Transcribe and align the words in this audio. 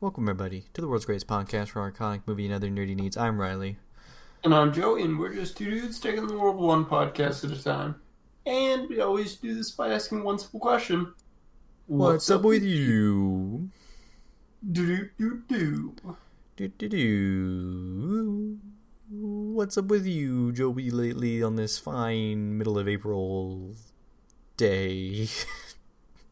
Welcome, 0.00 0.28
everybody, 0.28 0.66
to 0.74 0.80
the 0.80 0.86
world's 0.86 1.06
greatest 1.06 1.26
podcast 1.26 1.70
for 1.70 1.90
iconic 1.90 2.22
movie 2.24 2.44
and 2.44 2.54
other 2.54 2.68
nerdy 2.68 2.94
needs. 2.94 3.16
I'm 3.16 3.40
Riley. 3.40 3.78
And 4.44 4.54
I'm 4.54 4.72
Joey, 4.72 5.02
and 5.02 5.18
we're 5.18 5.34
just 5.34 5.56
two 5.56 5.68
dudes 5.68 5.98
taking 5.98 6.28
the 6.28 6.38
world 6.38 6.54
one 6.54 6.84
podcast 6.84 7.44
at 7.44 7.50
a 7.50 7.60
time. 7.60 7.96
And 8.46 8.88
we 8.88 9.00
always 9.00 9.34
do 9.34 9.56
this 9.56 9.72
by 9.72 9.88
asking 9.88 10.22
one 10.22 10.38
simple 10.38 10.60
question 10.60 11.12
What's, 11.88 12.30
up 12.30 12.42
with 12.42 12.62
you? 12.62 13.70
Do 14.70 14.86
do 14.86 15.10
do 15.18 15.42
do. 15.48 15.96
Do 16.54 16.68
do 16.68 16.88
do. 16.88 18.58
What's 19.10 19.78
up 19.78 19.86
with 19.86 20.06
you, 20.06 20.52
Joey, 20.52 20.90
lately 20.90 21.42
on 21.42 21.56
this 21.56 21.76
fine 21.76 22.56
middle 22.56 22.78
of 22.78 22.86
April 22.86 23.74
day? 24.56 25.26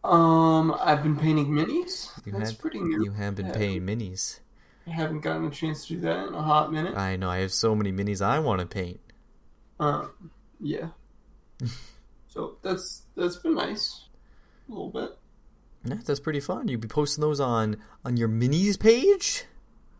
Um, 0.07 0.75
I've 0.80 1.02
been 1.02 1.16
painting 1.16 1.48
minis. 1.48 2.11
You 2.25 2.32
That's 2.32 2.50
had- 2.50 2.59
pretty 2.59 2.80
new. 2.80 3.04
You 3.04 3.11
have 3.12 3.34
been 3.34 3.50
paying 3.52 3.82
minis. 3.82 4.40
I 4.86 4.90
haven't 4.90 5.21
gotten 5.21 5.44
a 5.46 5.50
chance 5.50 5.86
to 5.89 5.94
do 5.94 6.00
that 6.03 6.29
in 6.29 6.35
a 6.35 6.43
hot 6.43 6.72
minute. 6.72 6.96
I 6.96 7.17
know, 7.17 7.29
I 7.29 7.39
have 7.39 7.53
so 7.53 7.75
many 7.75 7.90
minis 7.93 8.22
I 8.25 8.39
want 8.39 8.61
to 8.61 8.67
paint. 8.67 9.00
Um, 9.81 10.31
yeah. 10.61 10.89
so 12.29 12.57
that's 12.62 13.03
that's 13.17 13.36
been 13.36 13.54
nice. 13.54 14.04
A 14.68 14.72
little 14.72 14.90
bit. 14.90 15.17
Yeah, 15.84 15.96
that's 16.04 16.20
pretty 16.20 16.40
fun. 16.40 16.68
You'll 16.68 16.81
be 16.81 16.89
posting 16.89 17.23
those 17.23 17.40
on 17.40 17.76
on 18.04 18.17
your 18.17 18.29
minis 18.29 18.79
page? 18.79 19.45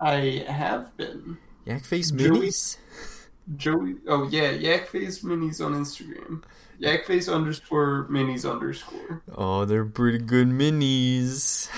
I 0.01 0.45
have 0.47 0.97
been. 0.97 1.39
Yakface 1.67 2.15
Joey- 2.17 2.39
minis? 2.49 2.77
Joey. 3.57 3.97
Oh 4.09 4.29
yeah, 4.29 4.53
Yakface 4.53 5.25
minis 5.25 5.65
on 5.65 5.73
Instagram. 5.75 6.43
Yakface 6.81 7.33
underscore 7.33 8.07
minis 8.11 8.49
underscore. 8.51 9.23
Oh, 9.35 9.65
they're 9.65 9.85
pretty 9.85 10.19
good 10.19 10.49
minis. 10.49 11.69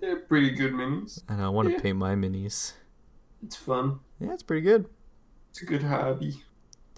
They're 0.00 0.16
pretty 0.16 0.50
good 0.50 0.72
minis. 0.72 1.22
And 1.28 1.40
I 1.40 1.48
want 1.48 1.68
to 1.68 1.74
Yeah. 1.74 1.80
paint 1.80 1.98
my 1.98 2.14
minis. 2.14 2.72
It's 3.42 3.56
fun. 3.56 4.00
Yeah, 4.20 4.32
it's 4.34 4.42
pretty 4.42 4.62
good. 4.62 4.86
It's 5.50 5.62
a 5.62 5.64
good 5.66 5.82
hobby. 5.82 6.42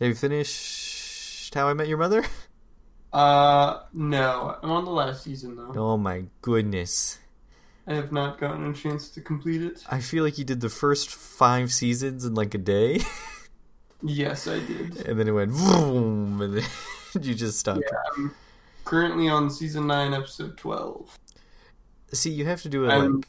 Have 0.00 0.08
you 0.08 0.14
finished 0.14 1.55
How 1.55 1.69
I 1.69 1.75
Met 1.75 1.89
Your 1.89 1.98
Mother? 1.98 2.25
Uh, 3.12 3.80
no. 3.92 4.56
I'm 4.62 4.70
on 4.70 4.84
the 4.84 4.91
last 4.91 5.25
season 5.25 5.56
though. 5.56 5.73
Oh 5.77 5.97
my 5.97 6.25
goodness. 6.42 7.19
I 7.86 7.95
have 7.95 8.12
not 8.12 8.39
gotten 8.39 8.67
a 8.70 8.75
chance 8.75 9.08
to 9.11 9.20
complete 9.23 9.62
it. 9.62 9.83
I 9.91 10.01
feel 10.01 10.23
like 10.23 10.36
you 10.36 10.45
did 10.45 10.61
the 10.61 10.69
first 10.69 11.08
five 11.14 11.73
seasons 11.73 12.25
in 12.27 12.34
like 12.34 12.55
a 12.55 12.58
day, 12.58 13.01
Yes, 14.03 14.47
I 14.47 14.61
did. 14.61 15.07
and 15.07 15.19
then 15.19 15.27
it 15.29 15.33
went 15.33 15.53
boom, 15.53 16.41
and 16.41 16.55
then 16.59 16.65
you 17.21 17.35
just 17.35 17.59
stopped. 17.59 17.83
Yeah, 17.91 17.99
I'm 18.17 18.35
currently 18.85 19.29
on 19.29 19.51
season 19.51 19.87
nine, 19.87 20.15
episode 20.15 20.57
twelve. 20.57 21.19
See, 22.13 22.31
you 22.31 22.45
have 22.47 22.63
to 22.63 22.69
do 22.69 22.85
it 22.85 22.89
I'm- 22.91 23.17
like, 23.17 23.29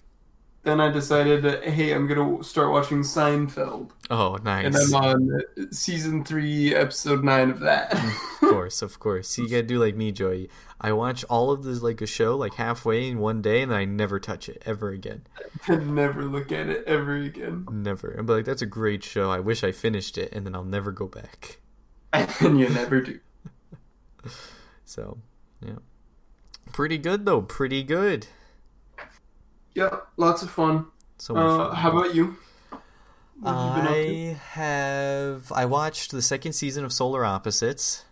Then 0.63 0.81
I 0.81 0.89
decided, 0.91 1.63
hey, 1.63 1.93
I'm 1.93 2.05
gonna 2.05 2.43
start 2.43 2.71
watching 2.71 2.99
Seinfeld, 2.99 3.91
oh, 4.09 4.37
nice! 4.43 4.65
and. 4.65 4.75
I'm 4.75 4.93
on 4.93 5.41
season 5.71 6.25
three, 6.25 6.75
episode 6.75 7.23
nine 7.23 7.49
of 7.49 7.61
that. 7.61 7.91
Mm, 7.91 8.41
of 8.43 8.49
course, 8.49 8.81
of 8.81 8.99
course. 8.99 9.29
So 9.29 9.41
you 9.41 9.49
gotta 9.49 9.63
do 9.63 9.79
like 9.79 9.95
me, 9.95 10.11
Joey. 10.11 10.49
I 10.81 10.91
watch 10.91 11.23
all 11.25 11.51
of 11.51 11.63
this 11.63 11.81
like 11.81 12.01
a 12.01 12.05
show 12.05 12.35
like 12.35 12.55
halfway 12.55 13.07
in 13.07 13.19
one 13.19 13.41
day, 13.41 13.61
and 13.61 13.73
I 13.73 13.85
never 13.85 14.19
touch 14.19 14.49
it 14.49 14.61
ever 14.65 14.89
again. 14.89 15.25
and 15.67 15.95
never 15.95 16.23
look 16.25 16.51
at 16.51 16.67
it 16.67 16.83
ever 16.85 17.15
again. 17.15 17.65
Never. 17.71 18.09
And 18.11 18.27
be 18.27 18.33
like 18.33 18.45
that's 18.45 18.61
a 18.61 18.65
great 18.65 19.03
show. 19.03 19.31
I 19.31 19.39
wish 19.39 19.63
I 19.63 19.71
finished 19.71 20.17
it, 20.17 20.33
and 20.33 20.45
then 20.45 20.55
I'll 20.55 20.63
never 20.65 20.91
go 20.91 21.07
back. 21.07 21.59
And 22.41 22.59
you 22.59 22.67
never 22.69 23.01
do. 23.01 23.19
So, 24.83 25.19
yeah, 25.63 25.75
pretty 26.73 26.97
good 26.97 27.25
though. 27.25 27.43
Pretty 27.43 27.83
good. 27.83 28.25
Yeah, 29.75 29.97
lots 30.17 30.41
of 30.43 30.49
fun. 30.49 30.87
So 31.17 31.33
much 31.33 31.43
Uh, 31.43 31.57
fun. 31.67 31.75
how 31.75 31.91
about 31.91 32.15
you? 32.15 32.35
What 33.39 33.53
have 33.53 33.77
you 33.77 33.81
been 33.81 33.87
up 33.87 33.93
to? 33.93 34.29
I 34.31 34.33
have. 34.59 35.51
I 35.53 35.65
watched 35.65 36.11
the 36.11 36.21
second 36.21 36.53
season 36.53 36.83
of 36.83 36.91
Solar 36.91 37.23
Opposites. 37.23 38.05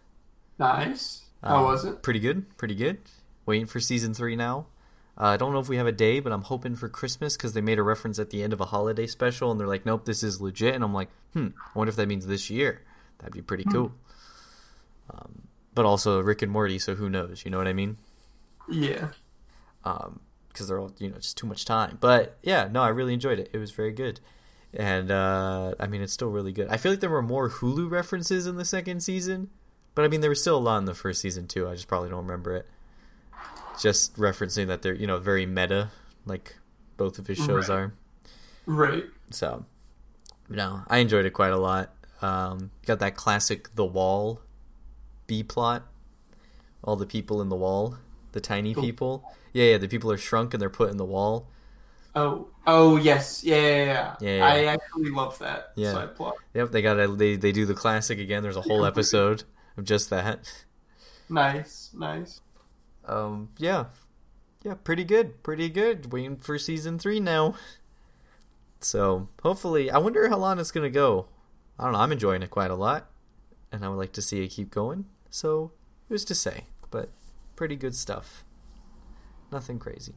Nice. 0.60 1.24
How 1.44 1.58
Um, 1.58 1.64
was 1.66 1.86
it? 1.86 2.02
Pretty 2.02 2.20
good. 2.20 2.58
Pretty 2.58 2.76
good. 2.76 3.00
Waiting 3.46 3.66
for 3.66 3.80
season 3.80 4.14
three 4.14 4.36
now. 4.36 4.68
Uh, 5.20 5.26
I 5.26 5.38
don't 5.38 5.52
know 5.52 5.60
if 5.60 5.68
we 5.68 5.78
have 5.78 5.88
a 5.88 5.92
day, 5.92 6.20
but 6.20 6.32
I'm 6.32 6.44
hoping 6.44 6.76
for 6.76 6.88
Christmas 6.90 7.36
because 7.36 7.54
they 7.54 7.62
made 7.62 7.80
a 7.80 7.84
reference 7.84 8.20
at 8.20 8.30
the 8.30 8.44
end 8.44 8.54
of 8.54 8.62
a 8.62 8.66
holiday 8.66 9.08
special, 9.08 9.50
and 9.52 9.60
they're 9.60 9.68
like, 9.68 9.86
"Nope, 9.86 10.06
this 10.06 10.22
is 10.24 10.40
legit." 10.42 10.76
And 10.76 10.84
I'm 10.84 10.94
like, 10.94 11.10
"Hmm, 11.34 11.48
I 11.58 11.70
wonder 11.78 11.90
if 11.90 11.96
that 11.96 12.08
means 12.08 12.28
this 12.28 12.50
year. 12.50 12.84
That'd 13.20 13.34
be 13.34 13.42
pretty 13.42 13.64
cool." 13.66 13.94
Um, 15.10 15.48
but 15.74 15.86
also 15.86 16.22
Rick 16.22 16.42
and 16.42 16.52
Morty, 16.52 16.78
so 16.80 16.96
who 16.96 17.10
knows? 17.10 17.44
You 17.46 17.52
know 17.52 17.58
what 17.58 17.68
I 17.68 17.74
mean? 17.74 17.98
Yeah. 18.70 19.10
um 19.86 20.20
because 20.58 20.68
they're 20.68 20.80
all 20.80 20.92
you 20.98 21.10
know 21.10 21.18
just 21.18 21.38
too 21.38 21.46
much 21.48 21.64
time. 21.66 21.98
But 22.02 22.38
yeah 22.42 22.68
no 22.72 22.82
i 22.82 22.90
really 22.90 23.14
enjoyed 23.14 23.40
it. 23.40 23.50
It 23.54 23.58
was 23.60 23.72
very 23.72 23.92
good. 23.92 24.20
And 24.74 25.12
uh 25.12 25.74
i 25.80 25.88
mean 25.88 26.02
it's 26.02 26.14
still 26.14 26.30
really 26.30 26.52
good. 26.52 26.68
I 26.70 26.78
feel 26.78 26.92
like 26.92 27.00
there 27.00 27.10
were 27.10 27.22
more 27.22 27.50
hulu 27.50 27.90
references 27.90 28.48
in 28.48 28.56
the 28.58 28.66
second 28.66 29.02
season 29.02 29.50
but 29.96 30.04
i 30.06 30.08
mean 30.08 30.22
there 30.22 30.30
was 30.30 30.42
still 30.42 30.58
a 30.58 30.60
lot 30.60 30.78
in 30.80 30.86
the 30.86 30.94
first 30.94 31.22
season 31.22 31.48
too. 31.48 31.68
I 31.70 31.74
just 31.76 31.88
probably 31.88 32.10
don't 32.10 32.26
remember 32.26 32.56
it. 32.56 32.66
Just 33.80 34.16
referencing 34.18 34.68
that 34.68 34.82
they're 34.82 34.96
you 34.96 35.08
know 35.08 35.18
very 35.18 35.46
meta 35.46 35.90
like 36.26 36.56
both 36.98 37.20
of 37.20 37.28
his 37.28 37.38
shows 37.38 37.70
Right. 37.70 37.76
are. 37.78 37.94
Right. 38.66 39.06
so 39.30 39.66
no 40.50 40.82
i 40.88 40.98
enjoyed 40.98 41.26
it 41.26 41.32
quite 41.32 41.52
a 41.54 41.58
lot. 41.58 41.94
Um 42.22 42.72
got 42.86 43.00
that 43.00 43.16
classic 43.16 43.74
the 43.76 43.86
wall 43.86 44.42
b 45.28 45.44
plot. 45.44 45.84
All 46.84 46.96
the 46.96 47.06
people 47.06 47.42
in 47.42 47.50
the 47.50 47.56
wall 47.56 47.98
the 48.34 48.42
tiny 48.42 48.74
people 48.76 49.24
yeah 49.58 49.72
yeah 49.72 49.78
the 49.78 49.88
people 49.88 50.12
are 50.12 50.18
shrunk 50.18 50.54
and 50.54 50.62
they're 50.62 50.70
put 50.82 50.90
in 50.92 50.98
the 50.98 51.06
wall 51.16 51.48
Oh. 52.16 52.48
Oh 52.66 52.98
yes. 52.98 53.44
Yeah. 53.44 53.56
Yeah. 53.62 53.86
yeah. 53.86 54.16
Yeah, 54.22 54.38
yeah. 54.38 54.46
I 54.46 54.58
actually 54.74 55.12
love 55.12 55.38
that 55.40 55.72
Yeah. 55.76 55.94
side 55.94 56.16
plot. 56.16 56.34
yep 56.54 56.72
they 56.72 56.82
got 56.82 57.00
a, 57.00 57.08
they 57.08 57.36
they 57.36 57.52
do 57.52 57.66
the 57.66 57.76
classic 57.76 58.18
again 58.20 58.42
there's 58.44 58.58
a 58.58 58.62
whole 58.70 58.86
episode 58.92 59.44
of 59.78 59.84
just 59.86 60.10
that 60.10 60.40
Nice. 61.30 61.92
Nice. 61.94 62.42
um 63.06 63.50
yeah 63.58 63.86
yeah 64.64 64.74
pretty 64.84 65.04
good 65.04 65.44
pretty 65.44 65.70
good 65.70 66.12
waiting 66.12 66.38
for 66.38 66.58
season 66.58 66.98
three 66.98 67.20
now 67.20 67.54
so 68.80 69.28
hopefully 69.44 69.90
i 69.92 69.98
wonder 69.98 70.28
how 70.30 70.38
long 70.38 70.60
it's 70.60 70.72
gonna 70.72 70.90
go 70.90 71.28
i 71.78 71.84
don't 71.84 71.94
know 71.94 72.00
i'm 72.00 72.12
enjoying 72.12 72.42
it 72.42 72.50
quite 72.50 72.72
a 72.72 72.76
lot 72.76 73.10
and 73.72 73.84
i 73.86 73.90
would 73.90 73.96
like 74.02 74.14
to 74.14 74.22
see 74.22 74.44
it 74.44 74.48
keep 74.50 74.72
going 74.72 75.06
so 75.30 75.72
who's 76.10 76.26
to 76.26 76.34
say 76.36 76.64
but 76.90 77.10
pretty 77.56 77.76
good 77.76 77.96
stuff 77.96 78.44
nothing 79.52 79.80
crazy 79.80 80.14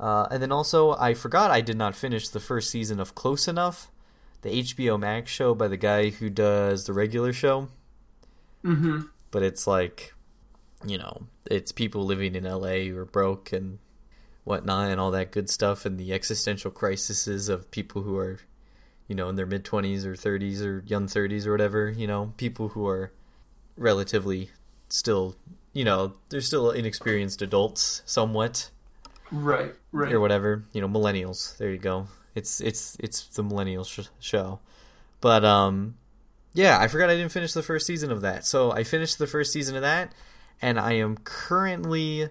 uh, 0.00 0.26
and 0.30 0.42
then 0.42 0.52
also 0.52 0.92
i 0.96 1.14
forgot 1.14 1.50
i 1.50 1.60
did 1.60 1.76
not 1.76 1.94
finish 1.94 2.28
the 2.28 2.40
first 2.40 2.70
season 2.70 3.00
of 3.00 3.14
close 3.14 3.46
enough 3.48 3.90
the 4.42 4.50
hbo 4.62 4.98
max 4.98 5.30
show 5.30 5.54
by 5.54 5.68
the 5.68 5.76
guy 5.76 6.10
who 6.10 6.28
does 6.30 6.84
the 6.86 6.92
regular 6.92 7.32
show 7.32 7.68
Mm-hmm. 8.64 9.00
but 9.32 9.42
it's 9.42 9.66
like 9.66 10.14
you 10.86 10.96
know 10.98 11.26
it's 11.50 11.72
people 11.72 12.04
living 12.04 12.34
in 12.36 12.44
la 12.44 12.68
who 12.68 12.96
are 12.96 13.04
broke 13.04 13.52
and 13.52 13.78
whatnot 14.44 14.88
and 14.90 15.00
all 15.00 15.10
that 15.10 15.32
good 15.32 15.50
stuff 15.50 15.84
and 15.84 15.98
the 15.98 16.12
existential 16.12 16.70
crises 16.70 17.48
of 17.48 17.70
people 17.72 18.02
who 18.02 18.16
are 18.16 18.38
you 19.08 19.16
know 19.16 19.28
in 19.28 19.34
their 19.34 19.46
mid 19.46 19.64
20s 19.64 20.04
or 20.04 20.14
30s 20.14 20.64
or 20.64 20.84
young 20.86 21.06
30s 21.06 21.44
or 21.46 21.50
whatever 21.50 21.90
you 21.90 22.06
know 22.06 22.32
people 22.36 22.68
who 22.68 22.86
are 22.86 23.12
relatively 23.76 24.50
still 24.88 25.34
you 25.72 25.84
know 25.84 26.14
they're 26.28 26.40
still 26.40 26.70
inexperienced 26.70 27.42
adults 27.42 28.02
somewhat. 28.06 28.70
Right. 29.30 29.74
Right. 29.92 30.12
or 30.12 30.20
whatever 30.20 30.64
you 30.72 30.80
know 30.80 30.88
millennials. 30.88 31.56
There 31.56 31.70
you 31.70 31.78
go. 31.78 32.06
It's 32.34 32.60
it's 32.60 32.96
it's 33.00 33.26
the 33.28 33.42
millennial 33.42 33.84
sh- 33.84 34.08
show. 34.20 34.60
But 35.20 35.44
um 35.44 35.96
yeah 36.54 36.78
i 36.78 36.86
forgot 36.86 37.08
i 37.08 37.14
didn't 37.14 37.32
finish 37.32 37.54
the 37.54 37.62
first 37.62 37.86
season 37.86 38.10
of 38.10 38.20
that. 38.22 38.44
So 38.44 38.72
i 38.72 38.84
finished 38.84 39.18
the 39.18 39.26
first 39.26 39.52
season 39.52 39.74
of 39.76 39.82
that 39.82 40.12
and 40.60 40.78
i 40.78 40.92
am 40.92 41.16
currently 41.24 42.28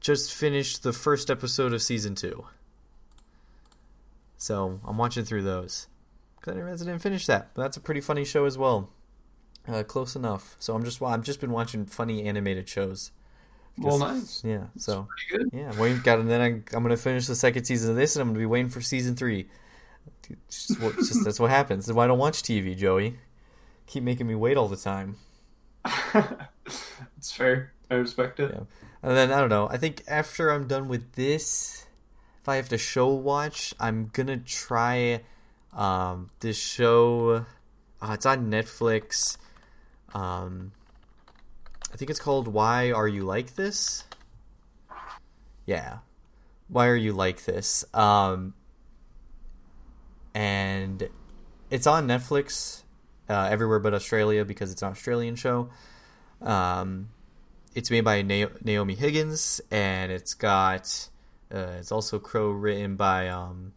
just 0.00 0.32
finished 0.32 0.82
the 0.82 0.92
first 0.92 1.28
episode 1.30 1.72
of 1.74 1.82
season 1.82 2.14
two. 2.14 2.46
So 4.38 4.80
i'm 4.86 4.96
watching 4.96 5.24
through 5.24 5.42
those. 5.42 5.86
Because 6.36 6.52
i 6.52 6.56
didn't 6.56 6.72
I 6.72 6.76
didn't 6.76 6.98
finish 7.00 7.26
that 7.26 7.50
but 7.54 7.62
that's 7.62 7.76
a 7.76 7.80
pretty 7.80 8.00
funny 8.00 8.24
show 8.24 8.44
as 8.46 8.56
well 8.56 8.88
uh, 9.68 9.82
close 9.82 10.16
enough 10.16 10.56
so 10.58 10.74
i'm 10.74 10.82
just 10.84 11.00
i've 11.02 11.22
just 11.22 11.40
been 11.40 11.52
watching 11.52 11.84
funny 11.86 12.24
animated 12.24 12.68
shows 12.68 13.10
Well, 13.78 13.98
nice. 13.98 14.42
yeah 14.44 14.64
so 14.76 15.06
yeah, 15.52 15.78
waiting. 15.78 16.00
Got 16.02 16.18
and 16.18 16.28
then 16.30 16.40
I, 16.40 16.46
I'm 16.76 16.82
gonna 16.82 16.96
finish 16.96 17.26
the 17.26 17.36
second 17.36 17.64
season 17.64 17.90
of 17.90 17.96
this, 17.96 18.16
and 18.16 18.22
I'm 18.22 18.28
gonna 18.30 18.40
be 18.40 18.46
waiting 18.46 18.70
for 18.70 18.80
season 18.80 19.14
three. 19.14 19.46
It's 20.28 20.66
just, 20.66 20.80
it's 20.82 21.08
just 21.08 21.24
that's 21.24 21.38
what 21.38 21.50
happens. 21.50 21.86
That's 21.86 21.94
why 21.94 22.04
I 22.04 22.08
don't 22.08 22.18
watch 22.18 22.42
TV, 22.42 22.76
Joey. 22.76 23.18
Keep 23.86 24.02
making 24.02 24.26
me 24.26 24.34
wait 24.34 24.56
all 24.56 24.66
the 24.68 24.76
time. 24.76 25.16
it's 27.16 27.30
fair. 27.32 27.72
I 27.90 27.94
respect 27.94 28.40
it. 28.40 28.50
Yeah. 28.52 28.60
And 29.02 29.16
then 29.16 29.30
I 29.30 29.40
don't 29.40 29.48
know. 29.48 29.68
I 29.70 29.76
think 29.76 30.02
after 30.08 30.50
I'm 30.50 30.66
done 30.66 30.88
with 30.88 31.12
this, 31.12 31.86
if 32.40 32.48
I 32.48 32.56
have 32.56 32.68
to 32.70 32.78
show 32.78 33.08
watch, 33.08 33.74
I'm 33.78 34.10
gonna 34.12 34.38
try 34.38 35.20
um, 35.72 36.30
this 36.40 36.58
show. 36.58 37.46
Uh, 38.02 38.10
it's 38.12 38.26
on 38.26 38.50
Netflix. 38.50 39.36
Um, 40.14 40.72
I 41.92 41.96
think 41.96 42.10
it's 42.10 42.20
called 42.20 42.48
"Why 42.48 42.92
Are 42.92 43.08
You 43.08 43.24
Like 43.24 43.54
This." 43.54 44.04
Yeah, 45.66 45.98
why 46.68 46.88
are 46.88 46.96
you 46.96 47.12
like 47.12 47.44
this? 47.44 47.84
Um, 47.92 48.54
and 50.34 51.08
it's 51.70 51.86
on 51.86 52.06
Netflix 52.06 52.82
uh, 53.28 53.48
everywhere 53.50 53.78
but 53.78 53.94
Australia 53.94 54.44
because 54.44 54.72
it's 54.72 54.82
an 54.82 54.88
Australian 54.88 55.36
show. 55.36 55.70
Um, 56.40 57.10
it's 57.74 57.90
made 57.90 58.02
by 58.02 58.22
Na- 58.22 58.48
Naomi 58.62 58.94
Higgins, 58.94 59.60
and 59.70 60.10
it's 60.10 60.34
got 60.34 61.08
uh, 61.52 61.76
it's 61.78 61.92
also 61.92 62.18
crow 62.18 62.50
written 62.50 62.96
by 62.96 63.28
um, 63.28 63.72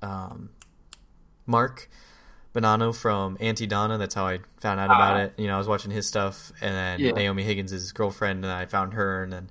um, 0.00 0.50
Mark 1.46 1.88
Bonanno 2.54 2.94
from 2.94 3.36
Aunty 3.40 3.66
Donna. 3.66 3.96
That's 3.98 4.14
how 4.14 4.26
I 4.26 4.40
found 4.60 4.78
out 4.80 4.86
about 4.86 5.16
Ah. 5.16 5.20
it. 5.24 5.34
You 5.38 5.46
know, 5.46 5.54
I 5.54 5.58
was 5.58 5.68
watching 5.68 5.90
his 5.90 6.06
stuff, 6.06 6.52
and 6.60 6.74
then 6.74 7.00
Yeah. 7.00 7.12
Naomi 7.12 7.42
Higgins' 7.44 7.92
girlfriend, 7.92 8.44
and 8.44 8.52
I 8.52 8.66
found 8.66 8.94
her, 8.94 9.22
and 9.22 9.32
then 9.32 9.50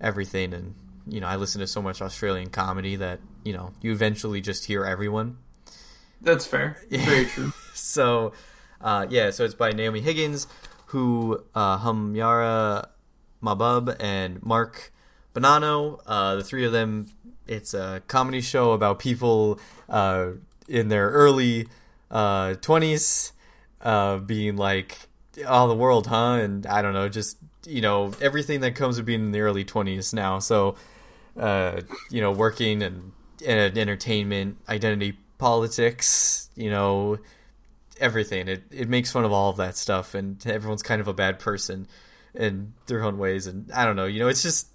everything. 0.00 0.52
And 0.52 0.74
you 1.06 1.20
know, 1.20 1.26
I 1.26 1.36
listen 1.36 1.60
to 1.60 1.66
so 1.66 1.80
much 1.82 2.00
Australian 2.02 2.50
comedy 2.50 2.96
that 2.96 3.20
you 3.44 3.52
know 3.52 3.72
you 3.80 3.92
eventually 3.92 4.40
just 4.40 4.66
hear 4.66 4.84
everyone. 4.84 5.38
That's 6.20 6.46
fair. 6.46 6.78
Yeah. 6.90 7.04
Very 7.04 7.26
true. 7.26 7.52
so, 7.74 8.32
uh, 8.80 9.06
yeah, 9.10 9.30
so 9.30 9.44
it's 9.44 9.54
by 9.54 9.72
Naomi 9.72 10.00
Higgins, 10.00 10.46
who 10.86 11.42
uh, 11.54 11.78
Humyara 11.78 12.86
Mahbub 13.42 13.96
and 14.00 14.42
Mark 14.42 14.92
Bonanno. 15.34 16.00
Uh, 16.06 16.36
the 16.36 16.44
three 16.44 16.64
of 16.64 16.72
them. 16.72 17.06
It's 17.46 17.74
a 17.74 18.00
comedy 18.08 18.40
show 18.40 18.72
about 18.72 18.98
people 18.98 19.58
uh, 19.90 20.28
in 20.66 20.88
their 20.88 21.10
early 21.10 21.68
uh, 22.14 22.54
twenties 22.54 23.32
uh, 23.82 24.18
being 24.18 24.56
like, 24.56 24.96
"Oh, 25.46 25.68
the 25.68 25.74
world, 25.74 26.06
huh?" 26.06 26.34
And 26.34 26.64
I 26.64 26.80
don't 26.80 26.94
know, 26.94 27.08
just 27.08 27.36
you 27.66 27.80
know 27.80 28.12
everything 28.22 28.60
that 28.60 28.76
comes 28.76 28.96
with 28.96 29.04
being 29.04 29.20
in 29.20 29.32
the 29.32 29.40
early 29.40 29.64
twenties 29.64 30.14
now. 30.14 30.38
So, 30.38 30.76
uh, 31.36 31.82
you 32.10 32.20
know, 32.20 32.30
working 32.30 32.82
and, 32.82 33.12
and 33.46 33.76
entertainment, 33.76 34.58
identity 34.68 35.18
politics, 35.38 36.48
you 36.54 36.70
know, 36.70 37.18
everything. 38.00 38.46
It 38.48 38.62
it 38.70 38.88
makes 38.88 39.10
fun 39.10 39.24
of 39.24 39.32
all 39.32 39.50
of 39.50 39.56
that 39.56 39.76
stuff, 39.76 40.14
and 40.14 40.44
everyone's 40.46 40.82
kind 40.82 41.00
of 41.00 41.08
a 41.08 41.14
bad 41.14 41.40
person 41.40 41.88
in 42.32 42.74
their 42.86 43.02
own 43.02 43.18
ways. 43.18 43.48
And 43.48 43.70
I 43.72 43.84
don't 43.84 43.96
know, 43.96 44.06
you 44.06 44.20
know, 44.20 44.28
it's 44.28 44.42
just 44.42 44.68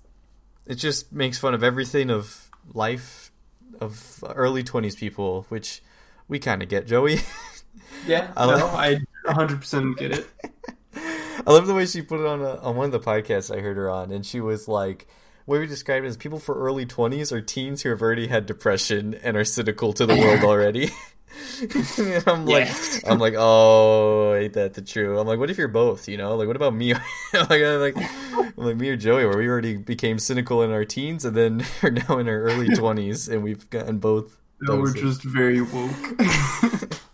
it 0.68 0.76
just 0.76 1.14
makes 1.14 1.40
fun 1.40 1.54
of 1.54 1.64
everything 1.64 2.10
of 2.10 2.52
life 2.74 3.32
of 3.80 4.24
early 4.36 4.64
twenties 4.64 4.98
people, 4.98 5.46
which 5.48 5.82
we 6.30 6.40
kind 6.40 6.64
of 6.64 6.70
get, 6.70 6.88
Joey. 6.88 7.20
Yeah, 8.08 8.31
I 8.38 8.46
no, 8.46 8.68
I 8.68 9.00
100% 9.28 9.98
get 9.98 10.12
it. 10.12 10.28
I 11.46 11.52
love 11.52 11.68
the 11.68 11.74
way 11.74 11.86
she 11.86 12.02
put 12.02 12.22
it 12.22 12.26
on 12.26 12.42
a, 12.42 12.56
on 12.62 12.76
one 12.78 12.86
of 12.86 12.92
the 12.92 13.00
podcasts 13.00 13.54
I 13.54 13.60
heard 13.60 13.76
her 13.76 13.90
on, 13.90 14.12
and 14.12 14.26
she 14.26 14.40
was 14.40 14.68
like. 14.68 15.08
What 15.46 15.60
we 15.62 15.66
described 15.66 16.06
as 16.06 16.16
people 16.16 16.38
for 16.38 16.54
early 16.54 16.86
twenties 16.86 17.31
or 17.31 17.42
teens 17.42 17.81
who 17.81 17.90
have 17.90 18.04
already 18.04 18.28
had 18.28 18.46
depression 18.46 19.16
and 19.16 19.36
are 19.36 19.44
cynical 19.44 19.94
to 19.94 20.06
the 20.06 20.16
world 20.16 20.44
already. 20.44 20.92
And 21.98 22.24
I'm 22.28 22.46
like, 22.46 22.68
Yeah. 22.68 22.76
I'm 23.08 23.18
like, 23.20 23.34
oh, 23.38 24.36
ain't 24.36 24.54
that 24.54 24.76
the 24.76 24.81
true? 24.81 25.18
I'm 25.20 25.28
like, 25.28 25.40
what 25.40 25.50
if 25.50 25.58
you're 25.58 25.68
both? 25.68 26.08
You 26.08 26.18
know, 26.18 26.36
like, 26.36 26.48
what 26.48 26.56
about 26.56 26.76
me? 26.76 26.94
like, 27.34 27.50
I'm 27.64 27.80
like, 27.80 27.98
I'm 27.98 28.54
like 28.58 28.78
me 28.78 28.90
or 28.90 28.96
Joey, 28.98 29.26
where 29.26 29.38
we 29.38 29.48
already 29.48 29.78
became 29.78 30.20
cynical 30.20 30.62
in 30.62 30.72
our 30.72 30.86
teens 30.86 31.26
and 31.26 31.36
then 31.36 31.66
are 31.84 31.92
now 31.92 32.18
in 32.20 32.28
our 32.30 32.42
early 32.42 32.70
twenties, 32.76 33.28
and 33.28 33.44
we've 33.44 33.68
gotten 33.70 33.98
both. 33.98 34.38
No, 34.62 34.78
we're 34.78 34.94
just 34.94 35.24
very 35.24 35.62
woke. 35.62 36.20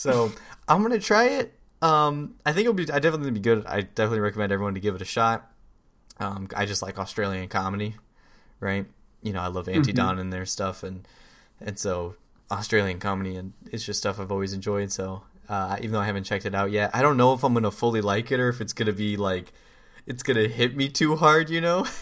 So 0.00 0.32
I'm 0.66 0.80
gonna 0.80 0.98
try 0.98 1.24
it. 1.26 1.52
Um, 1.82 2.36
I 2.46 2.52
think 2.52 2.62
it'll 2.62 2.72
be. 2.72 2.90
I 2.90 3.00
definitely 3.00 3.32
be 3.32 3.40
good. 3.40 3.66
I 3.66 3.82
definitely 3.82 4.20
recommend 4.20 4.50
everyone 4.50 4.72
to 4.72 4.80
give 4.80 4.94
it 4.94 5.02
a 5.02 5.04
shot. 5.04 5.52
Um, 6.18 6.48
I 6.56 6.64
just 6.64 6.80
like 6.80 6.98
Australian 6.98 7.48
comedy, 7.48 7.96
right? 8.60 8.86
You 9.22 9.34
know, 9.34 9.42
I 9.42 9.48
love 9.48 9.68
Auntie. 9.68 9.92
Don 9.92 10.18
and 10.18 10.32
their 10.32 10.46
stuff, 10.46 10.82
and 10.82 11.06
and 11.60 11.78
so 11.78 12.14
Australian 12.50 12.98
comedy 12.98 13.36
and 13.36 13.52
it's 13.70 13.84
just 13.84 13.98
stuff 13.98 14.18
I've 14.18 14.32
always 14.32 14.54
enjoyed. 14.54 14.90
So 14.90 15.24
uh, 15.50 15.76
even 15.80 15.92
though 15.92 16.00
I 16.00 16.06
haven't 16.06 16.24
checked 16.24 16.46
it 16.46 16.54
out 16.54 16.70
yet, 16.70 16.92
I 16.94 17.02
don't 17.02 17.18
know 17.18 17.34
if 17.34 17.44
I'm 17.44 17.52
gonna 17.52 17.70
fully 17.70 18.00
like 18.00 18.32
it 18.32 18.40
or 18.40 18.48
if 18.48 18.62
it's 18.62 18.72
gonna 18.72 18.94
be 18.94 19.18
like 19.18 19.52
it's 20.06 20.22
gonna 20.22 20.48
hit 20.48 20.74
me 20.74 20.88
too 20.88 21.16
hard. 21.16 21.50
You 21.50 21.60
know. 21.60 21.86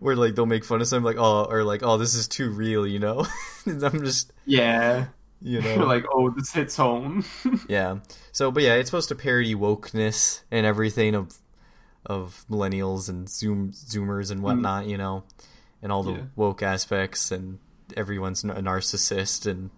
Where 0.00 0.16
like 0.16 0.34
they'll 0.34 0.46
make 0.46 0.64
fun 0.64 0.80
of 0.80 0.88
something 0.88 1.04
like 1.04 1.18
oh 1.18 1.44
or 1.44 1.62
like 1.62 1.84
oh 1.84 1.98
this 1.98 2.14
is 2.14 2.26
too 2.26 2.50
real 2.50 2.86
you 2.86 2.98
know 2.98 3.26
I'm 3.82 4.04
just 4.04 4.32
yeah. 4.46 5.06
you 5.40 5.60
know 5.76 5.86
like, 5.86 6.04
oh, 6.12 6.30
this 6.30 6.52
hits 6.52 6.76
home. 6.76 7.24
yeah. 7.68 7.98
So, 8.32 8.50
but 8.50 8.62
yeah, 8.62 8.74
it's 8.74 8.90
supposed 8.90 9.08
to 9.08 9.14
parody 9.14 9.54
wokeness 9.54 10.42
and 10.50 10.66
everything 10.66 11.14
of 11.14 11.36
of 12.06 12.44
millennials 12.50 13.08
and 13.08 13.28
zoom 13.28 13.72
zoomers 13.72 14.30
and 14.30 14.40
hmm. 14.40 14.46
whatnot, 14.46 14.86
you 14.86 14.96
know, 14.96 15.24
and 15.82 15.92
all 15.92 16.02
the 16.02 16.12
Yeah. 16.12 16.22
woke 16.36 16.62
aspects 16.62 17.30
and 17.30 17.58
everyone's 17.96 18.42
a 18.44 18.48
narcissist 18.48 19.50
and 19.50 19.70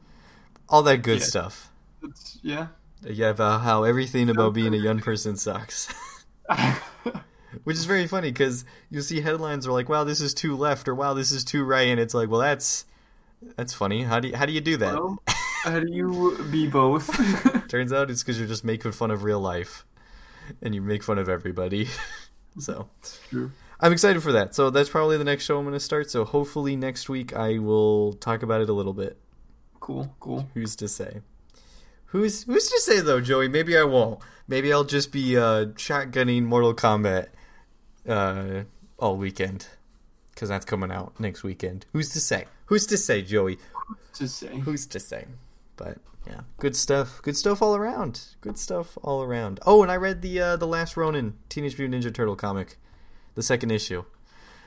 all 0.68 0.82
that 0.84 1.02
good 1.02 1.18
Yeah. 1.18 1.24
stuff. 1.24 1.70
It's, 2.02 2.38
yeah. 2.42 2.68
Yeah, 3.04 3.30
about 3.30 3.62
how 3.62 3.82
everything 3.82 4.30
about 4.30 4.54
being 4.54 4.74
a 4.74 4.78
young 4.78 5.00
person 5.00 5.36
sucks. 5.36 5.92
Which 7.64 7.76
is 7.76 7.84
very 7.84 8.06
funny 8.06 8.30
because 8.30 8.64
you'll 8.90 9.02
see 9.02 9.20
headlines 9.20 9.66
are 9.66 9.72
like, 9.72 9.88
"Wow, 9.88 10.04
this 10.04 10.20
is 10.20 10.32
too 10.32 10.56
left," 10.56 10.88
or 10.88 10.94
"Wow, 10.94 11.14
this 11.14 11.32
is 11.32 11.44
too 11.44 11.64
right," 11.64 11.88
and 11.88 12.00
it's 12.00 12.14
like, 12.14 12.30
"Well, 12.30 12.40
that's 12.40 12.86
that's 13.56 13.74
funny. 13.74 14.02
How 14.02 14.20
do 14.20 14.28
you, 14.28 14.36
how 14.36 14.46
do 14.46 14.52
you 14.52 14.60
do 14.60 14.76
that?" 14.78 14.94
well, 14.94 15.22
how 15.64 15.80
do 15.80 15.92
you 15.92 16.46
be 16.50 16.66
both? 16.68 17.08
Turns 17.68 17.92
out 17.92 18.10
it's 18.10 18.22
because 18.22 18.38
you're 18.38 18.48
just 18.48 18.64
making 18.64 18.92
fun 18.92 19.10
of 19.10 19.24
real 19.24 19.40
life, 19.40 19.84
and 20.60 20.74
you 20.74 20.82
make 20.82 21.02
fun 21.02 21.18
of 21.18 21.28
everybody. 21.28 21.88
so 22.58 22.88
True. 23.28 23.50
I'm 23.80 23.92
excited 23.92 24.22
for 24.22 24.32
that. 24.32 24.54
So 24.54 24.70
that's 24.70 24.88
probably 24.88 25.18
the 25.18 25.24
next 25.24 25.44
show 25.44 25.58
I'm 25.58 25.64
going 25.64 25.74
to 25.74 25.80
start. 25.80 26.10
So 26.10 26.24
hopefully 26.24 26.76
next 26.76 27.08
week 27.08 27.34
I 27.34 27.58
will 27.58 28.12
talk 28.14 28.42
about 28.42 28.60
it 28.60 28.68
a 28.68 28.72
little 28.72 28.92
bit. 28.92 29.18
Cool, 29.80 30.14
cool. 30.20 30.48
Who's 30.54 30.76
to 30.76 30.88
say? 30.88 31.20
Who's 32.06 32.44
who's 32.44 32.68
to 32.68 32.80
say 32.80 33.00
though, 33.00 33.20
Joey? 33.20 33.48
Maybe 33.48 33.76
I 33.76 33.84
won't. 33.84 34.20
Maybe 34.46 34.72
I'll 34.72 34.84
just 34.84 35.12
be 35.12 35.36
uh, 35.36 35.66
shotgunning 35.76 36.42
Mortal 36.44 36.74
Kombat 36.74 37.28
uh, 38.06 38.62
all 38.98 39.16
weekend 39.16 39.66
because 40.34 40.48
that's 40.48 40.64
coming 40.64 40.92
out 40.92 41.18
next 41.18 41.42
weekend. 41.42 41.86
Who's 41.92 42.10
to 42.10 42.20
say? 42.20 42.44
Who's 42.72 42.86
to 42.86 42.96
say, 42.96 43.20
Joey? 43.20 43.58
To 44.14 44.26
say. 44.26 44.46
Who's 44.60 44.86
to 44.86 44.98
say? 44.98 45.26
But 45.76 45.98
yeah, 46.26 46.40
good 46.58 46.74
stuff. 46.74 47.20
Good 47.20 47.36
stuff 47.36 47.60
all 47.60 47.76
around. 47.76 48.22
Good 48.40 48.56
stuff 48.56 48.96
all 49.02 49.22
around. 49.22 49.60
Oh, 49.66 49.82
and 49.82 49.92
I 49.92 49.96
read 49.96 50.22
the 50.22 50.40
uh, 50.40 50.56
the 50.56 50.66
last 50.66 50.96
Ronin 50.96 51.34
Teenage 51.50 51.76
Mutant 51.76 52.02
Ninja 52.02 52.14
Turtle 52.14 52.34
comic, 52.34 52.78
the 53.34 53.42
second 53.42 53.72
issue. 53.72 54.04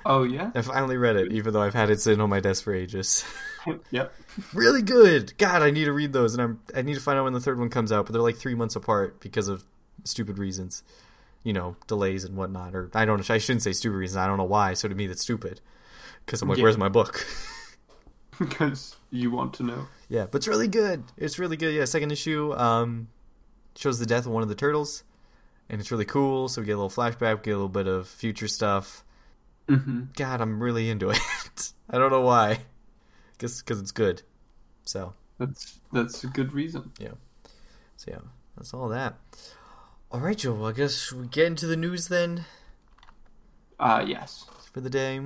Oh, 0.06 0.22
yeah? 0.22 0.52
I 0.54 0.62
finally 0.62 0.98
read 0.98 1.16
it, 1.16 1.31
even 1.31 1.52
though 1.52 1.63
I've 1.63 1.74
had 1.74 1.90
it 1.90 2.00
sitting 2.00 2.22
on 2.22 2.30
my 2.30 2.40
desk 2.40 2.63
for 2.63 2.75
ages. 2.75 3.25
yep. 3.90 4.13
really 4.54 4.83
good. 4.83 5.35
God, 5.40 5.64
I 5.64 5.71
need 5.71 5.85
to 5.85 5.92
read 5.94 6.14
those, 6.14 6.35
and 6.35 6.44
I'm 6.44 6.59
I 6.76 6.83
need 6.83 6.94
to 6.94 7.02
find 7.02 7.18
out 7.18 7.24
when 7.24 7.33
the 7.33 7.40
third 7.40 7.57
one 7.57 7.69
comes 7.69 7.92
out. 7.92 8.06
But 8.06 8.14
they're 8.14 8.21
like 8.21 8.38
three 8.38 8.54
months 8.54 8.76
apart 8.76 9.19
because 9.19 9.47
of 9.47 9.66
stupid 10.04 10.38
reasons, 10.38 10.83
you 11.42 11.54
know, 11.54 11.76
delays 11.88 12.24
and 12.24 12.38
whatnot. 12.38 12.76
Or 12.76 12.92
I 12.94 13.06
don't. 13.06 13.28
I 13.31 13.40
shouldn't 13.40 13.64
say 13.64 13.74
stupid 13.74 13.95
reasons. 13.95 14.18
I 14.18 14.28
don't 14.28 14.38
know 14.38 14.44
why. 14.44 14.76
So 14.76 14.88
to 14.88 14.94
me, 14.94 15.07
that's 15.07 15.24
stupid. 15.24 15.59
Because 16.24 16.44
I'm 16.44 16.50
like, 16.50 16.59
Yeah. 16.59 16.66
where's 16.66 16.78
my 16.78 16.90
book? 16.90 17.26
Because 18.39 18.95
you 19.11 19.31
want 19.31 19.54
to 19.56 19.63
know. 19.63 19.87
Yeah, 20.09 20.25
but 20.25 20.37
it's 20.37 20.47
really 20.47 20.68
good. 20.68 21.04
It's 21.18 21.39
really 21.39 21.57
good. 21.57 21.73
Yeah, 21.73 21.85
second 21.85 22.11
issue 22.11 22.54
um, 22.54 23.07
shows 23.75 23.99
the 23.99 24.06
death 24.06 24.25
of 24.25 24.31
one 24.31 24.44
of 24.44 24.49
the 24.49 24.56
turtles, 24.56 25.04
and 25.69 25.80
it's 25.81 25.92
really 25.92 26.06
cool. 26.06 26.47
So 26.47 26.61
we 26.61 26.65
get 26.68 26.73
a 26.73 26.81
little 26.81 26.89
flashback, 26.89 27.37
we 27.37 27.42
get 27.44 27.51
a 27.51 27.57
little 27.57 27.69
bit 27.69 27.87
of 27.87 28.07
future 28.07 28.47
stuff. 28.47 29.04
hmm 29.69 30.04
God, 30.15 30.42
I'm 30.42 30.61
really 30.61 30.89
into 30.89 31.09
it. 31.11 31.71
I 31.89 31.97
don't 31.97 32.11
know 32.11 32.21
why. 32.21 32.59
Guess 33.37 33.61
because 33.61 33.80
it's 33.80 33.92
good. 33.92 34.21
So, 34.83 35.13
That's 35.39 35.80
that's 35.92 36.23
a 36.23 36.27
good 36.27 36.54
reason. 36.54 36.92
Yeah. 36.99 37.13
So 37.97 38.11
yeah, 38.11 38.19
that's 38.57 38.73
all 38.73 38.87
that. 38.89 39.15
All 40.11 40.19
right, 40.19 40.37
Joe. 40.37 40.54
Well, 40.54 40.69
I 40.69 40.71
guess 40.73 41.11
we 41.11 41.27
get 41.27 41.47
into 41.47 41.65
the 41.68 41.75
news 41.75 42.07
then 42.09 42.45
Uh, 43.80 44.04
yes. 44.07 44.45
for 44.71 44.81
the 44.81 44.89
day. 44.89 45.19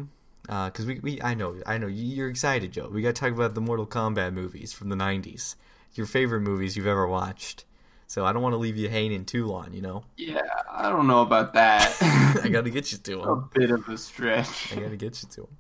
Because 0.49 0.85
we, 0.87 0.99
we, 0.99 1.21
I 1.21 1.35
know, 1.35 1.61
I 1.67 1.77
know 1.77 1.85
you- 1.87 2.03
you're 2.15 2.29
excited, 2.29 2.71
Joe. 2.71 2.89
We 2.91 3.03
got 3.03 3.13
to 3.15 3.21
talk 3.21 3.31
about 3.33 3.53
the 3.53 3.61
Mortal 3.61 3.85
Kombat 3.85 4.33
movies 4.33 4.73
from 4.73 4.89
the 4.89 4.95
'90s, 4.95 5.53
your 5.93 6.07
favorite 6.07 6.41
movies 6.41 6.75
you've 6.75 6.87
ever 6.87 7.07
watched. 7.07 7.65
So 8.07 8.25
I 8.25 8.33
don't 8.33 8.41
want 8.41 8.53
to 8.53 8.57
leave 8.57 8.75
you 8.75 8.89
hanging 8.89 9.23
too 9.25 9.45
long. 9.45 9.71
You 9.73 9.81
know, 9.83 10.03
Yeah, 10.17 10.41
I 10.71 10.89
don't 10.89 11.05
know 11.05 11.21
about 11.21 11.53
that. 11.53 11.95
I 12.43 12.49
got 12.49 12.63
to 12.63 12.71
get 12.71 12.91
you 12.91 12.97
to 12.97 13.19
a 13.21 13.35
bit 13.35 13.69
of 13.69 13.87
a 13.87 13.95
stretch. 13.97 14.71
I 14.75 14.79
got 14.79 14.89
to 14.89 14.97
get 14.97 15.21
you 15.21 15.29
to 15.29 15.41
them. 15.41 15.57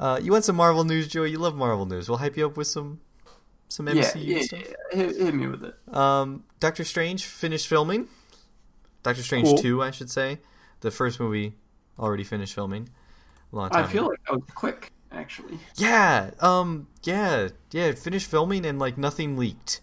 Uh, 0.00 0.18
you 0.20 0.32
want 0.32 0.42
some 0.44 0.56
Marvel 0.56 0.82
news, 0.82 1.06
Joe? 1.06 1.22
You 1.22 1.38
love 1.38 1.54
Marvel 1.54 1.86
news. 1.86 2.08
We'll 2.08 2.18
hype 2.18 2.36
you 2.36 2.46
up 2.46 2.56
with 2.56 2.66
some 2.66 3.00
some 3.68 3.86
Yeah, 3.88 4.02
MCU 4.02 4.24
yeah, 4.26 4.42
stuff. 4.42 4.60
yeah. 4.92 4.96
Hit, 4.98 5.16
hit 5.16 5.34
me 5.34 5.46
with 5.46 5.62
it. 5.62 5.74
Um, 5.94 6.42
Doctor 6.58 6.82
Strange 6.82 7.24
finished 7.24 7.68
filming. 7.68 8.08
Doctor 9.04 9.22
Strange 9.22 9.46
Cool. 9.48 9.58
two, 9.58 9.82
I 9.82 9.92
should 9.92 10.10
say. 10.10 10.40
The 10.80 10.90
first 10.90 11.20
movie 11.20 11.54
already 11.98 12.24
finished 12.24 12.54
filming. 12.54 12.88
A 13.54 13.56
long 13.56 13.70
time 13.70 13.84
I 13.84 13.86
feel 13.86 14.02
ago. 14.02 14.10
like 14.10 14.24
that 14.24 14.34
was 14.34 14.50
quick, 14.54 14.92
actually. 15.12 15.58
Yeah, 15.76 16.32
um, 16.40 16.88
yeah, 17.04 17.48
yeah. 17.70 17.92
Finished 17.92 18.28
filming 18.28 18.66
and 18.66 18.78
like 18.78 18.98
nothing 18.98 19.36
leaked. 19.36 19.80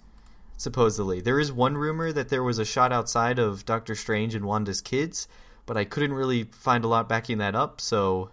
Supposedly, 0.58 1.22
there 1.22 1.40
is 1.40 1.52
one 1.52 1.78
rumor 1.78 2.12
that 2.12 2.30
there 2.30 2.44
was 2.44 2.60
a 2.60 2.66
shot 2.66 2.92
outside 2.92 3.40
of 3.40 3.66
Doctor 3.66 3.96
Strange 3.96 4.36
and 4.36 4.46
Wanda's 4.46 4.82
kids, 4.82 5.28
but 5.66 5.78
I 5.78 5.86
couldn't 5.86 6.14
really 6.14 6.44
find 6.52 6.84
a 6.84 6.88
lot 6.88 7.08
backing 7.08 7.38
that 7.38 7.56
up. 7.56 7.80
So, 7.80 8.30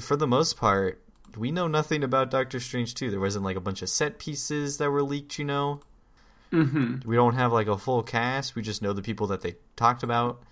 for 0.00 0.16
the 0.16 0.26
most 0.26 0.56
part, 0.56 1.02
we 1.36 1.50
know 1.50 1.66
nothing 1.66 2.04
about 2.04 2.30
Doctor 2.30 2.60
Strange 2.60 2.94
2. 2.94 3.10
There 3.10 3.18
wasn't 3.18 3.44
like 3.44 3.56
a 3.56 3.60
bunch 3.60 3.82
of 3.82 3.88
set 3.88 4.18
pieces 4.18 4.76
that 4.76 4.90
were 4.90 5.02
leaked, 5.02 5.38
you 5.38 5.46
know. 5.46 5.80
Mm-hmm. 6.52 7.08
We 7.08 7.16
don't 7.16 7.34
have 7.34 7.52
like 7.52 7.68
a 7.68 7.78
full 7.78 8.02
cast. 8.02 8.54
We 8.54 8.62
just 8.62 8.82
know 8.82 8.92
the 8.92 9.02
people 9.02 9.28
that 9.28 9.40
they 9.40 9.56
talked 9.76 10.02
about. 10.02 10.42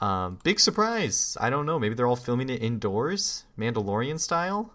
Um, 0.00 0.38
big 0.44 0.60
surprise. 0.60 1.36
I 1.40 1.50
don't 1.50 1.66
know. 1.66 1.78
Maybe 1.78 1.94
they're 1.94 2.06
all 2.06 2.16
filming 2.16 2.50
it 2.50 2.62
indoors, 2.62 3.44
Mandalorian 3.58 4.20
style. 4.20 4.72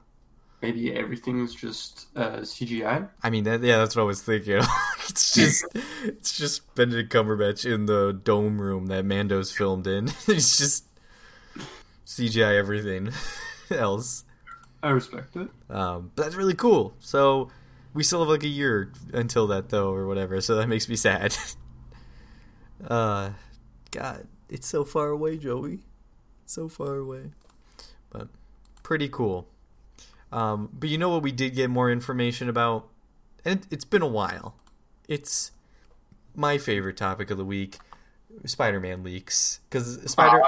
Maybe 0.62 0.94
everything's 0.94 1.56
just 1.56 2.08
uh, 2.16 2.38
CGI. 2.40 3.10
I 3.24 3.30
mean, 3.32 3.46
that, 3.46 3.64
yeah, 3.64 3.78
that's 3.78 3.96
what 3.96 4.04
I 4.04 4.06
was 4.06 4.22
thinking. 4.22 4.62
it's 5.10 5.34
just, 5.34 5.66
it's 6.04 6.38
just 6.38 6.74
Benedict 6.76 7.12
Cumberbatch 7.12 7.72
in 7.72 7.88
the 7.88 8.20
dome 8.24 8.62
room 8.62 8.88
that 8.88 9.04
Mando's 9.04 9.52
filmed 9.52 9.88
in. 9.88 10.06
it's 10.28 10.58
just 10.58 10.86
CGI 12.06 12.58
everything 12.58 13.12
else. 13.72 14.24
I 14.84 14.90
respect 14.90 15.36
it. 15.36 15.50
Um, 15.70 16.12
but 16.16 16.24
that's 16.24 16.36
really 16.36 16.56
cool. 16.56 16.96
So 17.00 17.50
we 17.94 18.04
still 18.04 18.20
have 18.20 18.30
like 18.30 18.44
a 18.44 18.48
year 18.48 18.92
until 19.14 19.48
that, 19.48 19.70
though, 19.70 19.92
or 19.92 20.08
whatever. 20.08 20.42
So 20.42 20.56
that 20.56 20.68
makes 20.68 20.88
me 20.88 20.96
sad. 20.96 21.36
uh, 22.88 23.32
God, 23.92 24.28
it's 24.52 24.68
so 24.68 24.84
far 24.84 25.08
away, 25.08 25.38
Joey. 25.38 25.80
So 26.46 26.68
far 26.68 26.98
away. 26.98 27.32
But 28.10 28.28
pretty 28.84 29.08
cool. 29.08 29.48
Um, 30.32 30.70
but 30.74 30.90
you 30.90 30.98
know 30.98 31.10
what 31.10 31.24
we 31.24 31.32
did 31.32 31.56
get 31.56 31.70
more 31.70 31.90
information 31.90 32.50
about? 32.50 32.90
And 33.44 33.66
it's 33.72 33.86
been 33.86 34.02
a 34.02 34.08
while. 34.08 34.56
It's 35.08 35.52
my 36.36 36.58
favorite 36.58 36.98
topic 36.98 37.32
of 37.32 37.38
the 37.38 37.46
week 37.46 37.80
Spider-Man 38.46 39.04
leaks 39.04 39.60
because 39.70 40.00
Spider 40.10 40.42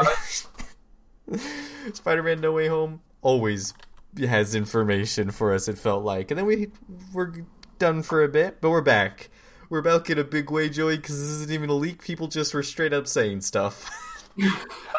Spider-Man 1.94 2.42
No 2.42 2.52
Way 2.52 2.68
Home 2.68 3.02
always 3.22 3.74
has 4.18 4.54
information 4.56 5.32
for 5.32 5.54
us. 5.54 5.68
It 5.68 5.78
felt 5.78 6.04
like, 6.04 6.32
and 6.32 6.38
then 6.38 6.46
we 6.46 6.68
were 7.14 7.34
done 7.80 8.04
for 8.04 8.24
a 8.24 8.30
bit, 8.30 8.62
but 8.62 8.70
we're 8.70 8.82
back. 8.82 9.30
We're 9.74 9.82
back 9.82 10.12
in 10.12 10.20
a 10.20 10.24
big 10.24 10.52
way, 10.52 10.70
Joey, 10.70 10.98
because 10.98 11.20
this 11.20 11.30
isn't 11.30 11.52
even 11.52 11.72
a 11.72 11.74
leak. 11.74 12.04
People 12.04 12.28
just 12.28 12.54
were 12.54 12.62
straight 12.62 12.94
up 12.94 13.08
saying 13.08 13.42
stuff. 13.42 13.90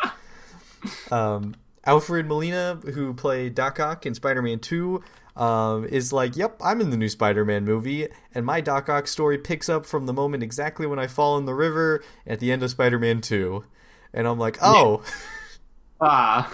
um, 1.13 1.55
Alfred 1.85 2.27
Molina, 2.27 2.81
who 2.93 3.15
played 3.15 3.55
Doc 3.55 3.79
Ock 3.79 4.05
in 4.05 4.15
Spider-Man 4.17 4.59
Two, 4.59 5.01
um, 5.37 5.85
is 5.85 6.13
like, 6.13 6.37
"Yep, 6.37 6.61
I'm 6.61 6.81
in 6.81 6.91
the 6.91 6.97
new 6.97 7.09
Spider-Man 7.09 7.65
movie, 7.65 8.09
and 8.35 8.45
my 8.45 8.61
Doc 8.61 8.89
Ock 8.89 9.07
story 9.07 9.39
picks 9.39 9.69
up 9.69 9.87
from 9.87 10.07
the 10.07 10.13
moment 10.13 10.43
exactly 10.43 10.89
when 10.89 10.99
I 10.99 11.07
fall 11.07 11.39
in 11.39 11.45
the 11.45 11.55
river 11.55 12.03
at 12.27 12.41
the 12.41 12.51
end 12.51 12.65
of 12.65 12.71
Spider-Man 12.71 13.21
Two." 13.21 13.65
And 14.13 14.27
I'm 14.27 14.41
like, 14.41 14.59
"Oh." 14.61 15.05
Ah, 16.01 16.53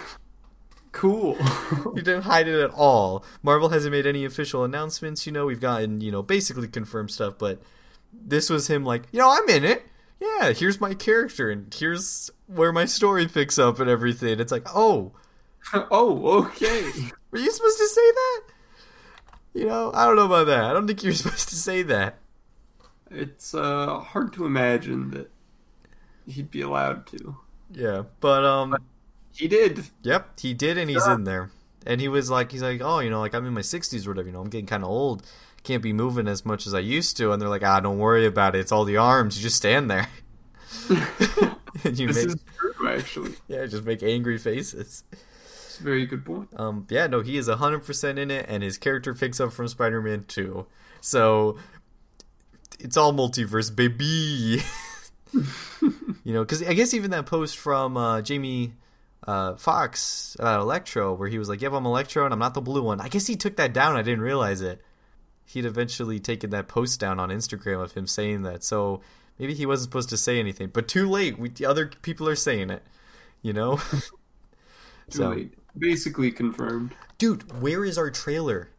cool. 0.93 1.39
you 1.97 2.03
didn't 2.03 2.25
hide 2.25 2.49
it 2.49 2.61
at 2.61 2.71
all. 2.73 3.25
Marvel 3.43 3.71
hasn't 3.71 3.93
made 3.93 4.07
any 4.07 4.27
official 4.27 4.63
announcements. 4.63 5.25
You 5.25 5.33
know, 5.33 5.47
we've 5.47 5.59
gotten 5.59 6.03
you 6.03 6.13
know 6.13 6.23
basically 6.23 6.69
confirmed 6.69 7.13
stuff, 7.13 7.39
but 7.39 7.63
this 8.13 8.51
was 8.51 8.69
him 8.69 8.85
like, 8.85 9.05
you 9.13 9.19
know, 9.19 9.31
I'm 9.31 9.49
in 9.49 9.65
it. 9.65 9.87
Yeah, 10.21 10.53
here's 10.53 10.81
my 10.81 10.95
character, 10.95 11.51
and 11.51 11.73
here's 11.73 12.31
where 12.47 12.73
my 12.73 12.85
story 12.85 13.27
picks 13.27 13.59
up 13.59 13.81
and 13.81 13.89
everything. 13.89 14.39
It's 14.39 14.53
like, 14.53 14.67
oh, 14.75 15.13
oh, 15.75 16.45
okay. 16.45 16.91
Were 17.31 17.39
you 17.39 17.51
supposed 17.51 17.79
to 17.79 17.87
say 17.89 18.11
that? 18.11 18.41
You 19.55 19.67
know, 19.67 19.91
I 19.95 20.07
don't 20.07 20.17
know 20.17 20.27
about 20.27 20.47
that. 20.47 20.65
I 20.65 20.73
don't 20.73 20.87
think 20.87 21.03
you're 21.03 21.13
supposed 21.15 21.49
to 21.49 21.57
say 21.57 21.83
that. 21.85 22.19
It's 23.11 23.55
uh, 23.55 23.99
hard 23.99 24.33
to 24.35 24.47
imagine 24.47 25.11
that 25.11 25.31
he'd 26.27 26.51
be 26.51 26.61
allowed 26.61 27.07
to. 27.09 27.37
Yeah, 27.73 28.03
but 28.21 28.45
um, 28.45 28.77
he 29.35 29.49
did. 29.49 29.85
Yep, 30.03 30.39
he 30.41 30.55
did, 30.55 30.79
and 30.79 30.91
he's 30.91 31.07
yeah. 31.07 31.15
in 31.15 31.25
there. 31.25 31.51
And 31.87 32.01
he 32.01 32.09
was 32.09 32.31
like, 32.31 32.53
he's 32.53 32.63
like, 32.63 32.83
oh, 32.83 32.99
you 32.99 33.11
know, 33.11 33.21
like 33.21 33.35
I'm 33.35 33.47
in 33.47 33.55
my 33.55 33.63
60s 33.63 34.07
or 34.07 34.11
whatever. 34.11 34.29
You 34.29 34.35
know, 34.35 34.41
I'm 34.41 34.51
getting 34.51 34.67
kind 34.67 34.85
of 34.85 34.91
old. 34.91 35.27
Can't 35.63 35.83
be 35.83 35.93
moving 35.93 36.27
as 36.27 36.45
much 36.45 36.67
as 36.67 36.75
I 36.75 36.81
used 36.81 37.17
to. 37.19 37.33
And 37.33 37.41
they're 37.41 37.49
like, 37.49 37.65
ah, 37.65 37.81
don't 37.81 37.99
worry 37.99 38.27
about 38.27 38.55
it. 38.55 38.61
It's 38.61 38.73
all 38.73 38.85
the 38.85 38.97
arms. 38.97 39.37
You 39.37 39.43
just 39.43 39.57
stand 39.57 39.91
there. 39.91 40.09
and 40.89 41.99
you 41.99 42.07
this 42.09 42.25
make, 42.25 42.27
is 42.27 42.45
true, 42.57 42.89
actually. 42.89 43.35
Yeah, 43.49 43.67
just 43.67 43.85
make 43.85 44.03
angry 44.03 44.39
faces. 44.39 45.05
It's 45.13 45.81
a 45.81 45.83
very 45.83 46.07
good 46.07 46.25
point. 46.25 46.49
Um, 46.57 46.87
yeah, 46.89 47.07
no, 47.07 47.21
he 47.21 47.37
is 47.37 47.49
100% 47.49 48.19
in 48.19 48.31
it, 48.31 48.47
and 48.49 48.63
his 48.63 48.79
character 48.79 49.15
picks 49.15 49.41
up 49.41 49.53
from 49.53 49.69
Spider 49.69 50.01
Man 50.01 50.25
2. 50.27 50.67
So 51.01 51.59
it's 52.79 52.97
all 52.97 53.13
multiverse, 53.13 53.75
baby. 53.75 54.63
you 56.25 56.33
know, 56.33 56.43
because 56.43 56.63
I 56.63 56.75
guess 56.75 56.95
even 56.95 57.11
that 57.11 57.27
post 57.27 57.57
from 57.57 57.97
uh, 57.97 58.23
Jamie 58.23 58.73
uh, 59.27 59.57
Foxx 59.57 60.37
about 60.39 60.61
Electro, 60.61 61.15
where 61.15 61.29
he 61.29 61.39
was 61.39 61.49
like, 61.49 61.63
"Yep, 61.63 61.73
I'm 61.73 61.87
Electro, 61.87 62.25
and 62.25 62.33
I'm 62.33 62.39
not 62.39 62.55
the 62.55 62.61
blue 62.61 62.83
one." 62.83 63.01
I 63.01 63.09
guess 63.09 63.27
he 63.27 63.37
took 63.37 63.57
that 63.57 63.73
down. 63.73 63.97
I 63.97 64.03
didn't 64.03 64.23
realize 64.23 64.61
it. 64.61 64.83
He'd 65.51 65.65
eventually 65.65 66.21
taken 66.21 66.51
that 66.51 66.69
post 66.69 67.01
down 67.01 67.19
on 67.19 67.31
Instagram 67.31 67.83
of 67.83 67.93
him 67.93 68.07
saying 68.07 68.43
that. 68.43 68.63
So 68.63 69.01
maybe 69.39 69.55
he 69.55 69.67
wasn't 69.67 69.91
supposed 69.91 70.11
to 70.11 70.17
say 70.17 70.39
anything, 70.39 70.69
but 70.73 70.87
too 70.87 71.09
late. 71.09 71.39
We, 71.39 71.49
the 71.49 71.67
other 71.67 71.87
people 72.03 72.29
are 72.29 72.37
saying 72.37 72.71
it. 72.71 72.83
You 73.43 73.53
know. 73.53 73.77
too 73.91 74.01
so, 75.11 75.31
late. 75.31 75.55
Basically 75.77 76.31
confirmed. 76.31 76.95
Dude, 77.19 77.61
where 77.61 77.85
is 77.85 77.99
our 77.99 78.11
trailer? 78.11 78.71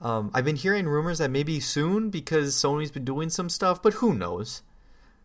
Um, 0.00 0.30
I've 0.34 0.44
been 0.44 0.56
hearing 0.56 0.86
rumors 0.86 1.18
that 1.18 1.30
maybe 1.30 1.60
soon 1.60 2.10
because 2.10 2.54
Sony's 2.54 2.90
been 2.90 3.04
doing 3.04 3.30
some 3.30 3.48
stuff, 3.48 3.82
but 3.82 3.94
who 3.94 4.14
knows? 4.14 4.62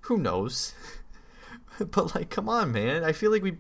Who 0.02 0.18
knows? 0.18 0.74
but 1.80 2.16
like, 2.16 2.30
come 2.30 2.48
on, 2.48 2.72
man! 2.72 3.04
I 3.04 3.12
feel 3.12 3.32
like 3.32 3.44
we 3.44 3.58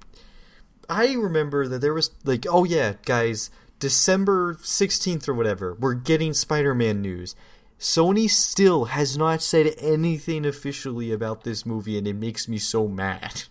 I 0.92 1.14
remember 1.14 1.68
that 1.68 1.80
there 1.80 1.94
was 1.94 2.12
like, 2.26 2.46
oh 2.50 2.66
yeah, 2.66 2.96
guys, 3.06 3.50
December 3.82 4.54
16th 4.62 5.28
or 5.28 5.34
whatever, 5.34 5.74
we're 5.74 5.96
getting 5.96 6.34
Spider-Man 6.34 7.02
news. 7.02 7.36
Sony 7.80 8.30
still 8.30 8.86
has 8.86 9.18
not 9.18 9.42
said 9.42 9.74
anything 9.80 10.46
officially 10.46 11.12
about 11.12 11.44
this 11.44 11.66
movie 11.66 11.98
and 11.98 12.08
it 12.08 12.14
makes 12.14 12.48
me 12.48 12.60
so 12.60 12.88
mad. 12.88 13.46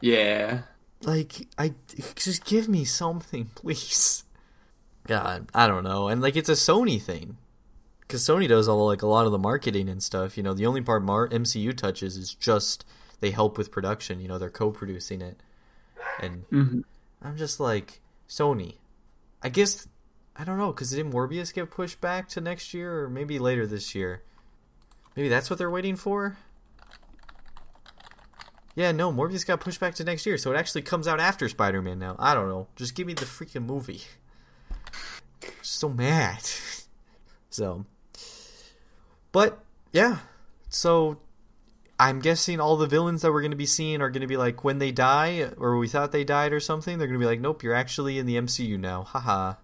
Yeah. 0.00 0.62
Like 1.02 1.48
I 1.58 1.74
just 2.14 2.44
give 2.44 2.68
me 2.68 2.84
something, 2.84 3.50
please. 3.56 4.24
God, 5.06 5.48
I 5.52 5.66
don't 5.66 5.82
know. 5.82 6.06
And 6.08 6.22
like 6.22 6.36
it's 6.36 6.48
a 6.48 6.52
Sony 6.52 7.02
thing. 7.02 7.36
Cuz 8.06 8.22
Sony 8.22 8.48
does 8.48 8.68
all 8.68 8.86
like 8.86 9.02
a 9.02 9.08
lot 9.08 9.26
of 9.26 9.32
the 9.32 9.38
marketing 9.38 9.88
and 9.88 10.00
stuff, 10.00 10.36
you 10.36 10.44
know, 10.44 10.54
the 10.54 10.66
only 10.66 10.80
part 10.80 11.02
Mar- 11.02 11.28
MCU 11.28 11.76
touches 11.76 12.16
is 12.16 12.34
just 12.34 12.84
they 13.18 13.32
help 13.32 13.58
with 13.58 13.72
production, 13.72 14.20
you 14.20 14.28
know, 14.28 14.38
they're 14.38 14.48
co-producing 14.48 15.20
it 15.20 15.40
and 16.20 16.48
mm-hmm. 16.50 16.80
I'm 17.20 17.36
just 17.36 17.58
like 17.58 18.00
Sony. 18.28 18.76
I 19.42 19.48
guess 19.48 19.88
I 20.36 20.44
don't 20.44 20.58
know 20.58 20.72
because 20.72 20.90
didn't 20.90 21.12
Morbius 21.12 21.52
get 21.52 21.70
pushed 21.70 22.00
back 22.00 22.28
to 22.30 22.40
next 22.40 22.72
year 22.74 23.04
or 23.04 23.08
maybe 23.08 23.38
later 23.38 23.66
this 23.66 23.94
year? 23.94 24.22
Maybe 25.16 25.28
that's 25.28 25.50
what 25.50 25.58
they're 25.58 25.70
waiting 25.70 25.96
for. 25.96 26.36
Yeah, 28.74 28.92
no, 28.92 29.12
Morbius 29.12 29.46
got 29.46 29.60
pushed 29.60 29.80
back 29.80 29.94
to 29.96 30.04
next 30.04 30.24
year, 30.24 30.38
so 30.38 30.52
it 30.52 30.56
actually 30.56 30.82
comes 30.82 31.08
out 31.08 31.20
after 31.20 31.48
Spider 31.48 31.82
Man 31.82 31.98
now. 31.98 32.16
I 32.18 32.34
don't 32.34 32.48
know. 32.48 32.68
Just 32.76 32.94
give 32.94 33.06
me 33.06 33.14
the 33.14 33.24
freaking 33.24 33.66
movie. 33.66 34.02
so 35.62 35.88
mad. 35.88 36.40
so, 37.50 37.84
but 39.32 39.58
yeah, 39.92 40.18
so 40.68 41.18
I'm 42.00 42.20
guessing 42.20 42.60
all 42.60 42.78
the 42.78 42.86
villains 42.86 43.20
that 43.20 43.30
we're 43.30 43.42
going 43.42 43.50
to 43.50 43.58
be 43.58 43.66
seeing 43.66 44.00
are 44.00 44.08
going 44.08 44.22
to 44.22 44.26
be 44.26 44.38
like 44.38 44.64
when 44.64 44.78
they 44.78 44.90
die, 44.90 45.50
or 45.58 45.76
we 45.76 45.86
thought 45.86 46.12
they 46.12 46.24
died 46.24 46.50
or 46.50 46.58
something. 46.58 46.96
They're 46.96 47.06
going 47.06 47.20
to 47.20 47.22
be 47.22 47.28
like, 47.28 47.40
nope, 47.40 47.62
you're 47.62 47.74
actually 47.74 48.18
in 48.18 48.24
the 48.24 48.36
MCU 48.36 48.80
now. 48.80 49.02
Haha. 49.02 49.56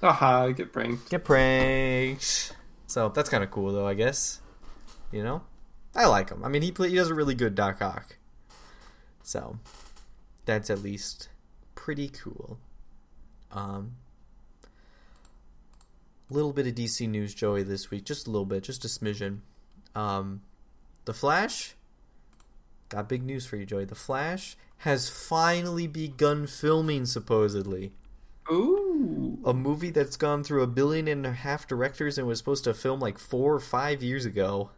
Haha, 0.00 0.50
get 0.50 0.72
pranked. 0.72 1.10
Get 1.10 1.24
pranked. 1.24 2.54
So 2.86 3.08
that's 3.08 3.28
kind 3.28 3.42
of 3.42 3.50
cool, 3.50 3.72
though. 3.72 3.88
I 3.88 3.94
guess. 3.94 4.40
You 5.10 5.24
know, 5.24 5.42
I 5.96 6.06
like 6.06 6.30
him. 6.30 6.44
I 6.44 6.48
mean, 6.48 6.62
he 6.62 6.70
play, 6.70 6.90
he 6.90 6.94
does 6.94 7.10
a 7.10 7.14
really 7.14 7.34
good 7.34 7.56
Doc 7.56 7.82
Ock. 7.82 8.18
So 9.24 9.58
that's 10.44 10.70
at 10.70 10.80
least 10.80 11.28
pretty 11.74 12.08
cool. 12.08 12.60
Um, 13.50 13.96
little 16.30 16.52
bit 16.52 16.68
of 16.68 16.76
DC 16.76 17.08
news, 17.08 17.34
Joey, 17.34 17.64
this 17.64 17.90
week. 17.90 18.04
Just 18.04 18.28
a 18.28 18.30
little 18.30 18.46
bit, 18.46 18.62
just 18.62 18.84
a 18.84 18.88
smidgen. 18.88 19.40
Um, 19.96 20.42
the 21.04 21.14
Flash, 21.14 21.74
got 22.88 23.08
big 23.08 23.22
news 23.22 23.46
for 23.46 23.56
you, 23.56 23.66
Joey. 23.66 23.84
The 23.84 23.94
Flash 23.94 24.56
has 24.78 25.08
finally 25.08 25.86
begun 25.86 26.46
filming, 26.46 27.06
supposedly. 27.06 27.92
Ooh. 28.50 29.38
A 29.44 29.54
movie 29.54 29.90
that's 29.90 30.16
gone 30.16 30.44
through 30.44 30.62
a 30.62 30.66
billion 30.66 31.08
and 31.08 31.26
a 31.26 31.32
half 31.32 31.66
directors 31.66 32.18
and 32.18 32.26
was 32.26 32.38
supposed 32.38 32.64
to 32.64 32.74
film 32.74 33.00
like 33.00 33.18
four 33.18 33.54
or 33.54 33.60
five 33.60 34.02
years 34.02 34.26
ago. 34.26 34.70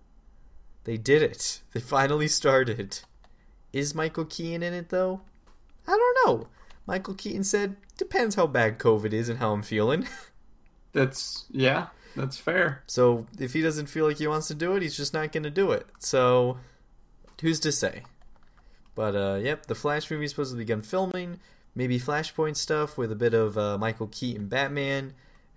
They 0.84 0.96
did 0.96 1.22
it. 1.22 1.62
They 1.72 1.80
finally 1.80 2.28
started. 2.28 3.00
Is 3.72 3.94
Michael 3.94 4.24
Keaton 4.24 4.62
in 4.62 4.72
it, 4.72 4.90
though? 4.90 5.22
I 5.86 5.92
don't 5.96 6.26
know. 6.26 6.48
Michael 6.86 7.14
Keaton 7.14 7.42
said, 7.42 7.76
depends 7.98 8.36
how 8.36 8.46
bad 8.46 8.78
COVID 8.78 9.12
is 9.12 9.28
and 9.28 9.40
how 9.40 9.52
I'm 9.52 9.62
feeling. 9.62 10.06
That's, 10.92 11.46
yeah. 11.50 11.88
That's 12.16 12.38
fair. 12.38 12.82
So 12.86 13.26
if 13.38 13.52
he 13.52 13.60
doesn't 13.62 13.86
feel 13.86 14.06
like 14.06 14.18
he 14.18 14.26
wants 14.26 14.48
to 14.48 14.54
do 14.54 14.74
it, 14.74 14.82
he's 14.82 14.96
just 14.96 15.12
not 15.12 15.32
going 15.32 15.42
to 15.42 15.50
do 15.50 15.70
it. 15.72 15.86
So 15.98 16.58
who's 17.40 17.60
to 17.60 17.70
say? 17.70 18.02
But 18.94 19.14
uh, 19.14 19.38
yep, 19.42 19.66
the 19.66 19.74
Flash 19.74 20.10
movie 20.10 20.24
is 20.24 20.30
supposed 20.30 20.52
to 20.52 20.56
begin 20.56 20.80
filming. 20.82 21.38
Maybe 21.74 22.00
Flashpoint 22.00 22.56
stuff 22.56 22.96
with 22.96 23.12
a 23.12 23.16
bit 23.16 23.34
of 23.34 23.58
uh, 23.58 23.76
Michael 23.76 24.06
Keaton 24.06 24.48
Batman. 24.48 25.12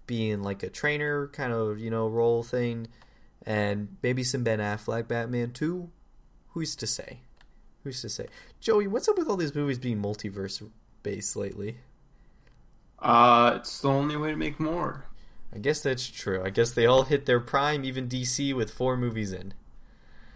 being 0.05 0.41
like 0.41 0.63
a 0.63 0.69
trainer 0.69 1.27
kind 1.27 1.53
of 1.53 1.79
you 1.79 1.89
know 1.91 2.07
role 2.07 2.41
thing, 2.43 2.87
and 3.45 3.95
maybe 4.01 4.23
some 4.23 4.43
Ben 4.43 4.59
Affleck 4.59 5.07
Batman 5.07 5.51
too. 5.51 5.91
Who's 6.49 6.75
to 6.77 6.87
say? 6.87 7.19
Who's 7.83 8.01
to 8.01 8.09
say? 8.09 8.25
Joey, 8.59 8.87
what's 8.87 9.07
up 9.07 9.17
with 9.17 9.29
all 9.29 9.37
these 9.37 9.53
movies 9.55 9.77
being 9.77 10.01
multiverse 10.01 10.67
based 11.03 11.35
lately? 11.35 11.77
Uh, 12.97 13.53
it's 13.57 13.79
the 13.81 13.87
only 13.87 14.17
way 14.17 14.31
to 14.31 14.35
make 14.35 14.59
more. 14.59 15.05
I 15.53 15.57
guess 15.57 15.81
that's 15.81 16.07
true. 16.07 16.43
I 16.43 16.49
guess 16.49 16.71
they 16.71 16.85
all 16.85 17.03
hit 17.03 17.25
their 17.25 17.39
prime, 17.39 17.83
even 17.83 18.07
DC 18.07 18.53
with 18.53 18.71
four 18.71 18.95
movies 18.95 19.33
in. 19.33 19.53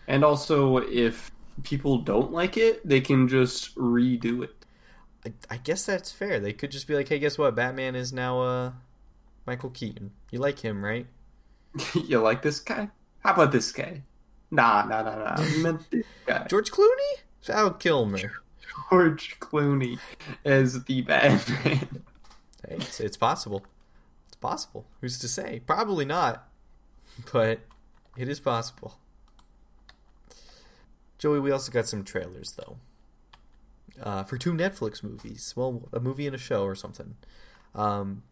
And 0.07 0.23
also, 0.23 0.77
if 0.77 1.31
people 1.63 1.99
don't 1.99 2.31
like 2.31 2.57
it, 2.57 2.87
they 2.87 2.99
can 2.99 3.27
just 3.27 3.75
redo 3.75 4.43
it. 4.43 4.65
I, 5.25 5.33
I 5.51 5.57
guess 5.57 5.85
that's 5.85 6.11
fair. 6.11 6.39
They 6.39 6.51
could 6.51 6.71
just 6.71 6.87
be 6.87 6.95
like, 6.95 7.07
"Hey, 7.07 7.19
guess 7.19 7.37
what? 7.37 7.55
Batman 7.55 7.95
is 7.95 8.11
now 8.11 8.41
uh 8.41 8.71
Michael 9.45 9.69
Keaton. 9.69 10.11
You 10.31 10.39
like 10.39 10.59
him, 10.59 10.83
right?" 10.83 11.07
you 11.93 12.19
like 12.19 12.41
this 12.41 12.59
guy? 12.59 12.89
How 13.19 13.33
about 13.33 13.51
this 13.51 13.71
guy? 13.71 14.01
Nah, 14.51 14.85
nah, 14.85 15.03
nah, 15.03 15.15
nah. 15.15 15.35
I 15.37 15.57
meant 15.57 15.89
this 15.89 16.05
guy. 16.25 16.45
George 16.49 16.71
Clooney? 16.71 17.21
Val 17.45 17.71
Kilmer. 17.71 18.31
George 18.89 19.39
Clooney 19.39 19.99
as 20.45 20.83
the 20.83 21.01
Batman. 21.01 22.01
It's, 22.65 22.99
it's 22.99 23.17
possible. 23.17 23.63
Possible. 24.43 24.85
Who's 24.99 25.17
to 25.19 25.29
say? 25.29 25.61
Probably 25.65 26.03
not, 26.03 26.45
but 27.31 27.61
it 28.17 28.27
is 28.27 28.41
possible. 28.41 28.97
Joey, 31.17 31.39
we 31.39 31.49
also 31.49 31.71
got 31.71 31.87
some 31.87 32.03
trailers 32.03 32.51
though. 32.51 32.75
Uh, 34.01 34.23
for 34.23 34.37
two 34.37 34.51
Netflix 34.51 35.01
movies. 35.01 35.53
Well, 35.55 35.87
a 35.93 36.01
movie 36.01 36.27
and 36.27 36.35
a 36.35 36.39
show 36.39 36.65
or 36.65 36.75
something. 36.75 37.15
Um, 37.73 38.23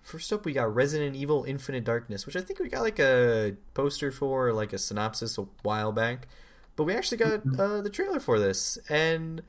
first 0.00 0.32
up, 0.32 0.46
we 0.46 0.54
got 0.54 0.74
Resident 0.74 1.14
Evil 1.14 1.44
Infinite 1.44 1.84
Darkness, 1.84 2.24
which 2.24 2.36
I 2.36 2.40
think 2.40 2.58
we 2.58 2.70
got 2.70 2.80
like 2.80 2.98
a 2.98 3.54
poster 3.74 4.10
for, 4.10 4.54
like 4.54 4.72
a 4.72 4.78
synopsis 4.78 5.36
a 5.36 5.42
while 5.62 5.92
back. 5.92 6.26
But 6.74 6.84
we 6.84 6.94
actually 6.94 7.18
got 7.18 7.42
uh, 7.58 7.82
the 7.82 7.90
trailer 7.90 8.20
for 8.20 8.38
this. 8.38 8.78
And 8.88 9.42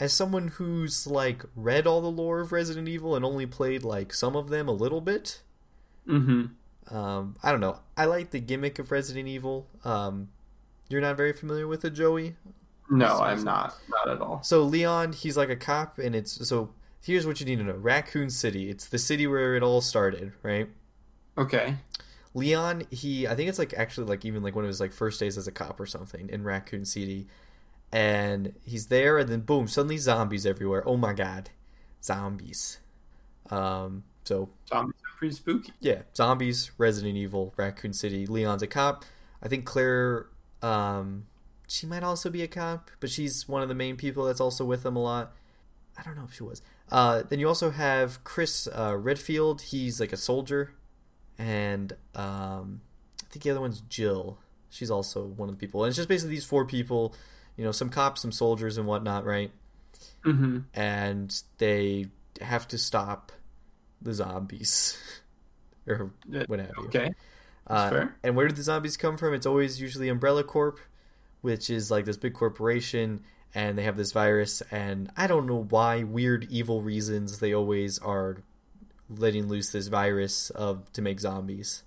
as 0.00 0.12
someone 0.12 0.48
who's 0.48 1.06
like 1.06 1.44
read 1.56 1.86
all 1.86 2.00
the 2.00 2.10
lore 2.10 2.40
of 2.40 2.52
Resident 2.52 2.88
Evil 2.88 3.16
and 3.16 3.24
only 3.24 3.46
played 3.46 3.82
like 3.84 4.12
some 4.14 4.36
of 4.36 4.48
them 4.48 4.68
a 4.68 4.72
little 4.72 5.00
bit, 5.00 5.40
Mm-hmm. 6.08 6.96
um, 6.96 7.36
I 7.42 7.50
don't 7.50 7.60
know. 7.60 7.80
I 7.96 8.06
like 8.06 8.30
the 8.30 8.40
gimmick 8.40 8.78
of 8.78 8.90
Resident 8.90 9.28
Evil. 9.28 9.66
Um, 9.84 10.28
you're 10.88 11.02
not 11.02 11.16
very 11.18 11.32
familiar 11.34 11.66
with 11.68 11.84
it, 11.84 11.90
Joey. 11.90 12.36
No, 12.88 13.18
I'm 13.18 13.44
not. 13.44 13.74
Not 13.90 14.08
at 14.08 14.20
all. 14.22 14.42
So 14.42 14.62
Leon, 14.62 15.12
he's 15.12 15.36
like 15.36 15.50
a 15.50 15.56
cop, 15.56 15.98
and 15.98 16.14
it's 16.14 16.48
so. 16.48 16.70
Here's 17.02 17.26
what 17.26 17.40
you 17.40 17.46
need 17.46 17.56
to 17.56 17.64
know: 17.64 17.74
Raccoon 17.74 18.30
City. 18.30 18.70
It's 18.70 18.86
the 18.88 18.98
city 18.98 19.26
where 19.26 19.54
it 19.54 19.62
all 19.62 19.82
started, 19.82 20.32
right? 20.42 20.68
Okay. 21.36 21.76
Leon, 22.34 22.84
he, 22.90 23.26
I 23.26 23.34
think 23.34 23.48
it's 23.48 23.58
like 23.58 23.74
actually 23.74 24.06
like 24.06 24.24
even 24.24 24.42
like 24.42 24.54
one 24.54 24.64
of 24.64 24.68
his 24.68 24.80
like 24.80 24.92
first 24.92 25.20
days 25.20 25.36
as 25.36 25.46
a 25.46 25.52
cop 25.52 25.78
or 25.80 25.86
something 25.86 26.28
in 26.30 26.44
Raccoon 26.44 26.84
City, 26.86 27.26
and 27.92 28.54
he's 28.64 28.86
there, 28.86 29.18
and 29.18 29.28
then 29.28 29.40
boom, 29.40 29.68
suddenly 29.68 29.98
zombies 29.98 30.44
everywhere. 30.46 30.82
Oh 30.86 30.96
my 30.96 31.12
god, 31.12 31.50
zombies. 32.02 32.78
Um, 33.50 34.04
so 34.24 34.50
Zombies 34.68 34.94
are 34.96 35.18
pretty 35.18 35.34
spooky. 35.34 35.72
yeah, 35.80 36.02
zombies, 36.14 36.70
Resident 36.76 37.16
Evil, 37.16 37.54
Raccoon 37.56 37.92
City. 37.94 38.26
Leon's 38.26 38.62
a 38.62 38.66
cop. 38.66 39.04
I 39.42 39.48
think 39.48 39.64
Claire, 39.64 40.26
um, 40.62 41.26
she 41.66 41.86
might 41.86 42.02
also 42.02 42.28
be 42.28 42.42
a 42.42 42.48
cop, 42.48 42.90
but 43.00 43.08
she's 43.08 43.48
one 43.48 43.62
of 43.62 43.68
the 43.68 43.74
main 43.74 43.96
people 43.96 44.24
that's 44.24 44.40
also 44.40 44.64
with 44.64 44.82
them 44.82 44.96
a 44.96 45.02
lot. 45.02 45.32
I 45.96 46.02
don't 46.02 46.16
know 46.16 46.24
if 46.24 46.34
she 46.34 46.42
was. 46.42 46.60
Uh, 46.90 47.22
then 47.28 47.38
you 47.38 47.48
also 47.48 47.70
have 47.70 48.22
Chris 48.24 48.68
uh, 48.68 48.96
Redfield. 48.96 49.62
He's 49.62 49.98
like 50.00 50.12
a 50.12 50.16
soldier, 50.16 50.72
and 51.38 51.92
um, 52.14 52.82
I 53.22 53.26
think 53.30 53.44
the 53.44 53.50
other 53.50 53.60
one's 53.60 53.80
Jill. 53.88 54.38
She's 54.70 54.90
also 54.90 55.24
one 55.24 55.48
of 55.48 55.54
the 55.54 55.58
people. 55.58 55.82
And 55.84 55.88
it's 55.88 55.96
just 55.96 56.08
basically 56.08 56.34
these 56.34 56.44
four 56.44 56.66
people, 56.66 57.14
you 57.58 57.64
know, 57.64 57.72
some 57.72 57.90
cops, 57.90 58.22
some 58.22 58.32
soldiers, 58.32 58.78
and 58.78 58.86
whatnot, 58.86 59.26
right? 59.26 59.50
Mm-hmm. 60.24 60.60
And 60.72 61.42
they 61.58 62.06
have 62.40 62.68
to 62.68 62.78
stop 62.78 63.32
the 64.00 64.14
zombies, 64.14 64.96
or 65.86 66.12
what 66.46 66.60
have 66.60 66.70
you. 66.78 66.84
Okay. 66.84 67.12
Uh, 67.66 67.90
fair. 67.90 68.16
and 68.22 68.34
where 68.34 68.48
do 68.48 68.54
the 68.54 68.62
zombies 68.62 68.96
come 68.96 69.18
from? 69.18 69.34
It's 69.34 69.44
always 69.44 69.80
usually 69.80 70.08
Umbrella 70.08 70.44
Corp, 70.44 70.78
which 71.42 71.68
is 71.68 71.90
like 71.90 72.04
this 72.06 72.16
big 72.16 72.32
corporation, 72.32 73.24
and 73.54 73.76
they 73.76 73.82
have 73.82 73.96
this 73.96 74.12
virus. 74.12 74.62
And 74.70 75.10
I 75.16 75.26
don't 75.26 75.46
know 75.46 75.66
why, 75.68 76.04
weird, 76.04 76.46
evil 76.48 76.80
reasons, 76.80 77.40
they 77.40 77.52
always 77.52 77.98
are 77.98 78.38
letting 79.10 79.48
loose 79.48 79.72
this 79.72 79.88
virus 79.88 80.50
of 80.50 80.90
to 80.92 81.02
make 81.02 81.18
zombies. 81.18 81.82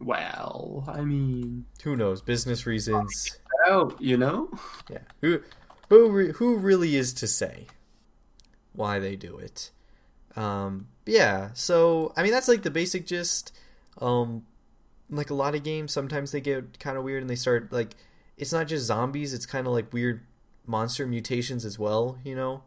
Well, 0.00 0.84
I 0.88 1.02
mean, 1.02 1.66
Who 1.84 1.94
knows? 1.96 2.22
Business 2.22 2.66
reasons. 2.66 3.38
oh, 3.66 3.94
you 4.00 4.16
know, 4.16 4.50
Yeah. 4.88 4.98
Who 5.20 5.42
who 5.88 6.10
re- 6.10 6.32
who 6.32 6.56
really 6.56 6.96
is 6.96 7.12
to 7.14 7.26
say 7.26 7.66
why 8.72 8.98
they 8.98 9.16
do 9.16 9.36
it? 9.38 9.70
Um, 10.36 10.88
yeah. 11.06 11.50
So 11.54 12.12
I 12.16 12.22
mean, 12.22 12.32
that's 12.32 12.48
like 12.48 12.62
the 12.62 12.70
basic 12.70 13.06
gist. 13.06 13.52
Um, 14.00 14.46
like 15.10 15.30
a 15.30 15.34
lot 15.34 15.54
of 15.54 15.64
games, 15.64 15.92
sometimes 15.92 16.30
they 16.32 16.40
get 16.40 16.78
kind 16.78 16.96
of 16.96 17.04
weird 17.04 17.20
and 17.22 17.28
they 17.28 17.34
start 17.36 17.72
like 17.72 17.94
it's 18.38 18.52
not 18.52 18.68
just 18.68 18.86
zombies; 18.86 19.34
it's 19.34 19.44
kind 19.46 19.66
of 19.66 19.72
like 19.72 19.92
weird 19.92 20.22
monster 20.66 21.06
mutations 21.06 21.64
as 21.64 21.78
well. 21.78 22.18
You 22.24 22.36
know, 22.36 22.62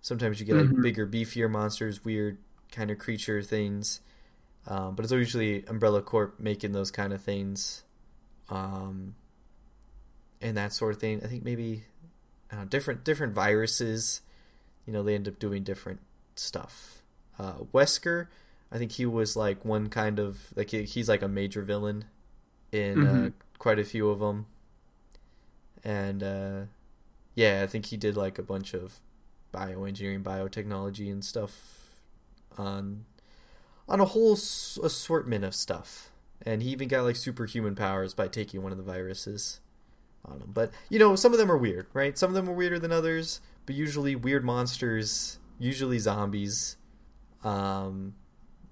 sometimes 0.00 0.40
you 0.40 0.46
get 0.46 0.56
like 0.56 0.68
Mhm. 0.68 0.82
bigger, 0.82 1.06
beefier 1.06 1.50
monsters, 1.50 2.04
weird 2.04 2.38
kind 2.72 2.90
of 2.90 2.98
creature 2.98 3.42
things. 3.42 4.00
Um, 4.66 4.94
but 4.94 5.04
it's 5.04 5.12
usually 5.12 5.64
Umbrella 5.66 6.02
Corp 6.02 6.38
making 6.38 6.72
those 6.72 6.90
kind 6.90 7.12
of 7.12 7.22
things. 7.22 7.84
Um, 8.50 9.14
and 10.42 10.56
that 10.56 10.72
sort 10.72 10.94
of 10.94 11.00
thing. 11.00 11.22
I 11.24 11.26
think 11.26 11.44
maybe 11.44 11.84
I 12.50 12.56
don't 12.56 12.64
know, 12.64 12.68
different 12.68 13.04
different 13.04 13.34
viruses. 13.34 14.20
You 14.86 14.92
know, 14.92 15.02
they 15.02 15.14
end 15.14 15.28
up 15.28 15.38
doing 15.38 15.64
different 15.64 16.00
stuff. 16.34 17.02
Uh, 17.38 17.54
Wesker, 17.72 18.26
I 18.72 18.78
think 18.78 18.92
he 18.92 19.06
was 19.06 19.36
like 19.36 19.64
one 19.64 19.88
kind 19.88 20.18
of 20.18 20.52
like 20.56 20.70
he, 20.70 20.82
he's 20.84 21.08
like 21.08 21.22
a 21.22 21.28
major 21.28 21.62
villain 21.62 22.04
in 22.72 23.02
uh, 23.02 23.12
Mhm. 23.12 23.32
quite 23.58 23.78
a 23.78 23.84
few 23.84 24.08
of 24.10 24.18
them. 24.20 24.46
And 25.84 26.22
uh, 26.22 26.60
yeah, 27.34 27.62
I 27.62 27.66
think 27.66 27.86
he 27.86 27.96
did 27.96 28.16
like 28.16 28.38
a 28.38 28.42
bunch 28.42 28.74
of 28.74 28.98
bioengineering, 29.54 30.22
biotechnology, 30.22 31.10
and 31.10 31.24
stuff 31.24 31.90
on 32.56 33.04
on 33.88 34.00
a 34.00 34.04
whole 34.04 34.34
assortment 34.34 35.44
of 35.44 35.54
stuff. 35.54 36.10
And 36.42 36.62
he 36.62 36.70
even 36.70 36.88
got 36.88 37.04
like 37.04 37.16
superhuman 37.16 37.74
powers 37.74 38.14
by 38.14 38.28
taking 38.28 38.62
one 38.62 38.70
of 38.72 38.78
the 38.78 38.84
viruses 38.84 39.60
on 40.24 40.40
him. 40.40 40.50
But 40.52 40.70
you 40.88 40.98
know, 40.98 41.16
some 41.16 41.32
of 41.32 41.38
them 41.38 41.50
are 41.50 41.56
weird, 41.56 41.86
right? 41.92 42.16
Some 42.16 42.30
of 42.30 42.34
them 42.34 42.48
are 42.48 42.52
weirder 42.52 42.78
than 42.78 42.92
others, 42.92 43.40
but 43.66 43.74
usually 43.74 44.14
weird 44.14 44.44
monsters, 44.44 45.38
usually 45.58 45.98
zombies, 45.98 46.76
um, 47.42 48.14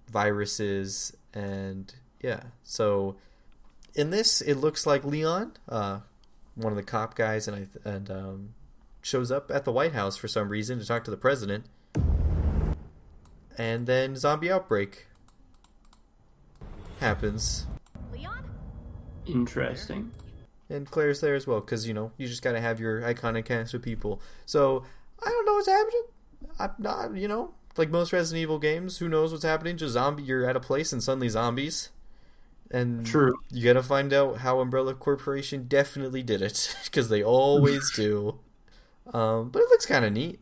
viruses, 0.08 1.16
and 1.34 1.92
yeah. 2.20 2.44
So 2.62 3.16
in 3.94 4.10
this, 4.10 4.40
it 4.40 4.54
looks 4.54 4.86
like 4.86 5.04
Leon, 5.04 5.52
uh, 5.68 6.00
one 6.54 6.72
of 6.72 6.76
the 6.76 6.82
cop 6.82 7.14
guys, 7.14 7.48
and 7.48 7.56
I 7.84 7.88
and 7.88 8.10
um, 8.10 8.54
shows 9.02 9.32
up 9.32 9.50
at 9.50 9.64
the 9.64 9.72
White 9.72 9.92
House 9.92 10.16
for 10.16 10.28
some 10.28 10.48
reason 10.48 10.78
to 10.78 10.86
talk 10.86 11.04
to 11.04 11.10
the 11.10 11.16
president, 11.16 11.66
and 13.58 13.86
then 13.86 14.16
zombie 14.16 14.50
outbreak 14.50 15.05
happens. 17.00 17.66
Leon? 18.12 18.44
interesting. 19.26 20.10
and 20.70 20.90
Claire's 20.90 21.20
there 21.20 21.34
as 21.34 21.46
well 21.46 21.60
because 21.60 21.86
you 21.86 21.94
know 21.94 22.12
you 22.16 22.26
just 22.26 22.42
gotta 22.42 22.60
have 22.60 22.80
your 22.80 23.00
iconic 23.02 23.44
cast 23.46 23.74
of 23.74 23.82
people. 23.82 24.20
So 24.44 24.84
I 25.22 25.28
don't 25.30 25.46
know 25.46 25.54
what's 25.54 25.68
happening. 25.68 26.02
I'm 26.58 26.70
not, 26.78 27.16
you 27.16 27.28
know, 27.28 27.54
like 27.76 27.90
most 27.90 28.12
Resident 28.12 28.42
Evil 28.42 28.58
games. 28.58 28.98
Who 28.98 29.08
knows 29.08 29.32
what's 29.32 29.44
happening? 29.44 29.76
Just 29.76 29.92
zombie. 29.94 30.22
You're 30.22 30.48
at 30.48 30.56
a 30.56 30.60
place 30.60 30.92
and 30.92 31.02
suddenly 31.02 31.28
zombies, 31.28 31.90
and 32.70 33.04
True. 33.06 33.36
You 33.50 33.64
gotta 33.64 33.82
find 33.82 34.12
out 34.12 34.38
how 34.38 34.60
Umbrella 34.60 34.94
Corporation 34.94 35.66
definitely 35.68 36.22
did 36.22 36.42
it 36.42 36.76
because 36.84 37.08
they 37.08 37.22
always 37.22 37.90
do. 37.92 38.38
Um, 39.12 39.50
but 39.50 39.62
it 39.62 39.68
looks 39.70 39.86
kind 39.86 40.04
of 40.04 40.12
neat. 40.12 40.40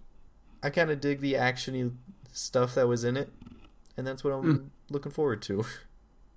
I 0.62 0.70
kind 0.70 0.90
of 0.90 1.00
dig 1.00 1.20
the 1.20 1.34
actiony 1.34 1.92
stuff 2.32 2.74
that 2.74 2.88
was 2.88 3.04
in 3.04 3.16
it, 3.16 3.30
and 3.96 4.06
that's 4.06 4.24
what 4.24 4.32
I'm 4.32 4.42
Mm. 4.42 4.68
looking 4.90 5.12
forward 5.12 5.42
to 5.42 5.64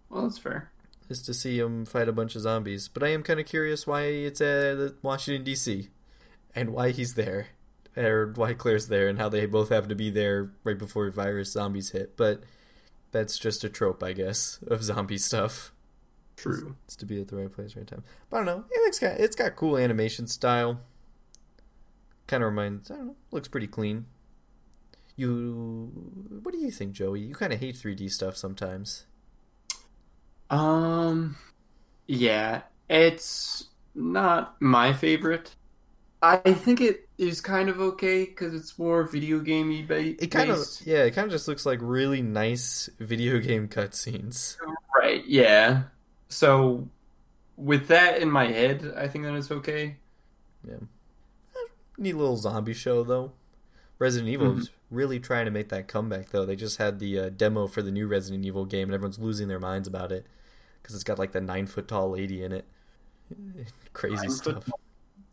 Well, 0.09 0.23
that's 0.23 0.37
fair. 0.37 0.71
is 1.09 1.21
to 1.23 1.33
see 1.33 1.59
him 1.59 1.85
fight 1.85 2.09
a 2.09 2.13
bunch 2.13 2.35
of 2.35 2.41
zombies. 2.41 2.87
But 2.87 3.03
I 3.03 3.09
am 3.09 3.23
kind 3.23 3.39
of 3.39 3.45
curious 3.45 3.85
why 3.87 4.03
it's 4.03 4.41
at 4.41 4.77
uh, 4.77 4.89
Washington 5.01 5.43
D.C. 5.43 5.89
and 6.55 6.71
why 6.71 6.91
he's 6.91 7.15
there, 7.15 7.47
or 7.95 8.33
why 8.35 8.53
Claire's 8.53 8.87
there, 8.87 9.07
and 9.07 9.19
how 9.19 9.29
they 9.29 9.45
both 9.45 9.69
happen 9.69 9.89
to 9.89 9.95
be 9.95 10.09
there 10.09 10.51
right 10.63 10.77
before 10.77 11.09
virus 11.11 11.51
zombies 11.51 11.91
hit. 11.91 12.15
But 12.17 12.43
that's 13.11 13.37
just 13.37 13.63
a 13.63 13.69
trope, 13.69 14.03
I 14.03 14.13
guess, 14.13 14.59
of 14.67 14.83
zombie 14.83 15.17
stuff. 15.17 15.71
True. 16.35 16.75
It's 16.85 16.95
to 16.97 17.05
be 17.05 17.19
at 17.19 17.29
the 17.29 17.35
right 17.35 17.51
place, 17.51 17.75
right 17.75 17.87
time. 17.87 18.03
But 18.29 18.37
I 18.37 18.45
don't 18.45 18.45
know. 18.45 18.65
It 18.71 18.81
looks 18.83 18.99
got 18.99 19.19
it's 19.19 19.35
got 19.35 19.55
cool 19.55 19.77
animation 19.77 20.27
style. 20.27 20.81
Kind 22.27 22.43
of 22.43 22.49
reminds. 22.49 22.91
I 22.91 22.95
don't 22.95 23.07
know. 23.07 23.15
Looks 23.31 23.47
pretty 23.47 23.67
clean. 23.67 24.05
You, 25.15 25.89
what 26.43 26.51
do 26.53 26.59
you 26.59 26.69
think, 26.69 26.91
Joey? 26.91 27.21
You 27.21 27.33
kind 27.33 27.51
of 27.51 27.59
hate 27.59 27.73
3D 27.75 28.11
stuff 28.11 28.37
sometimes. 28.37 29.06
Um, 30.49 31.35
yeah, 32.07 32.61
it's 32.89 33.65
not 33.95 34.61
my 34.61 34.93
favorite. 34.93 35.53
I 36.21 36.37
think 36.37 36.81
it 36.81 37.07
is 37.17 37.41
kind 37.41 37.69
of 37.69 37.79
okay 37.79 38.25
because 38.25 38.53
it's 38.53 38.77
more 38.79 39.03
video 39.03 39.39
gamey 39.39 39.83
ba- 39.83 40.21
It 40.23 40.31
kind 40.31 40.49
of 40.49 40.59
yeah, 40.83 41.03
it 41.03 41.11
kind 41.11 41.25
of 41.25 41.31
just 41.31 41.47
looks 41.47 41.65
like 41.65 41.79
really 41.81 42.21
nice 42.21 42.89
video 42.99 43.39
game 43.39 43.67
cutscenes. 43.67 44.57
Right, 44.95 45.23
yeah. 45.27 45.83
So, 46.29 46.87
with 47.55 47.87
that 47.87 48.21
in 48.21 48.31
my 48.31 48.47
head, 48.47 48.93
I 48.97 49.07
think 49.07 49.25
that 49.25 49.35
it's 49.35 49.51
okay. 49.51 49.97
Yeah. 50.67 50.77
Neat 51.99 52.13
little 52.13 52.37
zombie 52.37 52.73
show 52.73 53.03
though. 53.03 53.31
Resident 53.99 54.29
Evil 54.29 54.49
Mm-hmm. 54.51 54.59
is 54.61 54.69
really 54.91 55.19
trying 55.19 55.45
to 55.45 55.51
make 55.51 55.69
that 55.69 55.87
comeback 55.87 56.29
though. 56.29 56.45
They 56.45 56.55
just 56.55 56.77
had 56.77 56.99
the 56.99 57.19
uh, 57.19 57.29
demo 57.29 57.67
for 57.67 57.81
the 57.81 57.91
new 57.91 58.07
Resident 58.07 58.45
Evil 58.45 58.65
game, 58.65 58.87
and 58.89 58.93
everyone's 58.93 59.19
losing 59.19 59.47
their 59.47 59.59
minds 59.59 59.87
about 59.87 60.11
it 60.11 60.25
because 60.87 60.95
it's 60.95 61.03
got 61.03 61.19
like 61.19 61.33
the 61.33 61.41
nine 61.41 61.67
foot 61.67 61.89
tall 61.89 62.11
lady 62.11 62.41
in 62.41 62.53
it. 62.53 62.65
Crazy 63.93 64.15
Nine 64.15 64.29
foot 64.29 64.37
stuff. 64.37 64.69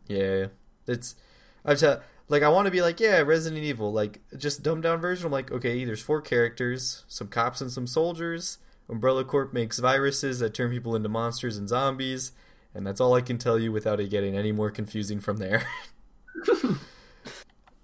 Yeah, 0.07 0.47
it's 0.85 1.15
I've 1.63 1.79
t- 1.79 1.95
like 2.27 2.43
I 2.43 2.49
want 2.49 2.65
to 2.65 2.71
be 2.71 2.81
like 2.81 2.99
yeah 2.99 3.21
Resident 3.21 3.63
Evil 3.63 3.93
like 3.93 4.19
just 4.37 4.63
dumbed 4.63 4.83
down 4.83 4.99
version. 4.99 5.25
I'm 5.25 5.31
like 5.31 5.51
okay, 5.51 5.85
there's 5.85 6.01
four 6.01 6.21
characters, 6.21 7.05
some 7.07 7.29
cops 7.29 7.61
and 7.61 7.71
some 7.71 7.87
soldiers. 7.87 8.57
Umbrella 8.89 9.23
Corp 9.23 9.53
makes 9.53 9.79
viruses 9.79 10.39
that 10.39 10.53
turn 10.53 10.71
people 10.71 10.93
into 10.93 11.07
monsters 11.09 11.57
and 11.57 11.69
zombies, 11.69 12.33
and 12.73 12.85
that's 12.85 12.99
all 12.99 13.13
I 13.15 13.21
can 13.21 13.37
tell 13.37 13.57
you 13.57 13.71
without 13.71 14.01
it 14.01 14.09
getting 14.09 14.35
any 14.35 14.51
more 14.51 14.69
confusing 14.69 15.21
from 15.21 15.37
there. 15.37 15.65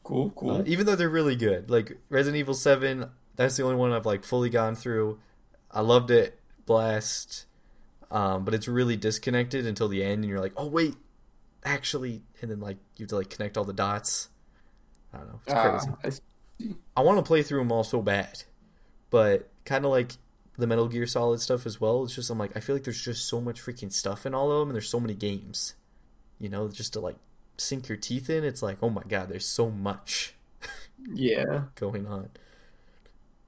Cool, 0.03 0.29
cool. 0.35 0.57
Uh, 0.57 0.63
even 0.67 0.85
though 0.85 0.95
they're 0.95 1.09
really 1.09 1.37
good, 1.37 1.71
like 1.71 1.97
Resident 2.09 2.37
Evil 2.37 2.53
Seven, 2.53 3.09
that's 3.35 3.55
the 3.57 3.63
only 3.63 3.77
one 3.77 3.93
I've 3.93 4.05
like 4.05 4.23
fully 4.23 4.49
gone 4.49 4.75
through. 4.75 5.19
I 5.71 5.81
loved 5.81 6.11
it, 6.11 6.37
blast, 6.65 7.45
um, 8.11 8.45
but 8.45 8.55
it's 8.55 8.69
really 8.69 8.97
disconnected 8.97 9.67
until 9.67 9.89
the 9.89 10.03
end, 10.03 10.23
and 10.23 10.25
you're 10.25 10.41
like, 10.41 10.53
oh 10.57 10.67
wait, 10.67 10.95
actually, 11.65 12.23
and 12.41 12.51
then 12.51 12.59
like 12.61 12.77
you 12.97 13.03
have 13.03 13.09
to 13.11 13.17
like 13.17 13.29
connect 13.31 13.57
all 13.57 13.65
the 13.65 13.73
dots. 13.73 14.29
I 15.13 15.19
don't 15.19 15.27
know, 15.29 15.41
it's 15.45 15.53
Ah, 15.53 15.55
crazy. 15.55 15.91
I. 16.03 16.11
I 16.95 17.01
want 17.01 17.17
to 17.17 17.23
play 17.23 17.43
through 17.43 17.59
them 17.59 17.71
all 17.71 17.83
so 17.83 18.01
bad, 18.01 18.43
but 19.09 19.49
kind 19.65 19.85
of 19.85 19.91
like 19.91 20.13
the 20.57 20.67
Metal 20.67 20.87
Gear 20.87 21.07
Solid 21.07 21.41
stuff 21.41 21.65
as 21.65 21.81
well. 21.81 22.03
It's 22.03 22.15
just 22.15 22.29
I'm 22.29 22.37
like 22.39 22.55
I 22.57 22.59
feel 22.59 22.75
like 22.75 22.83
there's 22.83 23.01
just 23.03 23.27
so 23.27 23.41
much 23.41 23.61
freaking 23.61 23.91
stuff 23.91 24.25
in 24.25 24.35
all 24.35 24.51
of 24.51 24.59
them, 24.59 24.69
and 24.69 24.75
there's 24.75 24.89
so 24.89 24.99
many 24.99 25.15
games, 25.15 25.75
you 26.39 26.49
know, 26.49 26.69
just 26.69 26.93
to 26.93 26.99
like 27.01 27.17
sink 27.57 27.89
your 27.89 27.97
teeth 27.97 28.29
in. 28.29 28.43
It's 28.43 28.63
like 28.63 28.77
oh 28.81 28.89
my 28.91 29.03
god, 29.07 29.29
there's 29.29 29.47
so 29.47 29.69
much 29.71 30.35
yeah. 31.13 31.63
going 31.75 32.07
on. 32.07 32.31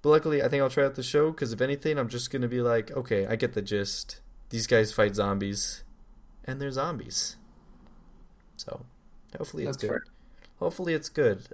But 0.01 0.09
luckily, 0.09 0.43
I 0.43 0.49
think 0.49 0.61
I'll 0.61 0.69
try 0.69 0.85
out 0.85 0.95
the 0.95 1.03
show 1.03 1.31
because 1.31 1.53
if 1.53 1.61
anything, 1.61 1.97
I'm 1.97 2.09
just 2.09 2.29
gonna 2.31 2.47
be 2.47 2.61
like, 2.61 2.91
okay, 2.91 3.25
I 3.25 3.35
get 3.35 3.53
the 3.53 3.61
gist. 3.61 4.19
These 4.49 4.67
guys 4.67 4.93
fight 4.93 5.15
zombies, 5.15 5.83
and 6.45 6.61
they're 6.61 6.71
zombies. 6.71 7.37
So, 8.57 8.85
hopefully 9.37 9.63
it's 9.63 9.77
That's 9.77 9.81
good. 9.83 9.89
fair. 9.89 10.03
Hopefully 10.59 10.93
it's 10.93 11.09
good. 11.09 11.47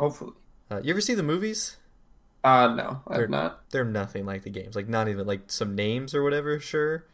Hopefully. 0.00 0.32
Uh, 0.70 0.80
you 0.82 0.90
ever 0.90 1.00
see 1.00 1.14
the 1.14 1.22
movies? 1.22 1.76
Uh, 2.42 2.68
no, 2.74 3.02
They're- 3.08 3.24
I've 3.24 3.30
not. 3.30 3.70
They're 3.70 3.84
nothing 3.84 4.24
like 4.26 4.42
the 4.42 4.50
games. 4.50 4.74
Like 4.74 4.88
not 4.88 5.08
even 5.08 5.26
like 5.26 5.42
some 5.50 5.74
names 5.74 6.14
or 6.14 6.22
whatever. 6.22 6.58
Sure. 6.58 7.04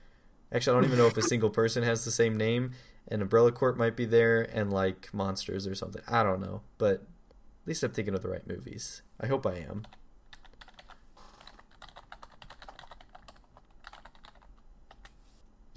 Actually, 0.52 0.72
I 0.72 0.80
don't 0.80 0.84
even 0.86 0.98
know 0.98 1.06
if 1.06 1.16
a 1.18 1.22
single 1.22 1.50
person 1.50 1.82
has 1.82 2.04
the 2.04 2.10
same 2.10 2.36
name. 2.36 2.72
And 3.08 3.20
Umbrella 3.22 3.52
Corp 3.52 3.76
might 3.76 3.96
be 3.96 4.04
there, 4.04 4.42
and 4.42 4.70
like 4.72 5.08
monsters 5.12 5.66
or 5.66 5.74
something. 5.74 6.02
I 6.06 6.22
don't 6.22 6.40
know, 6.40 6.60
but 6.78 6.92
at 6.92 7.66
least 7.66 7.82
I'm 7.82 7.90
thinking 7.90 8.14
of 8.14 8.22
the 8.22 8.28
right 8.28 8.46
movies. 8.46 9.02
I 9.20 9.26
hope 9.26 9.46
I 9.46 9.54
am. 9.56 9.86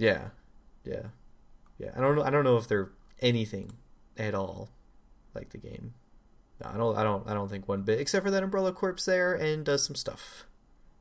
Yeah, 0.02 0.30
yeah, 0.84 1.06
yeah. 1.78 1.92
I 1.96 2.00
don't 2.00 2.16
know. 2.16 2.24
I 2.24 2.30
don't 2.30 2.42
know 2.42 2.56
if 2.56 2.66
they're 2.66 2.90
anything 3.20 3.72
at 4.16 4.34
all 4.34 4.68
like 5.32 5.50
the 5.50 5.58
game. 5.58 5.94
No, 6.60 6.70
I 6.74 6.76
don't. 6.76 6.96
I 6.96 7.02
don't. 7.04 7.28
I 7.28 7.34
don't 7.34 7.48
think 7.48 7.68
one 7.68 7.82
bit, 7.82 8.00
except 8.00 8.24
for 8.24 8.30
that 8.32 8.42
Umbrella 8.42 8.72
Corp's 8.72 9.04
there 9.04 9.32
and 9.32 9.64
does 9.64 9.84
some 9.86 9.94
stuff 9.94 10.46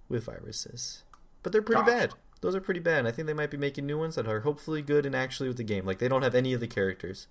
with 0.07 0.25
viruses. 0.25 1.03
But 1.41 1.51
they're 1.51 1.63
pretty 1.63 1.81
Gotcha. 1.81 1.91
bad. 1.91 2.13
Those 2.41 2.55
are 2.55 2.61
pretty 2.61 2.79
bad. 2.79 3.07
I 3.07 3.11
think 3.11 3.25
they 3.25 3.33
might 3.33 3.49
be 3.49 3.57
making 3.57 3.87
new 3.87 3.97
ones 3.97 4.15
that 4.15 4.27
are 4.27 4.41
hopefully 4.41 4.83
good 4.83 5.05
and 5.07 5.15
actually 5.15 5.47
with 5.49 5.57
the 5.57 5.63
game. 5.63 5.85
Like 5.85 5.97
they 5.97 6.07
don't 6.07 6.21
have 6.23 6.35
any 6.35 6.53
of 6.53 6.59
the 6.59 6.67
characters. 6.67 7.27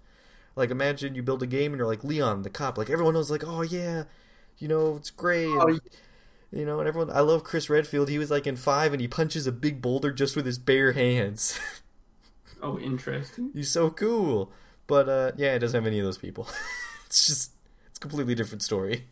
Like 0.57 0.71
imagine 0.71 1.15
you 1.15 1.23
build 1.23 1.43
a 1.45 1.47
game 1.47 1.73
and 1.73 1.79
you're 1.79 1.87
like 1.87 2.03
Leon 2.05 2.43
the 2.43 2.51
cop. 2.51 2.79
Like 2.79 2.91
everyone 2.91 3.15
knows. 3.15 3.31
Like 3.31 3.45
oh 3.47 3.63
yeah, 3.63 4.05
you 4.59 4.67
know 4.67 4.97
it's 4.97 5.11
great. 5.11 5.47
Oh, 5.49 5.79
you 6.53 6.65
know, 6.65 6.79
and 6.81 6.89
everyone. 6.89 7.11
I 7.11 7.21
love 7.21 7.45
Chris 7.45 7.71
Redfield. 7.71 8.09
He 8.09 8.19
was 8.19 8.31
like 8.31 8.47
in 8.47 8.57
five 8.57 8.93
and 8.93 9.01
he 9.01 9.09
punches 9.09 9.47
a 9.47 9.53
big 9.53 9.81
boulder 9.81 10.13
just 10.13 10.37
with 10.37 10.47
his 10.47 10.59
bare 10.59 10.93
hands. 10.93 11.59
Oh, 12.63 12.79
interesting. 12.79 13.53
He's 13.55 13.71
so 13.71 13.89
cool. 13.89 14.53
But 14.87 15.09
uh, 15.09 15.33
yeah, 15.37 15.55
it 15.55 15.61
doesn't 15.61 15.79
have 15.79 15.87
any 15.87 15.99
of 15.99 16.05
those 16.05 16.19
people. 16.19 16.47
it's 17.07 17.27
just 17.27 17.53
it's 17.89 17.97
a 17.99 18.01
completely 18.01 18.35
different 18.35 18.63
story. 18.63 19.05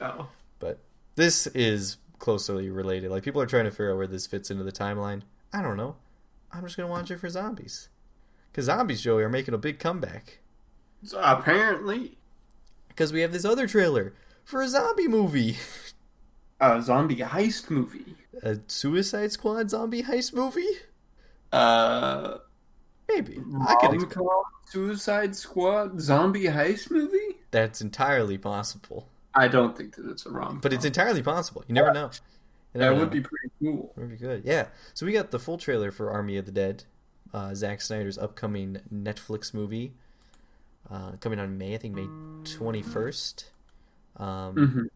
Oh. 0.00 0.28
But 0.58 0.80
this 1.14 1.46
is 1.48 1.98
closely 2.18 2.68
related. 2.68 3.10
Like 3.12 3.22
people 3.22 3.40
are 3.40 3.46
trying 3.46 3.66
to 3.66 3.70
figure 3.70 3.92
out 3.92 3.98
where 3.98 4.08
this 4.08 4.26
fits 4.26 4.50
into 4.50 4.64
the 4.64 4.72
timeline. 4.72 5.22
I 5.52 5.62
don't 5.62 5.76
know. 5.76 5.94
I'm 6.52 6.64
just 6.64 6.76
gonna 6.76 6.88
watch 6.88 7.10
it 7.12 7.18
for 7.18 7.28
zombies. 7.28 7.88
Cause 8.52 8.64
zombies, 8.64 9.00
Joey, 9.02 9.22
are 9.22 9.28
making 9.28 9.54
a 9.54 9.58
big 9.58 9.78
comeback. 9.78 10.38
So 11.04 11.20
apparently, 11.22 12.18
Because 12.88 13.12
we 13.12 13.20
have 13.20 13.30
this 13.32 13.44
other 13.44 13.68
trailer 13.68 14.12
for 14.44 14.60
a 14.60 14.68
zombie 14.68 15.06
movie, 15.06 15.56
a 16.60 16.80
zombie 16.82 17.16
heist 17.16 17.70
movie. 17.70 18.16
a 18.42 18.58
Suicide 18.66 19.32
Squad 19.32 19.70
zombie 19.70 20.02
heist 20.02 20.34
movie. 20.34 20.66
Uh, 21.52 22.38
Maybe 23.08 23.40
I 23.66 23.74
could. 23.80 24.02
Rom-com 24.02 24.28
Suicide 24.68 25.34
Squad 25.34 26.00
zombie 26.00 26.44
heist 26.44 26.90
movie? 26.90 27.36
that's 27.50 27.80
entirely 27.80 28.38
possible. 28.38 29.08
I 29.34 29.48
don't 29.48 29.76
think 29.76 29.96
that 29.96 30.08
it's 30.08 30.26
a 30.26 30.30
rom. 30.30 30.60
But 30.60 30.72
it's 30.72 30.84
entirely 30.84 31.22
possible. 31.22 31.64
You 31.66 31.74
never 31.74 31.92
know. 31.92 32.10
You 32.74 32.80
that 32.80 32.96
would 32.96 33.10
be 33.10 33.20
pretty 33.20 33.50
cool. 33.60 33.92
Would 33.96 34.10
be 34.10 34.16
good. 34.16 34.42
Yeah. 34.44 34.66
So 34.94 35.04
we 35.06 35.12
got 35.12 35.32
the 35.32 35.38
full 35.40 35.58
trailer 35.58 35.90
for 35.90 36.10
Army 36.10 36.36
of 36.36 36.46
the 36.46 36.52
Dead, 36.52 36.84
uh, 37.34 37.52
Zack 37.54 37.80
Snyder's 37.80 38.16
upcoming 38.18 38.78
Netflix 38.94 39.52
movie, 39.52 39.92
uh, 40.88 41.12
coming 41.20 41.40
on 41.40 41.58
May. 41.58 41.74
I 41.74 41.78
think 41.78 41.94
May 41.96 42.06
twenty 42.44 42.82
first. 42.82 43.50
Um, 44.16 44.54
hmm 44.54 44.82
v- 44.82 44.88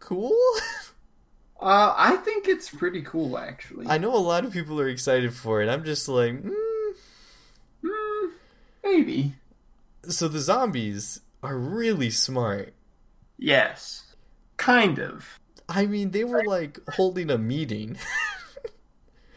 cool. 0.00 0.36
Uh, 1.60 1.92
I 1.96 2.16
think 2.16 2.46
it's 2.46 2.70
pretty 2.70 3.02
cool, 3.02 3.36
actually. 3.36 3.86
I 3.88 3.98
know 3.98 4.14
a 4.14 4.16
lot 4.18 4.44
of 4.44 4.52
people 4.52 4.80
are 4.80 4.88
excited 4.88 5.34
for 5.34 5.60
it. 5.60 5.68
I'm 5.68 5.84
just 5.84 6.08
like, 6.08 6.34
mm. 6.34 6.54
Hmm, 7.84 8.28
maybe. 8.84 9.34
so 10.08 10.28
the 10.28 10.38
zombies 10.38 11.20
are 11.42 11.56
really 11.56 12.10
smart. 12.10 12.74
Yes. 13.38 14.14
Kind 14.56 14.98
of. 14.98 15.38
I 15.68 15.86
mean, 15.86 16.12
they 16.12 16.24
were 16.24 16.44
like 16.44 16.78
holding 16.90 17.30
a 17.30 17.38
meeting. 17.38 17.98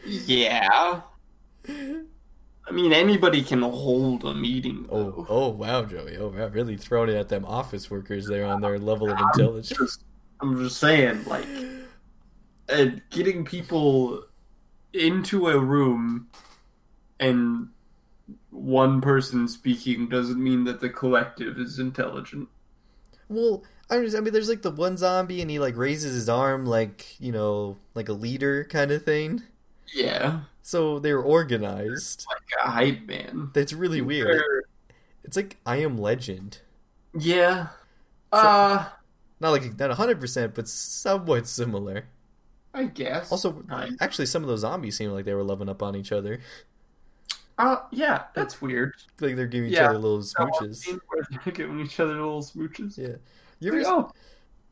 Yeah. 0.04 1.02
I 2.72 2.74
mean, 2.74 2.94
anybody 2.94 3.42
can 3.42 3.60
hold 3.60 4.24
a 4.24 4.32
meeting. 4.32 4.86
Oh, 4.90 5.10
Though. 5.10 5.26
oh 5.28 5.48
wow, 5.50 5.84
Joey. 5.84 6.16
Oh, 6.16 6.28
wow, 6.28 6.46
really 6.46 6.78
throwing 6.78 7.10
it 7.10 7.16
at 7.16 7.28
them 7.28 7.44
office 7.44 7.90
workers 7.90 8.26
there 8.26 8.46
on 8.46 8.62
their 8.62 8.78
level 8.78 9.10
of 9.10 9.18
intelligence. 9.20 9.78
Just, 9.78 10.04
I'm 10.40 10.58
just 10.58 10.78
saying, 10.78 11.22
like, 11.26 11.46
uh, 12.70 12.86
getting 13.10 13.44
people 13.44 14.24
into 14.94 15.48
a 15.48 15.58
room 15.58 16.28
and 17.20 17.68
one 18.48 19.02
person 19.02 19.48
speaking 19.48 20.08
doesn't 20.08 20.42
mean 20.42 20.64
that 20.64 20.80
the 20.80 20.88
collective 20.88 21.58
is 21.58 21.78
intelligent. 21.78 22.48
Well, 23.28 23.64
I 23.90 23.98
mean, 23.98 24.32
there's 24.32 24.48
like 24.48 24.62
the 24.62 24.70
one 24.70 24.96
zombie, 24.96 25.42
and 25.42 25.50
he 25.50 25.58
like 25.58 25.76
raises 25.76 26.14
his 26.14 26.30
arm, 26.30 26.64
like 26.64 27.20
you 27.20 27.32
know, 27.32 27.76
like 27.94 28.08
a 28.08 28.14
leader 28.14 28.64
kind 28.64 28.90
of 28.90 29.04
thing. 29.04 29.42
Yeah, 29.94 30.40
So 30.62 30.98
they 30.98 31.12
were 31.12 31.22
organized. 31.22 32.24
like 32.30 32.66
a 32.66 32.70
hype 32.70 33.06
man. 33.06 33.50
That's 33.52 33.72
really 33.72 34.00
weird. 34.00 34.42
It's 35.24 35.36
like 35.36 35.56
I 35.66 35.76
Am 35.78 35.96
Legend. 35.98 36.60
Yeah. 37.18 37.68
Uh, 38.32 38.88
Not 39.40 39.50
like 39.50 39.78
not 39.78 39.90
hundred 39.92 40.20
percent, 40.20 40.54
but 40.54 40.68
somewhat 40.68 41.46
similar. 41.46 42.04
I 42.74 42.84
guess. 42.84 43.30
Also, 43.30 43.52
Kind. 43.68 43.98
actually, 44.00 44.26
some 44.26 44.42
of 44.42 44.48
those 44.48 44.60
zombies 44.60 44.96
seem 44.96 45.10
like 45.10 45.24
they 45.26 45.34
were 45.34 45.42
loving 45.42 45.68
up 45.68 45.82
on 45.82 45.94
each 45.94 46.10
other. 46.12 46.40
uh, 47.58 47.76
yeah, 47.90 48.24
that's 48.34 48.62
weird. 48.62 48.94
Like 49.20 49.36
they're 49.36 49.46
giving 49.46 49.68
each 49.70 49.76
Yeah. 49.76 49.90
other 49.90 49.98
little 49.98 50.20
smooches. 50.20 50.86
they're 51.44 51.52
giving 51.52 51.80
each 51.80 52.00
other 52.00 52.14
little 52.14 52.40
smooches. 52.42 52.96
Yeah. 52.96 53.16
You 53.60 53.72
Like, 53.72 53.80
ever? 53.82 53.90
oh, 53.90 54.12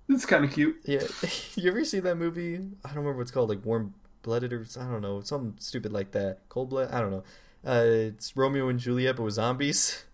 this 0.09 0.21
is 0.21 0.27
kind 0.27 0.45
of 0.45 0.53
cute. 0.53 0.81
Yeah. 0.85 1.03
you 1.57 1.71
ever 1.71 1.85
see 1.85 2.01
that 2.01 2.17
movie? 2.17 2.55
I 2.57 2.89
don't 2.89 2.97
remember 2.97 3.19
what 3.19 3.23
it's 3.23 3.31
called. 3.31 3.51
Like 3.51 3.65
Warm 3.65 3.93
Blooded 4.23 4.53
or 4.53 4.67
I 4.79 4.85
don't 4.85 5.03
know, 5.03 5.21
something 5.21 5.55
stupid 5.59 5.93
like 5.93 6.13
that. 6.13 6.41
Cold 6.49 6.71
Blood. 6.71 6.91
I 6.93 7.01
don't 7.01 7.11
know. 7.11 7.25
Uh, 7.65 7.85
it's 7.85 8.37
Romeo 8.37 8.69
and 8.69 8.79
Juliet, 8.79 9.17
but 9.17 9.23
with 9.25 9.35
zombies. 9.35 10.05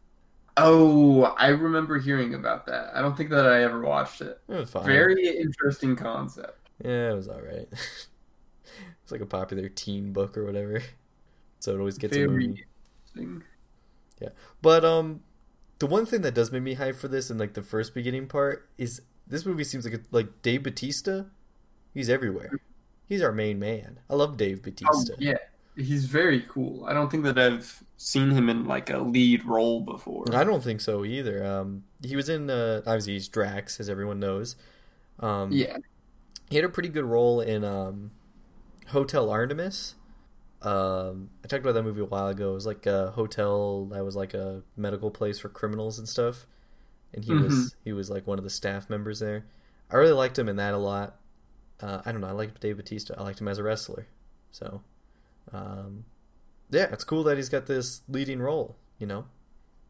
Oh, 0.57 1.23
I 1.23 1.49
remember 1.49 1.99
hearing 1.99 2.35
about 2.35 2.67
that. 2.67 2.91
I 2.95 3.03
don't 3.03 3.17
think 3.17 3.31
that 3.31 3.47
I 3.47 3.63
ever 3.63 3.81
watched 3.81 4.23
it. 4.23 4.41
It 4.49 4.55
was 4.55 4.71
fine. 4.71 4.87
Very 4.87 5.39
interesting 5.39 5.97
concept. 5.97 6.59
Yeah, 6.83 7.11
it 7.13 7.15
was 7.15 7.29
all 7.29 7.41
right. 7.41 7.69
It's 9.03 9.13
like 9.13 9.21
a 9.21 9.27
popular 9.27 9.69
teen 9.69 10.13
book 10.13 10.37
or 10.37 10.45
whatever. 10.45 10.83
So 11.59 11.75
it 11.75 11.79
always 11.79 11.97
gets 11.97 12.15
a 12.17 12.27
movie. 12.27 12.67
interesting. 13.15 13.43
Yeah, 14.21 14.29
but 14.63 14.85
um, 14.85 15.23
the 15.79 15.87
one 15.87 16.05
thing 16.07 16.21
that 16.21 16.35
does 16.35 16.53
make 16.53 16.63
me 16.63 16.75
hype 16.75 16.97
for 16.97 17.09
this 17.09 17.31
in 17.31 17.39
like 17.39 17.55
the 17.55 17.63
first 17.63 17.95
beginning 17.95 18.29
part 18.29 18.69
is 18.79 19.01
this 19.27 19.47
movie 19.47 19.65
seems 19.65 19.85
like 19.85 19.95
a, 19.95 20.01
like 20.11 20.43
Dave 20.43 20.63
Batista. 20.63 21.25
He's 21.95 22.11
everywhere. 22.11 22.51
He's 23.09 23.23
our 23.23 23.33
main 23.33 23.59
man. 23.59 24.01
I 24.11 24.15
love 24.15 24.37
Dave 24.37 24.59
Oh, 24.59 24.63
Batista. 24.65 25.15
yeah, 25.19 25.39
he's 25.77 26.07
very 26.07 26.43
cool. 26.49 26.85
I 26.87 26.93
don't 26.93 27.11
think 27.11 27.25
that 27.25 27.39
I've 27.39 27.83
seen 27.97 28.31
him 28.31 28.49
in 28.49 28.67
like 28.67 28.91
a 28.91 28.99
lead 28.99 29.45
role 29.45 29.81
before. 29.81 30.25
I 30.35 30.45
don't 30.45 30.63
think 30.63 30.81
so 30.81 31.05
either. 31.05 31.45
Um, 31.45 31.85
he 32.03 32.17
was 32.17 32.29
in 32.29 32.51
uh, 32.51 32.83
obviously 32.87 33.15
he's 33.15 33.29
Drax, 33.29 33.79
as 33.81 33.89
everyone 33.89 34.19
knows. 34.21 34.57
Um, 35.21 35.53
Yeah, 35.53 35.79
he 36.51 36.57
had 36.57 36.65
a 36.65 36.69
pretty 36.69 36.89
good 36.89 37.05
role 37.05 37.41
in 37.41 37.65
um, 37.65 38.11
Hotel 38.89 39.31
Artemis. 39.31 39.95
Um, 40.63 41.31
I 41.45 41.49
talked 41.49 41.63
about 41.63 41.73
that 41.75 41.83
movie 41.85 42.01
a 42.01 42.05
while 42.07 42.29
ago. 42.29 42.51
It 42.51 42.55
was 42.55 42.67
like 42.67 42.87
a 42.87 43.13
hotel 43.13 43.87
that 43.87 44.05
was 44.05 44.17
like 44.17 44.35
a 44.35 44.63
medical 44.77 45.11
place 45.11 45.39
for 45.39 45.49
criminals 45.49 45.99
and 45.99 46.09
stuff, 46.09 46.47
and 47.15 47.25
he 47.25 47.33
was 47.33 47.77
he 47.85 47.93
was 47.93 48.11
like 48.11 48.27
one 48.27 48.39
of 48.39 48.45
the 48.45 48.51
staff 48.51 48.91
members 48.91 49.21
there. 49.21 49.45
I 49.91 49.97
really 49.97 50.13
liked 50.13 50.39
him 50.39 50.49
in 50.49 50.57
that 50.57 50.75
a 50.75 50.79
lot. 50.79 51.17
Uh, 51.81 52.01
I 52.05 52.13
don't 52.13 52.21
know. 52.21 52.29
I 52.29 52.33
liked 52.33 52.61
Dave 52.61 52.77
Batista. 52.79 53.15
I 53.19 53.23
liked 53.23 53.41
him 53.41 53.49
as 53.49 53.59
a 53.59 53.63
wrestler. 53.63 54.07
So, 54.51 54.83
um, 55.53 56.05
yeah, 56.71 56.89
it's 56.93 57.05
cool 57.05 57.23
that 57.25 57.37
he's 57.37 57.49
got 57.49 57.67
this 57.67 58.03
leading 58.09 58.41
role. 58.41 58.77
You 58.99 59.07
know, 59.07 59.27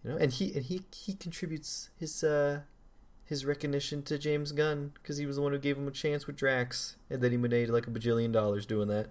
you 0.04 0.10
know, 0.10 0.16
and 0.16 0.32
he 0.32 0.52
and 0.54 0.64
he 0.64 0.82
he 0.92 1.14
contributes 1.14 1.90
his 1.96 2.24
uh 2.24 2.60
his 3.24 3.44
recognition 3.44 4.02
to 4.02 4.18
James 4.18 4.52
Gunn 4.52 4.92
because 4.94 5.16
he 5.18 5.26
was 5.26 5.36
the 5.36 5.42
one 5.42 5.52
who 5.52 5.58
gave 5.58 5.76
him 5.76 5.86
a 5.88 5.92
chance 5.92 6.26
with 6.26 6.36
Drax, 6.36 6.96
and 7.10 7.20
then 7.22 7.30
he 7.30 7.36
made 7.36 7.68
like 7.68 7.86
a 7.86 7.90
bajillion 7.90 8.32
dollars 8.32 8.66
doing 8.66 8.88
that. 8.88 9.08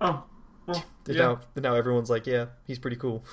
Oh, 0.00 0.24
well, 0.66 0.84
And 1.06 1.16
yeah, 1.16 1.22
now, 1.22 1.40
now 1.56 1.74
everyone's 1.74 2.10
like, 2.10 2.26
yeah, 2.26 2.46
he's 2.66 2.78
pretty 2.78 2.96
cool. 2.96 3.24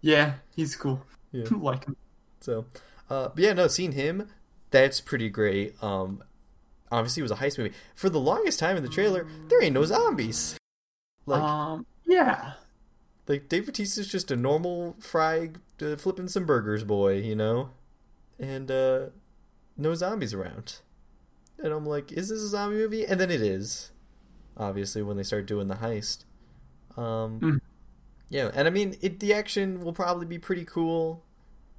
yeah, 0.00 0.34
he's 0.56 0.76
cool. 0.76 1.02
Yeah. 1.32 1.44
like 1.50 1.86
him. 1.86 1.96
So, 2.40 2.66
uh, 3.08 3.28
but 3.28 3.38
yeah, 3.38 3.52
no, 3.52 3.66
seeing 3.68 3.92
him, 3.92 4.28
that's 4.70 5.00
pretty 5.00 5.28
great. 5.28 5.82
Um, 5.82 6.22
obviously, 6.90 7.20
it 7.20 7.24
was 7.24 7.32
a 7.32 7.36
heist 7.36 7.58
movie. 7.58 7.72
For 7.94 8.08
the 8.10 8.20
longest 8.20 8.58
time 8.58 8.76
in 8.76 8.82
the 8.82 8.88
trailer, 8.88 9.26
there 9.48 9.62
ain't 9.62 9.74
no 9.74 9.84
zombies. 9.84 10.56
Like, 11.26 11.42
um, 11.42 11.86
yeah, 12.06 12.52
like 13.28 13.48
Dave 13.48 13.66
Bautista's 13.66 14.08
just 14.08 14.30
a 14.30 14.36
normal 14.36 14.96
fry 15.00 15.50
uh, 15.82 15.96
flipping 15.96 16.28
some 16.28 16.44
burgers 16.46 16.82
boy, 16.84 17.18
you 17.18 17.36
know, 17.36 17.70
and 18.38 18.70
uh, 18.70 19.06
no 19.76 19.94
zombies 19.94 20.34
around. 20.34 20.80
And 21.62 21.72
I'm 21.72 21.84
like, 21.86 22.10
is 22.12 22.30
this 22.30 22.40
a 22.40 22.48
zombie 22.48 22.76
movie? 22.76 23.04
And 23.06 23.20
then 23.20 23.30
it 23.30 23.42
is. 23.42 23.90
Obviously, 24.56 25.02
when 25.02 25.16
they 25.16 25.22
start 25.22 25.46
doing 25.46 25.68
the 25.68 25.76
heist. 25.76 26.24
Um, 26.96 27.38
Mhm. 27.40 27.60
yeah, 28.30 28.50
and 28.54 28.66
I 28.66 28.70
mean, 28.70 28.96
it, 29.00 29.20
the 29.20 29.32
action 29.34 29.84
will 29.84 29.92
probably 29.92 30.26
be 30.26 30.38
pretty 30.38 30.64
cool. 30.64 31.22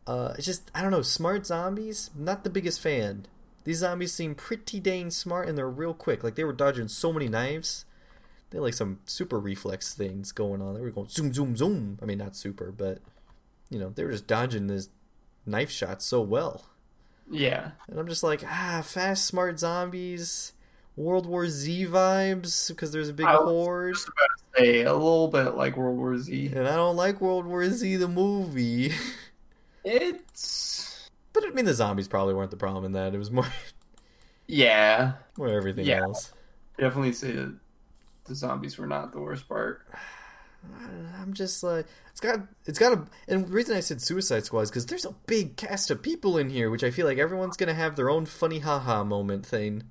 Uh, 0.08 0.34
it's 0.38 0.45
just 0.45 0.71
I 0.74 0.82
don't 0.82 0.91
know, 0.91 1.02
smart 1.02 1.45
zombies. 1.45 2.10
Not 2.15 2.43
the 2.43 2.50
biggest 2.50 2.80
fan. 2.80 3.26
These 3.63 3.78
zombies 3.80 4.13
seem 4.13 4.36
pretty 4.36 4.80
dang 4.80 5.12
smart, 5.12 5.47
and 5.47 5.58
they're 5.58 5.69
real 5.69 5.93
quick. 5.93 6.24
Like 6.24 6.36
they 6.36 6.43
were 6.43 6.54
dodging 6.54 6.88
so 6.88 7.13
many 7.13 7.30
knives. 7.30 7.86
They 8.50 8.58
had 8.58 8.63
like 8.63 8.74
some 8.74 9.00
super 9.06 9.39
reflex 9.39 9.93
things 9.93 10.32
going 10.32 10.62
on. 10.62 10.74
They 10.76 10.82
were 10.82 10.91
going 10.91 11.08
zoom, 11.08 11.34
zoom, 11.34 11.56
zoom. 11.56 12.00
I 12.02 12.06
mean, 12.06 12.17
not 12.17 12.36
super, 12.36 12.71
but 12.71 13.00
you 13.69 13.80
know, 13.80 13.89
they 13.89 14.04
were 14.04 14.12
just 14.12 14.28
dodging 14.28 14.67
this 14.67 14.89
knife 15.45 15.71
shots 15.71 16.06
so 16.06 16.21
well. 16.21 16.65
yeah. 17.30 17.71
And 17.88 18.00
I'm 18.00 18.08
just 18.08 18.24
like, 18.24 18.43
ah, 18.45 18.82
fast, 18.86 19.26
smart 19.26 19.60
zombies, 19.60 20.54
World 20.95 21.26
War 21.26 21.47
Z 21.47 21.86
vibes 21.88 22.67
because 22.69 22.91
there's 22.91 23.10
a 23.10 23.13
big 23.13 23.30
I 23.30 23.38
was 23.39 23.50
horde. 23.50 23.95
Just 23.95 24.10
about 24.10 24.30
to 24.38 24.63
say 24.63 24.82
a 24.84 24.93
little 24.93 25.28
bit 25.30 25.56
like 25.56 25.78
World 25.78 25.97
War 25.97 26.17
Z. 26.17 26.47
And 26.56 26.67
I 26.67 26.76
don't 26.76 26.95
like 26.97 27.21
World 27.21 27.45
War 27.45 27.69
Z 27.69 27.95
the 27.97 28.08
movie. 28.08 28.93
It's 29.84 30.90
but 31.34 31.44
I 31.46 31.50
mean, 31.52 31.65
the 31.65 31.74
zombies 31.74 32.08
probably 32.08 32.34
weren't 32.34 32.52
the 32.52 32.58
problem 32.58 32.86
in 32.86 32.91
that. 32.94 33.13
It 33.13 33.17
was 33.17 33.32
more, 33.32 33.48
yeah, 34.48 35.13
more 35.38 35.50
everything 35.50 35.86
Yeah. 35.86 36.02
else. 36.02 36.32
definitely 36.78 37.13
say 37.13 37.32
that 37.34 37.56
the 38.26 38.36
zombies 38.36 38.78
were 38.78 38.88
not 38.88 39.12
the 39.13 39.20
worst 39.20 39.48
part. 39.48 39.86
I'm 41.20 41.34
just 41.34 41.63
like 41.63 41.88
it's 42.12 42.20
got 42.20 42.41
it's 42.65 42.78
got 42.78 42.94
a 42.94 43.06
and 43.28 43.46
the 43.46 43.52
reason 43.52 43.76
I 43.76 43.80
said 43.80 44.00
Suicide 44.00 44.46
Squad 44.46 44.62
is 44.62 44.70
because 44.70 44.86
there's 44.86 45.06
a 45.06 45.15
big 45.26 45.56
cast 45.58 45.89
of 45.89 46.04
people 46.04 46.38
in 46.38 46.50
here, 46.52 46.70
which 46.70 46.84
I 46.84 46.91
feel 46.91 47.08
like 47.08 47.17
everyone's 47.17 47.58
gonna 47.58 47.74
have 47.74 47.96
their 47.96 48.10
own 48.12 48.26
funny 48.28 48.60
haha 48.60 49.04
moment 49.04 49.44
thing, 49.46 49.84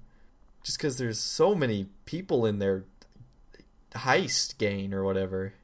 just 0.62 0.78
because 0.78 0.96
there's 0.96 1.18
so 1.18 1.56
many 1.56 1.86
people 2.04 2.46
in 2.46 2.60
their 2.60 2.84
heist 3.94 4.58
gang 4.58 4.94
or 4.94 5.02
whatever. 5.02 5.54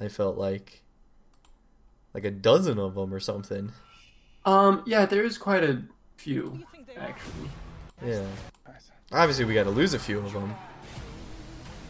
I 0.00 0.08
felt 0.08 0.38
like 0.38 0.82
like 2.14 2.24
a 2.24 2.30
dozen 2.30 2.78
of 2.78 2.94
them 2.94 3.12
or 3.12 3.20
something. 3.20 3.72
Um, 4.44 4.82
yeah, 4.86 5.06
there 5.06 5.24
is 5.24 5.38
quite 5.38 5.64
a 5.64 5.82
few 6.16 6.64
actually. 6.96 7.50
Yeah, 8.04 8.24
obviously 9.12 9.44
we 9.44 9.54
got 9.54 9.64
to 9.64 9.70
lose 9.70 9.94
a 9.94 9.98
few 9.98 10.18
of 10.18 10.32
them. 10.32 10.54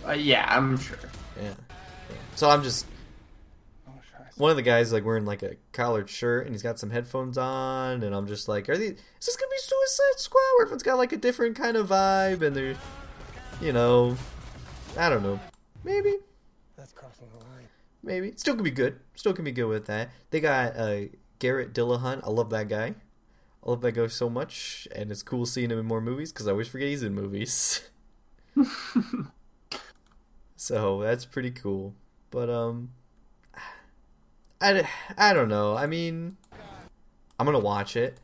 Uh, 0.07 0.13
yeah, 0.13 0.47
I'm 0.49 0.79
sure. 0.79 0.99
Yeah. 1.37 1.49
yeah. 1.49 2.17
So 2.35 2.49
I'm 2.49 2.63
just 2.63 2.87
one 4.39 4.51
of 4.51 4.57
the 4.57 4.63
guys 4.63 4.93
like 4.93 5.05
wearing 5.05 5.25
like 5.25 5.43
a 5.43 5.57
collared 5.73 6.09
shirt 6.09 6.47
and 6.47 6.55
he's 6.55 6.63
got 6.63 6.79
some 6.79 6.91
headphones 6.91 7.37
on 7.37 8.03
and 8.03 8.15
I'm 8.15 8.27
just 8.27 8.49
like, 8.49 8.69
are 8.69 8.79
these 8.79 8.93
is 8.93 9.27
this 9.27 9.37
gonna 9.37 9.51
be 9.51 9.57
Suicide 9.59 10.19
Squad 10.21 10.41
where 10.57 10.67
everyone's 10.67 10.83
got 10.83 10.97
like 10.97 11.13
a 11.13 11.17
different 11.17 11.57
kind 11.57 11.77
of 11.77 11.89
vibe 11.89 12.43
and 12.43 12.55
they're 12.55 12.77
you 13.61 13.73
know 13.73 14.17
I 14.97 15.09
don't 15.09 15.23
know. 15.23 15.39
Maybe. 15.85 16.15
That's 16.77 16.93
crossing 16.93 17.29
the 17.31 17.45
line. 17.45 17.69
Maybe. 18.03 18.33
Still 18.37 18.55
can 18.55 18.65
be 18.65 18.71
good. 18.71 18.99
Still 19.15 19.33
can 19.33 19.45
be 19.45 19.53
good 19.53 19.67
with 19.67 19.87
that. 19.87 20.11
They 20.31 20.41
got 20.41 20.77
uh 20.77 21.01
Garrett 21.39 21.73
Dillahunt. 21.73 22.23
I 22.25 22.31
love 22.31 22.51
that 22.51 22.69
guy. 22.69 22.95
I 23.65 23.71
love 23.71 23.81
that 23.83 23.93
guy 23.93 24.07
so 24.07 24.31
much 24.31 24.87
and 24.95 25.11
it's 25.11 25.23
cool 25.23 25.47
seeing 25.47 25.71
him 25.71 25.79
in 25.79 25.87
more 25.87 26.01
movies 26.01 26.33
because 26.33 26.47
I 26.49 26.53
always 26.53 26.69
forget 26.69 26.89
he's 26.89 27.03
in 27.03 27.15
movies. 27.15 27.89
So 30.59 31.03
that's 31.03 31.25
pretty 31.25 31.53
cool. 31.53 31.95
But 32.31 32.51
um 32.51 32.91
I, 34.61 34.87
I 35.17 35.33
don't 35.33 35.49
know. 35.49 35.77
I 35.77 35.87
mean 35.87 36.37
I'm 37.39 37.47
going 37.47 37.57
to 37.57 37.65
watch 37.65 37.97
it 37.97 38.19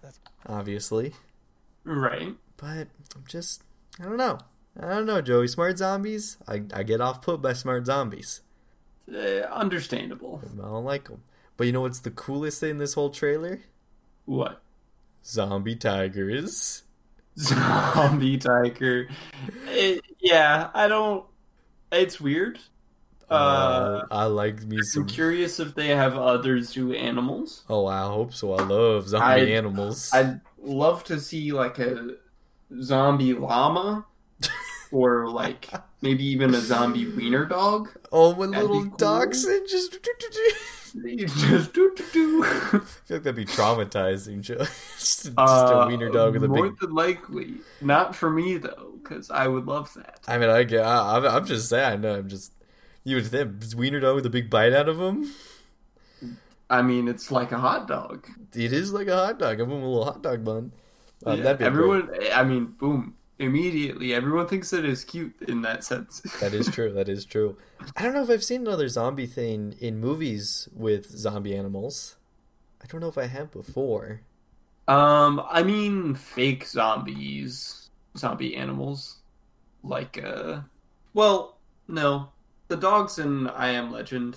obviously, 0.44 1.14
right. 1.84 2.34
but 2.56 2.88
I'm 3.14 3.24
just 3.28 3.62
I 4.00 4.04
don't 4.04 4.16
know. 4.16 4.38
I 4.78 4.88
don't 4.88 5.06
know, 5.06 5.20
Joey. 5.20 5.46
Smart 5.46 5.78
zombies? 5.78 6.36
I 6.48 6.64
I 6.74 6.82
get 6.82 7.00
off 7.00 7.22
put 7.22 7.40
by 7.40 7.52
smart 7.52 7.86
zombies. 7.86 8.40
Uh, 9.08 9.46
understandable. 9.52 10.42
I 10.44 10.60
don't 10.68 10.84
like 10.84 11.08
them. 11.08 11.22
But 11.56 11.66
you 11.66 11.72
know 11.72 11.82
what's 11.82 12.00
the 12.00 12.10
coolest 12.10 12.60
thing 12.60 12.70
in 12.70 12.78
this 12.78 12.94
whole 12.94 13.10
trailer? 13.10 13.60
What? 14.24 14.60
Zombie 15.24 15.76
tigers. 15.76 16.82
Zombie 17.38 18.38
tiger. 18.38 19.08
It, 19.68 20.02
yeah, 20.18 20.70
I 20.74 20.88
don't. 20.88 21.24
It's 21.92 22.20
weird. 22.20 22.58
Uh, 23.30 24.02
I 24.10 24.24
like 24.26 24.62
me 24.64 24.76
I'm 24.78 24.84
some. 24.84 25.06
curious 25.06 25.58
if 25.58 25.74
they 25.74 25.88
have 25.88 26.16
other 26.16 26.60
zoo 26.60 26.92
animals. 26.92 27.64
Oh, 27.68 27.86
I 27.86 28.02
hope 28.02 28.34
so. 28.34 28.52
I 28.54 28.62
love 28.64 29.08
zombie 29.08 29.24
I- 29.52 29.56
animals. 29.56 30.10
I'd 30.12 30.40
love 30.62 31.04
to 31.04 31.18
see 31.20 31.52
like 31.52 31.78
a 31.78 32.16
zombie 32.82 33.32
llama, 33.32 34.04
or 34.92 35.28
like 35.28 35.70
maybe 36.02 36.24
even 36.26 36.54
a 36.54 36.60
zombie 36.60 37.06
wiener 37.06 37.46
dog. 37.46 37.90
oh, 38.12 38.34
my 38.34 38.46
that'd 38.46 38.62
little 38.68 38.86
cool. 38.90 38.96
dachshund 38.96 39.66
just. 39.68 39.98
You 40.94 41.26
just 41.26 41.72
do 41.72 41.92
do 41.96 42.04
do. 42.12 42.44
I 42.44 42.78
feel 42.78 43.16
like 43.16 43.22
that'd 43.24 43.34
be 43.34 43.44
traumatizing. 43.44 44.40
Just, 44.42 45.34
just 45.36 45.36
Uh, 45.36 45.72
a 45.72 45.80
wiener 45.80 46.08
dog 46.08 46.34
with 46.34 46.44
a 46.44 46.48
more 46.48 46.68
big. 46.68 46.78
than 46.78 46.94
likely, 46.94 47.64
not 47.80 48.14
for 48.14 48.30
me 48.30 48.58
though, 48.58 48.94
because 49.02 49.30
I 49.30 49.48
would 49.48 49.66
love 49.66 49.92
that. 49.94 50.20
I 50.26 50.38
mean, 50.38 50.50
I 50.50 50.62
get. 50.64 50.84
I'm, 50.84 51.24
I'm 51.26 51.44
just 51.46 51.68
saying. 51.68 52.04
I'm 52.04 52.28
just. 52.28 52.52
You 53.04 53.16
would 53.16 53.26
think 53.26 53.62
wiener 53.76 54.00
dog 54.00 54.14
with 54.16 54.26
a 54.26 54.30
big 54.30 54.48
bite 54.50 54.72
out 54.72 54.88
of 54.88 54.98
him. 55.00 55.30
I 56.70 56.82
mean, 56.82 57.08
it's 57.08 57.30
like 57.30 57.52
a 57.52 57.58
hot 57.58 57.86
dog. 57.88 58.26
It 58.54 58.72
is 58.72 58.92
like 58.92 59.08
a 59.08 59.16
hot 59.16 59.38
dog. 59.38 59.58
Give 59.58 59.66
him 59.66 59.72
a 59.82 59.86
little 59.88 60.04
hot 60.04 60.22
dog 60.22 60.44
bun. 60.44 60.72
Um, 61.26 61.38
Yeah, 61.38 61.42
that'd 61.42 61.58
be 61.58 61.64
everyone. 61.64 62.10
I 62.32 62.44
mean, 62.44 62.66
boom! 62.66 63.14
Immediately, 63.38 64.14
everyone 64.14 64.46
thinks 64.46 64.72
it 64.72 64.84
is 64.84 65.04
cute 65.04 65.34
in 65.48 65.62
that 65.62 65.82
sense. 65.84 66.22
That 66.40 66.54
is 66.54 66.68
true. 66.70 66.92
That 66.92 67.08
is 67.08 67.24
true. 67.24 67.56
I 67.96 68.02
don't 68.02 68.14
know 68.14 68.22
if 68.22 68.30
I've 68.30 68.44
seen 68.44 68.60
another 68.62 68.88
zombie 68.88 69.26
thing 69.26 69.74
in 69.80 69.98
movies 69.98 70.68
with 70.72 71.10
zombie 71.10 71.56
animals. 71.56 72.16
I 72.82 72.86
don't 72.86 73.00
know 73.00 73.08
if 73.08 73.18
I 73.18 73.26
have 73.26 73.50
before. 73.50 74.20
um, 74.86 75.42
I 75.50 75.62
mean, 75.64 76.14
fake 76.14 76.64
zombies, 76.66 77.90
zombie 78.16 78.54
animals, 78.54 79.16
like 79.82 80.22
uh, 80.22 80.60
well, 81.12 81.58
no, 81.88 82.28
the 82.68 82.76
dogs 82.76 83.18
in 83.18 83.48
I 83.48 83.70
Am 83.70 83.90
Legend. 83.90 84.36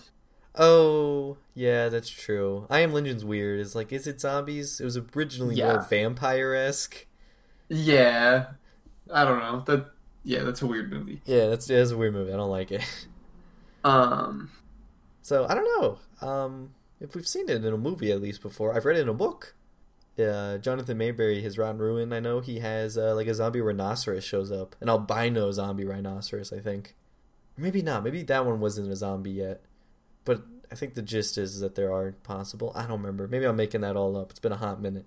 Oh, 0.56 1.38
yeah, 1.54 1.90
that's 1.90 2.10
true. 2.10 2.66
I 2.70 2.80
Am 2.80 2.92
Legend's 2.94 3.24
weird. 3.24 3.60
It's 3.60 3.76
like, 3.76 3.94
is 3.94 4.08
it 4.08 4.20
zombies? 4.22 4.80
It 4.82 4.86
was 4.86 4.98
originally 5.16 5.62
more 5.62 5.82
vampire 5.88 6.56
esque. 6.56 7.06
Yeah, 7.70 8.48
I 9.12 9.26
don't 9.26 9.40
know. 9.40 9.64
That 9.66 9.92
Yeah, 10.24 10.44
that's 10.44 10.62
a 10.62 10.68
weird 10.68 10.92
movie. 10.92 11.22
Yeah, 11.26 11.48
that's 11.48 11.68
that's 11.68 11.92
a 11.92 11.98
weird 11.98 12.14
movie. 12.14 12.34
I 12.34 12.38
don't 12.38 12.50
like 12.50 12.72
it. 12.72 12.82
Um, 13.84 14.50
So 15.22 15.46
I 15.48 15.54
don't 15.54 15.82
know 15.82 16.28
um, 16.28 16.72
if 17.00 17.16
we've 17.16 17.28
seen 17.28 17.48
it 17.48 17.64
in 17.64 17.74
a 17.74 17.78
movie 17.78 18.12
at 18.12 18.22
least 18.22 18.42
before. 18.42 18.74
I've 18.76 18.84
read 18.84 18.98
it 18.98 19.02
in 19.02 19.08
a 19.08 19.14
book. 19.14 19.56
Uh, 20.20 20.58
Jonathan 20.58 20.98
Maberry, 20.98 21.42
his 21.42 21.58
Rot 21.58 21.78
& 21.78 21.80
Ruin. 21.80 22.12
I 22.12 22.20
know 22.20 22.40
he 22.42 22.60
has 22.60 22.98
uh, 22.98 23.14
like 23.16 23.28
a 23.28 23.36
zombie 23.36 23.62
rhinoceros 23.62 24.24
shows 24.24 24.52
up, 24.52 24.76
an 24.82 24.90
albino 24.90 25.52
zombie 25.52 25.86
rhinoceros. 25.86 26.52
I 26.52 26.60
think, 26.60 26.96
maybe 27.56 27.82
not. 27.82 28.04
Maybe 28.04 28.24
that 28.24 28.46
one 28.46 28.60
wasn't 28.60 28.92
a 28.92 28.96
zombie 28.96 29.32
yet. 29.32 29.62
But 30.26 30.42
I 30.72 30.76
think 30.76 30.96
the 30.96 31.02
gist 31.02 31.38
is 31.38 31.60
that 31.60 31.76
there 31.76 31.94
are 31.94 32.14
possible. 32.24 32.72
I 32.76 32.82
don't 32.82 33.00
remember. 33.00 33.28
Maybe 33.28 33.46
I'm 33.46 33.56
making 33.56 33.82
that 33.82 33.96
all 33.96 34.18
up. 34.18 34.32
It's 34.32 34.40
been 34.40 34.52
a 34.52 34.58
hot 34.58 34.82
minute. 34.82 35.06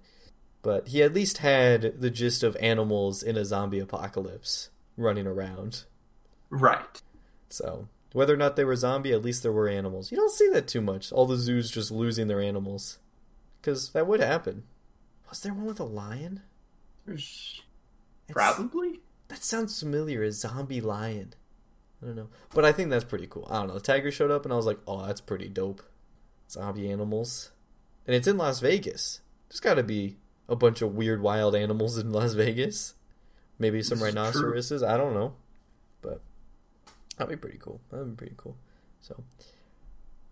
But 0.62 0.88
he 0.88 1.02
at 1.02 1.14
least 1.14 1.38
had 1.38 2.00
the 2.00 2.10
gist 2.10 2.42
of 2.42 2.56
animals 2.60 3.22
in 3.22 3.36
a 3.36 3.44
zombie 3.44 3.78
apocalypse 3.78 4.68
running 4.96 5.26
around. 5.26 5.84
right. 6.50 7.00
So 7.48 7.88
whether 8.12 8.34
or 8.34 8.36
not 8.36 8.56
they 8.56 8.64
were 8.64 8.76
zombie, 8.76 9.12
at 9.12 9.22
least 9.22 9.42
there 9.42 9.52
were 9.52 9.68
animals. 9.68 10.10
You 10.10 10.16
don't 10.16 10.32
see 10.32 10.48
that 10.50 10.68
too 10.68 10.80
much. 10.80 11.12
All 11.12 11.26
the 11.26 11.36
zoos 11.36 11.70
just 11.70 11.90
losing 11.90 12.28
their 12.28 12.40
animals, 12.40 12.98
because 13.60 13.90
that 13.90 14.06
would 14.06 14.20
happen. 14.20 14.64
Was 15.28 15.40
there 15.40 15.54
one 15.54 15.64
with 15.66 15.80
a 15.80 15.84
lion? 15.84 16.42
It's- 17.06 17.60
probably. 18.28 19.00
That 19.28 19.42
sounds 19.44 19.78
familiar. 19.80 20.22
A 20.22 20.32
zombie 20.32 20.80
lion. 20.80 21.34
I 22.02 22.06
don't 22.06 22.16
know, 22.16 22.28
but 22.54 22.64
I 22.64 22.72
think 22.72 22.90
that's 22.90 23.04
pretty 23.04 23.26
cool. 23.26 23.46
I 23.50 23.58
don't 23.58 23.68
know. 23.68 23.74
The 23.74 23.80
tiger 23.80 24.10
showed 24.10 24.30
up, 24.30 24.44
and 24.44 24.52
I 24.52 24.56
was 24.56 24.66
like, 24.66 24.78
"Oh, 24.86 25.06
that's 25.06 25.20
pretty 25.20 25.48
dope." 25.48 25.82
Zombie 26.50 26.90
animals, 26.90 27.50
and 28.06 28.16
it's 28.16 28.26
in 28.26 28.38
Las 28.38 28.58
Vegas. 28.60 29.20
There's 29.48 29.60
got 29.60 29.74
to 29.74 29.82
be 29.82 30.16
a 30.50 30.56
bunch 30.56 30.82
of 30.82 30.94
weird, 30.94 31.22
wild 31.22 31.54
animals 31.54 31.96
in 31.96 32.12
Las 32.12 32.34
Vegas. 32.34 32.94
Maybe 33.58 33.82
some 33.82 33.98
This 33.98 34.08
rhinoceroses. 34.08 34.82
I 34.82 34.96
don't 34.96 35.14
know, 35.14 35.34
but 36.02 36.20
that'd 37.16 37.30
be 37.30 37.36
pretty 37.36 37.58
cool. 37.58 37.80
That'd 37.90 38.16
be 38.16 38.16
pretty 38.16 38.34
cool. 38.36 38.56
So, 39.00 39.22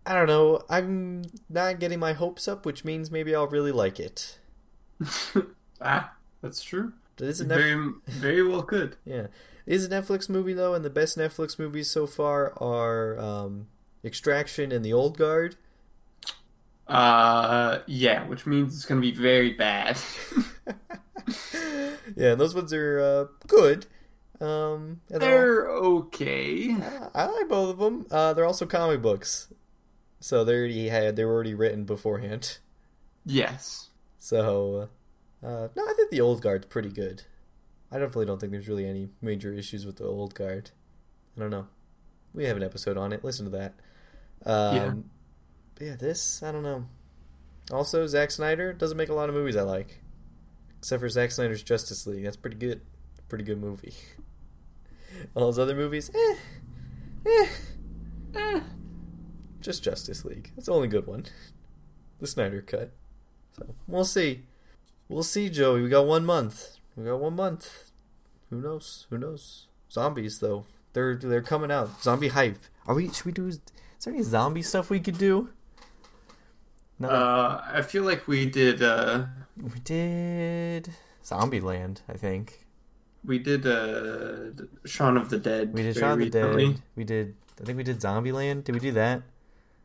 I 0.04 0.14
don't 0.14 0.26
know. 0.26 0.62
I'm 0.68 1.24
not 1.48 1.78
getting 1.78 1.98
my 1.98 2.14
hopes 2.14 2.48
up, 2.48 2.66
which 2.66 2.84
means 2.84 3.10
maybe 3.10 3.34
I'll 3.34 3.46
really 3.46 3.72
like 3.72 4.00
it. 4.00 4.38
ah, 5.80 6.12
that's 6.42 6.62
true. 6.62 6.92
Is 7.20 7.42
Netflix? 7.42 7.48
Very, 7.48 7.92
very 8.06 8.42
well 8.42 8.62
could. 8.62 8.96
Yeah, 9.04 9.26
it 9.66 9.74
is 9.74 9.84
a 9.84 9.88
Netflix 9.88 10.28
movie 10.28 10.54
though, 10.54 10.74
and 10.74 10.84
the 10.84 10.90
best 10.90 11.18
Netflix 11.18 11.58
movies 11.58 11.90
so 11.90 12.06
far 12.06 12.54
are 12.62 13.18
um, 13.18 13.66
Extraction 14.04 14.72
and 14.72 14.84
The 14.84 14.92
Old 14.92 15.18
Guard. 15.18 15.56
Uh, 16.88 17.80
yeah, 17.86 18.26
which 18.26 18.46
means 18.46 18.74
it's 18.74 18.84
gonna 18.86 19.00
be 19.00 19.12
very 19.12 19.52
bad. 19.52 19.98
yeah, 22.16 22.34
those 22.34 22.54
ones 22.54 22.72
are 22.72 23.00
uh, 23.00 23.24
good. 23.46 23.86
Um, 24.40 25.00
they're 25.08 25.18
They're 25.18 25.68
okay. 25.68 26.72
all- 26.72 27.10
I 27.14 27.26
like 27.26 27.48
both 27.48 27.70
of 27.70 27.78
them. 27.78 28.06
Uh, 28.10 28.32
they're 28.34 28.44
also 28.46 28.66
comic 28.66 29.02
books, 29.02 29.52
so 30.20 30.44
they 30.44 30.54
already 30.54 30.88
had 30.88 31.16
they 31.16 31.24
were 31.24 31.32
already 31.34 31.54
written 31.54 31.84
beforehand. 31.84 32.58
Yes. 33.26 33.90
So, 34.18 34.88
uh, 35.42 35.68
no, 35.74 35.84
I 35.88 35.92
think 35.94 36.10
The 36.10 36.20
Old 36.20 36.40
Guard's 36.40 36.66
pretty 36.66 36.88
good. 36.90 37.22
I 37.90 37.98
definitely 37.98 38.26
don't 38.26 38.38
think 38.40 38.52
there's 38.52 38.68
really 38.68 38.86
any 38.86 39.08
major 39.20 39.52
issues 39.52 39.84
with 39.86 39.96
The 39.96 40.04
Old 40.04 40.34
Guard. 40.34 40.70
I 41.36 41.40
don't 41.40 41.50
know. 41.50 41.66
We 42.34 42.44
have 42.44 42.56
an 42.56 42.62
episode 42.62 42.96
on 42.96 43.12
it. 43.12 43.24
Listen 43.24 43.44
to 43.50 43.50
that. 43.52 43.74
Um, 44.46 44.76
Yeah. 44.76 44.92
But 45.78 45.86
yeah, 45.86 45.96
this 45.96 46.42
I 46.42 46.50
don't 46.50 46.64
know. 46.64 46.86
Also, 47.70 48.06
Zack 48.06 48.30
Snyder 48.30 48.72
doesn't 48.72 48.96
make 48.96 49.08
a 49.10 49.14
lot 49.14 49.28
of 49.28 49.34
movies 49.34 49.56
I 49.56 49.62
like, 49.62 50.00
except 50.78 51.00
for 51.00 51.08
Zack 51.08 51.30
Snyder's 51.30 51.62
Justice 51.62 52.06
League. 52.06 52.24
That's 52.24 52.36
pretty 52.36 52.56
good. 52.56 52.80
Pretty 53.28 53.44
good 53.44 53.60
movie. 53.60 53.94
All 55.34 55.44
those 55.44 55.58
other 55.58 55.74
movies, 55.74 56.10
eh, 56.14 56.34
eh, 57.26 57.46
Eh. 58.34 58.60
just 59.60 59.82
Justice 59.84 60.24
League. 60.24 60.50
That's 60.56 60.66
the 60.66 60.72
only 60.72 60.88
good 60.88 61.06
one. 61.06 61.26
The 62.20 62.26
Snyder 62.26 62.62
cut. 62.62 62.90
So 63.56 63.76
we'll 63.86 64.04
see. 64.04 64.42
We'll 65.08 65.22
see, 65.22 65.48
Joey. 65.48 65.82
We 65.82 65.88
got 65.88 66.04
one 66.04 66.24
month. 66.24 66.78
We 66.96 67.04
got 67.04 67.20
one 67.20 67.36
month. 67.36 67.92
Who 68.50 68.60
knows? 68.60 69.06
Who 69.08 69.18
knows? 69.18 69.68
Zombies 69.88 70.40
though. 70.40 70.66
They're 70.94 71.14
they're 71.14 71.42
coming 71.42 71.70
out. 71.70 72.02
Zombie 72.02 72.26
hype. 72.28 72.58
Are 72.88 72.94
we? 72.96 73.08
Should 73.12 73.24
we 73.24 73.30
do? 73.30 73.46
Is 73.46 73.60
there 74.02 74.12
any 74.12 74.24
zombie 74.24 74.62
stuff 74.62 74.90
we 74.90 74.98
could 74.98 75.16
do? 75.16 75.50
No, 76.98 77.08
Uh, 77.08 77.62
I 77.72 77.82
feel 77.82 78.02
like 78.02 78.26
we 78.26 78.46
did. 78.46 78.82
Uh, 78.82 79.26
we 79.56 79.78
did 79.80 80.90
Zombieland. 81.24 82.00
I 82.08 82.14
think 82.14 82.64
we 83.24 83.38
did. 83.38 83.66
Uh, 83.66 84.50
Shaun 84.84 85.16
of 85.16 85.30
the 85.30 85.38
Dead. 85.38 85.72
we 85.72 85.82
did 85.82 85.96
Shaun 85.96 86.12
of 86.12 86.18
the 86.18 86.24
recently. 86.26 86.66
Dead. 86.72 86.82
We 86.96 87.04
did. 87.04 87.34
I 87.60 87.64
think 87.64 87.76
we 87.76 87.84
did 87.84 88.00
Zombieland. 88.00 88.64
Did 88.64 88.72
we 88.74 88.80
do 88.80 88.92
that 88.92 89.22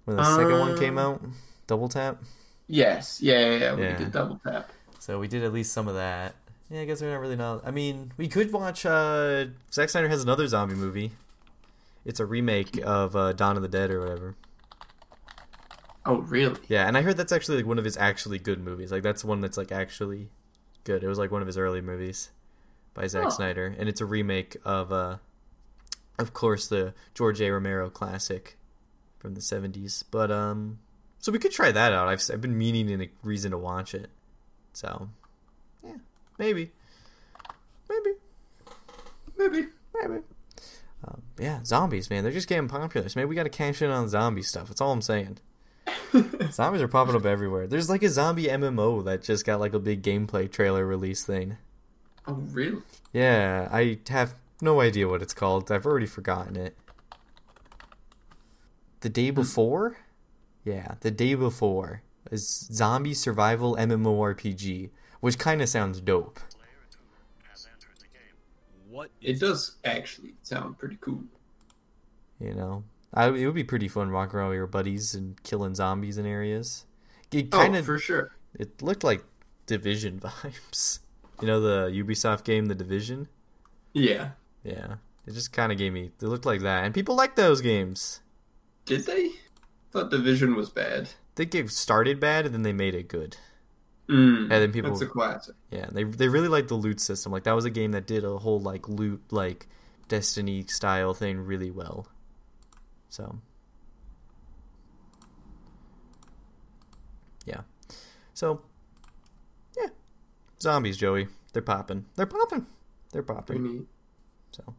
when 0.05 0.17
the 0.17 0.23
second 0.23 0.59
one 0.59 0.77
came 0.77 0.97
Um, 0.97 1.13
out? 1.15 1.21
Double 1.67 1.87
tap. 1.89 2.21
Yes. 2.67 3.21
Yeah. 3.21 3.39
Yeah. 3.39 3.45
yeah. 3.57 3.77
Yeah. 3.77 3.91
We 3.97 4.03
did 4.03 4.11
double 4.11 4.39
tap. 4.43 4.69
So 4.99 5.19
we 5.19 5.27
did 5.27 5.43
at 5.43 5.51
least 5.53 5.73
some 5.73 5.87
of 5.87 5.95
that. 5.95 6.35
Yeah, 6.69 6.81
I 6.81 6.85
guess 6.85 7.01
we're 7.01 7.11
not 7.11 7.19
really 7.19 7.35
not. 7.35 7.61
I 7.67 7.71
mean, 7.71 8.11
we 8.17 8.27
could 8.27 8.51
watch. 8.51 8.85
uh 8.85 9.45
Zack 9.71 9.89
Snyder 9.89 10.07
has 10.07 10.23
another 10.23 10.47
zombie 10.47 10.75
movie. 10.75 11.11
It's 12.05 12.19
a 12.19 12.25
remake 12.25 12.79
of 12.83 13.15
uh, 13.15 13.31
Dawn 13.33 13.55
of 13.55 13.61
the 13.61 13.67
Dead 13.69 13.89
or 13.91 13.99
whatever. 14.01 14.35
Oh, 16.05 16.17
really? 16.17 16.59
Yeah, 16.67 16.87
and 16.87 16.97
I 16.97 17.01
heard 17.01 17.15
that's 17.17 17.31
actually 17.31 17.57
like 17.57 17.65
one 17.65 17.79
of 17.79 17.85
his 17.85 17.95
actually 17.97 18.37
good 18.39 18.59
movies. 18.59 18.91
Like 18.91 19.03
that's 19.03 19.23
one 19.23 19.39
that's 19.41 19.57
like 19.57 19.71
actually 19.71 20.29
good. 20.83 21.03
It 21.03 21.07
was 21.07 21.17
like 21.17 21.31
one 21.31 21.41
of 21.41 21.47
his 21.47 21.57
early 21.57 21.81
movies 21.81 22.29
by 22.93 23.07
Zack 23.07 23.25
Oh. 23.27 23.29
Snyder, 23.29 23.73
and 23.77 23.87
it's 23.87 24.01
a 24.01 24.05
remake 24.05 24.57
of, 24.65 24.91
uh 24.91 25.17
of 26.19 26.33
course, 26.33 26.67
the 26.67 26.93
George 27.15 27.41
A. 27.41 27.49
Romero 27.49 27.89
classic 27.89 28.57
from 29.19 29.33
the 29.33 29.41
'70s. 29.41 30.03
But 30.11 30.29
um, 30.29 30.79
so 31.19 31.31
we 31.31 31.39
could 31.39 31.51
try 31.51 31.71
that 31.71 31.93
out. 31.93 32.07
I've 32.07 32.21
I've 32.31 32.41
been 32.41 32.57
meaning 32.57 32.89
in 32.89 33.01
a 33.01 33.09
reason 33.23 33.51
to 33.51 33.57
watch 33.57 33.95
it. 33.95 34.09
So, 34.73 35.09
yeah, 35.83 35.95
maybe, 36.37 36.71
maybe, 37.89 38.11
Maybe. 39.37 39.67
maybe. 39.95 40.23
Um, 41.05 41.21
yeah, 41.39 41.63
zombies, 41.63 42.09
man, 42.09 42.23
they're 42.23 42.31
just 42.31 42.47
getting 42.47 42.67
popular. 42.67 43.07
So 43.09 43.19
maybe 43.19 43.29
we 43.29 43.35
got 43.35 43.43
to 43.43 43.49
cash 43.49 43.81
in 43.81 43.89
on 43.89 44.07
zombie 44.09 44.41
stuff. 44.41 44.67
That's 44.67 44.81
all 44.81 44.91
I'm 44.91 45.01
saying. 45.01 45.37
Zombies 46.51 46.81
are 46.81 46.87
popping 46.87 47.15
up 47.15 47.25
everywhere. 47.25 47.67
There's 47.67 47.89
like 47.89 48.03
a 48.03 48.09
zombie 48.09 48.45
MMO 48.45 49.03
that 49.05 49.23
just 49.23 49.45
got 49.45 49.59
like 49.59 49.73
a 49.73 49.79
big 49.79 50.01
gameplay 50.01 50.51
trailer 50.51 50.85
release 50.85 51.23
thing. 51.23 51.57
Oh, 52.27 52.33
really? 52.33 52.81
Yeah, 53.11 53.67
I 53.71 53.99
have 54.09 54.35
no 54.61 54.81
idea 54.81 55.07
what 55.07 55.21
it's 55.21 55.33
called. 55.33 55.71
I've 55.71 55.85
already 55.85 56.05
forgotten 56.05 56.55
it. 56.55 56.75
The 59.01 59.09
day 59.09 59.29
hmm. 59.29 59.35
before? 59.35 59.97
Yeah, 60.63 60.95
the 61.01 61.11
day 61.11 61.35
before 61.35 62.03
is 62.31 62.67
zombie 62.71 63.13
survival 63.13 63.75
MMORPG, 63.75 64.89
which 65.19 65.37
kind 65.37 65.61
of 65.61 65.69
sounds 65.69 65.99
dope. 65.99 66.39
What 68.89 69.09
It 69.21 69.39
does 69.39 69.77
actually 69.83 70.35
sound 70.43 70.77
pretty 70.77 70.97
cool. 71.01 71.23
You 72.39 72.53
know, 72.53 72.83
I, 73.13 73.27
it 73.29 73.45
would 73.45 73.55
be 73.55 73.63
pretty 73.63 73.87
fun 73.87 74.11
walking 74.11 74.37
around 74.39 74.49
with 74.49 74.57
your 74.57 74.67
buddies 74.67 75.13
and 75.13 75.41
killing 75.43 75.75
zombies 75.75 76.17
in 76.17 76.25
areas. 76.25 76.85
It 77.31 77.49
Oh, 77.51 77.73
of 77.73 77.85
for 77.85 77.97
sure. 77.99 78.31
it 78.53 78.81
looked 78.81 79.03
like 79.03 79.23
Division 79.65 80.19
vibes. 80.23 80.99
You 81.41 81.47
know 81.47 81.59
the 81.59 81.89
Ubisoft 81.91 82.43
game, 82.43 82.67
The 82.67 82.75
Division. 82.75 83.27
Yeah. 83.93 84.31
Yeah, 84.63 84.95
it 85.27 85.33
just 85.33 85.51
kind 85.51 85.71
of 85.71 85.77
gave 85.77 85.91
me. 85.93 86.11
It 86.21 86.25
looked 86.25 86.45
like 86.45 86.61
that, 86.61 86.85
and 86.85 86.93
people 86.93 87.15
like 87.15 87.35
those 87.35 87.59
games. 87.61 88.21
Did 88.85 89.05
they? 89.05 89.31
Thought 89.91 90.09
Division 90.09 90.55
was 90.55 90.69
bad. 90.69 91.09
They 91.35 91.45
get 91.45 91.69
started 91.69 92.19
bad, 92.19 92.45
and 92.45 92.53
then 92.53 92.61
they 92.63 92.73
made 92.73 92.95
it 92.95 93.07
good. 93.07 93.37
Mm, 94.09 94.43
And 94.43 94.51
then 94.51 94.71
people, 94.71 94.91
That's 94.91 95.01
a 95.01 95.07
classic. 95.07 95.55
yeah, 95.71 95.87
they 95.91 96.03
they 96.03 96.27
really 96.27 96.47
liked 96.47 96.67
the 96.67 96.75
loot 96.75 96.99
system. 96.99 97.31
Like 97.31 97.43
that 97.43 97.53
was 97.55 97.65
a 97.65 97.69
game 97.69 97.91
that 97.91 98.05
did 98.07 98.23
a 98.23 98.37
whole 98.37 98.59
like 98.59 98.87
loot 98.89 99.21
like 99.31 99.67
Destiny 100.07 100.65
style 100.67 101.13
thing 101.13 101.39
really 101.39 101.71
well. 101.71 102.07
So, 103.13 103.37
yeah, 107.45 107.61
so 108.33 108.61
yeah, 109.77 109.89
zombies, 110.59 110.97
Joey. 110.97 111.27
They're 111.53 111.61
popping. 111.61 112.05
They're 112.15 112.25
popping. 112.25 112.65
They're 113.11 113.21
Pretty 113.21 113.39
popping. 113.39 113.63
neat. 113.63 113.87
So, 114.51 114.73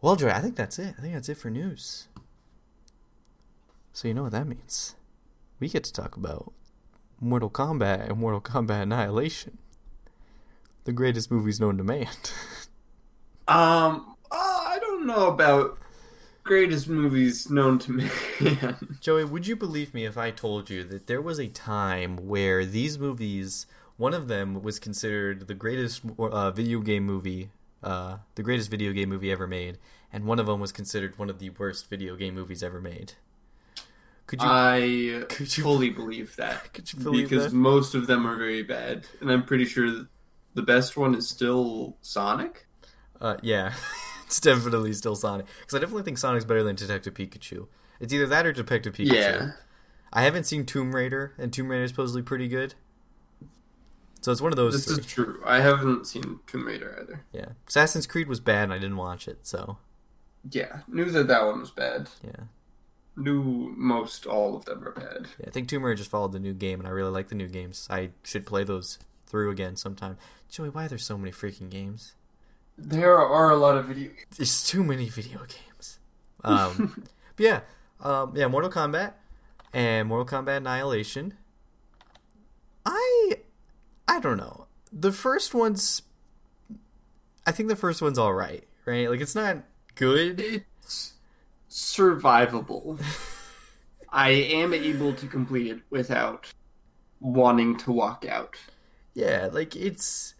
well, 0.00 0.16
Joey, 0.16 0.32
I 0.32 0.40
think 0.40 0.56
that's 0.56 0.80
it. 0.80 0.96
I 0.98 1.00
think 1.00 1.14
that's 1.14 1.28
it 1.28 1.36
for 1.36 1.48
news. 1.48 2.08
So 3.92 4.08
you 4.08 4.14
know 4.14 4.24
what 4.24 4.32
that 4.32 4.48
means? 4.48 4.96
We 5.60 5.68
get 5.68 5.84
to 5.84 5.92
talk 5.92 6.16
about 6.16 6.52
Mortal 7.20 7.50
Kombat 7.50 8.08
and 8.08 8.18
Mortal 8.18 8.40
Kombat 8.40 8.82
Annihilation, 8.82 9.58
the 10.82 10.92
greatest 10.92 11.30
movies 11.30 11.60
known 11.60 11.76
to 11.78 11.84
man. 11.84 12.08
Um, 13.46 14.14
uh, 14.30 14.34
I 14.34 14.76
don't 14.78 15.06
know 15.06 15.28
about 15.28 15.78
greatest 16.48 16.88
movies 16.88 17.50
known 17.50 17.78
to 17.80 17.92
man. 17.92 18.88
Joey, 19.00 19.24
would 19.24 19.46
you 19.46 19.54
believe 19.54 19.92
me 19.94 20.04
if 20.06 20.16
I 20.16 20.30
told 20.30 20.70
you 20.70 20.82
that 20.84 21.06
there 21.06 21.20
was 21.22 21.38
a 21.38 21.48
time 21.48 22.16
where 22.16 22.64
these 22.64 22.98
movies, 22.98 23.66
one 23.96 24.14
of 24.14 24.28
them 24.28 24.62
was 24.62 24.78
considered 24.78 25.46
the 25.46 25.54
greatest 25.54 26.02
uh, 26.18 26.50
video 26.50 26.80
game 26.80 27.04
movie 27.04 27.50
uh, 27.80 28.16
the 28.34 28.42
greatest 28.42 28.70
video 28.72 28.92
game 28.92 29.08
movie 29.08 29.30
ever 29.30 29.46
made, 29.46 29.78
and 30.12 30.24
one 30.24 30.40
of 30.40 30.46
them 30.46 30.58
was 30.58 30.72
considered 30.72 31.16
one 31.16 31.30
of 31.30 31.38
the 31.38 31.50
worst 31.50 31.88
video 31.88 32.16
game 32.16 32.34
movies 32.34 32.60
ever 32.60 32.80
made. 32.80 33.12
Could 34.26 34.42
you? 34.42 34.48
I 34.48 35.24
Could 35.28 35.56
you- 35.56 35.62
fully 35.62 35.90
believe 36.02 36.34
that 36.36 36.72
Could 36.72 36.92
you 36.92 36.98
believe 36.98 37.28
that? 37.28 37.36
because 37.36 37.52
that? 37.52 37.56
most 37.56 37.94
of 37.94 38.08
them 38.08 38.26
are 38.26 38.36
very 38.36 38.64
bad, 38.64 39.06
and 39.20 39.30
I'm 39.30 39.44
pretty 39.44 39.64
sure 39.64 40.06
the 40.54 40.62
best 40.62 40.96
one 40.96 41.14
is 41.14 41.28
still 41.28 41.96
Sonic. 42.02 42.66
Uh, 43.20 43.36
yeah, 43.42 43.74
it's 44.30 44.40
definitely 44.40 44.92
still 44.92 45.16
Sonic 45.16 45.46
because 45.60 45.74
I 45.74 45.78
definitely 45.80 46.02
think 46.04 46.18
Sonic's 46.18 46.44
better 46.44 46.62
than 46.62 46.76
Detective 46.76 47.14
Pikachu. 47.14 47.66
It's 47.98 48.12
either 48.12 48.26
that 48.26 48.46
or 48.46 48.52
Detective 48.52 48.94
Pikachu. 48.94 49.12
Yeah, 49.14 49.50
I 50.12 50.22
haven't 50.22 50.44
seen 50.44 50.64
Tomb 50.66 50.94
Raider, 50.94 51.32
and 51.38 51.52
Tomb 51.52 51.68
Raider 51.70 51.84
is 51.84 51.90
supposedly 51.90 52.22
pretty 52.22 52.46
good. 52.46 52.74
So 54.20 54.32
it's 54.32 54.40
one 54.40 54.52
of 54.52 54.56
those. 54.56 54.74
this 54.74 54.84
three. 54.94 55.04
is 55.04 55.06
true. 55.10 55.40
I 55.46 55.60
haven't 55.60 56.06
seen 56.06 56.40
Tomb 56.46 56.66
Raider 56.66 56.98
either. 57.00 57.24
Yeah, 57.32 57.50
Assassin's 57.66 58.06
Creed 58.06 58.28
was 58.28 58.40
bad, 58.40 58.64
and 58.64 58.72
I 58.72 58.78
didn't 58.78 58.96
watch 58.96 59.28
it. 59.28 59.46
So 59.46 59.78
Yeah, 60.50 60.80
knew 60.88 61.06
that 61.10 61.28
that 61.28 61.44
one 61.46 61.60
was 61.60 61.70
bad. 61.70 62.10
yeah, 62.24 62.44
Knew 63.16 63.72
most 63.76 64.26
all 64.26 64.56
of 64.56 64.64
them 64.64 64.86
are 64.86 64.92
bad. 64.92 65.28
yeah 65.40 65.46
I 65.48 65.50
think 65.50 65.68
Tomb 65.68 65.84
Raider 65.84 65.94
just 65.96 66.10
followed 66.10 66.32
the 66.32 66.38
new 66.40 66.52
game, 66.54 66.78
and 66.80 66.86
I 66.88 66.90
really 66.92 67.10
like 67.10 67.28
the 67.28 67.34
new 67.34 67.48
games. 67.48 67.86
I 67.90 68.10
should 68.24 68.44
play 68.46 68.64
those 68.64 68.98
through 69.26 69.50
again 69.50 69.76
sometime. 69.76 70.16
Joey, 70.50 70.68
why 70.70 70.86
are 70.86 70.88
there 70.88 70.98
so 70.98 71.16
many 71.18 71.30
freaking 71.32 71.70
games? 71.70 72.14
There 72.78 73.18
are 73.18 73.50
a 73.50 73.56
lot 73.56 73.76
of 73.76 73.86
video. 73.86 74.10
There's 74.36 74.64
too 74.64 74.84
many 74.84 75.08
video 75.08 75.38
games. 75.40 75.98
Um, 76.44 77.02
but 77.36 77.44
yeah, 77.44 77.60
um, 78.00 78.32
yeah, 78.36 78.46
Mortal 78.46 78.70
Kombat 78.70 79.14
and 79.74 80.06
Mortal 80.08 80.24
Kombat 80.24 80.58
Annihilation. 80.58 81.34
I, 82.86 83.32
I 84.06 84.20
don't 84.20 84.36
know. 84.36 84.66
The 84.92 85.10
first 85.10 85.52
one's, 85.52 86.02
I 87.44 87.50
think 87.50 87.68
the 87.68 87.76
first 87.76 88.00
one's 88.00 88.18
all 88.18 88.32
right, 88.32 88.62
right? 88.84 89.10
Like 89.10 89.20
it's 89.20 89.34
not 89.34 89.64
good. 89.96 90.40
It's 90.40 91.14
survivable. 91.68 93.02
I 94.10 94.30
am 94.30 94.72
able 94.72 95.12
to 95.14 95.26
complete 95.26 95.66
it 95.66 95.80
without 95.90 96.46
wanting 97.18 97.76
to 97.78 97.92
walk 97.92 98.24
out. 98.24 98.56
Yeah, 99.14 99.48
like 99.50 99.74
it's, 99.74 100.34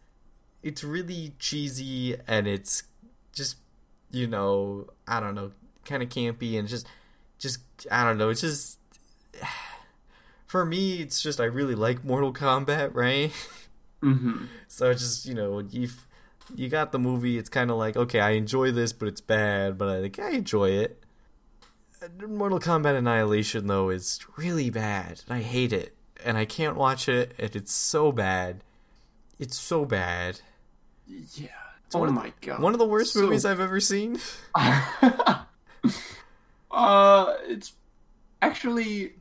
it's 0.62 0.82
really 0.82 1.34
cheesy 1.38 2.16
and 2.26 2.46
it's 2.46 2.82
just, 3.32 3.56
you 4.10 4.26
know, 4.26 4.88
I 5.06 5.20
don't 5.20 5.34
know, 5.34 5.52
kind 5.84 6.02
of 6.02 6.08
campy 6.08 6.58
and 6.58 6.68
just, 6.68 6.86
just 7.38 7.60
I 7.90 8.04
don't 8.04 8.18
know. 8.18 8.28
It's 8.30 8.40
just 8.40 8.78
for 10.46 10.64
me, 10.64 11.00
it's 11.00 11.22
just 11.22 11.40
I 11.40 11.44
really 11.44 11.74
like 11.74 12.04
Mortal 12.04 12.32
Kombat, 12.32 12.94
right? 12.94 13.32
hmm 14.00 14.44
So 14.68 14.90
it's 14.90 15.00
just 15.00 15.26
you 15.26 15.34
know 15.34 15.60
you 15.60 15.88
you 16.54 16.68
got 16.68 16.92
the 16.92 16.98
movie. 16.98 17.38
It's 17.38 17.48
kind 17.48 17.70
of 17.70 17.76
like 17.76 17.96
okay, 17.96 18.20
I 18.20 18.30
enjoy 18.30 18.72
this, 18.72 18.92
but 18.92 19.08
it's 19.08 19.20
bad. 19.20 19.78
But 19.78 19.88
I 19.88 20.00
think 20.02 20.18
I 20.18 20.30
enjoy 20.30 20.70
it. 20.70 21.02
Mortal 22.28 22.60
Kombat 22.60 22.96
Annihilation 22.96 23.66
though 23.66 23.90
is 23.90 24.20
really 24.36 24.70
bad, 24.70 25.22
and 25.28 25.36
I 25.36 25.42
hate 25.42 25.72
it, 25.72 25.96
and 26.24 26.36
I 26.38 26.44
can't 26.44 26.76
watch 26.76 27.08
it, 27.08 27.34
and 27.38 27.54
it's 27.56 27.72
so 27.72 28.12
bad. 28.12 28.62
It's 29.38 29.56
so 29.58 29.84
bad. 29.84 30.40
Yeah. 31.06 31.48
one 31.92 32.02
oh 32.02 32.04
of- 32.08 32.14
my 32.14 32.32
god. 32.40 32.60
One 32.60 32.72
of 32.74 32.78
the 32.78 32.86
worst 32.86 33.12
So- 33.14 33.22
movies 33.22 33.44
I've 33.44 33.60
ever 33.60 33.80
seen. 33.80 34.18
uh, 36.70 37.34
it's 37.46 37.72
actually, 38.42 39.14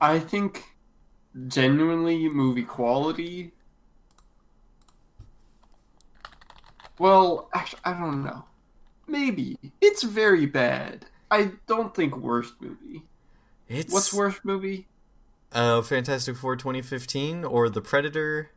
I 0.00 0.18
think, 0.18 0.64
genuinely 1.48 2.28
movie 2.28 2.62
quality. 2.64 3.52
Well, 6.98 7.48
actually, 7.54 7.80
I 7.84 7.94
don't 7.94 8.22
know. 8.22 8.44
Maybe 9.08 9.58
it's 9.80 10.02
very 10.02 10.46
bad. 10.46 11.06
I 11.30 11.52
don't 11.66 11.94
think 11.94 12.16
worst 12.16 12.54
movie. 12.60 13.02
It's 13.68 13.92
What's 13.92 14.12
worst 14.12 14.44
movie? 14.44 14.86
Uh, 15.50 15.82
Fantastic 15.82 16.36
Four 16.36 16.56
2015 16.56 17.44
or 17.44 17.68
The 17.68 17.80
Predator 17.80 18.50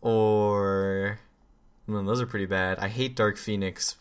or 0.00 1.18
well, 1.86 2.02
those 2.02 2.20
are 2.20 2.26
pretty 2.26 2.46
bad. 2.46 2.78
I 2.78 2.88
hate 2.88 3.16
Dark 3.16 3.36
Phoenix, 3.36 3.96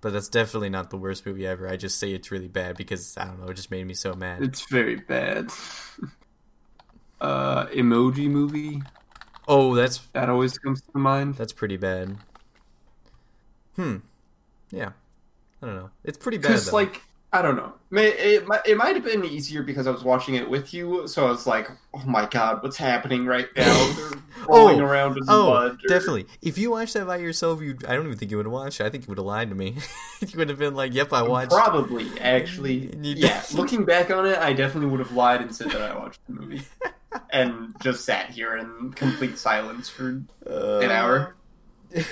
but 0.00 0.12
that's 0.12 0.28
definitely 0.28 0.70
not 0.70 0.90
the 0.90 0.96
worst 0.96 1.24
movie 1.26 1.46
ever. 1.46 1.68
I 1.68 1.76
just 1.76 1.98
say 1.98 2.12
it's 2.12 2.30
really 2.30 2.48
bad 2.48 2.76
because 2.76 3.16
I 3.16 3.24
don't 3.24 3.40
know, 3.40 3.48
it 3.48 3.54
just 3.54 3.70
made 3.70 3.86
me 3.86 3.94
so 3.94 4.14
mad. 4.14 4.42
It's 4.42 4.68
very 4.70 4.96
bad. 4.96 5.50
uh, 7.20 7.66
emoji 7.66 8.28
movie 8.28 8.82
Oh, 9.48 9.74
that's 9.74 9.98
that 10.12 10.30
always 10.30 10.58
comes 10.58 10.80
to 10.80 10.98
mind. 10.98 11.34
that's 11.34 11.52
pretty 11.52 11.76
bad. 11.76 12.16
Hmm. 13.76 13.96
Yeah. 14.70 14.90
I 15.62 15.66
don't 15.66 15.74
know. 15.76 15.90
It's 16.04 16.16
pretty 16.16 16.38
bad 16.38 16.48
Because 16.48 16.72
like 16.72 17.02
I 17.32 17.42
don't 17.42 17.54
know, 17.54 17.72
May- 17.90 18.08
it 18.08 18.46
might 18.48 18.66
it 18.66 18.76
might 18.76 18.96
have 18.96 19.04
been 19.04 19.24
easier 19.24 19.62
because 19.62 19.86
I 19.86 19.90
was 19.92 20.02
watching 20.02 20.34
it 20.34 20.50
with 20.50 20.74
you, 20.74 21.06
so 21.06 21.26
I 21.26 21.30
was 21.30 21.46
like, 21.46 21.70
oh 21.94 22.02
my 22.04 22.26
god, 22.26 22.60
what's 22.62 22.76
happening 22.76 23.24
right 23.24 23.46
now? 23.56 23.94
Rolling 24.48 24.80
Oh, 24.80 24.84
around 24.84 25.16
in 25.16 25.22
Oh, 25.28 25.50
mud. 25.50 25.72
or- 25.84 25.88
definitely. 25.88 26.26
If 26.42 26.58
you 26.58 26.72
watched 26.72 26.94
that 26.94 27.06
by 27.06 27.18
yourself, 27.18 27.60
you 27.62 27.76
I 27.86 27.94
don't 27.94 28.06
even 28.06 28.18
think 28.18 28.32
you 28.32 28.36
would 28.38 28.46
have 28.46 28.52
watched 28.52 28.80
it. 28.80 28.84
I 28.84 28.90
think 28.90 29.04
you 29.04 29.08
would 29.10 29.18
have 29.18 29.26
lied 29.26 29.48
to 29.50 29.54
me. 29.54 29.76
you 30.20 30.38
would 30.38 30.48
have 30.48 30.58
been 30.58 30.74
like, 30.74 30.92
"Yep, 30.92 31.12
I 31.12 31.22
watched." 31.22 31.52
Probably, 31.52 32.06
actually, 32.20 32.90
yeah. 33.00 33.42
Looking 33.54 33.84
back 33.84 34.10
on 34.10 34.26
it, 34.26 34.36
I 34.38 34.52
definitely 34.52 34.90
would 34.90 35.00
have 35.00 35.12
lied 35.12 35.40
and 35.40 35.54
said 35.54 35.70
that 35.70 35.82
I 35.82 35.96
watched 35.96 36.18
the 36.26 36.32
movie, 36.32 36.62
and 37.30 37.74
just 37.80 38.04
sat 38.04 38.30
here 38.30 38.56
in 38.56 38.92
complete 38.94 39.38
silence 39.38 39.88
for 39.88 40.08
an 40.46 40.90
hour. 40.90 41.36
Uh, 41.96 42.02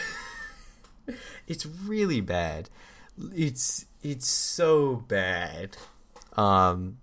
it's 1.49 1.67
really 1.67 2.21
bad. 2.21 2.69
It's 3.35 3.87
it's 4.03 4.29
so 4.29 4.97
bad. 5.09 5.77
Um, 6.37 6.99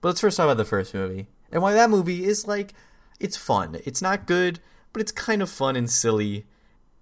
but 0.00 0.08
let's 0.08 0.20
first 0.20 0.36
talk 0.36 0.44
about 0.44 0.56
the 0.56 0.64
first 0.64 0.92
movie 0.94 1.28
and 1.50 1.62
why 1.62 1.72
that 1.72 1.90
movie 1.90 2.24
is 2.24 2.46
like 2.46 2.74
it's 3.18 3.36
fun. 3.36 3.78
It's 3.84 4.02
not 4.02 4.26
good, 4.26 4.60
but 4.92 5.00
it's 5.00 5.12
kind 5.12 5.42
of 5.42 5.50
fun 5.50 5.76
and 5.76 5.90
silly. 5.90 6.46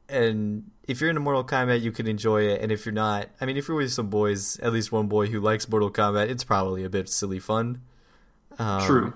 And 0.09 0.70
if 0.87 1.01
you're 1.01 1.11
into 1.11 1.20
Mortal 1.20 1.45
Kombat, 1.45 1.80
you 1.80 1.91
can 1.91 2.07
enjoy 2.07 2.43
it. 2.43 2.61
And 2.61 2.70
if 2.70 2.85
you're 2.85 2.93
not, 2.93 3.28
I 3.41 3.47
mean, 3.47 3.57
if 3.57 3.68
you're 3.68 3.76
with 3.76 3.93
some 3.93 4.11
boys, 4.11 4.59
at 4.61 4.72
least 4.72 4.93
one 4.93 5.09
boy 5.09 5.26
who 5.26 5.41
likes 5.41 5.68
Mortal 5.68 5.91
Kombat, 5.91 6.28
it's 6.28 6.45
probably 6.45 6.85
a 6.85 6.91
bit 6.91 7.09
silly 7.09 7.41
fun. 7.41 7.80
Um, 8.59 8.82
True. 8.82 9.14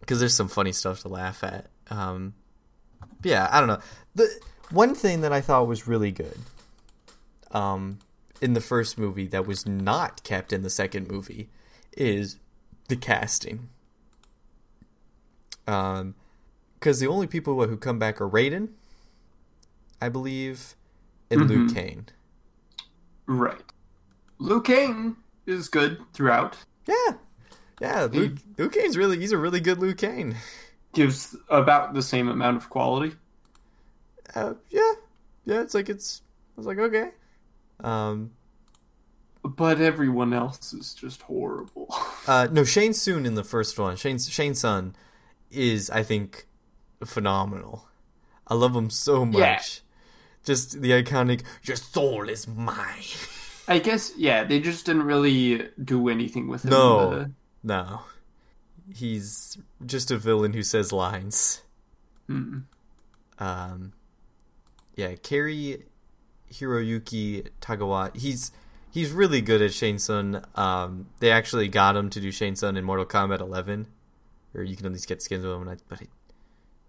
because 0.00 0.20
there's 0.20 0.34
some 0.36 0.48
funny 0.48 0.72
stuff 0.72 1.00
to 1.00 1.08
laugh 1.08 1.42
at. 1.42 1.66
Um, 1.88 2.34
but 3.00 3.30
yeah, 3.30 3.48
I 3.50 3.58
don't 3.58 3.68
know. 3.68 3.80
The 4.14 4.30
one 4.70 4.94
thing 4.94 5.22
that 5.22 5.32
I 5.32 5.40
thought 5.40 5.66
was 5.66 5.88
really 5.88 6.12
good, 6.12 6.38
um, 7.50 7.98
in 8.40 8.54
the 8.54 8.60
first 8.60 8.98
movie 8.98 9.26
that 9.28 9.46
was 9.46 9.66
not 9.66 10.22
kept 10.24 10.52
in 10.52 10.62
the 10.62 10.70
second 10.70 11.10
movie, 11.10 11.48
is 11.96 12.38
the 12.88 12.96
casting. 12.96 13.68
Um, 15.66 16.14
because 16.74 17.00
the 17.00 17.06
only 17.06 17.26
people 17.26 17.66
who 17.66 17.76
come 17.76 17.98
back 17.98 18.20
are 18.20 18.28
Raiden, 18.28 18.70
I 20.00 20.08
believe, 20.08 20.74
and 21.30 21.48
Liu 21.48 21.66
Mhm. 21.66 21.74
Kang. 21.74 22.08
Right. 23.26 23.62
Liu 24.38 24.62
Kang 24.62 25.16
is 25.46 25.68
good 25.68 26.00
throughout. 26.14 26.56
Yeah, 26.86 27.12
yeah. 27.80 28.04
Liu, 28.06 28.34
Liu 28.56 28.68
Kang's 28.70 28.96
really 28.96 29.18
he's 29.18 29.32
a 29.32 29.38
really 29.38 29.60
good 29.60 29.78
Liu 29.78 29.94
Kang. 29.94 30.34
Gives 30.94 31.36
about 31.48 31.92
the 31.94 32.02
same 32.02 32.28
amount 32.28 32.56
of 32.56 32.68
quality. 32.70 33.14
uh, 34.34 34.54
yeah, 34.70 34.92
yeah. 35.44 35.60
It's 35.60 35.74
like 35.74 35.88
it's. 35.88 36.22
I 36.56 36.60
was 36.60 36.66
like, 36.66 36.78
okay. 36.78 37.10
Um, 37.84 38.32
But 39.42 39.80
everyone 39.80 40.32
else 40.32 40.72
is 40.72 40.94
just 40.94 41.22
horrible. 41.22 41.94
uh, 42.26 42.48
no, 42.52 42.64
Shang 42.64 42.92
Tsung 42.92 43.26
in 43.26 43.34
the 43.34 43.44
first 43.44 43.78
one. 43.78 43.96
Shane 43.96 44.18
Shang 44.18 44.54
Tsung 44.54 44.94
is, 45.50 45.90
I 45.90 46.02
think, 46.02 46.46
phenomenal. 47.04 47.86
I 48.46 48.54
love 48.54 48.74
him 48.74 48.90
so 48.90 49.24
much. 49.24 49.38
Yeah. 49.38 49.60
Just 50.44 50.80
the 50.80 50.90
iconic 50.90 51.42
"Your 51.64 51.76
soul 51.76 52.28
is 52.28 52.48
mine." 52.48 53.04
I 53.68 53.78
guess 53.78 54.12
yeah, 54.16 54.44
they 54.44 54.58
just 54.58 54.86
didn't 54.86 55.04
really 55.04 55.68
do 55.82 56.08
anything 56.08 56.48
with 56.48 56.64
him. 56.64 56.70
No. 56.70 56.98
Uh, 57.12 57.26
no, 57.62 58.00
he's 58.94 59.58
just 59.84 60.10
a 60.10 60.16
villain 60.16 60.52
who 60.54 60.62
says 60.62 60.92
lines. 60.92 61.62
mm. 62.28 62.62
um 63.38 63.92
yeah 64.96 65.14
Cary 65.22 65.84
Hiroyuki 66.52 67.48
Tagawa. 67.60 68.16
He's 68.16 68.52
he's 68.90 69.12
really 69.12 69.40
good 69.40 69.62
at 69.62 69.72
Shang 69.72 69.98
Tsung. 69.98 70.42
Um 70.54 71.06
they 71.20 71.30
actually 71.30 71.68
got 71.68 71.96
him 71.96 72.10
to 72.10 72.20
do 72.20 72.30
Shang 72.30 72.54
Tsung 72.56 72.76
in 72.76 72.84
Mortal 72.84 73.06
Kombat 73.06 73.40
11 73.40 73.86
or 74.54 74.62
you 74.62 74.76
can 74.76 74.86
at 74.86 74.92
least 74.92 75.08
get 75.08 75.22
skins 75.22 75.44
with 75.44 75.54
him 75.54 75.68
I- 75.68 75.76
but 75.88 76.00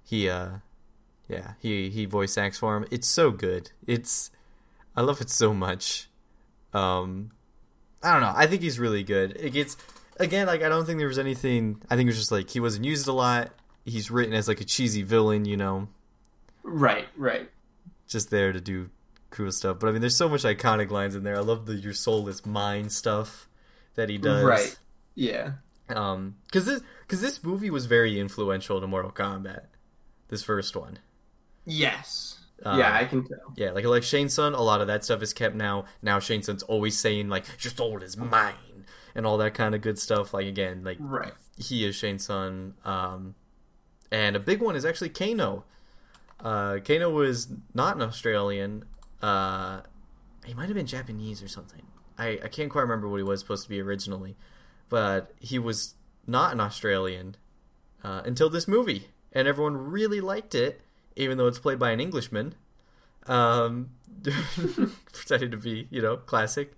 he 0.04 0.28
uh 0.30 0.50
yeah 1.28 1.54
he 1.60 1.90
he 1.90 2.06
voice 2.06 2.38
acts 2.38 2.58
for 2.60 2.76
him. 2.76 2.86
It's 2.92 3.08
so 3.08 3.32
good. 3.32 3.72
It's 3.88 4.32
I 4.96 5.02
love 5.02 5.22
it 5.22 5.30
so 5.30 5.54
much. 5.54 6.10
Um 6.74 7.32
I 8.04 8.12
don't 8.14 8.22
know. 8.22 8.34
I 8.36 8.48
think 8.48 8.62
he's 8.64 8.80
really 8.80 9.04
good. 9.04 9.38
It 9.40 9.52
gets 9.52 9.78
again 10.20 10.48
like 10.48 10.64
I 10.64 10.70
don't 10.70 10.86
think 10.86 10.98
there 11.00 11.08
was 11.08 11.20
anything 11.20 11.82
I 11.90 11.96
think 11.96 12.08
it 12.08 12.12
was 12.12 12.18
just 12.20 12.32
like 12.32 12.50
he 12.50 12.60
wasn't 12.60 12.86
used 12.86 13.08
a 13.08 13.14
lot. 13.14 13.52
He's 13.86 14.10
written 14.12 14.34
as 14.34 14.48
like 14.48 14.62
a 14.62 14.66
cheesy 14.66 15.04
villain 15.04 15.46
you 15.46 15.58
know? 15.58 15.88
Right, 16.64 17.08
right. 17.18 17.50
just 18.08 18.30
there 18.30 18.52
to 18.54 18.62
do 18.62 18.90
cool 19.32 19.52
stuff. 19.52 19.80
But 19.80 19.88
I 19.88 19.92
mean, 19.92 20.02
there's 20.02 20.16
so 20.16 20.30
much 20.30 20.44
iconic 20.44 20.92
lines 20.92 21.16
in 21.16 21.24
there. 21.24 21.36
I 21.38 21.40
love 21.42 21.66
the 21.66 21.74
"Your 21.76 21.94
soul 21.94 22.28
is 22.30 22.46
mine" 22.46 22.90
stuff 22.90 23.50
that 23.96 24.08
he 24.10 24.18
does. 24.20 24.44
Right. 24.44 24.78
Yeah. 25.16 25.54
Um, 25.90 26.36
because 26.46 26.66
this 26.66 26.82
because 27.02 27.20
this 27.22 27.44
movie 27.44 27.70
was 27.70 27.86
very 27.88 28.20
influential 28.20 28.80
to 28.80 28.88
Mortal 28.88 29.12
Kombat. 29.12 29.64
This 30.30 30.44
first 30.44 30.76
one. 30.76 31.00
Yes. 31.66 32.38
Uh, 32.64 32.76
yeah, 32.78 32.96
I 32.96 33.06
can 33.06 33.28
tell. 33.28 33.54
Yeah, 33.56 33.72
like 33.72 33.86
like 33.86 34.04
Shang 34.04 34.30
Tsung, 34.30 34.54
a 34.54 34.62
lot 34.62 34.82
of 34.82 34.88
that 34.88 35.04
stuff 35.04 35.22
is 35.24 35.34
kept 35.34 35.56
now. 35.56 35.86
Now 36.02 36.20
Shang 36.20 36.42
Tsung's 36.42 36.64
always 36.64 36.98
saying 36.98 37.28
like 37.28 37.46
"Your 37.64 37.72
soul 37.72 37.98
is 38.04 38.16
mine" 38.18 38.86
and 39.16 39.26
all 39.26 39.38
that 39.40 39.54
kind 39.56 39.74
of 39.74 39.82
good 39.82 39.98
stuff. 39.98 40.34
Like 40.34 40.46
again, 40.46 40.84
like 40.84 40.98
Right. 41.00 41.34
he 41.58 41.84
is 41.86 41.96
Shang 41.96 42.20
Tsung. 42.20 42.76
Um, 42.86 43.36
and 44.12 44.36
a 44.36 44.40
big 44.40 44.62
one 44.62 44.76
is 44.76 44.86
actually 44.86 45.10
Kano. 45.10 45.66
Uh, 46.40 46.78
Kano 46.86 47.10
was 47.10 47.48
not 47.74 47.96
an 47.96 48.02
Australian. 48.04 48.86
Uh, 49.22 49.82
he 50.46 50.54
might 50.54 50.66
have 50.66 50.76
been 50.76 50.88
Japanese 50.88 51.44
or 51.44 51.48
something. 51.48 51.84
I, 52.18 52.40
I 52.44 52.48
can't 52.48 52.70
quite 52.70 52.82
remember 52.82 53.08
what 53.08 53.18
he 53.18 53.24
was 53.24 53.40
supposed 53.40 53.64
to 53.64 53.70
be 53.70 53.82
originally, 53.82 54.36
but 54.90 55.34
he 55.40 55.60
was 55.60 55.96
not 56.28 56.54
an 56.54 56.60
Australian 56.60 57.36
uh, 58.04 58.22
until 58.26 58.50
this 58.50 58.68
movie, 58.68 59.08
and 59.32 59.48
everyone 59.48 59.78
really 59.78 60.22
liked 60.22 60.56
it, 60.56 60.82
even 61.16 61.38
though 61.38 61.48
it's 61.48 61.60
played 61.60 61.80
by 61.80 61.92
an 61.92 62.00
Englishman. 62.00 62.56
Um, 63.28 63.92
pretending 65.14 65.52
to 65.52 65.58
be, 65.58 65.88
you 65.90 66.02
know, 66.02 66.18
classic. 66.18 66.74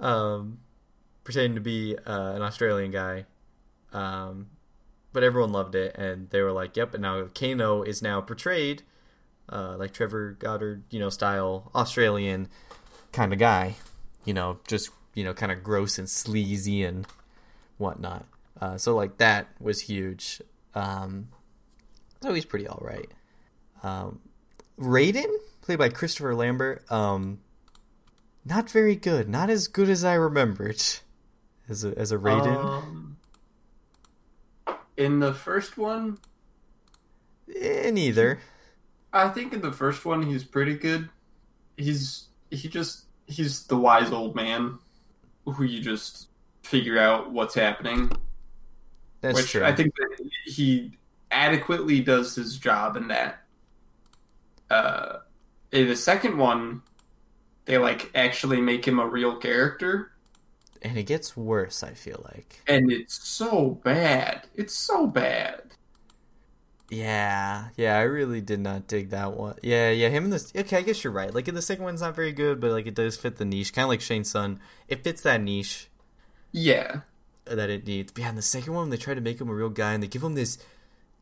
Um, 0.00 0.58
pretending 1.24 1.54
to 1.54 1.60
be 1.60 1.96
uh, 2.06 2.32
an 2.32 2.42
Australian 2.42 2.90
guy. 2.90 3.26
Um, 3.92 4.48
but 5.12 5.22
everyone 5.22 5.52
loved 5.52 5.74
it, 5.74 5.96
and 5.96 6.30
they 6.30 6.42
were 6.42 6.52
like, 6.52 6.76
"Yep." 6.76 6.94
And 6.94 7.02
now 7.02 7.26
Kano 7.34 7.82
is 7.82 8.02
now 8.02 8.20
portrayed 8.20 8.82
uh, 9.48 9.76
like 9.78 9.92
Trevor 9.92 10.36
Goddard, 10.38 10.84
you 10.90 10.98
know, 10.98 11.10
style 11.10 11.70
Australian 11.74 12.48
kind 13.12 13.32
of 13.32 13.38
guy. 13.38 13.76
You 14.24 14.34
know, 14.34 14.58
just 14.66 14.90
you 15.14 15.24
know, 15.24 15.34
kind 15.34 15.50
of 15.50 15.62
gross 15.62 15.98
and 15.98 16.08
sleazy 16.08 16.84
and 16.84 17.06
whatnot. 17.78 18.26
Uh, 18.60 18.76
so 18.76 18.94
like 18.94 19.18
that 19.18 19.48
was 19.60 19.80
huge. 19.80 20.42
Um, 20.74 21.28
so 22.20 22.34
he's 22.34 22.44
pretty 22.44 22.66
all 22.66 22.82
right. 22.82 23.10
Um, 23.82 24.20
Raiden, 24.78 25.32
played 25.62 25.78
by 25.78 25.88
Christopher 25.88 26.34
Lambert, 26.34 26.90
um, 26.90 27.38
not 28.44 28.70
very 28.70 28.96
good. 28.96 29.28
Not 29.28 29.50
as 29.50 29.68
good 29.68 29.88
as 29.88 30.04
I 30.04 30.14
remembered 30.14 30.82
as 31.68 31.84
a 31.84 31.96
as 31.96 32.12
a 32.12 32.18
Raiden. 32.18 32.64
Um, 32.64 33.16
in 34.96 35.20
the 35.20 35.34
first 35.34 35.76
one, 35.76 36.18
eh, 37.54 37.90
neither. 37.90 38.40
I 39.12 39.28
think 39.28 39.52
in 39.52 39.60
the 39.60 39.72
first 39.72 40.04
one 40.04 40.22
he's 40.22 40.44
pretty 40.44 40.74
good. 40.74 41.08
He's 41.76 42.26
he 42.50 42.68
just 42.68 43.04
he's 43.26 43.66
the 43.66 43.76
wise 43.76 44.12
old 44.12 44.34
man 44.34 44.78
who 45.44 45.64
you 45.64 45.80
just 45.80 46.28
figure 46.62 46.98
out 46.98 47.30
what's 47.32 47.54
happening. 47.54 48.10
That's 49.20 49.36
which 49.36 49.50
true. 49.50 49.64
I 49.64 49.74
think 49.74 49.94
that 49.96 50.30
he 50.44 50.92
adequately 51.30 52.00
does 52.00 52.34
his 52.34 52.58
job 52.58 52.96
in 52.96 53.08
that. 53.08 53.42
Uh, 54.70 55.18
in 55.72 55.88
the 55.88 55.96
second 55.96 56.36
one, 56.36 56.82
they 57.64 57.78
like 57.78 58.10
actually 58.14 58.60
make 58.60 58.86
him 58.86 58.98
a 58.98 59.06
real 59.06 59.36
character, 59.36 60.12
and 60.82 60.96
it 60.98 61.04
gets 61.04 61.36
worse. 61.36 61.82
I 61.82 61.94
feel 61.94 62.22
like. 62.32 62.60
and 62.66 62.92
it's 62.92 63.26
so 63.26 63.80
bad. 63.82 64.46
It's 64.54 64.74
so 64.74 65.06
bad. 65.06 65.62
Yeah, 66.90 67.68
yeah, 67.76 67.98
I 67.98 68.02
really 68.02 68.40
did 68.40 68.60
not 68.60 68.86
dig 68.86 69.10
that 69.10 69.34
one. 69.34 69.56
Yeah, 69.62 69.90
yeah, 69.90 70.08
him 70.08 70.24
in 70.24 70.30
this. 70.30 70.52
Okay, 70.56 70.78
I 70.78 70.82
guess 70.82 71.04
you're 71.04 71.12
right. 71.12 71.34
Like 71.34 71.44
the 71.44 71.60
second 71.60 71.84
one's 71.84 72.00
not 72.00 72.16
very 72.16 72.32
good, 72.32 72.60
but 72.60 72.70
like 72.70 72.86
it 72.86 72.94
does 72.94 73.16
fit 73.16 73.36
the 73.36 73.44
niche, 73.44 73.74
kind 73.74 73.84
of 73.84 73.90
like 73.90 74.00
Shang 74.00 74.24
Tsung. 74.24 74.58
It 74.88 75.04
fits 75.04 75.20
that 75.22 75.42
niche 75.42 75.88
Yeah, 76.50 77.00
that 77.44 77.68
it 77.68 77.86
needs. 77.86 78.10
But 78.12 78.22
yeah, 78.22 78.30
in 78.30 78.36
the 78.36 78.42
second 78.42 78.72
one, 78.72 78.88
they 78.88 78.96
try 78.96 79.12
to 79.12 79.20
make 79.20 79.38
him 79.38 79.50
a 79.50 79.54
real 79.54 79.68
guy, 79.68 79.92
and 79.92 80.02
they 80.02 80.06
give 80.06 80.22
him 80.22 80.34
this 80.34 80.58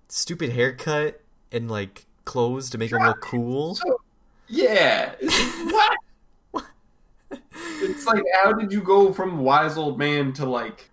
stupid 0.08 0.50
haircut 0.50 1.20
and 1.50 1.68
like 1.68 2.06
clothes 2.24 2.70
to 2.70 2.78
make 2.78 2.92
him 2.92 3.02
look 3.02 3.20
cool. 3.20 3.74
So, 3.74 4.00
yeah. 4.48 5.14
What? 6.52 6.64
it's 7.82 8.06
like, 8.06 8.22
how 8.42 8.52
did 8.52 8.72
you 8.72 8.80
go 8.80 9.12
from 9.12 9.38
wise 9.38 9.76
old 9.76 9.98
man 9.98 10.32
to 10.34 10.46
like 10.46 10.90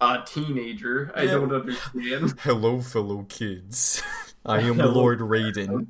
a 0.00 0.22
teenager? 0.26 1.12
I 1.14 1.22
Yeah. 1.22 1.30
don't 1.32 1.52
understand. 1.52 2.34
Hello, 2.40 2.80
fellow 2.80 3.24
kids. 3.28 4.02
I 4.46 4.60
am 4.60 4.76
Hello. 4.76 4.92
Lord 4.92 5.20
Raiden. 5.20 5.86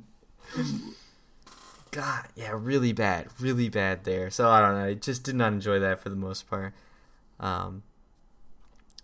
God, 1.91 2.25
yeah, 2.35 2.51
really 2.53 2.91
bad, 2.93 3.27
really 3.39 3.69
bad 3.69 4.03
there. 4.03 4.29
So 4.29 4.49
I 4.49 4.59
don't 4.61 4.75
know. 4.77 4.85
I 4.85 4.93
just 4.95 5.23
did 5.23 5.35
not 5.35 5.53
enjoy 5.53 5.79
that 5.79 5.99
for 6.01 6.09
the 6.09 6.15
most 6.15 6.49
part. 6.49 6.73
Um, 7.39 7.83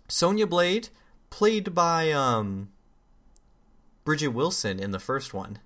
Sonya 0.08 0.46
Blade, 0.46 0.88
played 1.30 1.74
by 1.74 2.12
um, 2.12 2.68
Bridgette 4.04 4.32
Wilson 4.34 4.78
in 4.78 4.90
the 4.90 4.98
first 4.98 5.32
one. 5.32 5.58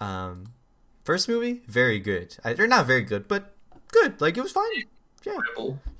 Um, 0.00 0.46
first 1.04 1.28
movie, 1.28 1.62
very 1.68 2.00
good. 2.00 2.36
I, 2.44 2.54
they're 2.54 2.66
not 2.66 2.86
very 2.86 3.02
good, 3.02 3.28
but 3.28 3.52
good. 3.88 4.20
Like 4.20 4.36
it 4.36 4.42
was 4.42 4.52
fine. 4.52 4.84
Yeah, 5.24 5.38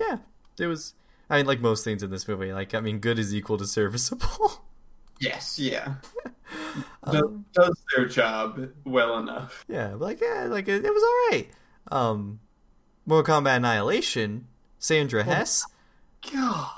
yeah. 0.01 0.17
It 0.59 0.67
was. 0.67 0.95
I 1.33 1.39
mean, 1.39 1.47
like 1.47 1.61
most 1.61 1.83
things 1.83 2.03
in 2.03 2.11
this 2.11 2.29
movie, 2.29 2.53
like 2.53 2.75
I 2.75 2.81
mean, 2.81 2.99
good 2.99 3.19
is 3.19 3.35
equal 3.35 3.57
to 3.59 3.67
serviceable. 3.67 4.65
Yes, 5.21 5.57
yeah. 5.59 5.95
Um, 7.05 7.45
Does, 7.55 7.69
does 7.69 7.85
their 7.95 8.07
job 8.07 8.69
well 8.85 9.19
enough. 9.19 9.65
Yeah, 9.69 9.95
like 9.95 10.21
yeah, 10.21 10.47
like 10.49 10.67
it, 10.69 10.85
it 10.85 10.93
was 10.93 11.03
all 11.03 11.31
right. 11.31 11.49
Um, 11.91 12.41
Mortal 13.07 13.41
Kombat 13.43 13.57
Annihilation, 13.57 14.47
Sandra 14.79 15.23
Hess, 15.23 15.65
God. 16.33 16.71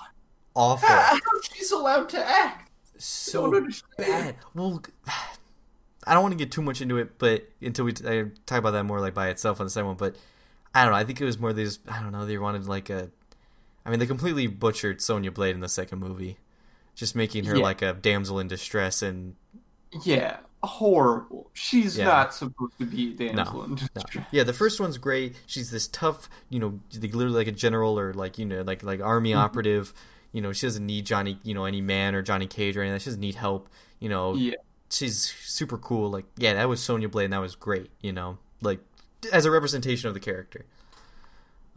awful, 0.54 0.88
How 0.88 1.14
is 1.14 1.50
she's 1.52 1.70
allowed 1.72 2.08
to 2.10 2.24
act? 2.26 2.70
so 2.98 3.66
bad. 3.96 4.36
Well, 4.54 4.82
I 6.06 6.14
don't 6.14 6.22
want 6.22 6.32
to 6.32 6.38
get 6.38 6.52
too 6.52 6.62
much 6.62 6.80
into 6.80 6.98
it, 6.98 7.18
but 7.18 7.48
until 7.60 7.84
we 7.86 7.92
I 8.06 8.26
talk 8.46 8.58
about 8.58 8.72
that 8.72 8.84
more 8.84 9.00
like 9.00 9.14
by 9.14 9.28
itself 9.28 9.60
on 9.60 9.66
the 9.66 9.70
second 9.70 9.86
one. 9.88 9.96
But 9.96 10.16
I 10.74 10.82
don't 10.84 10.92
know. 10.92 10.98
I 10.98 11.04
think 11.04 11.20
it 11.20 11.24
was 11.24 11.38
more 11.38 11.52
they 11.52 11.64
just 11.64 11.80
I 11.88 12.00
don't 12.02 12.12
know. 12.12 12.26
They 12.26 12.38
wanted 12.38 12.66
like 12.66 12.90
a. 12.90 13.10
I 13.86 13.90
mean, 13.90 13.98
they 13.98 14.06
completely 14.06 14.46
butchered 14.46 15.00
Sonya 15.02 15.30
Blade 15.30 15.54
in 15.54 15.60
the 15.60 15.68
second 15.68 15.98
movie, 15.98 16.38
just 16.94 17.14
making 17.14 17.44
her 17.44 17.56
Yeah. 17.56 17.62
like 17.62 17.82
a 17.82 17.92
damsel 17.92 18.38
in 18.38 18.48
distress 18.48 19.02
and 19.02 19.36
Yeah, 20.02 20.38
horrible. 20.62 21.50
She's 21.52 21.96
Yeah. 21.98 22.06
not 22.06 22.34
supposed 22.34 22.78
to 22.78 22.86
be 22.86 23.12
a 23.12 23.16
damsel 23.32 23.64
in 23.64 23.70
No. 23.72 23.76
distress. 23.94 24.26
Yeah, 24.32 24.42
the 24.44 24.52
first 24.52 24.80
one's 24.80 24.98
great. 24.98 25.36
She's 25.46 25.70
this 25.70 25.86
tough, 25.88 26.28
you 26.48 26.58
know, 26.58 26.80
like 27.00 27.14
literally 27.14 27.36
like 27.36 27.46
a 27.46 27.52
general 27.52 27.98
or 27.98 28.12
like 28.14 28.38
you 28.38 28.44
know, 28.46 28.62
like 28.62 28.82
like 28.82 29.00
army 29.00 29.30
Mm-hmm. 29.30 29.38
operative. 29.40 29.92
You 30.32 30.40
know, 30.40 30.52
she 30.52 30.66
doesn't 30.66 30.84
need 30.84 31.06
Johnny, 31.06 31.38
you 31.44 31.54
know, 31.54 31.64
any 31.64 31.80
man 31.80 32.14
or 32.16 32.22
Johnny 32.22 32.46
Cage 32.48 32.76
or 32.76 32.82
anything. 32.82 32.98
She 32.98 33.04
doesn't 33.06 33.20
need 33.20 33.36
help. 33.36 33.68
You 34.00 34.08
know, 34.08 34.34
Yeah. 34.34 34.54
she's 34.90 35.32
super 35.44 35.78
cool. 35.78 36.10
Like, 36.10 36.24
yeah, 36.38 36.54
that 36.54 36.68
was 36.68 36.82
Sonya 36.82 37.08
Blade, 37.08 37.26
and 37.26 37.32
that 37.34 37.38
was 37.40 37.54
great. 37.54 37.90
You 38.00 38.12
know, 38.12 38.38
like 38.60 38.80
as 39.32 39.44
a 39.44 39.50
representation 39.52 40.08
of 40.08 40.14
the 40.14 40.20
character. 40.20 40.64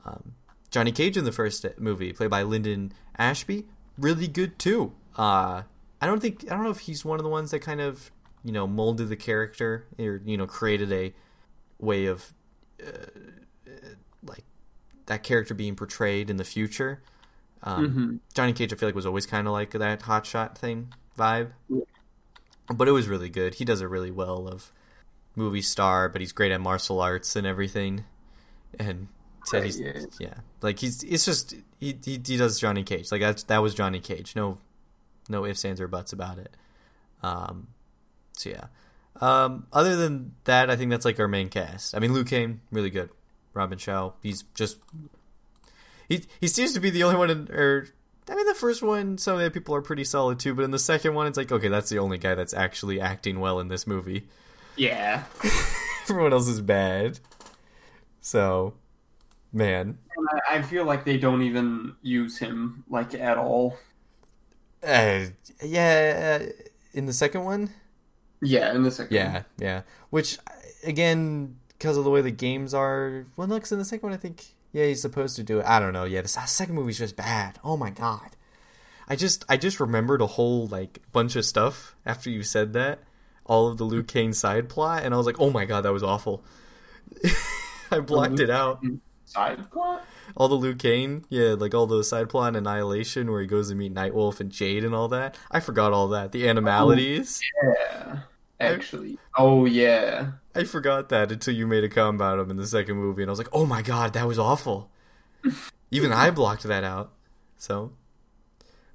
Um, 0.05 0.33
Johnny 0.77 0.91
Cage 0.91 1.17
in 1.17 1.23
the 1.25 1.31
first 1.31 1.65
movie, 1.79 2.13
played 2.13 2.29
by 2.29 2.43
Linden 2.43 2.91
Ashby, 3.17 3.65
really 3.97 4.27
good 4.27 4.59
too. 4.59 4.93
Uh, 5.17 5.63
I 5.99 6.05
don't 6.05 6.19
think 6.21 6.45
I 6.45 6.53
don't 6.53 6.63
know 6.63 6.69
if 6.69 6.81
he's 6.81 7.03
one 7.03 7.17
of 7.19 7.23
the 7.23 7.31
ones 7.31 7.49
that 7.49 7.61
kind 7.61 7.81
of 7.81 8.11
you 8.43 8.51
know 8.51 8.67
molded 8.67 9.09
the 9.09 9.15
character 9.15 9.87
or 9.97 10.21
you 10.23 10.37
know 10.37 10.45
created 10.45 10.91
a 10.91 11.13
way 11.79 12.05
of 12.05 12.31
uh, 12.79 12.91
like 14.23 14.43
that 15.07 15.23
character 15.23 15.55
being 15.55 15.75
portrayed 15.75 16.29
in 16.29 16.37
the 16.37 16.43
future. 16.43 17.01
Um, 17.63 17.89
Mhm. 17.89 18.19
Johnny 18.35 18.53
Cage, 18.53 18.71
I 18.71 18.75
feel 18.75 18.87
like, 18.87 18.93
was 18.95 19.07
always 19.07 19.25
kind 19.25 19.47
of 19.47 19.53
like 19.53 19.71
that 19.71 20.01
hotshot 20.01 20.55
thing 20.59 20.93
vibe, 21.17 21.53
Yeah. 21.69 21.81
but 22.71 22.87
it 22.87 22.91
was 22.91 23.07
really 23.07 23.29
good. 23.29 23.55
He 23.55 23.65
does 23.65 23.81
it 23.81 23.85
really 23.87 24.11
well 24.11 24.47
of 24.47 24.71
movie 25.35 25.63
star, 25.63 26.07
but 26.07 26.21
he's 26.21 26.33
great 26.33 26.51
at 26.51 26.61
martial 26.61 27.01
arts 27.01 27.35
and 27.35 27.47
everything. 27.47 28.05
And 28.77 29.07
said 29.47 29.63
Right, 29.63 29.65
he's 29.65 29.79
yeah. 29.79 30.01
yeah, 30.19 30.33
like 30.61 30.79
he's 30.79 31.03
it's 31.03 31.25
just 31.25 31.55
he, 31.79 31.97
he 32.03 32.21
he 32.25 32.37
does 32.37 32.59
Johnny 32.59 32.83
Cage 32.83 33.11
like 33.11 33.21
that's 33.21 33.43
that 33.43 33.59
was 33.59 33.73
Johnny 33.73 33.99
Cage. 33.99 34.35
No, 34.35 34.57
no 35.29 35.45
ifs 35.45 35.63
ands 35.65 35.79
or 35.79 35.87
buts 35.87 36.13
about 36.13 36.37
it. 36.37 36.55
Um, 37.23 37.67
so 38.33 38.49
yeah. 38.49 38.65
Um, 39.19 39.65
other 39.73 39.95
than 39.95 40.35
that, 40.43 40.69
I 40.69 40.75
think 40.75 40.91
that's 40.91 41.05
like 41.05 41.19
our 41.19 41.27
main 41.27 41.49
cast. 41.49 41.95
I 41.95 41.99
mean, 41.99 42.13
Liu 42.13 42.23
Kang, 42.23 42.61
really 42.71 42.91
good. 42.91 43.09
Robin 43.53 43.77
Shou, 43.77 44.13
he's 44.21 44.43
just 44.53 44.77
he 46.07 46.23
he 46.39 46.47
seems 46.47 46.73
to 46.73 46.79
be 46.79 46.89
the 46.89 47.03
only 47.03 47.17
one 47.17 47.29
in 47.29 47.51
or 47.51 47.87
I 48.29 48.35
mean 48.35 48.45
the 48.45 48.53
first 48.53 48.83
one 48.83 49.17
some 49.17 49.35
of 49.35 49.41
the 49.41 49.49
people 49.49 49.73
are 49.75 49.81
pretty 49.81 50.03
solid 50.03 50.39
too, 50.39 50.53
but 50.53 50.63
in 50.63 50.71
the 50.71 50.79
second 50.79 51.13
one 51.15 51.25
it's 51.27 51.37
like 51.37 51.51
okay, 51.51 51.69
that's 51.69 51.89
the 51.89 51.99
only 51.99 52.17
guy 52.17 52.35
that's 52.35 52.53
actually 52.53 52.99
acting 53.01 53.39
well 53.39 53.59
in 53.59 53.69
this 53.69 53.87
movie. 53.87 54.27
Yeah. 54.75 55.23
Everyone 56.09 56.33
else 56.33 56.47
is 56.47 56.61
bad. 56.61 57.19
So, 58.21 58.73
man, 59.53 59.97
I, 60.49 60.57
I 60.57 60.61
feel 60.61 60.85
like 60.85 61.05
they 61.05 61.17
don't 61.17 61.41
even 61.41 61.95
use 62.01 62.37
him 62.37 62.83
like 62.89 63.13
at 63.13 63.37
all. 63.37 63.77
uh, 64.85 65.25
yeah, 65.63 66.39
uh, 66.41 66.45
in 66.93 67.05
the 67.05 67.13
second 67.13 67.43
one, 67.43 67.71
Yeah, 68.41 68.73
in 68.73 68.83
the 68.83 68.91
second. 68.91 69.15
yeah, 69.15 69.43
yeah. 69.57 69.81
Which 70.09 70.37
again, 70.83 71.57
because 71.69 71.97
of 71.97 72.03
the 72.03 72.09
way 72.11 72.21
the 72.21 72.31
games 72.31 72.73
are. 72.73 73.25
Well, 73.35 73.47
no, 73.47 73.59
'cause 73.59 73.71
in 73.71 73.79
the 73.79 73.85
second 73.85 74.09
one, 74.09 74.13
I 74.13 74.21
think 74.21 74.45
yeah, 74.73 74.85
he's 74.85 75.01
supposed 75.01 75.35
to 75.37 75.43
do 75.43 75.59
it. 75.59 75.65
I 75.65 75.79
don't 75.79 75.93
know. 75.93 76.05
Yeah, 76.05 76.21
the 76.21 76.27
second 76.27 76.75
movie's 76.75 76.97
just 76.99 77.15
bad. 77.15 77.59
Oh 77.63 77.77
my 77.77 77.89
god. 77.89 78.31
I 79.09 79.15
just 79.15 79.45
I 79.47 79.55
just 79.57 79.79
remembered 79.79 80.21
a 80.21 80.27
whole 80.27 80.67
like 80.67 80.99
bunch 81.13 81.35
of 81.37 81.45
stuff 81.45 81.95
after 82.05 82.29
you 82.29 82.43
said 82.43 82.73
that, 82.73 82.99
all 83.45 83.67
of 83.67 83.77
the 83.77 83.85
Liu 83.85 84.03
Kang 84.03 84.33
side 84.33 84.67
plot, 84.69 85.03
and 85.03 85.13
I 85.13 85.17
was 85.17 85.25
like, 85.25 85.39
oh 85.39 85.49
my 85.49 85.63
god, 85.65 85.81
that 85.81 85.93
was 85.93 86.03
awful. 86.03 86.43
I 87.91 87.99
blocked 88.01 88.39
it 88.41 88.49
out. 88.49 88.83
Side 89.27 89.69
plot? 89.71 90.05
All 90.37 90.47
the 90.47 90.55
Liu 90.55 90.73
Kang, 90.73 91.25
yeah, 91.27 91.49
like 91.49 91.73
all 91.73 91.85
the 91.85 92.01
side 92.01 92.29
plot 92.29 92.55
and 92.55 92.65
Annihilation, 92.65 93.29
where 93.29 93.41
he 93.41 93.47
goes 93.47 93.67
to 93.67 93.75
meet 93.75 93.93
Nightwolf 93.93 94.39
and 94.39 94.49
Jade 94.49 94.85
and 94.85 94.95
all 94.95 95.09
that. 95.09 95.37
I 95.51 95.59
forgot 95.59 95.91
all 95.91 96.07
that. 96.07 96.31
The 96.31 96.47
animalities. 96.47 97.41
Yeah. 97.61 98.19
Actually. 98.61 99.19
Oh 99.37 99.65
yeah. 99.65 100.31
I 100.55 100.63
forgot 100.63 101.09
that 101.09 101.29
until 101.29 101.53
you 101.53 101.67
made 101.67 101.83
a 101.83 101.89
comment 101.89 102.15
about 102.15 102.39
him 102.39 102.49
in 102.49 102.55
the 102.55 102.65
second 102.65 102.95
movie, 102.95 103.21
and 103.21 103.29
I 103.29 103.33
was 103.33 103.37
like, 103.37 103.49
oh 103.51 103.65
my 103.65 103.81
god, 103.81 104.13
that 104.13 104.25
was 104.25 104.39
awful. 104.39 104.89
Even 105.91 106.13
I 106.13 106.31
blocked 106.31 106.63
that 106.63 106.85
out. 106.85 107.11
So, 107.57 107.91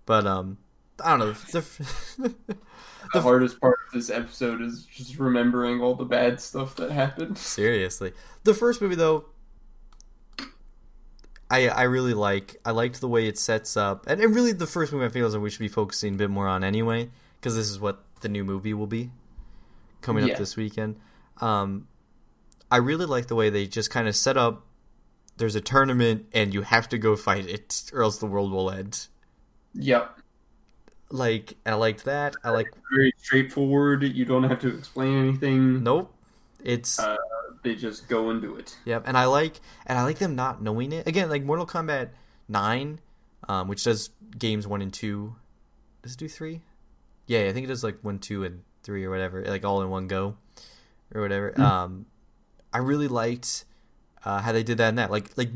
but 0.07 0.26
um, 0.26 0.57
I 1.05 1.11
don't 1.11 1.18
know. 1.20 1.33
The, 1.33 2.35
The 3.12 3.20
hardest 3.20 3.61
part 3.61 3.78
of 3.87 3.93
this 3.93 4.09
episode 4.09 4.62
is 4.62 4.87
just 4.87 5.18
remembering 5.18 5.83
all 5.83 5.95
the 5.95 6.05
bad 6.05 6.41
stuff 6.41 6.76
that 6.76 6.91
happened. 6.91 7.37
seriously, 7.37 8.12
the 8.45 8.55
first 8.55 8.80
movie 8.80 8.95
though, 8.95 9.26
I 11.53 11.68
I 11.68 11.82
really 11.82 12.14
like. 12.14 12.57
I 12.64 12.70
liked 12.72 13.00
the 13.00 13.09
way 13.09 13.26
it 13.26 13.38
sets 13.38 13.76
up, 13.76 14.07
and, 14.09 14.20
and 14.20 14.34
really 14.34 14.53
the 14.53 14.66
first 14.66 14.92
movie 14.92 15.05
I 15.07 15.09
feel 15.11 15.26
is 15.26 15.32
that 15.34 15.40
we 15.40 15.50
should 15.50 15.61
be 15.61 15.68
focusing 15.68 16.14
a 16.14 16.16
bit 16.16 16.30
more 16.30 16.48
on 16.48 16.64
anyway, 16.64 17.11
because 17.40 17.55
this 17.55 17.68
is 17.70 17.78
what 17.78 18.03
the 18.22 18.28
new 18.28 18.44
movie 18.44 18.74
will 18.74 18.86
be 18.86 19.11
coming 20.00 20.26
Yeah. 20.26 20.32
up 20.32 20.38
this 20.38 20.57
weekend. 20.57 20.96
Um, 21.40 21.86
I 22.70 22.78
really 22.78 23.07
like 23.07 23.26
the 23.26 23.34
way 23.34 23.50
they 23.50 23.66
just 23.66 23.90
kind 23.90 24.09
of 24.09 24.16
set 24.16 24.36
up. 24.36 24.64
There's 25.36 25.55
a 25.55 25.61
tournament, 25.61 26.26
and 26.32 26.53
you 26.55 26.62
have 26.62 26.88
to 26.90 26.98
go 26.98 27.16
fight 27.16 27.46
it, 27.46 27.90
or 27.92 28.03
else 28.03 28.18
the 28.18 28.26
world 28.26 28.50
will 28.53 28.70
end. 28.70 29.07
Yep. 29.74 30.18
Like 31.11 31.55
I 31.66 31.74
liked 31.74 32.05
that. 32.07 32.34
I 32.42 32.50
like 32.50 32.68
Very 32.90 33.12
straightforward. 33.18 34.03
You 34.03 34.24
don't 34.24 34.44
have 34.44 34.61
to 34.61 34.68
explain 34.76 35.18
anything. 35.18 35.82
nope. 35.82 36.14
It's 36.64 36.98
Uh, 36.98 37.16
they 37.62 37.74
just 37.74 38.08
go 38.08 38.30
and 38.30 38.40
do 38.40 38.56
it. 38.56 38.76
Yep, 38.84 39.04
and 39.06 39.16
I 39.16 39.26
like 39.26 39.60
and 39.86 39.98
I 39.98 40.02
like 40.02 40.18
them 40.18 40.34
not 40.34 40.62
knowing 40.62 40.92
it. 40.92 41.06
Again, 41.06 41.30
like 41.30 41.42
Mortal 41.42 41.66
Kombat 41.66 42.10
Nine, 42.48 43.00
um, 43.48 43.68
which 43.68 43.84
does 43.84 44.10
games 44.38 44.66
one 44.66 44.82
and 44.82 44.92
two. 44.92 45.36
Does 46.02 46.14
it 46.14 46.18
do 46.18 46.28
three? 46.28 46.62
Yeah, 47.26 47.42
I 47.42 47.52
think 47.52 47.64
it 47.64 47.68
does 47.68 47.84
like 47.84 47.98
one, 48.02 48.18
two, 48.18 48.44
and 48.44 48.62
three 48.82 49.04
or 49.04 49.10
whatever, 49.10 49.44
like 49.44 49.64
all 49.64 49.82
in 49.82 49.90
one 49.90 50.08
go, 50.08 50.36
or 51.14 51.22
whatever. 51.22 51.58
Um, 51.60 52.06
I 52.72 52.78
really 52.78 53.08
liked 53.08 53.64
uh, 54.24 54.40
how 54.40 54.52
they 54.52 54.62
did 54.62 54.78
that 54.78 54.88
in 54.88 54.94
that. 54.96 55.10
Like, 55.10 55.36
like, 55.36 55.50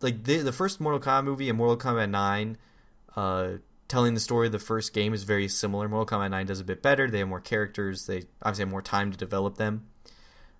like 0.00 0.24
the 0.24 0.38
the 0.38 0.52
first 0.52 0.80
Mortal 0.80 1.00
Kombat 1.00 1.24
movie 1.24 1.48
and 1.48 1.58
Mortal 1.58 1.76
Kombat 1.76 2.10
Nine, 2.10 2.58
uh, 3.16 3.54
telling 3.88 4.14
the 4.14 4.20
story 4.20 4.46
of 4.46 4.52
the 4.52 4.58
first 4.58 4.92
game 4.94 5.12
is 5.12 5.24
very 5.24 5.48
similar. 5.48 5.88
Mortal 5.88 6.18
Kombat 6.18 6.30
Nine 6.30 6.46
does 6.46 6.60
a 6.60 6.64
bit 6.64 6.82
better. 6.82 7.10
They 7.10 7.18
have 7.18 7.28
more 7.28 7.40
characters. 7.40 8.06
They 8.06 8.22
obviously 8.42 8.62
have 8.62 8.70
more 8.70 8.82
time 8.82 9.10
to 9.10 9.18
develop 9.18 9.56
them. 9.58 9.86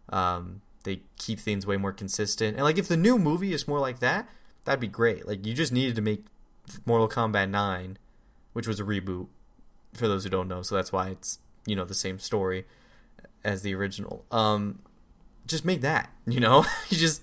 Um, 0.09 0.62
they 0.85 1.03
keep 1.18 1.39
things 1.39 1.66
way 1.66 1.76
more 1.76 1.93
consistent. 1.93 2.57
And 2.57 2.64
like 2.64 2.78
if 2.78 2.89
the 2.89 2.97
new 2.97 3.18
movie 3.18 3.53
is 3.53 3.68
more 3.68 3.78
like 3.81 4.01
that, 4.01 4.28
that'd 4.64 4.81
be 4.81 4.89
great. 4.89 5.26
Like 5.26 5.47
you 5.47 5.55
just 5.55 5.72
needed 5.72 5.97
to 5.97 6.03
make 6.03 6.24
Mortal 6.87 7.09
Kombat 7.09 7.51
9, 7.51 7.99
which 8.53 8.66
was 8.66 8.81
a 8.81 8.85
reboot 8.85 9.26
for 9.95 10.09
those 10.09 10.24
who 10.24 10.31
don't 10.31 10.49
know, 10.49 10.62
so 10.62 10.74
that's 10.74 10.93
why 10.93 11.09
it's, 11.09 11.39
you 11.66 11.74
know, 11.76 11.85
the 11.85 11.95
same 11.95 12.18
story 12.18 12.64
as 13.45 13.62
the 13.62 13.74
original. 13.74 14.24
Um 14.31 14.81
just 15.47 15.64
make 15.64 15.81
that, 15.81 16.11
you 16.26 16.41
know? 16.41 16.64
you 16.89 16.97
just 16.97 17.22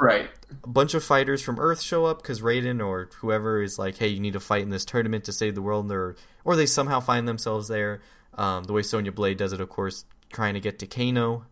Right. 0.00 0.28
a 0.64 0.68
bunch 0.68 0.94
of 0.94 1.04
fighters 1.04 1.40
from 1.40 1.60
Earth 1.60 1.80
show 1.80 2.04
up 2.04 2.20
because 2.20 2.40
Raiden 2.40 2.84
or 2.84 3.08
whoever 3.18 3.62
is 3.62 3.78
like, 3.78 3.96
"Hey, 3.96 4.08
you 4.08 4.18
need 4.18 4.32
to 4.32 4.40
fight 4.40 4.62
in 4.62 4.70
this 4.70 4.84
tournament 4.84 5.22
to 5.24 5.32
save 5.32 5.54
the 5.54 5.62
world," 5.62 5.90
or 5.92 6.16
or 6.44 6.56
they 6.56 6.66
somehow 6.66 6.98
find 6.98 7.28
themselves 7.28 7.68
there. 7.68 8.00
Um, 8.36 8.64
the 8.64 8.72
way 8.72 8.82
Sonya 8.82 9.12
Blade 9.12 9.38
does 9.38 9.52
it, 9.52 9.60
of 9.60 9.68
course, 9.68 10.04
trying 10.32 10.54
to 10.54 10.60
get 10.60 10.80
to 10.80 10.86
Kano 10.88 11.46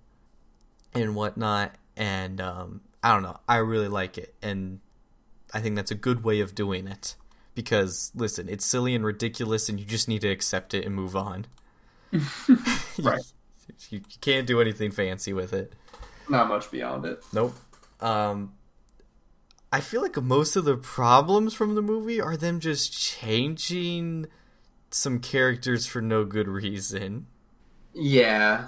and 0.94 1.14
whatnot. 1.14 1.74
And 1.96 2.40
um, 2.40 2.80
I 3.02 3.12
don't 3.12 3.22
know, 3.22 3.38
I 3.48 3.56
really 3.56 3.88
like 3.88 4.18
it, 4.18 4.34
and 4.42 4.80
I 5.52 5.60
think 5.60 5.76
that's 5.76 5.90
a 5.90 5.96
good 5.96 6.24
way 6.24 6.40
of 6.40 6.54
doing 6.54 6.86
it 6.86 7.16
because 7.54 8.10
listen, 8.14 8.48
it's 8.48 8.64
silly 8.64 8.94
and 8.94 9.04
ridiculous, 9.04 9.68
and 9.68 9.78
you 9.78 9.86
just 9.86 10.08
need 10.08 10.22
to 10.22 10.28
accept 10.28 10.74
it 10.74 10.84
and 10.84 10.94
move 10.94 11.16
on. 11.16 11.46
Right. 13.02 13.22
you, 13.90 13.98
you 13.98 14.18
can't 14.20 14.46
do 14.46 14.60
anything 14.60 14.90
fancy 14.90 15.32
with 15.32 15.52
it. 15.52 15.72
Not 16.28 16.48
much 16.48 16.70
beyond 16.70 17.04
it. 17.06 17.22
Nope. 17.32 17.54
Um, 18.00 18.52
I 19.72 19.80
feel 19.80 20.02
like 20.02 20.16
most 20.20 20.54
of 20.56 20.64
the 20.64 20.76
problems 20.76 21.54
from 21.54 21.74
the 21.74 21.82
movie 21.82 22.20
are 22.20 22.36
them 22.36 22.60
just 22.60 22.92
changing 22.92 24.26
some 24.90 25.18
characters 25.20 25.86
for 25.86 26.02
no 26.02 26.24
good 26.24 26.48
reason. 26.48 27.26
Yeah. 27.94 28.66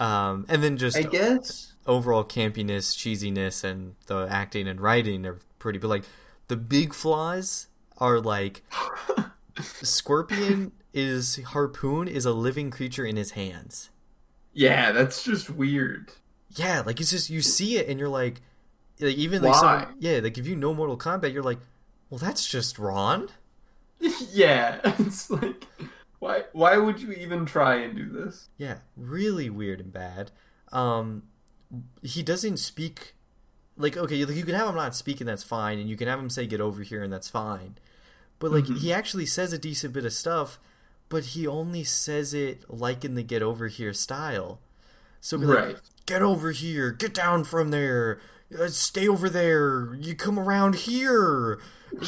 Um, 0.00 0.46
and 0.48 0.62
then 0.62 0.78
just 0.78 0.96
I 0.96 1.02
guess. 1.02 1.74
overall 1.86 2.24
campiness, 2.24 2.96
cheesiness, 2.96 3.62
and 3.62 3.94
the 4.06 4.26
acting 4.30 4.66
and 4.66 4.80
writing 4.80 5.26
are 5.26 5.38
pretty. 5.58 5.78
But 5.78 5.88
like 5.88 6.04
the 6.48 6.56
big 6.56 6.94
flaws 6.94 7.68
are 7.98 8.18
like 8.18 8.62
Scorpion 9.60 10.72
is 10.92 11.36
harpoon 11.44 12.08
is 12.08 12.24
a 12.24 12.32
living 12.32 12.70
creature 12.70 13.04
in 13.04 13.16
his 13.16 13.32
hands. 13.32 13.90
Yeah, 14.52 14.90
that's 14.92 15.22
just 15.22 15.50
weird. 15.50 16.12
Yeah, 16.56 16.80
like 16.80 17.00
it's 17.00 17.10
just 17.10 17.30
you 17.30 17.42
see 17.42 17.76
it 17.76 17.88
and 17.88 18.00
you're 18.00 18.08
like, 18.08 18.40
like 19.00 19.14
even 19.16 19.42
like 19.42 19.52
Why? 19.52 19.84
some, 19.84 19.94
yeah, 20.00 20.18
like 20.18 20.38
if 20.38 20.46
you 20.46 20.56
know 20.56 20.74
Mortal 20.74 20.98
Kombat, 20.98 21.32
you're 21.32 21.42
like, 21.42 21.60
well, 22.08 22.18
that's 22.18 22.48
just 22.48 22.78
Ron. 22.78 23.28
yeah, 24.32 24.80
it's 24.98 25.30
like 25.30 25.66
why 26.20 26.44
why 26.52 26.76
would 26.76 27.00
you 27.00 27.12
even 27.12 27.46
try 27.46 27.76
and 27.76 27.96
do 27.96 28.08
this? 28.08 28.48
Yeah, 28.56 28.78
really 28.96 29.50
weird 29.50 29.80
and 29.80 29.92
bad. 29.92 30.30
Um, 30.70 31.24
he 32.02 32.22
doesn't 32.22 32.58
speak. 32.58 33.14
Like 33.76 33.96
okay, 33.96 34.24
like 34.24 34.36
you 34.36 34.44
can 34.44 34.54
have 34.54 34.68
him 34.68 34.74
not 34.74 34.94
speaking, 34.94 35.26
that's 35.26 35.42
fine, 35.42 35.78
and 35.78 35.88
you 35.88 35.96
can 35.96 36.06
have 36.06 36.20
him 36.20 36.28
say 36.30 36.46
"get 36.46 36.60
over 36.60 36.82
here," 36.82 37.02
and 37.02 37.12
that's 37.12 37.30
fine. 37.30 37.76
But 38.38 38.52
like 38.52 38.66
he 38.66 38.92
actually 38.92 39.26
says 39.26 39.52
a 39.52 39.58
decent 39.58 39.94
bit 39.94 40.04
of 40.04 40.12
stuff, 40.12 40.60
but 41.08 41.24
he 41.24 41.46
only 41.46 41.84
says 41.84 42.34
it 42.34 42.64
like 42.68 43.04
in 43.04 43.14
the 43.14 43.22
"get 43.22 43.42
over 43.42 43.68
here" 43.68 43.94
style. 43.94 44.60
So 45.22 45.38
be 45.38 45.46
like, 45.46 45.78
get 46.06 46.22
over 46.22 46.50
here, 46.50 46.92
get 46.92 47.12
down 47.12 47.44
from 47.44 47.70
there, 47.70 48.20
uh, 48.58 48.68
stay 48.68 49.06
over 49.06 49.28
there, 49.28 49.94
you 49.94 50.14
come 50.14 50.38
around 50.38 50.74
here. 50.74 51.60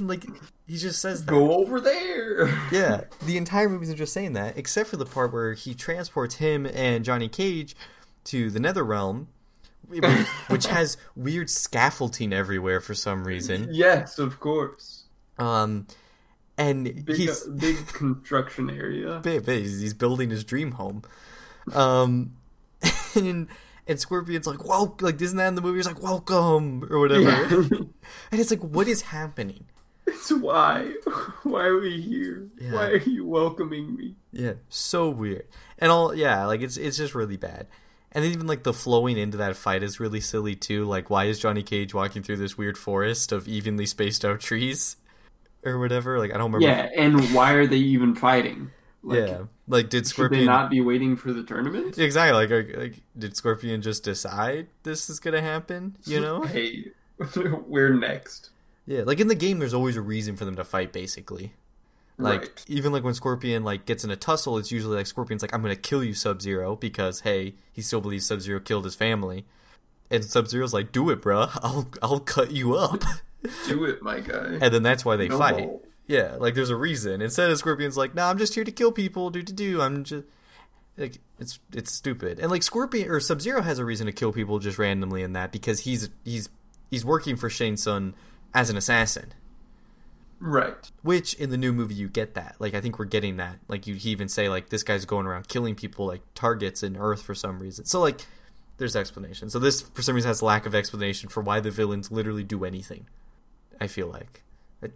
like 0.00 0.26
he 0.72 0.78
just 0.78 1.00
says 1.02 1.24
that. 1.24 1.30
Go 1.30 1.52
over 1.52 1.80
there. 1.80 2.48
Yeah, 2.72 3.02
the 3.26 3.36
entire 3.36 3.68
movie's 3.68 3.92
just 3.94 4.12
saying 4.14 4.32
that, 4.32 4.56
except 4.56 4.88
for 4.88 4.96
the 4.96 5.04
part 5.04 5.32
where 5.32 5.52
he 5.52 5.74
transports 5.74 6.36
him 6.36 6.64
and 6.66 7.04
Johnny 7.04 7.28
Cage 7.28 7.76
to 8.24 8.50
the 8.50 8.58
Nether 8.58 8.82
Realm, 8.82 9.28
which 10.48 10.66
has 10.66 10.96
weird 11.14 11.50
scaffolding 11.50 12.32
everywhere 12.32 12.80
for 12.80 12.94
some 12.94 13.24
reason. 13.24 13.68
yes, 13.70 14.18
of 14.18 14.40
course. 14.40 15.04
Um, 15.38 15.86
and 16.56 17.04
Big 17.04 17.16
he's 17.16 17.44
big 17.44 17.86
construction 17.88 18.70
area. 18.70 19.20
big, 19.22 19.44
big, 19.44 19.64
he's 19.64 19.92
building 19.94 20.30
his 20.30 20.44
dream 20.44 20.72
home. 20.72 21.02
Um, 21.74 22.32
and 23.14 23.48
and 23.86 24.00
Scorpion's 24.00 24.46
like, 24.46 24.64
"Well, 24.64 24.96
like 25.00 25.20
isn't 25.20 25.36
that 25.36 25.48
in 25.48 25.54
the 25.56 25.60
movie?" 25.62 25.78
He's 25.78 25.86
like, 25.86 26.02
"Welcome" 26.02 26.84
or 26.90 26.98
whatever, 26.98 27.22
Yeah. 27.62 27.78
and 28.30 28.40
it's 28.40 28.50
like, 28.50 28.60
what 28.62 28.88
is 28.88 29.02
happening? 29.02 29.66
It's 30.12 30.32
why. 30.32 30.92
Why 31.42 31.64
are 31.64 31.80
we 31.80 32.00
here? 32.00 32.48
Yeah. 32.58 32.72
Why 32.72 32.86
are 32.86 32.96
you 32.98 33.26
welcoming 33.26 33.96
me? 33.96 34.14
Yeah, 34.32 34.54
so 34.68 35.10
weird. 35.10 35.46
And 35.78 35.90
all 35.90 36.14
yeah, 36.14 36.46
like 36.46 36.60
it's 36.60 36.76
it's 36.76 36.96
just 36.96 37.14
really 37.14 37.36
bad. 37.36 37.66
And 38.12 38.24
then 38.24 38.32
even 38.32 38.46
like 38.46 38.62
the 38.62 38.72
flowing 38.72 39.16
into 39.16 39.38
that 39.38 39.56
fight 39.56 39.82
is 39.82 39.98
really 39.98 40.20
silly 40.20 40.54
too. 40.54 40.84
Like 40.84 41.10
why 41.10 41.24
is 41.24 41.40
Johnny 41.40 41.62
Cage 41.62 41.94
walking 41.94 42.22
through 42.22 42.36
this 42.36 42.56
weird 42.56 42.78
forest 42.78 43.32
of 43.32 43.48
evenly 43.48 43.86
spaced 43.86 44.24
out 44.24 44.40
trees 44.40 44.96
or 45.64 45.78
whatever? 45.78 46.18
Like 46.18 46.32
I 46.32 46.38
don't 46.38 46.52
remember. 46.52 46.66
Yeah, 46.66 46.88
and 46.96 47.34
why 47.34 47.52
are 47.52 47.66
they 47.66 47.78
even 47.78 48.14
fighting? 48.14 48.70
Like, 49.02 49.28
yeah. 49.28 49.42
Like 49.66 49.88
did 49.88 50.06
Should 50.06 50.06
they 50.06 50.10
Scorpion 50.10 50.44
not 50.44 50.70
be 50.70 50.80
waiting 50.80 51.16
for 51.16 51.32
the 51.32 51.42
tournament? 51.42 51.98
Exactly. 51.98 52.46
Like, 52.46 52.76
like 52.76 52.94
did 53.18 53.36
Scorpion 53.36 53.82
just 53.82 54.04
decide 54.04 54.68
this 54.82 55.10
is 55.10 55.18
going 55.18 55.34
to 55.34 55.42
happen, 55.42 55.96
you 56.04 56.20
know? 56.20 56.42
Hey, 56.42 56.86
we're 57.66 57.94
next. 57.94 58.50
Yeah, 58.86 59.02
like 59.06 59.20
in 59.20 59.28
the 59.28 59.34
game 59.34 59.58
there's 59.58 59.74
always 59.74 59.96
a 59.96 60.00
reason 60.02 60.36
for 60.36 60.44
them 60.44 60.56
to 60.56 60.64
fight 60.64 60.92
basically. 60.92 61.52
Like 62.18 62.40
Right. 62.40 62.64
even 62.68 62.92
like 62.92 63.04
when 63.04 63.14
Scorpion 63.14 63.64
like 63.64 63.86
gets 63.86 64.04
in 64.04 64.10
a 64.10 64.16
tussle, 64.16 64.58
it's 64.58 64.70
usually 64.70 64.96
like 64.96 65.06
Scorpion's 65.06 65.42
like 65.42 65.54
I'm 65.54 65.62
gonna 65.62 65.76
kill 65.76 66.04
you, 66.04 66.14
Sub 66.14 66.42
Zero, 66.42 66.76
because 66.76 67.20
hey, 67.20 67.54
he 67.72 67.80
still 67.82 68.00
believes 68.00 68.26
Sub 68.26 68.40
Zero 68.40 68.60
killed 68.60 68.84
his 68.84 68.94
family, 68.94 69.46
and 70.10 70.24
Sub 70.24 70.46
Zero's 70.48 70.74
like, 70.74 70.92
do 70.92 71.10
it, 71.10 71.22
bruh. 71.22 71.50
I'll 71.62 71.88
I'll 72.02 72.20
cut 72.20 72.50
you 72.52 72.74
up, 72.74 73.02
Do 73.66 73.84
it, 73.86 74.02
my 74.02 74.20
guy. 74.20 74.58
and 74.60 74.72
then 74.74 74.82
that's 74.82 75.04
why 75.04 75.16
they 75.16 75.28
No 75.28 75.38
fight. 75.38 75.70
Yeah, 76.06 76.36
like 76.38 76.54
there's 76.54 76.70
a 76.70 76.76
reason. 76.76 77.22
Instead 77.22 77.50
of 77.50 77.58
Scorpion's 77.58 77.96
like, 77.96 78.14
nah, 78.14 78.28
I'm 78.28 78.38
just 78.38 78.54
here 78.54 78.64
to 78.64 78.72
kill 78.72 78.92
people, 78.92 79.30
do 79.30 79.42
do 79.42 79.52
do. 79.52 79.80
I'm 79.80 80.04
just, 80.04 80.24
like 80.98 81.18
it's 81.38 81.58
it's 81.72 81.92
stupid. 81.92 82.38
And 82.40 82.50
like 82.50 82.62
Scorpion 82.62 83.08
or 83.08 83.20
Sub 83.20 83.40
Zero 83.40 83.62
has 83.62 83.78
a 83.78 83.84
reason 83.84 84.06
to 84.06 84.12
kill 84.12 84.32
people 84.32 84.58
just 84.58 84.78
randomly 84.78 85.22
in 85.22 85.32
that 85.32 85.50
because 85.50 85.80
he's 85.80 86.10
he's 86.24 86.50
he's 86.90 87.04
working 87.04 87.36
for 87.36 87.48
Shang 87.48 87.76
Tsung 87.76 88.12
as 88.54 88.70
an 88.70 88.76
assassin. 88.76 89.32
Right. 90.40 90.90
Which 91.02 91.34
in 91.34 91.50
the 91.50 91.56
new 91.56 91.72
movie 91.72 91.94
you 91.94 92.08
get 92.08 92.34
that. 92.34 92.56
Like 92.58 92.74
I 92.74 92.80
think 92.80 92.98
we're 92.98 93.04
getting 93.04 93.36
that. 93.36 93.58
Like 93.68 93.86
you 93.86 93.94
he 93.94 94.10
even 94.10 94.28
say 94.28 94.48
like 94.48 94.70
this 94.70 94.82
guy's 94.82 95.04
going 95.04 95.26
around 95.26 95.46
killing 95.46 95.76
people 95.76 96.06
like 96.06 96.22
targets 96.34 96.82
in 96.82 96.96
Earth 96.96 97.22
for 97.22 97.34
some 97.34 97.60
reason. 97.60 97.84
So 97.84 98.00
like 98.00 98.22
there's 98.78 98.96
explanation. 98.96 99.50
So 99.50 99.60
this 99.60 99.82
for 99.82 100.02
some 100.02 100.16
reason 100.16 100.28
has 100.28 100.42
lack 100.42 100.66
of 100.66 100.74
explanation 100.74 101.28
for 101.28 101.42
why 101.42 101.60
the 101.60 101.70
villains 101.70 102.10
literally 102.10 102.42
do 102.42 102.64
anything. 102.64 103.06
I 103.80 103.86
feel 103.86 104.08
like. 104.08 104.42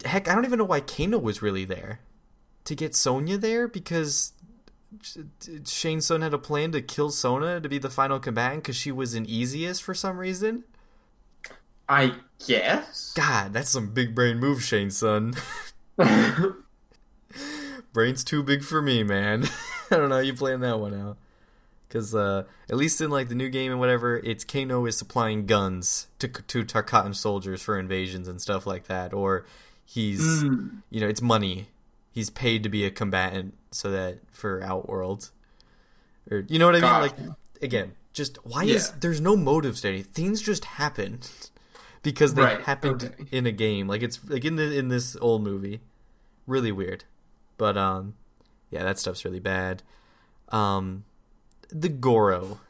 Heck, 0.05 0.29
I 0.29 0.35
don't 0.35 0.45
even 0.45 0.59
know 0.59 0.65
why 0.65 0.81
Kano 0.81 1.19
was 1.19 1.43
really 1.43 1.65
there. 1.65 2.01
To 2.65 2.75
get 2.75 2.97
Sonya 2.97 3.39
there 3.39 3.69
because 3.69 4.33
Shang 5.65 6.01
Tsung 6.01 6.23
had 6.23 6.35
a 6.35 6.39
plan 6.39 6.73
to 6.73 6.83
kill 6.83 7.11
Sonya 7.11 7.61
to 7.61 7.69
be 7.69 7.79
the 7.79 7.91
final 7.91 8.19
combatant 8.19 8.65
because 8.65 8.77
she 8.77 8.91
was 8.91 9.15
an 9.15 9.27
easiest 9.27 9.85
for 9.85 9.95
some 9.95 10.19
reason. 10.19 10.65
I 11.89 12.17
guess. 12.47 13.12
God, 13.14 13.53
that's 13.53 13.70
some 13.70 13.93
big 13.93 14.14
brain 14.14 14.39
move, 14.39 14.62
Shang 14.62 14.91
Tsung. 14.91 15.34
Brain's 17.93 18.24
too 18.24 18.43
big 18.43 18.62
for 18.62 18.82
me, 18.82 19.03
man. 19.03 19.45
I 19.91 19.97
don't 19.97 20.09
know 20.11 20.16
how 20.16 20.20
you 20.20 20.34
playing 20.34 20.61
that 20.61 20.78
one 20.78 20.95
out. 20.95 21.16
Because 21.89 22.14
uh, 22.14 22.45
at 22.68 22.76
least 22.76 23.01
in 23.01 23.11
like 23.11 23.28
the 23.28 23.34
new 23.34 23.49
game 23.49 23.70
and 23.70 23.80
whatever, 23.80 24.18
it's 24.18 24.45
Kano 24.45 24.84
is 24.87 24.99
supplying 24.99 25.47
guns 25.47 26.09
to 26.18 26.28
to 26.28 26.64
Tarkatan 26.64 27.14
soldiers 27.14 27.62
for 27.62 27.78
invasions 27.78 28.26
and 28.28 28.41
stuff 28.41 28.66
like 28.66 28.89
that, 28.89 29.14
or 29.14 29.47
he's 29.84 30.20
Mm. 30.43 30.82
you 30.91 31.01
know 31.01 31.07
it's 31.07 31.22
money. 31.22 31.68
He's 32.11 32.28
paid 32.28 32.64
to 32.64 32.68
be 32.68 32.84
a 32.84 32.91
combatant 32.91 33.55
so 33.70 33.91
that 33.93 34.18
for 34.32 34.62
Outworld, 34.62 35.30
or 36.30 36.45
you 36.49 36.59
know 36.59 36.66
what 36.66 36.74
I 36.74 36.80
mean? 36.80 37.01
Like 37.01 37.14
again, 37.62 37.93
just 38.12 38.45
why 38.45 38.64
is 38.64 38.91
there's 39.01 39.20
no 39.20 39.37
motives 39.37 39.82
to 39.82 39.89
anything? 39.89 40.12
Things 40.12 40.43
just 40.43 40.64
happen 40.64 41.20
because 42.07 42.35
they 42.35 42.43
Right, 42.43 42.61
happened 42.61 43.05
okay. 43.05 43.25
in 43.33 43.47
a 43.47 43.53
game. 43.53 43.89
Like 43.89 44.03
it's 44.03 44.21
like 44.29 44.45
in 44.45 44.55
the 44.55 44.79
in 44.79 44.87
this 44.89 45.17
old 45.21 45.43
movie, 45.43 45.81
really 46.47 46.71
weird. 46.71 47.03
But 47.59 47.77
um, 47.77 48.15
yeah, 48.71 48.85
that 48.85 48.99
stuff's 49.01 49.25
really 49.25 49.41
bad. 49.41 49.83
Um, 50.51 51.05
the 51.71 51.89
Goro 51.89 52.61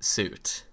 suit 0.00 0.64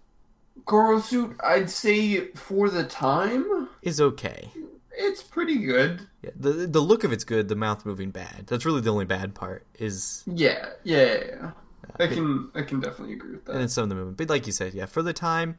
Goro 0.65 0.99
suit, 0.99 1.37
I'd 1.43 1.69
say 1.69 2.31
for 2.31 2.69
the 2.69 2.83
time, 2.83 3.69
is 3.83 4.01
okay. 4.01 4.49
it's 4.91 5.21
pretty 5.21 5.59
good. 5.59 6.07
Yeah, 6.23 6.31
the 6.35 6.51
the 6.65 6.79
look 6.79 7.03
of 7.03 7.11
it's 7.11 7.23
good. 7.23 7.49
The 7.49 7.55
mouth 7.55 7.85
moving 7.85 8.09
bad. 8.09 8.47
That's 8.47 8.65
really 8.65 8.81
the 8.81 8.89
only 8.89 9.05
bad 9.05 9.35
part. 9.35 9.63
Is 9.77 10.23
Yeah, 10.25 10.69
yeah, 10.83 11.03
yeah. 11.05 11.23
yeah. 11.29 11.51
I 11.99 12.07
can, 12.07 12.49
I 12.53 12.63
can 12.63 12.79
definitely 12.81 13.13
agree 13.13 13.31
with 13.33 13.45
that. 13.45 13.53
and 13.53 13.61
then 13.61 13.69
some 13.69 13.83
of 13.83 13.89
the 13.89 13.95
movement. 13.95 14.17
But 14.17 14.29
like 14.29 14.45
you 14.45 14.51
said, 14.51 14.73
yeah, 14.73 14.87
for 14.87 15.01
the 15.01 15.13
time, 15.13 15.57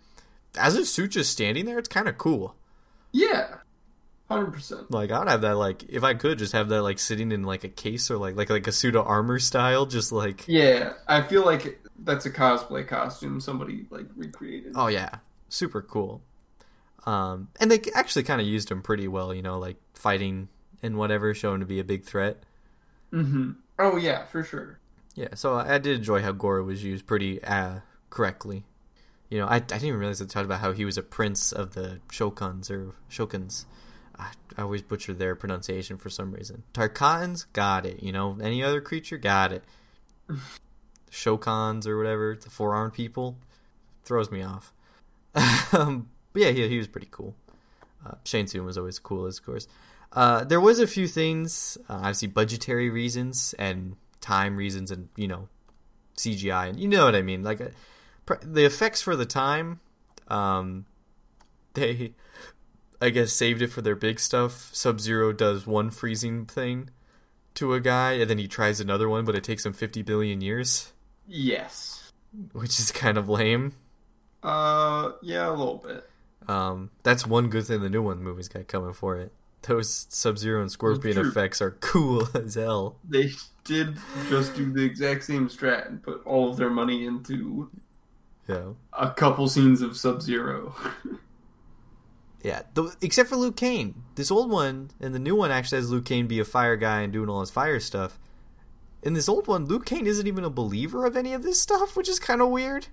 as 0.56 0.76
a 0.76 0.84
suit 0.86 1.12
just 1.12 1.30
standing 1.32 1.66
there, 1.66 1.78
it's 1.78 1.88
kind 1.88 2.08
of 2.08 2.18
cool. 2.18 2.54
Yeah, 3.12 3.56
hundred 4.28 4.52
percent. 4.52 4.90
Like 4.90 5.10
I 5.10 5.18
would 5.18 5.28
have 5.28 5.40
that 5.42 5.56
like 5.56 5.84
if 5.88 6.04
I 6.04 6.14
could 6.14 6.38
just 6.38 6.52
have 6.52 6.68
that 6.68 6.82
like 6.82 6.98
sitting 6.98 7.32
in 7.32 7.42
like 7.42 7.64
a 7.64 7.68
case 7.68 8.10
or 8.10 8.16
like 8.18 8.36
like 8.36 8.50
like 8.50 8.66
a 8.66 8.72
suit 8.72 8.96
of 8.96 9.06
armor 9.06 9.38
style, 9.38 9.86
just 9.86 10.12
like 10.12 10.44
Yeah, 10.46 10.94
I 11.06 11.22
feel 11.22 11.44
like 11.44 11.80
that's 12.04 12.26
a 12.26 12.30
cosplay 12.30 12.86
costume 12.86 13.40
somebody 13.40 13.86
like 13.90 14.06
recreated. 14.16 14.72
oh 14.74 14.88
yeah, 14.88 15.16
super 15.48 15.82
cool. 15.82 16.22
Um, 17.06 17.48
and 17.58 17.70
they 17.70 17.80
actually 17.94 18.24
kind 18.24 18.40
of 18.40 18.46
used 18.46 18.70
him 18.70 18.82
pretty 18.82 19.08
well, 19.08 19.32
you 19.32 19.40
know, 19.40 19.58
like 19.58 19.76
fighting 19.94 20.48
and 20.82 20.96
whatever, 20.98 21.32
showing 21.32 21.60
to 21.60 21.66
be 21.66 21.78
a 21.80 21.84
big 21.84 22.04
threat. 22.04 22.42
Mm-hmm. 23.12 23.52
Oh 23.78 23.96
yeah, 23.96 24.24
for 24.26 24.42
sure. 24.42 24.78
Yeah, 25.14 25.34
so 25.34 25.54
I 25.54 25.74
I 25.74 25.78
did 25.78 25.96
enjoy 25.96 26.20
how 26.22 26.32
Goro 26.32 26.62
was 26.64 26.84
used 26.84 27.06
pretty 27.06 27.42
uh, 27.42 27.80
correctly. 28.10 28.64
You 29.28 29.38
know, 29.38 29.46
I, 29.46 29.56
I 29.56 29.60
didn't 29.60 29.84
even 29.84 30.00
realize 30.00 30.18
they 30.18 30.26
talked 30.26 30.46
about 30.46 30.60
how 30.60 30.72
he 30.72 30.84
was 30.84 30.96
a 30.96 31.02
prince 31.02 31.52
of 31.52 31.74
the 31.74 32.00
Shokuns 32.08 32.70
or 32.70 32.94
Shokuns. 33.10 33.66
I, 34.18 34.30
I 34.56 34.62
always 34.62 34.82
butcher 34.82 35.12
their 35.12 35.34
pronunciation 35.34 35.98
for 35.98 36.08
some 36.08 36.32
reason. 36.32 36.62
Tarkatans, 36.72 37.46
got 37.52 37.84
it. 37.84 38.02
You 38.02 38.12
know, 38.12 38.38
any 38.40 38.62
other 38.62 38.80
creature, 38.80 39.18
got 39.18 39.52
it. 39.52 39.64
Shokans 41.10 41.86
or 41.86 41.96
whatever, 41.96 42.38
the 42.40 42.50
four 42.50 42.74
armed 42.74 42.94
people, 42.94 43.38
throws 44.04 44.30
me 44.30 44.42
off. 44.42 44.72
um, 45.72 46.08
but 46.32 46.42
yeah, 46.42 46.50
he, 46.50 46.68
he 46.68 46.78
was 46.78 46.88
pretty 46.88 47.08
cool. 47.10 47.34
Uh, 48.04 48.14
Shang 48.24 48.46
Tsung 48.46 48.64
was 48.64 48.78
always 48.78 48.98
cool, 48.98 49.26
of 49.26 49.44
course. 49.44 49.66
Uh, 50.12 50.44
there 50.44 50.60
was 50.60 50.78
a 50.78 50.86
few 50.86 51.06
things, 51.06 51.76
uh, 51.88 51.94
obviously 51.94 52.28
budgetary 52.28 52.88
reasons 52.88 53.54
and 53.58 53.96
time 54.20 54.56
reasons, 54.56 54.90
and 54.90 55.08
you 55.16 55.28
know, 55.28 55.48
CGI, 56.16 56.70
and 56.70 56.80
you 56.80 56.88
know 56.88 57.04
what 57.04 57.14
I 57.14 57.22
mean. 57.22 57.42
Like 57.42 57.60
uh, 57.60 57.68
the 58.42 58.64
effects 58.64 59.00
for 59.02 59.16
the 59.16 59.26
time, 59.26 59.80
um, 60.28 60.86
they, 61.74 62.12
I 63.00 63.10
guess, 63.10 63.32
saved 63.32 63.62
it 63.62 63.68
for 63.68 63.82
their 63.82 63.96
big 63.96 64.20
stuff. 64.20 64.70
Sub 64.74 65.00
Zero 65.00 65.32
does 65.32 65.66
one 65.66 65.90
freezing 65.90 66.46
thing 66.46 66.90
to 67.54 67.74
a 67.74 67.80
guy, 67.80 68.12
and 68.12 68.28
then 68.30 68.38
he 68.38 68.48
tries 68.48 68.80
another 68.80 69.08
one, 69.08 69.24
but 69.24 69.34
it 69.34 69.44
takes 69.44 69.64
him 69.66 69.72
fifty 69.72 70.02
billion 70.02 70.40
years, 70.40 70.92
Yes. 71.26 72.12
which 72.52 72.78
is 72.78 72.92
kind 72.92 73.18
of 73.18 73.28
lame. 73.28 73.72
Uh, 74.42 75.12
yeah, 75.22 75.48
a 75.48 75.50
little 75.50 75.82
bit. 75.84 76.08
Um, 76.48 76.90
that's 77.02 77.26
one 77.26 77.48
good 77.48 77.66
thing 77.66 77.80
the 77.80 77.90
new 77.90 78.02
one 78.02 78.22
movie's 78.22 78.48
got 78.48 78.68
coming 78.68 78.92
for 78.94 79.16
it. 79.16 79.32
Those 79.62 80.06
Sub 80.10 80.38
Zero 80.38 80.62
and 80.62 80.70
Scorpion 80.70 81.18
effects 81.18 81.60
are 81.60 81.72
cool 81.72 82.28
as 82.34 82.54
hell. 82.54 82.96
They 83.06 83.32
did 83.64 83.96
just 84.30 84.54
do 84.54 84.72
the 84.72 84.82
exact 84.84 85.24
same 85.24 85.48
strat 85.48 85.88
and 85.88 86.02
put 86.02 86.24
all 86.24 86.48
of 86.48 86.56
their 86.56 86.70
money 86.70 87.04
into 87.04 87.68
Yeah, 88.48 88.72
a 88.92 89.10
couple 89.10 89.46
scenes 89.48 89.82
of 89.82 89.96
Sub 89.96 90.22
Zero. 90.22 90.74
yeah. 92.42 92.62
The, 92.74 92.94
except 93.02 93.28
for 93.28 93.36
Liu 93.36 93.52
Kang, 93.52 94.02
this 94.14 94.30
old 94.30 94.50
one 94.50 94.90
and 95.00 95.14
the 95.14 95.18
new 95.18 95.36
one 95.36 95.50
actually 95.50 95.78
has 95.78 95.90
Liu 95.90 96.00
Kang 96.00 96.26
be 96.26 96.40
a 96.40 96.44
fire 96.44 96.76
guy 96.76 97.02
and 97.02 97.12
doing 97.12 97.28
all 97.28 97.40
his 97.40 97.50
fire 97.50 97.78
stuff. 97.78 98.18
In 99.02 99.12
this 99.12 99.28
old 99.28 99.46
one, 99.46 99.66
Liu 99.66 99.80
Kang 99.80 100.06
isn't 100.06 100.26
even 100.26 100.44
a 100.44 100.50
believer 100.50 101.04
of 101.06 101.16
any 101.16 101.34
of 101.34 101.42
this 101.42 101.60
stuff, 101.60 101.96
which 101.96 102.08
is 102.08 102.18
kind 102.18 102.40
of 102.40 102.48
weird. 102.48 102.86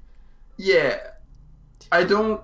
yeah, 0.58 0.98
I 1.92 2.04
don't. 2.04 2.42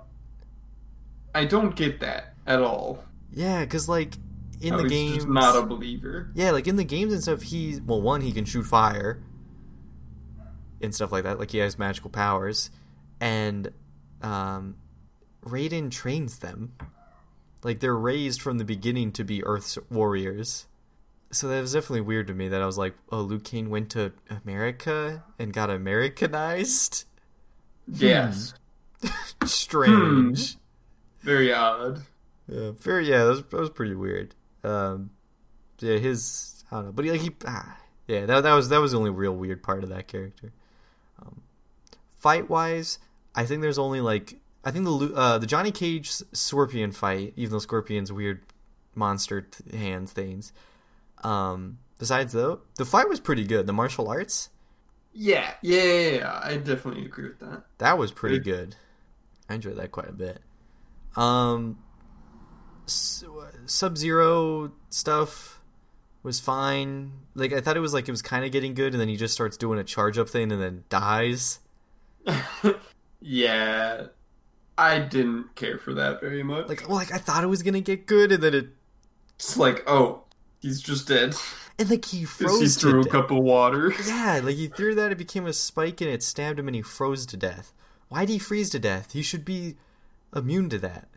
I 1.34 1.45
don't 1.45 1.76
get 1.76 1.99
that 2.01 2.34
at 2.45 2.62
all. 2.62 3.03
Yeah, 3.32 3.62
because 3.62 3.88
like 3.88 4.14
in 4.62 4.74
How 4.74 4.82
the 4.82 4.89
games, 4.89 5.16
just 5.18 5.28
not 5.28 5.55
a 5.55 5.64
believer. 5.64 6.30
Yeah, 6.34 6.51
like 6.51 6.68
in 6.68 6.76
the 6.76 6.84
games 6.84 7.14
and 7.14 7.22
stuff, 7.22 7.41
he 7.41 7.80
well, 7.86 8.01
one 8.01 8.22
he 8.22 8.32
can 8.32 8.45
shoot 8.45 8.64
fire 8.64 9.22
and 10.82 10.93
stuff 10.93 11.12
like 11.12 11.24
that. 11.24 11.39
Like 11.39 11.51
he 11.51 11.59
has 11.59 11.78
magical 11.80 12.09
powers, 12.09 12.70
and 13.22 13.72
um, 14.22 14.76
Raiden 15.46 15.90
trains 15.90 16.40
them. 16.40 16.74
Like 17.64 17.80
they're 17.80 17.96
raised 17.96 18.42
from 18.42 18.58
the 18.58 18.66
beginning 18.66 19.12
to 19.14 19.24
be 19.24 19.44
Earth's 19.44 19.78
warriors. 19.90 20.66
So 21.32 21.48
that 21.48 21.62
was 21.62 21.72
definitely 21.72 22.02
weird 22.02 22.28
to 22.28 22.34
me. 22.34 22.50
That 22.50 22.62
I 22.62 22.66
was 22.66 22.78
like, 22.78 22.96
oh, 23.12 23.22
Liu 23.22 23.40
Kang 23.40 23.70
went 23.70 23.92
to 23.92 24.12
America 24.44 25.24
and 25.40 25.54
got 25.54 25.70
Americanized. 25.70 27.06
Yes, 27.88 28.54
Strange. 29.46 30.58
very 31.22 31.54
odd. 31.54 32.02
Yeah, 32.48 32.72
very. 32.78 33.08
Yeah, 33.08 33.20
that 33.26 33.30
was, 33.30 33.44
that 33.44 33.60
was 33.60 33.70
pretty 33.70 33.96
weird. 33.96 34.36
Um, 34.64 35.12
yeah, 35.80 35.98
his 35.98 36.64
I 36.72 36.78
don't 36.78 36.86
know, 36.86 36.92
but 36.92 37.06
he, 37.06 37.12
like 37.12 37.22
he, 37.22 37.32
ah, 37.46 37.78
yeah, 38.08 38.26
that 38.26 38.42
that 38.42 38.54
was 38.54 38.70
that 38.70 38.80
was 38.80 38.92
the 38.92 38.98
only 38.98 39.10
real 39.10 39.36
weird 39.36 39.64
part 39.64 39.84
of 39.84 39.90
that 39.90 40.08
character. 40.08 40.52
Um, 41.22 41.42
fight 42.18 42.50
wise, 42.50 43.00
I 43.36 43.46
think 43.46 43.62
there's 43.62 43.78
only 43.80 44.02
like 44.02 44.36
I 44.64 44.72
think 44.72 44.86
the 44.86 45.14
uh, 45.16 45.38
the 45.38 45.48
Johnny 45.48 45.72
Cage 45.72 46.12
Scorpion 46.34 46.92
fight, 46.92 47.34
even 47.36 47.52
though 47.54 47.60
Scorpion's 47.60 48.12
weird 48.12 48.42
monster 48.96 49.42
t- 49.42 49.78
hand 49.78 50.10
things. 50.10 50.52
Um, 51.24 51.78
besides 52.00 52.34
though, 52.34 52.62
the 52.78 52.86
fight 52.86 53.08
was 53.10 53.20
pretty 53.20 53.46
good. 53.46 53.68
The 53.68 53.74
martial 53.74 54.08
arts 54.10 54.50
Yeah, 55.14 55.54
yeah, 55.62 55.84
yeah, 55.84 56.10
yeah, 56.10 56.40
I 56.44 56.58
definitely 56.58 57.06
agree 57.06 57.30
with 57.30 57.40
that. 57.40 57.64
that 57.78 57.98
was 57.98 58.12
pretty 58.12 58.38
It- 58.38 58.44
good. 58.44 58.76
I 59.50 59.56
enjoyed 59.56 59.78
that 59.78 59.92
quite 59.92 60.10
a 60.10 60.14
bit. 60.14 60.42
Um, 61.16 61.78
Sub 62.86 63.98
Zero 63.98 64.72
stuff 64.90 65.62
was 66.24 66.40
fine. 66.40 67.12
Like 67.36 67.54
I 67.54 67.62
thought 67.62 67.78
it 67.78 67.82
was 67.82 67.94
like 67.94 68.08
it 68.08 68.12
was 68.12 68.22
kind 68.22 68.46
of 68.46 68.52
getting 68.52 68.74
good, 68.74 68.94
and 68.94 69.02
then 69.02 69.08
he 69.10 69.18
just 69.18 69.34
starts 69.34 69.58
doing 69.58 69.80
a 69.80 69.84
charge 69.84 70.18
up 70.18 70.30
thing 70.30 70.52
and 70.52 70.62
then 70.62 70.84
dies. 70.90 71.60
yeah, 73.22 74.08
I 74.78 75.00
didn't 75.00 75.56
care 75.56 75.78
for 75.78 75.94
that 75.94 76.22
very 76.22 76.44
much. 76.44 76.68
Like 76.68 76.88
well, 76.88 76.98
like 76.98 77.14
I 77.14 77.18
thought 77.18 77.44
it 77.44 77.48
was 77.48 77.64
gonna 77.64 77.82
get 77.82 78.06
good, 78.08 78.32
and 78.32 78.42
then 78.44 78.54
it 78.54 78.70
it's 79.36 79.58
like, 79.58 79.84
oh, 79.88 80.24
he's 80.60 80.82
just 80.82 81.08
dead. 81.08 81.36
and 81.80 81.90
like 81.90 82.06
he 82.06 82.22
Because 82.38 82.60
he 82.60 82.68
threw 82.68 83.02
a 83.02 83.04
death. 83.04 83.12
cup 83.12 83.32
of 83.32 83.38
water. 83.38 83.94
Yeah, 84.08 84.42
like 84.44 84.56
he 84.56 84.68
threw 84.68 84.96
that, 84.96 85.12
it 85.12 85.18
became 85.18 85.46
a 85.48 85.54
spike, 85.54 86.02
and 86.02 86.10
it 86.10 86.24
stabbed 86.24 86.60
him, 86.60 86.68
and 86.68 86.76
he 86.76 86.82
froze 86.82 87.26
to 87.28 87.38
death. 87.38 87.74
Why 88.10 88.26
did 88.26 88.34
he 88.34 88.40
freeze 88.40 88.70
to 88.72 88.80
death? 88.80 89.14
He 89.14 89.22
should 89.22 89.46
be 89.46 89.78
immune 90.36 90.70
to 90.70 90.80
that. 90.80 91.08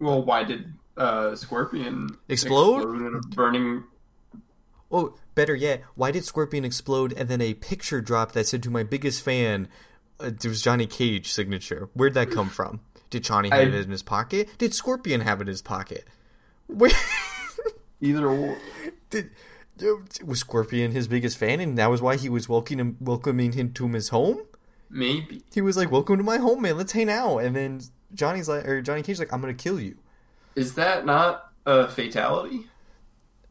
Well, 0.00 0.22
why 0.22 0.44
did 0.44 0.72
uh, 0.96 1.34
Scorpion 1.36 2.18
Explode? 2.28 2.82
in 2.96 3.14
a 3.14 3.20
burning? 3.34 3.84
Oh, 4.90 5.14
better 5.34 5.54
yet, 5.54 5.82
why 5.94 6.10
did 6.10 6.24
Scorpion 6.24 6.64
explode 6.64 7.12
and 7.12 7.28
then 7.28 7.40
a 7.40 7.54
picture 7.54 8.00
drop 8.00 8.32
that 8.32 8.46
said 8.46 8.62
to 8.64 8.70
my 8.70 8.82
biggest 8.82 9.22
fan, 9.22 9.68
it 10.20 10.44
was 10.44 10.62
Johnny 10.62 10.86
Cage 10.86 11.30
signature? 11.32 11.88
Where'd 11.94 12.14
that 12.14 12.30
come 12.30 12.48
from? 12.48 12.80
Did 13.10 13.24
Johnny 13.24 13.48
have 13.50 13.58
I- 13.58 13.62
it 13.62 13.74
in 13.74 13.90
his 13.90 14.02
pocket? 14.02 14.48
Did 14.58 14.74
Scorpion 14.74 15.20
have 15.20 15.40
it 15.40 15.42
in 15.42 15.48
his 15.48 15.62
pocket? 15.62 16.04
Where 16.66 16.90
Either 18.00 18.26
or. 18.28 18.56
did 19.10 19.30
was 20.24 20.40
Scorpion 20.40 20.92
his 20.92 21.06
biggest 21.06 21.36
fan, 21.38 21.60
and 21.60 21.76
that 21.78 21.90
was 21.90 22.00
why 22.02 22.16
he 22.16 22.28
was 22.28 22.48
welcoming 22.48 22.78
him, 22.80 22.96
welcoming 23.00 23.52
him 23.52 23.72
to 23.74 23.86
his 23.88 24.08
home? 24.08 24.40
Maybe. 24.90 25.42
He 25.52 25.60
was 25.60 25.76
like, 25.76 25.90
"Welcome 25.90 26.16
to 26.18 26.22
my 26.22 26.38
home, 26.38 26.62
man. 26.62 26.76
Let's 26.78 26.92
hang 26.92 27.10
out." 27.10 27.38
And 27.38 27.54
then 27.54 27.80
Johnny's 28.14 28.48
like, 28.48 28.66
or 28.66 28.80
Johnny 28.82 29.02
Cage's 29.02 29.18
like, 29.18 29.32
"I'm 29.32 29.40
gonna 29.40 29.54
kill 29.54 29.78
you." 29.80 29.96
Is 30.54 30.74
that 30.74 31.04
not 31.06 31.52
a 31.66 31.88
fatality? 31.88 32.66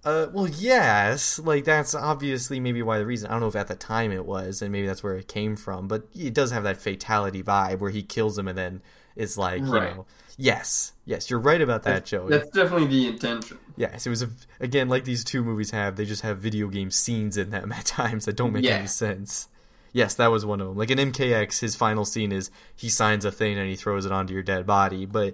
Uh, 0.06 0.28
well, 0.32 0.48
yes, 0.48 1.40
like 1.40 1.64
that's 1.66 1.96
obviously 1.96 2.60
maybe 2.60 2.84
why 2.84 3.00
the 3.00 3.06
reason. 3.06 3.28
I 3.28 3.32
don't 3.32 3.42
know 3.42 3.48
if 3.48 3.56
at 3.56 3.68
the 3.68 3.76
time 3.76 4.12
it 4.12 4.26
was, 4.26 4.62
and 4.62 4.72
maybe 4.72 4.86
that's 4.86 5.04
where 5.04 5.16
it 5.18 5.28
came 5.28 5.56
from, 5.56 5.88
but 5.88 6.04
it 6.16 6.34
does 6.34 6.52
have 6.52 6.64
that 6.64 6.78
fatality 6.78 7.42
vibe 7.42 7.80
where 7.80 7.90
he 7.90 8.04
kills 8.04 8.38
him 8.38 8.48
and 8.48 8.58
then 8.58 8.82
it's 9.16 9.36
like, 9.38 9.62
you 9.62 9.72
Right. 9.74 9.96
know, 9.96 10.06
yes, 10.38 10.92
yes, 11.06 11.30
you're 11.30 11.40
right 11.40 11.60
about 11.62 11.84
that, 11.84 12.06
Joey. 12.06 12.30
That's 12.30 12.50
definitely 12.50 12.88
the 12.88 13.08
intention. 13.08 13.58
Yes, 13.78 14.06
it 14.06 14.10
was 14.12 14.22
a, 14.22 14.30
again 14.60 14.90
like 14.90 15.06
these 15.06 15.24
two 15.24 15.44
movies 15.44 15.72
have. 15.72 15.96
They 15.96 16.06
just 16.06 16.22
have 16.22 16.38
video 16.38 16.68
game 16.68 16.92
scenes 16.92 17.36
in 17.36 17.50
them 17.50 17.72
at 17.72 17.86
times 17.86 18.26
that 18.26 18.36
don't 18.36 18.54
make 18.54 18.64
Yeah. 18.64 18.76
any 18.78 18.88
sense. 18.88 19.48
Yes, 19.92 20.14
that 20.16 20.28
was 20.28 20.46
one 20.46 20.62
of 20.62 20.68
them. 20.68 20.78
Like 20.78 20.92
in 20.92 21.00
MKX, 21.00 21.62
his 21.62 21.76
final 21.76 22.06
scene 22.06 22.32
is 22.32 22.52
he 22.76 22.90
signs 22.90 23.26
a 23.26 23.32
thing 23.32 23.58
and 23.58 23.68
he 23.70 23.76
throws 23.76 24.06
it 24.06 24.12
onto 24.12 24.34
your 24.34 24.44
dead 24.44 24.68
body. 24.68 25.06
But 25.08 25.34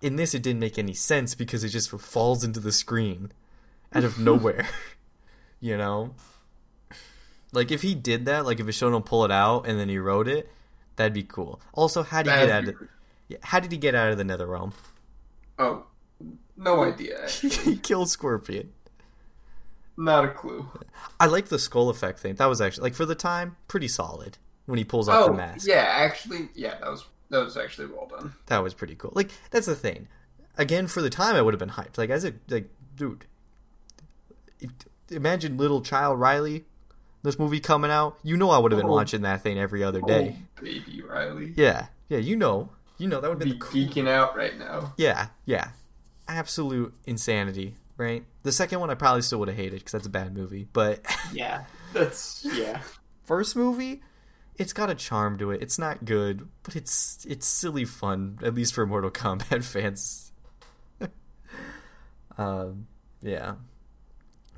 in 0.00 0.16
this, 0.16 0.32
it 0.32 0.42
didn't 0.42 0.60
make 0.60 0.78
any 0.78 0.94
sense 0.94 1.34
because 1.34 1.64
it 1.64 1.70
just 1.70 1.90
falls 1.90 2.44
into 2.44 2.60
the 2.60 2.72
screen 2.72 3.32
out 3.96 4.04
of 4.04 4.18
nowhere. 4.20 4.66
you 5.60 5.76
know, 5.76 6.14
like 7.52 7.70
if 7.70 7.82
he 7.82 7.94
did 7.94 8.26
that, 8.26 8.44
like 8.44 8.60
if 8.60 8.68
it 8.68 8.72
showed 8.72 8.94
him 8.94 9.02
pull 9.02 9.24
it 9.24 9.30
out 9.30 9.66
and 9.66 9.78
then 9.78 9.88
he 9.88 9.98
wrote 9.98 10.28
it, 10.28 10.50
that'd 10.96 11.12
be 11.12 11.22
cool. 11.22 11.60
Also, 11.72 12.02
how 12.02 12.22
did 12.22 12.32
he 12.32 12.40
get 12.40 12.50
out 12.50 12.68
of 12.68 12.78
be- 12.78 12.86
yeah, 13.28 13.38
how 13.42 13.60
did 13.60 13.72
he 13.72 13.78
get 13.78 13.94
out 13.94 14.12
of 14.12 14.18
the 14.18 14.24
Nether 14.24 14.46
Realm? 14.46 14.72
Oh, 15.58 15.84
no 16.56 16.84
idea. 16.84 17.26
he 17.64 17.76
killed 17.76 18.08
Scorpion. 18.10 18.72
Not 19.96 20.24
a 20.26 20.28
clue. 20.28 20.68
I 21.18 21.26
like 21.26 21.46
the 21.46 21.58
skull 21.58 21.88
effect 21.88 22.18
thing. 22.18 22.34
That 22.34 22.46
was 22.46 22.60
actually 22.60 22.82
like 22.84 22.94
for 22.94 23.06
the 23.06 23.14
time 23.14 23.56
pretty 23.66 23.88
solid 23.88 24.36
when 24.66 24.76
he 24.78 24.84
pulls 24.84 25.08
off 25.08 25.24
Oh, 25.24 25.26
the 25.32 25.38
mask. 25.38 25.66
yeah, 25.66 25.86
actually, 25.88 26.50
yeah, 26.54 26.74
that 26.80 26.90
was 26.90 27.06
that 27.30 27.38
was 27.42 27.56
actually 27.56 27.86
well 27.88 28.06
done. 28.06 28.34
That 28.46 28.62
was 28.62 28.74
pretty 28.74 28.94
cool. 28.94 29.12
Like 29.14 29.30
that's 29.50 29.66
the 29.66 29.74
thing. 29.74 30.06
Again, 30.58 30.86
for 30.86 31.00
the 31.00 31.08
time, 31.10 31.34
I 31.34 31.40
would 31.42 31.54
have 31.54 31.58
been 31.58 31.70
hyped. 31.70 31.96
Like 31.96 32.10
as 32.10 32.24
a 32.26 32.34
like, 32.50 32.68
dude, 32.94 33.24
imagine 35.10 35.56
little 35.56 35.80
child 35.80 36.18
Riley, 36.20 36.64
this 37.22 37.38
movie 37.38 37.60
coming 37.60 37.90
out. 37.90 38.18
You 38.22 38.36
know, 38.36 38.50
I 38.50 38.58
would 38.58 38.72
have 38.72 38.80
been 38.80 38.90
Oh. 38.90 38.94
watching 38.94 39.22
that 39.22 39.42
thing 39.42 39.58
every 39.58 39.82
other 39.84 40.00
day. 40.00 40.36
Oh, 40.38 40.62
baby 40.62 41.02
Riley. 41.02 41.52
Yeah, 41.56 41.86
yeah. 42.08 42.18
You 42.18 42.36
know, 42.36 42.70
you 42.98 43.08
know 43.08 43.20
that 43.20 43.28
would 43.28 43.38
Be 43.38 43.50
been 43.50 43.58
the 43.58 43.64
cool. 43.64 43.80
geeking 43.80 44.08
out 44.08 44.36
right 44.36 44.58
now. 44.58 44.94
Yeah, 44.96 45.28
yeah. 45.44 45.68
Absolute 46.28 46.92
insanity, 47.06 47.76
right? 47.96 48.24
The 48.42 48.52
second 48.52 48.80
one, 48.80 48.90
I 48.90 48.94
probably 48.94 49.22
still 49.22 49.38
would 49.40 49.48
have 49.48 49.56
hated 49.56 49.78
because 49.80 49.92
that's 49.92 50.06
a 50.06 50.10
bad 50.10 50.34
movie. 50.36 50.66
But 50.72 51.04
Yeah, 51.32 51.64
that's 51.92 52.44
yeah. 52.52 52.80
first 53.24 53.54
movie, 53.54 54.02
it's 54.56 54.72
got 54.72 54.90
a 54.90 54.94
charm 54.94 55.38
to 55.38 55.50
it. 55.52 55.62
It's 55.62 55.78
not 55.78 56.04
good, 56.04 56.48
but 56.62 56.74
it's 56.74 57.24
it's 57.28 57.46
silly 57.46 57.84
fun, 57.84 58.38
at 58.42 58.54
least 58.54 58.74
for 58.74 58.86
Mortal 58.86 59.10
Kombat 59.10 59.62
fans. 59.72 60.32
um, 62.38 62.86
yeah. 63.22 63.54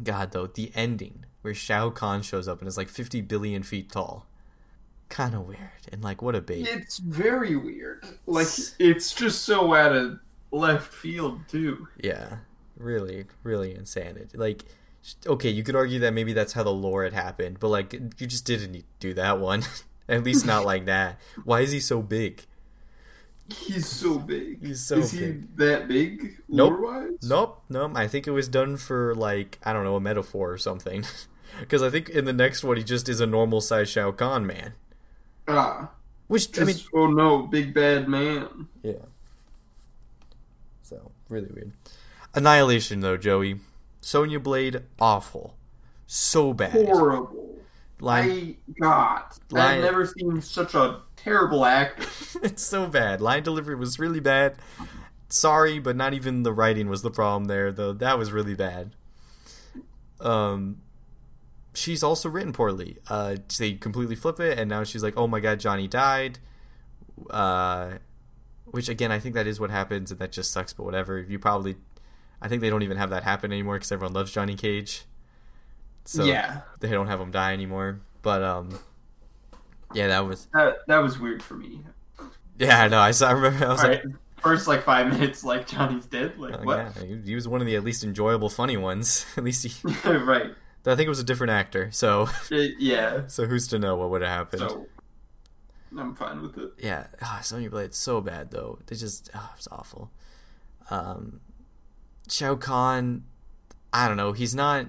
God 0.03 0.33
though, 0.33 0.47
the 0.47 0.71
ending 0.75 1.25
where 1.43 1.55
Shao 1.55 1.91
Kahn 1.91 2.23
shows 2.23 2.49
up 2.49 2.61
and 2.61 2.69
is 2.69 2.77
like 2.77 2.89
fifty 2.89 3.21
billion 3.21 3.63
feet 3.63 3.91
tall, 3.91 4.27
kind 5.09 5.35
of 5.35 5.47
weird 5.47 5.71
and 5.93 6.03
like 6.03 6.23
what 6.23 6.35
a 6.35 6.41
baby. 6.41 6.69
It's 6.69 6.99
very 6.99 7.57
weird. 7.57 8.05
Like 8.27 8.49
it's 8.79 9.13
just 9.15 9.43
so 9.43 9.75
out 9.75 9.95
of 9.95 10.21
left 10.51 10.93
field 10.93 11.41
too. 11.49 11.89
Yeah, 12.03 12.39
really, 12.77 13.27
really 13.43 13.75
insanity. 13.75 14.37
Like, 14.37 14.65
okay, 15.27 15.51
you 15.51 15.63
could 15.63 15.77
argue 15.77 16.01
that 16.01 16.13
maybe 16.15 16.33
that's 16.33 16.53
how 16.53 16.63
the 16.63 16.73
lore 16.73 17.05
had 17.05 17.13
happened, 17.13 17.59
but 17.61 17.69
like, 17.69 17.93
you 17.93 18.27
just 18.27 18.45
didn't 18.45 18.85
do 19.01 19.15
that 19.15 19.39
one. 19.39 19.65
At 20.09 20.25
least 20.25 20.47
not 20.47 20.65
like 20.65 20.87
that. 20.87 21.21
Why 21.45 21.61
is 21.61 21.71
he 21.71 21.81
so 21.81 22.01
big? 22.01 22.47
He's 23.49 23.87
so 23.89 24.19
big. 24.19 24.65
He's 24.65 24.85
so 24.85 24.99
Is 24.99 25.13
he 25.13 25.41
that 25.57 25.89
big? 25.89 26.37
Nope. 26.49 26.73
Lore-wise? 26.81 27.19
Nope, 27.23 27.63
nope. 27.69 27.93
I 27.95 28.07
think 28.07 28.27
it 28.27 28.33
was 28.33 28.47
done 28.49 28.77
for 28.77 29.15
like 29.15 29.59
I 29.63 29.73
don't 29.73 29.85
know 29.85 29.97
a 29.97 30.01
metaphor 30.01 30.53
or 30.53 30.59
something. 30.59 31.05
Because 31.61 31.83
I 31.83 31.89
think 31.89 32.11
in 32.11 32.27
the 32.27 32.33
next 32.35 32.63
one 32.63 32.77
he 32.77 32.85
just 32.85 33.09
is 33.09 33.21
a 33.21 33.27
normal 33.27 33.63
size 33.63 33.89
Shao 33.89 34.13
Kahn 34.13 34.47
man. 34.47 34.75
Ah. 35.49 35.89
Which 36.29 36.61
I 36.61 36.65
mean, 36.65 36.77
oh 36.95 37.07
no, 37.07 37.39
big 37.47 37.73
bad 37.73 38.07
man. 38.07 38.69
yeah. 38.83 38.93
So 40.83 41.11
really 41.31 41.49
weird. 41.53 41.73
Annihilation 42.35 43.01
though, 43.01 43.17
Joey. 43.17 43.61
Sonya 44.03 44.39
Blade 44.39 44.83
awful, 45.01 45.57
so 46.07 46.53
bad. 46.53 46.73
Horrible. 46.73 47.48
Line 48.01 48.57
I 48.69 48.81
God. 48.81 49.23
I've 49.55 49.83
never 49.83 50.07
seen 50.07 50.41
such 50.41 50.75
a 50.75 51.01
terrible 51.17 51.65
actor. 51.65 52.07
it's 52.43 52.63
so 52.63 52.87
bad. 52.87 53.21
Line 53.21 53.43
delivery 53.43 53.75
was 53.75 53.99
really 53.99 54.21
bad. 54.21 54.57
Sorry, 55.29 55.79
but 55.79 55.97
not 55.97 56.15
even 56.15 56.43
the 56.43 56.53
writing 56.53 56.89
was 56.89 57.03
the 57.03 57.11
problem 57.11 57.47
there, 57.47 57.73
though. 57.73 57.93
That 57.93 58.19
was 58.19 58.33
really 58.33 58.55
bad. 58.55 58.95
Um, 60.21 60.81
she's 61.75 62.03
also 62.03 62.29
written 62.29 62.53
poorly. 62.53 62.99
Uh, 63.09 63.37
they 63.59 63.75
completely 63.75 64.17
flip 64.17 64.41
it, 64.41 64.59
and 64.59 64.69
now 64.69 64.85
she's 64.85 65.03
like, 65.03 65.15
"Oh 65.17 65.27
my 65.27 65.41
god, 65.41 65.61
Johnny 65.61 65.89
died." 65.89 66.39
Uh, 67.31 67.99
which 68.67 68.89
again, 68.89 69.11
I 69.11 69.19
think 69.19 69.35
that 69.35 69.47
is 69.47 69.59
what 69.59 69.71
happens, 69.71 70.11
and 70.11 70.21
that 70.21 70.33
just 70.33 70.51
sucks. 70.51 70.73
But 70.73 70.85
whatever. 70.85 71.21
You 71.21 71.39
probably, 71.39 71.77
I 72.41 72.49
think 72.49 72.61
they 72.61 72.71
don't 72.71 72.83
even 72.83 72.97
have 72.97 73.11
that 73.11 73.25
happen 73.25 73.53
anymore 73.53 73.75
because 73.75 73.93
everyone 73.93 74.15
loves 74.15 74.33
Johnny 74.33 74.55
Cage. 74.55 75.05
So 76.09 76.25
yeah. 76.25 76.63
they 76.81 76.89
don't 76.89 77.07
have 77.09 77.19
them 77.19 77.31
die 77.31 77.53
anymore. 77.53 78.01
But 78.23 78.43
um, 78.43 78.79
yeah, 79.93 80.07
that 80.07 80.27
was 80.27 80.47
That 80.55 80.79
that 80.87 80.99
was 81.03 81.19
weird 81.19 81.43
for 81.43 81.53
me. 81.53 81.85
yeah. 82.59 82.83
I 82.85 82.89
know. 82.89 82.99
I 82.99 83.11
saw. 83.11 83.29
I 83.29 83.33
remember. 83.33 83.67
I 83.67 83.69
was 83.69 83.85
All 83.85 83.91
like, 83.91 84.05
right. 84.05 84.15
First 84.39 84.67
like 84.69 84.85
five 84.85 85.09
minutes, 85.13 85.45
like 85.45 85.67
Johnny's 85.67 86.07
dead. 86.07 86.39
Like 86.39 86.55
Oh, 86.55 86.63
what? 86.63 86.79
yeah, 86.79 87.05
he, 87.05 87.21
he 87.27 87.35
was 87.35 87.47
one 87.47 87.61
of 87.61 87.67
the 87.67 87.77
at 87.77 87.85
least 87.85 88.05
enjoyable, 88.05 88.49
funny 88.49 88.79
ones. 88.79 89.27
at 89.37 89.45
least 89.45 89.67
he, 89.67 89.89
right. 90.09 90.55
I 90.87 90.95
think 90.95 91.07
it 91.07 91.09
was 91.11 91.19
a 91.19 91.25
different 91.25 91.51
actor. 91.51 91.91
So, 91.93 92.29
It- 92.51 92.77
yeah. 92.79 93.27
so 93.27 93.45
who's 93.45 93.69
to 93.69 93.79
know 93.79 93.97
what 93.97 94.09
would 94.09 94.23
have 94.23 94.31
happened? 94.31 94.61
So 94.63 94.87
I'm 95.99 96.15
fine 96.15 96.41
with 96.41 96.57
it. 96.57 96.71
Yeah, 96.79 97.09
ah, 97.21 97.41
Sonya 97.43 97.69
Blade's 97.69 97.99
so 97.99 98.23
bad 98.23 98.51
though. 98.51 98.79
They 98.87 98.97
just, 98.97 99.29
ah, 99.35 99.53
it's 99.59 99.69
awful. 99.71 100.11
Um, 100.89 101.41
Shao 102.31 102.55
Kahn, 102.55 103.25
I 103.93 104.09
don't 104.09 104.17
know. 104.17 104.33
He's 104.33 104.55
not. 104.55 104.87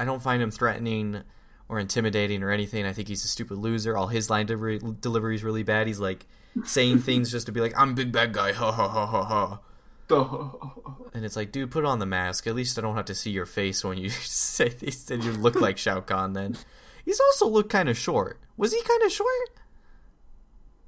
I 0.00 0.04
don't 0.04 0.22
find 0.22 0.42
him 0.42 0.50
threatening 0.50 1.22
or 1.68 1.78
intimidating 1.78 2.42
or 2.42 2.50
anything. 2.50 2.86
I 2.86 2.92
think 2.92 3.08
he's 3.08 3.24
a 3.24 3.28
stupid 3.28 3.58
loser. 3.58 3.96
All 3.96 4.06
his 4.08 4.30
line 4.30 4.46
delivery 4.46 4.80
delivery 5.00 5.34
is 5.34 5.44
really 5.44 5.62
bad. 5.62 5.86
He's 5.86 6.00
like 6.00 6.26
saying 6.64 7.00
things 7.00 7.30
just 7.30 7.46
to 7.46 7.52
be 7.52 7.60
like, 7.60 7.74
"I'm 7.76 7.94
big 7.94 8.10
bad 8.12 8.32
guy," 8.32 8.52
ha 8.52 8.72
ha 8.72 8.88
ha 8.88 9.06
ha 9.06 9.24
ha. 9.24 9.60
And 11.14 11.24
it's 11.24 11.36
like, 11.36 11.52
dude, 11.52 11.70
put 11.70 11.84
on 11.84 11.98
the 11.98 12.06
mask. 12.06 12.46
At 12.46 12.54
least 12.54 12.78
I 12.78 12.82
don't 12.82 12.94
have 12.96 13.06
to 13.06 13.14
see 13.14 13.30
your 13.30 13.44
face 13.46 13.84
when 13.84 13.98
you 13.98 14.08
say 14.10 14.68
these. 14.68 15.10
And 15.10 15.22
you 15.24 15.32
look 15.32 15.56
like 15.60 15.76
Shao 15.78 16.00
Kahn. 16.00 16.32
Then 16.32 16.56
he's 17.04 17.20
also 17.20 17.48
looked 17.48 17.70
kind 17.70 17.88
of 17.88 17.96
short. 17.98 18.40
Was 18.56 18.72
he 18.72 18.80
kind 18.82 19.02
of 19.02 19.12
short? 19.12 19.50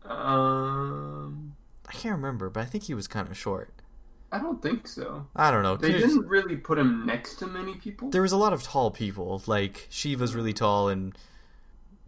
um, 0.04 1.56
I 1.88 1.92
can't 1.92 2.16
remember, 2.16 2.48
but 2.50 2.60
I 2.60 2.64
think 2.64 2.84
he 2.84 2.94
was 2.94 3.06
kind 3.08 3.28
of 3.28 3.36
short. 3.36 3.72
I 4.32 4.38
don't 4.38 4.62
think 4.62 4.86
so. 4.86 5.26
I 5.34 5.50
don't 5.50 5.62
know. 5.62 5.76
They 5.76 5.92
didn't 5.92 6.26
really 6.28 6.56
put 6.56 6.78
him 6.78 7.04
next 7.04 7.36
to 7.36 7.46
many 7.46 7.74
people. 7.74 8.10
There 8.10 8.22
was 8.22 8.32
a 8.32 8.36
lot 8.36 8.52
of 8.52 8.62
tall 8.62 8.90
people. 8.90 9.42
Like 9.46 9.88
Sheeva's 9.90 10.34
really 10.34 10.52
tall 10.52 10.88
and 10.88 11.16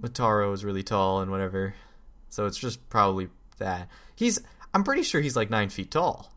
Motaro 0.01 0.51
was 0.51 0.65
really 0.65 0.83
tall 0.83 1.21
and 1.21 1.31
whatever. 1.31 1.75
So 2.31 2.47
it's 2.47 2.59
just 2.59 2.89
probably 2.89 3.29
that. 3.59 3.89
He's. 4.17 4.41
I'm 4.75 4.85
pretty 4.85 5.03
sure 5.03 5.21
he's 5.21 5.37
like 5.37 5.51
nine 5.51 5.69
feet 5.69 5.91
tall, 5.91 6.33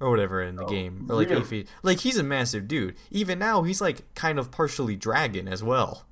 or 0.00 0.08
whatever 0.08 0.40
in 0.42 0.56
the 0.56 0.64
Oh, 0.64 0.68
game, 0.68 1.06
or 1.10 1.16
like 1.16 1.28
really? 1.28 1.42
eight 1.42 1.46
feet. 1.46 1.68
Like 1.82 2.00
he's 2.00 2.16
a 2.16 2.22
massive 2.22 2.66
dude. 2.66 2.96
Even 3.10 3.38
now, 3.38 3.62
he's 3.62 3.80
like 3.80 4.14
kind 4.14 4.38
of 4.38 4.50
partially 4.50 4.96
dragon 4.96 5.46
as 5.48 5.62
well. 5.62 6.06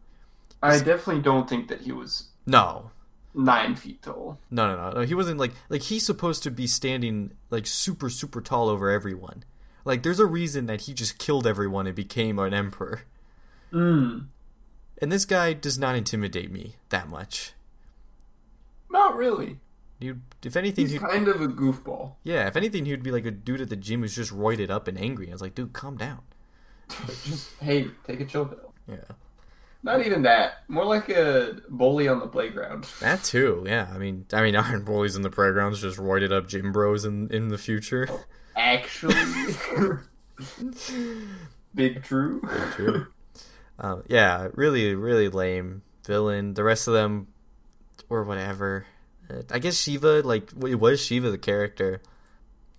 I 0.63 0.79
definitely 0.79 1.23
don't 1.23 1.49
think 1.49 1.69
that 1.69 1.81
he 1.81 1.93
was 1.93 2.29
No, 2.47 2.91
nine 3.35 3.75
feet 3.77 4.03
tall. 4.03 4.39
No, 4.51 4.75
no, 4.75 4.91
no, 4.91 4.97
no. 4.97 5.01
He 5.07 5.15
wasn't 5.15 5.39
like 5.39 5.53
like 5.69 5.83
he's 5.83 6.05
supposed 6.05 6.43
to 6.45 6.51
be 6.51 6.67
standing 6.67 7.33
like 7.51 7.67
super 7.67 8.11
super 8.11 8.41
tall 8.41 8.69
over 8.69 8.91
everyone. 8.91 9.45
Like 9.85 10.03
there's 10.03 10.21
a 10.21 10.27
reason 10.27 10.67
that 10.67 10.83
he 10.83 10.95
just 10.95 11.19
killed 11.19 11.47
everyone 11.47 11.87
and 11.87 11.97
became 11.97 12.39
an 12.39 12.55
emperor. 12.55 13.03
Mm. 13.73 14.27
And 15.01 15.11
this 15.11 15.25
guy 15.25 15.53
does 15.55 15.79
not 15.79 15.97
intimidate 15.97 16.51
me 16.53 16.77
that 16.91 17.09
much. 17.09 17.55
Not 18.91 19.17
really. 19.17 19.59
You, 19.99 20.21
if 20.45 20.57
anything, 20.57 20.89
He's 20.89 20.99
kind 20.99 21.29
of 21.29 21.41
a 21.41 21.49
goofball. 21.49 22.13
yeah, 22.25 22.47
if 22.49 22.57
anything, 22.57 22.85
he'd 22.85 23.03
be 23.03 23.13
like 23.13 23.25
a 23.25 23.31
dude 23.31 23.61
at 23.61 23.69
the 23.69 23.77
gym 23.77 24.01
who's 24.01 24.17
just 24.17 24.33
roided 24.33 24.69
up 24.69 24.89
and 24.89 24.99
angry. 24.99 25.29
I 25.29 25.33
was 25.33 25.41
like, 25.41 25.55
dude, 25.55 25.73
calm 25.73 25.97
down. 25.97 26.21
Just 27.25 27.51
hey, 27.61 27.87
take 28.07 28.21
a 28.21 28.25
chill 28.25 28.45
pill. 28.45 28.75
Yeah. 28.87 28.97
Not 29.85 30.07
even 30.07 30.23
that. 30.23 30.59
More 30.69 30.85
like 30.85 31.09
a 31.09 31.57
bully 31.69 32.07
on 32.09 32.21
the 32.21 32.29
playground. 32.29 32.87
That 33.01 33.25
too, 33.25 33.65
yeah. 33.67 33.91
I 33.93 33.99
mean, 33.99 34.27
I 34.33 34.43
mean, 34.43 34.55
aren't 34.57 34.85
bullies 34.85 35.17
in 35.17 35.23
the 35.23 35.31
playgrounds 35.31 35.81
just 35.81 35.99
roided 35.99 36.33
up 36.33 36.49
gym 36.49 36.73
bros 36.73 37.05
in 37.05 37.31
in 37.31 37.49
the 37.49 37.59
future? 37.59 38.09
Actually. 38.57 39.15
Big 41.75 42.03
True. 42.03 42.43
True. 42.73 43.07
Uh, 43.79 43.97
yeah, 44.07 44.49
really, 44.55 44.95
really 44.95 45.29
lame 45.29 45.83
villain. 46.07 46.55
The 46.55 46.65
rest 46.65 46.87
of 46.87 46.95
them, 46.95 47.29
or 48.09 48.25
whatever. 48.25 48.87
Uh, 49.31 49.43
I 49.51 49.59
guess 49.59 49.77
Sheeva, 49.77 50.23
like, 50.23 50.51
it 50.69 50.79
was 50.79 51.01
Sheeva 51.01 51.31
the 51.31 51.39
character, 51.39 52.03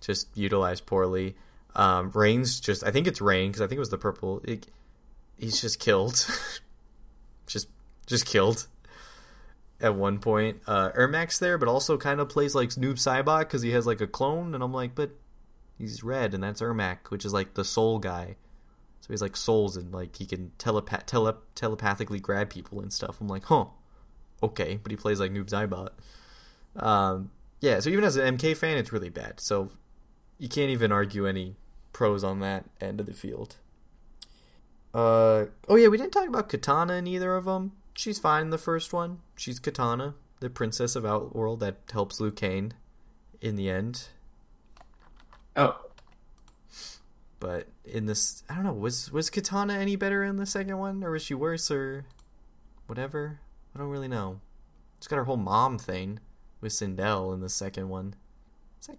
just 0.00 0.28
utilized 0.36 0.86
poorly. 0.86 1.36
Um, 1.74 2.10
Rain's 2.14 2.60
just, 2.60 2.84
I 2.84 2.92
think 2.92 3.06
it's 3.06 3.20
Rain 3.20 3.50
because 3.50 3.62
I 3.62 3.66
think 3.66 3.76
it 3.76 3.80
was 3.80 3.90
the 3.90 3.98
purple. 3.98 4.40
It, 4.44 4.66
he's 5.38 5.60
just 5.60 5.80
killed, 5.80 6.26
just, 8.06 8.26
killed. 8.26 8.66
At 9.80 9.96
one 9.96 10.18
point, 10.18 10.60
uh, 10.66 10.90
there, 11.40 11.58
but 11.58 11.68
also 11.68 11.98
kind 11.98 12.20
of 12.20 12.28
plays 12.28 12.54
like 12.54 12.70
Noob 12.70 12.94
Saibot 12.94 13.40
because 13.40 13.62
he 13.62 13.72
has 13.72 13.86
like 13.86 14.00
a 14.00 14.06
clone, 14.06 14.54
and 14.54 14.62
I'm 14.62 14.72
like, 14.72 14.94
but 14.94 15.10
he's 15.78 16.02
red, 16.02 16.32
and 16.32 16.42
that's 16.42 16.60
Ermac, 16.60 17.10
which 17.10 17.24
is 17.24 17.32
like 17.32 17.54
the 17.54 17.64
soul 17.64 17.98
guy. 17.98 18.36
So 19.00 19.12
he's 19.12 19.20
like 19.20 19.36
souls 19.36 19.76
and 19.76 19.92
like 19.92 20.16
he 20.16 20.24
can 20.24 20.52
telepath 20.56 21.04
tele- 21.04 21.36
telepathically 21.54 22.20
grab 22.20 22.48
people 22.48 22.80
and 22.80 22.90
stuff. 22.90 23.20
I'm 23.20 23.28
like, 23.28 23.44
huh, 23.44 23.66
okay, 24.42 24.78
but 24.82 24.90
he 24.90 24.96
plays 24.96 25.20
like 25.20 25.30
Noob 25.30 25.50
Saibot. 25.50 25.90
Um, 26.76 27.30
yeah, 27.60 27.80
so 27.80 27.90
even 27.90 28.04
as 28.04 28.16
an 28.16 28.38
MK 28.38 28.56
fan, 28.56 28.78
it's 28.78 28.92
really 28.92 29.10
bad. 29.10 29.40
So 29.40 29.70
you 30.38 30.48
can't 30.48 30.70
even 30.70 30.90
argue 30.90 31.26
any 31.26 31.56
pros 31.92 32.24
on 32.24 32.40
that 32.40 32.64
end 32.80 32.98
of 32.98 33.06
the 33.06 33.12
field. 33.12 33.56
Uh, 34.94 35.46
oh 35.68 35.76
yeah, 35.76 35.88
we 35.88 35.98
didn't 35.98 36.12
talk 36.12 36.28
about 36.28 36.48
Kitana 36.48 36.98
in 36.98 37.06
either 37.06 37.34
of 37.36 37.44
them. 37.44 37.72
She's 37.94 38.18
fine 38.18 38.42
in 38.42 38.50
the 38.50 38.58
first 38.58 38.92
one. 38.92 39.20
She's 39.36 39.60
Kitana, 39.60 40.14
the 40.40 40.50
princess 40.50 40.96
of 40.96 41.06
Outworld 41.06 41.60
that 41.60 41.76
helps 41.92 42.20
Liu 42.20 42.32
Kang 42.32 42.72
in 43.40 43.56
the 43.56 43.70
end. 43.70 44.08
Oh. 45.56 45.80
But 47.38 47.68
in 47.84 48.06
this, 48.06 48.42
I 48.48 48.54
don't 48.54 48.64
know. 48.64 48.72
Was 48.72 49.12
was 49.12 49.30
Kitana 49.30 49.76
any 49.76 49.96
better 49.96 50.24
in 50.24 50.36
the 50.36 50.46
second 50.46 50.78
one, 50.78 51.04
or 51.04 51.10
was 51.10 51.22
she 51.22 51.34
worse, 51.34 51.70
or 51.70 52.06
whatever? 52.86 53.40
I 53.74 53.78
don't 53.78 53.90
really 53.90 54.08
know. 54.08 54.40
She's 54.98 55.08
got 55.08 55.16
her 55.16 55.24
whole 55.24 55.36
mom 55.36 55.78
thing 55.78 56.20
with 56.60 56.72
Sindel 56.72 57.34
in 57.34 57.40
the 57.40 57.48
second 57.48 57.90
one. 57.90 58.14
It's 58.78 58.88
like 58.88 58.98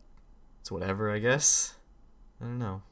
it's 0.62 0.72
whatever, 0.72 1.12
I 1.12 1.20
guess. 1.20 1.74
I 2.40 2.46
don't 2.46 2.60
know. 2.60 2.84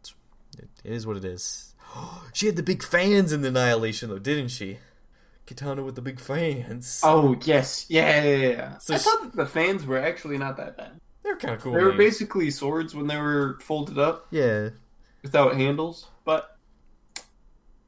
It's, 0.00 0.14
it, 0.58 0.68
it 0.84 0.92
is 0.92 1.06
what 1.06 1.16
it 1.16 1.24
is. 1.24 1.74
she 2.34 2.46
had 2.46 2.56
the 2.56 2.62
big 2.62 2.82
fans 2.82 3.32
in 3.32 3.40
the 3.40 3.48
Annihilation, 3.48 4.10
though, 4.10 4.18
didn't 4.18 4.48
she? 4.48 4.78
Kitana 5.54 5.84
with 5.84 5.94
the 5.96 6.02
big 6.02 6.20
fans. 6.20 7.00
Oh 7.02 7.36
yes, 7.42 7.86
yeah, 7.88 8.22
yeah, 8.22 8.36
yeah. 8.48 8.78
So 8.78 8.94
I 8.94 8.98
she- 8.98 9.04
thought 9.04 9.22
that 9.22 9.36
the 9.36 9.46
fans 9.46 9.84
were 9.84 9.98
actually 9.98 10.38
not 10.38 10.56
that 10.58 10.76
bad. 10.76 11.00
they're 11.22 11.36
kind 11.36 11.54
of 11.54 11.60
cool. 11.60 11.72
They 11.72 11.82
were 11.82 11.88
names. 11.90 11.98
basically 11.98 12.50
swords 12.50 12.94
when 12.94 13.06
they 13.06 13.16
were 13.16 13.58
folded 13.60 13.98
up 13.98 14.26
yeah. 14.30 14.70
without 15.22 15.56
handles, 15.56 16.08
but 16.24 16.56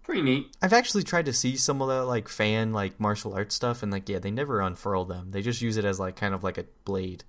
pretty 0.02 0.22
neat. 0.22 0.54
I've 0.60 0.72
actually 0.72 1.04
tried 1.04 1.26
to 1.26 1.32
see 1.32 1.56
some 1.56 1.80
of 1.80 1.88
that 1.88 2.04
like 2.06 2.28
fan 2.28 2.72
like 2.72 2.98
martial 2.98 3.34
arts 3.34 3.54
stuff, 3.54 3.82
and 3.82 3.92
like 3.92 4.08
yeah, 4.08 4.18
they 4.18 4.30
never 4.30 4.60
unfurl 4.60 5.04
them. 5.04 5.30
They 5.30 5.42
just 5.42 5.62
use 5.62 5.76
it 5.76 5.84
as 5.84 6.00
like 6.00 6.16
kind 6.16 6.34
of 6.34 6.42
like 6.42 6.58
a 6.58 6.64
blade, 6.84 7.24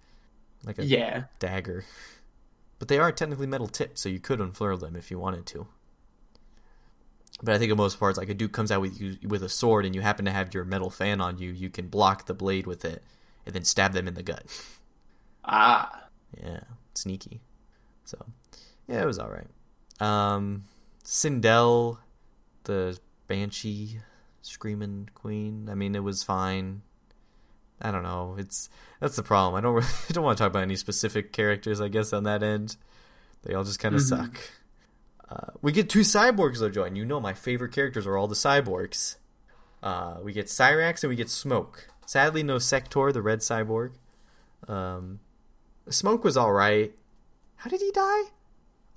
like 0.66 0.80
a 0.80 0.86
Yeah, 0.86 1.26
dagger. 1.40 1.86
But 2.80 2.88
they 2.88 3.00
are 3.00 3.12
technically 3.12 3.48
metal 3.48 3.68
tipped, 3.68 3.98
so 4.00 4.10
you 4.10 4.20
could 4.20 4.42
unfurl 4.42 4.78
them 4.78 4.96
if 4.96 5.10
you 5.12 5.18
wanted 5.20 5.46
to. 5.48 5.68
But 7.44 7.54
I 7.56 7.58
think 7.60 7.72
in 7.72 7.78
most 7.78 8.00
parts, 8.00 8.18
like 8.18 8.30
a 8.30 8.34
dude 8.34 8.54
comes 8.54 8.72
out 8.72 8.80
with 8.80 9.00
you 9.02 9.18
with 9.28 9.44
a 9.44 9.50
sword, 9.50 9.86
and 9.86 9.94
you 9.94 10.00
happen 10.02 10.24
to 10.26 10.32
have 10.32 10.54
your 10.54 10.64
metal 10.64 10.90
fan 10.90 11.20
on 11.20 11.38
you, 11.38 11.52
you 11.52 11.70
can 11.70 11.90
block 11.90 12.26
the 12.26 12.34
blade 12.34 12.66
with 12.66 12.86
it, 12.86 13.04
and 13.46 13.54
then 13.54 13.66
stab 13.66 13.92
them 13.94 14.08
in 14.08 14.14
the 14.14 14.24
gut. 14.24 14.46
ah, 15.46 16.06
Yeah, 16.42 16.62
sneaky. 16.96 17.42
So, 18.06 18.18
yeah, 18.88 19.02
it 19.02 19.06
was 19.06 19.20
all 19.20 19.30
right. 19.30 19.48
Um, 20.00 20.64
Sindel, 21.04 21.98
the 22.64 22.98
banshee 23.28 24.00
screaming 24.42 25.10
queen. 25.14 25.68
I 25.70 25.76
mean, 25.76 25.96
it 25.96 26.04
was 26.04 26.24
fine. 26.24 26.82
I 27.82 27.92
don't 27.92 28.04
know. 28.04 28.36
It's 28.40 28.70
that's 29.02 29.16
the 29.18 29.24
problem. 29.24 29.56
I 29.56 29.62
don't 29.62 29.74
really, 29.76 29.88
I 30.10 30.14
don't 30.14 30.24
want 30.24 30.38
to 30.38 30.42
talk 30.44 30.52
about 30.52 30.64
any 30.64 30.78
specific 30.78 31.34
characters. 31.34 31.82
I 31.82 31.90
guess 31.90 32.14
on 32.14 32.24
that 32.24 32.42
end, 32.42 32.78
they 33.44 33.54
all 33.54 33.64
just 33.66 33.80
kind 33.80 33.96
of 33.96 34.02
Mhm. 34.02 34.08
suck. 34.10 34.38
Uh, 35.34 35.52
we 35.62 35.72
get 35.72 35.90
two 35.90 36.02
cyborgs 36.02 36.60
though. 36.60 36.84
And 36.84 36.98
you 36.98 37.06
know 37.06 37.20
my 37.20 37.34
favorite 37.34 37.72
characters 37.72 38.06
are 38.06 38.18
all 38.18 38.28
the 38.28 38.36
cyborgs. 38.36 39.16
Uh, 39.82 40.18
we 40.22 40.32
get 40.32 40.46
Cyrax 40.46 41.04
and 41.04 41.10
we 41.10 41.16
get 41.16 41.30
Smoke. 41.30 41.88
Sadly, 42.06 42.44
no 42.44 42.58
Sector, 42.60 43.12
the 43.12 43.22
red 43.22 43.40
cyborg. 43.40 43.94
Um, 44.68 45.20
Smoke 45.90 46.24
was 46.24 46.38
all 46.38 46.52
right. 46.54 46.94
How 47.58 47.70
did 47.70 47.82
he 47.82 47.92
die? 47.92 48.24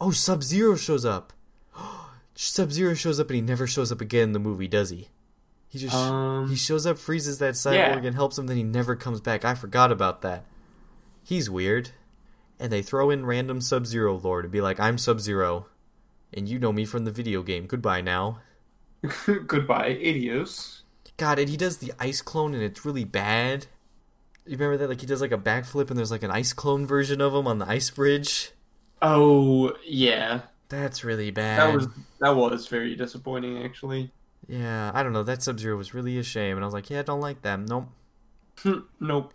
Oh, 0.00 0.10
Sub 0.10 0.42
Zero 0.42 0.76
shows 0.76 1.04
up. 1.04 1.32
Sub 2.34 2.70
Zero 2.70 2.94
shows 2.94 3.18
up 3.18 3.28
and 3.30 3.36
he 3.36 3.40
never 3.40 3.66
shows 3.66 3.90
up 3.90 4.00
again 4.00 4.24
in 4.24 4.32
the 4.32 4.38
movie, 4.38 4.68
does 4.68 4.90
he? 4.90 5.08
He 5.68 5.78
just 5.78 5.94
Um, 5.94 6.48
he 6.48 6.56
shows 6.56 6.86
up, 6.86 6.98
freezes 6.98 7.38
that 7.38 7.54
cyborg, 7.54 7.74
yeah. 7.74 7.96
and 8.06 8.14
helps 8.14 8.38
him. 8.38 8.46
Then 8.46 8.56
he 8.56 8.62
never 8.62 8.94
comes 8.94 9.20
back. 9.20 9.44
I 9.44 9.54
forgot 9.54 9.90
about 9.90 10.22
that. 10.22 10.44
He's 11.22 11.50
weird. 11.50 11.90
And 12.60 12.72
they 12.72 12.82
throw 12.82 13.10
in 13.10 13.26
random 13.26 13.60
Sub 13.60 13.86
Zero 13.86 14.16
lore 14.18 14.42
to 14.42 14.48
be 14.48 14.60
like, 14.60 14.78
"I'm 14.80 14.96
Sub 14.96 15.20
Zero, 15.20 15.66
and 16.36 16.48
you 16.48 16.58
know 16.58 16.72
me 16.72 16.84
from 16.84 17.04
the 17.04 17.10
video 17.10 17.42
game. 17.42 17.66
Goodbye 17.66 18.00
now." 18.02 18.40
goodbye, 19.46 19.90
adios. 19.90 20.82
God, 21.16 21.38
and 21.38 21.48
he 21.48 21.56
does 21.56 21.78
the 21.78 21.92
ice 21.98 22.20
clone, 22.22 22.54
and 22.54 22.62
it's 22.62 22.84
really 22.84 23.04
bad. 23.04 23.66
You 24.44 24.52
remember 24.56 24.76
that? 24.78 24.88
Like 24.88 25.00
he 25.00 25.06
does 25.06 25.20
like 25.20 25.32
a 25.32 25.38
backflip, 25.38 25.88
and 25.90 25.98
there's 25.98 26.10
like 26.10 26.22
an 26.22 26.30
ice 26.30 26.52
clone 26.52 26.86
version 26.86 27.20
of 27.20 27.34
him 27.34 27.46
on 27.46 27.58
the 27.58 27.68
ice 27.68 27.90
bridge. 27.90 28.50
Oh 29.02 29.74
yeah, 29.84 30.42
That's 30.68 31.04
really 31.04 31.30
bad. 31.30 31.60
that 31.60 31.74
was 31.74 31.88
that 32.20 32.36
was 32.36 32.66
very 32.68 32.94
disappointing 32.96 33.62
actually. 33.62 34.12
Yeah, 34.48 34.90
I 34.94 35.02
don't 35.02 35.12
know. 35.12 35.22
That 35.24 35.42
Sub 35.42 35.58
Zero 35.58 35.76
was 35.76 35.94
really 35.94 36.18
a 36.18 36.22
shame, 36.22 36.56
and 36.56 36.64
I 36.64 36.66
was 36.66 36.74
like, 36.74 36.88
yeah, 36.90 37.00
I 37.00 37.02
don't 37.02 37.20
like 37.20 37.42
them. 37.42 37.66
Nope. 37.66 37.88
nope. 39.00 39.34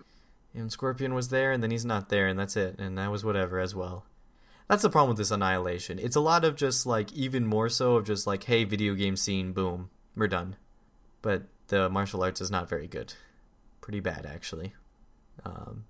And 0.53 0.71
Scorpion 0.71 1.13
was 1.13 1.29
there, 1.29 1.51
and 1.51 1.61
then 1.61 1.71
he's 1.71 1.85
not 1.85 2.09
there, 2.09 2.27
and 2.27 2.39
that's 2.39 2.55
it. 2.55 2.79
And 2.79 2.97
that 2.97 3.11
was 3.11 3.23
whatever 3.23 3.59
as 3.59 3.75
well. 3.75 4.05
That's 4.71 4.83
the 4.83 4.89
problem 4.89 5.09
with 5.09 5.17
this 5.17 5.31
Annihilation. 5.31 5.99
It's 5.99 6.15
a 6.15 6.21
lot 6.21 6.45
of 6.45 6.55
just 6.55 6.85
like, 6.85 7.11
even 7.11 7.45
more 7.45 7.67
so 7.67 7.97
of 7.97 8.05
just 8.05 8.25
like, 8.25 8.45
hey, 8.45 8.63
video 8.63 8.93
game 8.93 9.17
scene, 9.17 9.51
boom, 9.51 9.89
we're 10.15 10.29
done. 10.29 10.55
But 11.21 11.43
the 11.67 11.89
martial 11.89 12.23
arts 12.23 12.39
is 12.39 12.49
not 12.49 12.69
very 12.69 12.87
good. 12.87 13.13
Pretty 13.81 13.99
bad, 13.99 14.25
actually. 14.25 14.71
Um, 15.43 15.83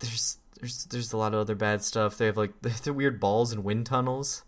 there's 0.00 0.36
there's 0.58 0.84
there's 0.84 1.14
a 1.14 1.16
lot 1.16 1.32
of 1.32 1.40
other 1.40 1.54
bad 1.54 1.82
stuff. 1.82 2.18
They 2.18 2.26
have 2.26 2.36
like 2.36 2.52
the 2.60 2.92
weird 2.92 3.20
balls 3.20 3.52
and 3.52 3.64
wind 3.64 3.86
tunnels. 3.86 4.44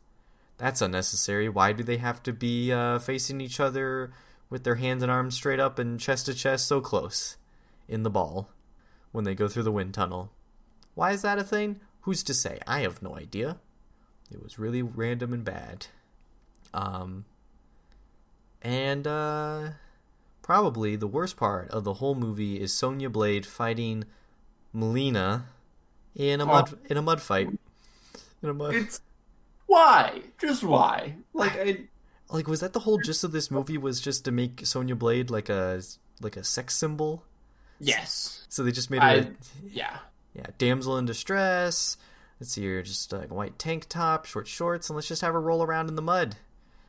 That's 0.59 0.83
unnecessary. 0.83 1.49
Why 1.49 1.73
do 1.73 1.83
they 1.83 1.97
have 1.97 2.23
to 2.25 2.35
be 2.35 2.73
uh, 2.73 2.99
facing 2.99 3.41
each 3.41 3.59
other 3.59 4.13
with 4.51 4.65
their 4.65 4.75
hands 4.75 5.03
and 5.03 5.11
arms 5.11 5.35
straight 5.35 5.61
up 5.61 5.79
and 5.79 5.99
chest 5.99 6.27
to 6.27 6.35
chest 6.35 6.69
so 6.69 6.83
close 6.83 7.39
in 7.89 8.03
the 8.03 8.11
ball 8.11 8.51
when 9.13 9.25
they 9.25 9.35
go 9.35 9.49
through 9.49 9.63
the 9.63 9.73
wind 9.73 9.95
tunnel? 9.95 10.31
Why 10.95 11.13
is 11.13 11.23
that 11.23 11.39
a 11.39 11.43
thing? 11.43 11.81
Who's 12.03 12.23
to 12.25 12.35
say? 12.35 12.59
I 12.67 12.81
have 12.81 13.03
no 13.03 13.17
idea. 13.17 13.59
It 14.31 14.43
was 14.43 14.59
really 14.59 14.83
random 14.83 15.33
and 15.33 15.45
bad. 15.45 15.87
Um, 16.75 17.25
and 18.63 19.07
uh, 19.07 19.71
probably 20.43 20.97
the 20.97 21.07
worst 21.07 21.37
part 21.37 21.69
of 21.71 21.85
the 21.85 21.95
whole 21.95 22.15
movie 22.15 22.61
is 22.61 22.73
Sonya 22.73 23.11
Blade 23.11 23.47
fighting 23.47 24.05
Mileena 24.75 25.45
in 26.15 26.41
a 26.41 26.47
mud 26.47 26.79
in 26.89 26.97
a 26.97 27.03
mud 27.03 27.21
fight. 27.21 27.49
In 28.43 28.49
a 28.49 28.55
mud. 28.55 28.75
It's 28.75 29.01
why, 29.67 30.23
just 30.41 30.63
why? 30.63 31.17
Like 31.33 31.57
I, 31.57 31.77
like 32.31 32.49
was 32.49 32.61
that 32.61 32.73
the 32.73 32.81
whole 32.81 32.99
gist 32.99 33.25
of 33.25 33.33
this 33.33 33.51
movie 33.51 33.79
was 33.79 34.01
just 34.01 34.25
to 34.25 34.33
make 34.33 34.67
Sonya 34.67 34.97
Blade 34.97 35.31
like 35.31 35.49
a 35.49 35.83
like 36.21 36.37
a 36.37 36.45
sex 36.45 36.77
symbol? 36.77 37.25
yes, 37.81 38.47
So 38.49 38.63
they 38.63 38.73
just 38.73 38.91
made 38.91 39.03
her 39.03 39.09
I, 39.09 39.15
a, 39.15 39.27
yeah. 39.71 39.99
Yeah, 40.35 40.47
damsel 40.59 40.99
in 40.99 41.05
distress. 41.05 41.97
Let's 42.41 42.53
see 42.53 42.63
here, 42.63 42.83
just 42.83 43.13
like 43.13 43.31
a 43.31 43.35
white 43.35 43.59
tank 43.59 43.87
top, 43.89 44.25
short 44.27 44.49
shorts, 44.49 44.89
and 44.89 44.97
let's 44.97 45.09
just 45.09 45.23
have 45.23 45.33
her 45.33 45.41
roll 45.41 45.63
around 45.63 45.89
in 45.89 45.97
the 45.97 46.03
mud. 46.03 46.37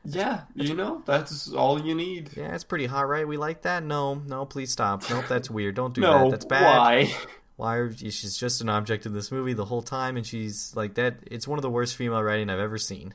Yeah, 0.06 0.42
you 0.56 0.74
know, 0.74 1.02
that's 1.06 1.54
all 1.54 1.80
you 1.80 1.96
need. 1.96 2.32
Yeah, 2.36 2.54
it's 2.54 2.64
pretty 2.64 2.88
hot, 2.88 3.08
right? 3.08 3.28
We 3.28 3.38
like 3.38 3.62
that? 3.62 3.84
No, 3.84 4.16
no, 4.16 4.46
please 4.46 4.72
stop. 4.72 5.10
Nope, 5.10 5.26
that's 5.30 5.50
weird. 5.50 5.76
Don't 5.76 5.94
do 5.94 6.02
no, 6.02 6.24
that. 6.26 6.32
That's 6.32 6.46
bad. 6.46 6.78
why? 6.78 7.14
Why 7.56 7.76
are 7.76 7.94
she's 7.94 8.36
just 8.36 8.62
an 8.62 8.70
object 8.70 9.06
in 9.06 9.14
this 9.14 9.32
movie 9.32 9.54
the 9.54 9.66
whole 9.66 9.84
time, 9.84 10.18
and 10.18 10.26
she's 10.26 10.76
like 10.76 10.96
that? 10.96 11.18
It's 11.30 11.48
one 11.48 11.60
of 11.60 11.62
the 11.62 11.70
worst 11.70 11.96
female 11.96 12.24
writing 12.24 12.50
I've 12.50 12.60
ever 12.60 12.80
seen. 12.80 13.14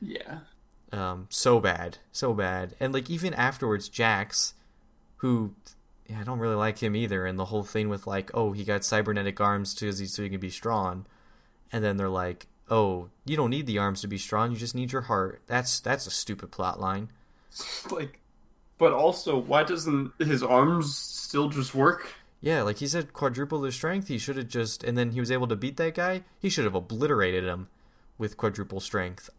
Yeah. 0.00 0.40
Um, 0.92 1.28
so 1.30 1.60
bad, 1.60 1.98
so 2.10 2.34
bad, 2.34 2.74
and 2.80 2.92
like 2.92 3.08
even 3.08 3.32
afterwards, 3.32 3.88
Jax, 3.88 4.54
who 5.18 5.54
yeah, 6.08 6.20
I 6.20 6.24
don't 6.24 6.38
really 6.38 6.54
like 6.54 6.78
him 6.78 6.94
either, 6.94 7.26
and 7.26 7.38
the 7.38 7.46
whole 7.46 7.64
thing 7.64 7.88
with 7.88 8.06
like, 8.06 8.30
oh, 8.34 8.52
he 8.52 8.64
got 8.64 8.84
cybernetic 8.84 9.40
arms 9.40 9.74
to 9.76 9.92
so 9.92 10.22
he 10.22 10.28
can 10.28 10.40
be 10.40 10.50
strong, 10.50 11.06
and 11.72 11.82
then 11.82 11.96
they're 11.96 12.08
like, 12.08 12.46
oh, 12.70 13.08
you 13.24 13.36
don't 13.36 13.50
need 13.50 13.66
the 13.66 13.78
arms 13.78 14.00
to 14.02 14.08
be 14.08 14.18
strong, 14.18 14.52
you 14.52 14.56
just 14.56 14.74
need 14.74 14.92
your 14.92 15.02
heart. 15.02 15.42
That's 15.46 15.80
that's 15.80 16.06
a 16.06 16.10
stupid 16.10 16.50
plot 16.50 16.80
line. 16.80 17.10
like 17.90 18.20
But 18.78 18.92
also, 18.92 19.36
why 19.38 19.64
doesn't 19.64 20.12
his 20.18 20.42
arms 20.42 20.96
still 20.96 21.48
just 21.48 21.74
work? 21.74 22.14
Yeah, 22.40 22.62
like 22.62 22.78
he 22.78 22.86
said, 22.86 23.12
quadruple 23.12 23.62
his 23.62 23.74
strength. 23.74 24.08
He 24.08 24.18
should 24.18 24.36
have 24.36 24.48
just, 24.48 24.84
and 24.84 24.96
then 24.96 25.12
he 25.12 25.20
was 25.20 25.30
able 25.30 25.48
to 25.48 25.56
beat 25.56 25.78
that 25.78 25.94
guy. 25.94 26.22
He 26.38 26.48
should 26.48 26.64
have 26.64 26.74
obliterated 26.74 27.44
him 27.44 27.68
with 28.18 28.36
quadruple 28.36 28.78
strength. 28.78 29.30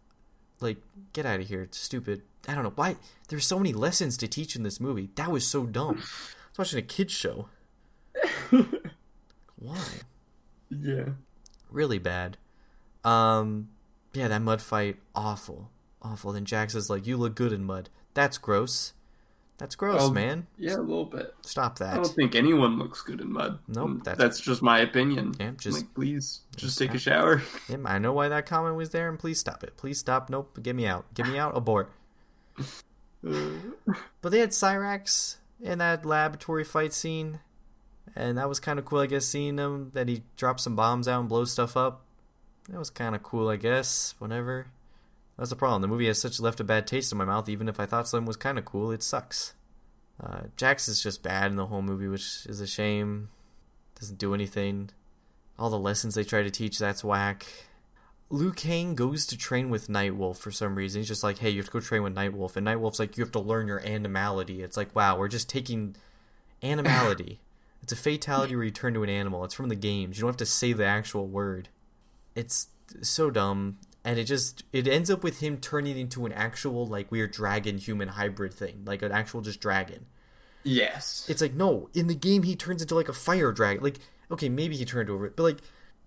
Like, 0.59 0.78
get 1.13 1.26
out 1.26 1.39
of 1.39 1.47
here. 1.47 1.61
It's 1.61 1.78
stupid. 1.78 2.24
I 2.47 2.55
don't 2.55 2.63
know 2.63 2.74
why. 2.76 2.97
There's 3.30 3.45
so 3.45 3.59
many 3.59 3.72
lessons 3.72 4.18
to 4.18 4.28
teach 4.28 4.55
in 4.55 4.63
this 4.63 4.80
movie. 4.80 5.09
That 5.15 5.32
was 5.32 5.45
so 5.45 5.65
dumb. 5.65 6.03
I 6.57 6.61
was 6.61 6.69
watching 6.73 6.79
a 6.79 6.87
kids 6.87 7.13
show. 7.13 7.49
Why? 9.59 9.83
Yeah. 10.69 11.09
Really 11.69 11.99
bad. 11.99 12.37
Um, 13.03 13.69
yeah, 14.13 14.27
that 14.27 14.41
mud 14.41 14.61
fight, 14.61 14.97
awful, 15.15 15.69
awful. 16.01 16.31
Then 16.31 16.45
Jax 16.45 16.73
is 16.75 16.89
like, 16.89 17.05
"You 17.07 17.17
look 17.17 17.35
good 17.35 17.53
in 17.53 17.63
mud." 17.63 17.89
That's 18.13 18.37
gross. 18.37 18.93
That's 19.59 19.75
gross, 19.75 20.01
Oh, 20.03 20.11
man. 20.11 20.45
Yeah, 20.57 20.75
a 20.75 20.81
little 20.81 21.05
bit. 21.05 21.33
Stop 21.41 21.79
that. 21.79 21.93
I 21.93 21.95
don't 21.97 22.07
think 22.15 22.35
anyone 22.35 22.77
looks 22.77 23.01
good 23.01 23.21
in 23.21 23.31
mud. 23.33 23.57
Nope, 23.67 23.89
Mm, 23.89 24.03
that's- 24.03 24.17
that's, 24.19 24.39
just 24.39 24.61
my 24.61 24.79
opinion. 24.79 25.33
Yeah, 25.39 25.51
just- 25.57 25.77
like, 25.79 25.93
please, 25.95 26.41
just, 26.51 26.59
just- 26.59 26.77
take 26.77 26.93
a 26.93 26.99
shower. 26.99 27.41
Yeah, 27.67 27.77
I 27.85 27.97
know 27.97 28.13
why 28.13 28.29
that 28.29 28.45
comment 28.45 28.75
was 28.75 28.91
there, 28.91 29.09
and 29.09 29.17
please 29.17 29.39
stop 29.39 29.63
it. 29.63 29.75
Please 29.75 29.97
stop. 29.97 30.29
Nope, 30.29 30.59
get 30.61 30.75
me 30.75 30.85
out. 30.85 31.11
Get 31.15 31.27
me 31.27 31.37
out. 31.39 31.55
Abort. 31.57 31.91
But 33.23 34.29
they 34.31 34.39
had 34.39 34.51
Cyrax 34.51 35.37
in 35.61 35.79
that 35.79 36.05
laboratory 36.05 36.63
fight 36.63 36.93
scene, 36.93 37.39
and 38.15 38.37
that 38.37 38.49
was 38.49 38.59
kind 38.59 38.79
of 38.79 38.85
cool. 38.85 38.99
I 38.99 39.07
guess 39.07 39.25
seeing 39.25 39.57
him 39.57 39.91
that 39.93 40.07
he 40.07 40.23
drops 40.35 40.63
some 40.63 40.75
bombs 40.75 41.07
out 41.07 41.21
and 41.21 41.29
blows 41.29 41.51
stuff 41.51 41.75
up. 41.75 42.03
That 42.69 42.79
was 42.79 42.89
kind 42.89 43.15
of 43.15 43.23
cool, 43.23 43.49
I 43.49 43.55
guess. 43.55 44.15
Whatever. 44.19 44.67
That's 45.37 45.51
the 45.51 45.55
problem. 45.55 45.81
The 45.81 45.87
movie 45.87 46.07
has 46.07 46.19
such 46.19 46.39
left 46.39 46.59
a 46.59 46.63
bad 46.63 46.87
taste 46.87 47.11
in 47.11 47.17
my 47.17 47.25
mouth. 47.25 47.47
Even 47.47 47.69
if 47.69 47.79
I 47.79 47.85
thought 47.85 48.07
something 48.07 48.25
was 48.25 48.37
kind 48.37 48.57
of 48.57 48.65
cool, 48.65 48.91
it 48.91 49.03
sucks. 49.03 49.53
Uh, 50.21 50.41
Jax 50.57 50.87
is 50.87 51.01
just 51.01 51.21
bad 51.21 51.51
in 51.51 51.57
the 51.57 51.67
whole 51.67 51.83
movie, 51.83 52.07
which 52.07 52.45
is 52.47 52.59
a 52.59 52.67
shame. 52.67 53.29
Doesn't 53.99 54.17
do 54.17 54.33
anything. 54.33 54.89
All 55.59 55.69
the 55.69 55.79
lessons 55.79 56.15
they 56.15 56.23
try 56.23 56.43
to 56.43 56.49
teach, 56.49 56.79
that's 56.79 57.03
whack. 57.03 57.45
Liu 58.30 58.51
Kang 58.51 58.95
goes 58.95 59.25
to 59.28 59.38
train 59.38 59.69
with 59.69 59.88
Nightwolf 59.88 60.38
for 60.38 60.51
some 60.51 60.75
reason. 60.75 60.99
He's 60.99 61.07
just 61.07 61.23
like, 61.23 61.38
hey, 61.38 61.49
you 61.49 61.57
have 61.57 61.67
to 61.67 61.71
go 61.71 61.80
train 61.80 62.03
with 62.03 62.15
Nightwolf. 62.15 62.55
And 62.55 62.67
Nightwolf's 62.67 62.99
like, 62.99 63.17
you 63.17 63.23
have 63.23 63.32
to 63.34 63.39
learn 63.39 63.67
your 63.67 63.86
animality. 63.86 64.61
It's 64.61 64.75
like, 64.75 64.95
wow, 64.95 65.17
we're 65.17 65.30
just 65.30 65.49
taking 65.49 65.95
animality. 66.61 67.39
it's 67.82 67.93
a 67.93 67.97
fatality 67.97 68.55
where 68.55 68.65
you 68.65 68.71
turn 68.71 68.93
to 68.95 69.03
an 69.03 69.09
animal. 69.09 69.45
It's 69.45 69.53
from 69.53 69.69
the 69.69 69.75
games. 69.75 70.17
You 70.17 70.21
don't 70.21 70.30
have 70.30 70.38
to 70.38 70.45
say 70.45 70.73
the 70.73 70.86
actual 70.86 71.28
word. 71.28 71.69
It's 72.36 72.67
so 73.01 73.30
dumb. 73.30 73.78
And 74.03 74.19
it 74.19 74.25
just, 74.25 74.63
it 74.73 74.88
ends 74.88 75.09
up 75.09 75.23
with 75.23 75.39
him 75.39 75.57
turning 75.57 75.97
into 75.97 76.25
an 76.25 76.32
actual, 76.34 76.86
like, 76.86 77.11
weird 77.11 77.32
dragon 77.32 77.78
human 77.78 78.09
hybrid 78.09 78.53
thing. 78.53 78.84
Like, 78.86 79.01
an 79.01 79.11
actual 79.11 79.41
just 79.41 79.59
dragon. 79.61 80.05
Yes. 80.67 81.25
It's 81.30 81.41
like 81.41 81.53
no, 81.53 81.89
in 81.93 82.07
the 82.07 82.15
game 82.15 82.43
he 82.43 82.55
turns 82.55 82.82
into 82.82 82.95
like 82.95 83.09
a 83.09 83.13
fire 83.13 83.51
dragon. 83.51 83.84
Like 83.84 83.99
okay, 84.30 84.49
maybe 84.49 84.75
he 84.75 84.86
turned 84.86 85.09
over, 85.09 85.30
but 85.30 85.43
like 85.43 85.57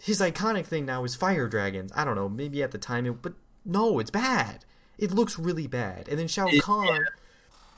his 0.02 0.20
iconic 0.20 0.66
thing 0.66 0.86
now 0.86 1.04
is 1.04 1.14
fire 1.14 1.48
dragons. 1.48 1.92
I 1.94 2.04
don't 2.04 2.16
know, 2.16 2.28
maybe 2.28 2.62
at 2.62 2.70
the 2.72 2.78
time, 2.78 3.06
it, 3.06 3.22
but 3.22 3.34
no, 3.64 3.98
it's 3.98 4.10
bad. 4.10 4.64
It 4.98 5.12
looks 5.12 5.38
really 5.38 5.66
bad. 5.66 6.08
And 6.08 6.18
then 6.18 6.28
Shao 6.28 6.46
It- 6.48 6.62
Kahn. 6.62 7.04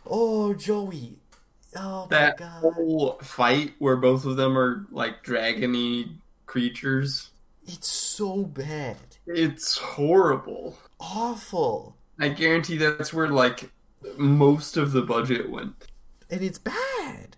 Oh, 0.06 0.54
Joey. 0.54 1.18
Oh 1.74 2.06
that 2.10 2.38
my 2.38 2.46
god. 2.46 2.74
whole 2.74 3.18
fight 3.22 3.72
where 3.78 3.96
both 3.96 4.24
of 4.26 4.36
them 4.36 4.58
are 4.58 4.86
like 4.90 5.24
dragony 5.24 6.16
creatures. 6.46 7.30
It's 7.66 7.88
so 7.88 8.42
bad. 8.44 8.98
It's 9.26 9.78
horrible. 9.78 10.76
Awful. 11.00 11.96
I 12.18 12.28
guarantee 12.28 12.76
that's 12.76 13.12
where 13.14 13.28
like 13.28 13.70
most 14.18 14.76
of 14.76 14.92
the 14.92 15.00
budget 15.02 15.48
went. 15.50 15.86
And 16.28 16.42
it's 16.42 16.58
bad. 16.58 17.36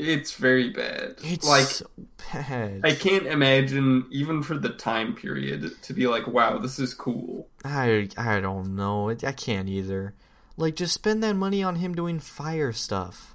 It's 0.00 0.32
very 0.34 0.70
bad. 0.70 1.16
It's 1.22 1.46
like 1.46 1.66
so 1.66 1.86
bad. 2.32 2.80
I 2.84 2.94
can't 2.94 3.26
imagine 3.26 4.06
even 4.10 4.42
for 4.42 4.56
the 4.56 4.70
time 4.70 5.14
period 5.14 5.70
to 5.82 5.92
be 5.92 6.06
like, 6.06 6.26
wow, 6.26 6.58
this 6.58 6.78
is 6.78 6.94
cool. 6.94 7.48
I 7.64 8.08
I 8.16 8.40
don't 8.40 8.74
know. 8.76 9.10
I 9.10 9.32
can't 9.32 9.68
either. 9.68 10.14
Like 10.56 10.76
just 10.76 10.94
spend 10.94 11.22
that 11.22 11.34
money 11.36 11.62
on 11.62 11.76
him 11.76 11.94
doing 11.94 12.18
fire 12.18 12.72
stuff. 12.72 13.34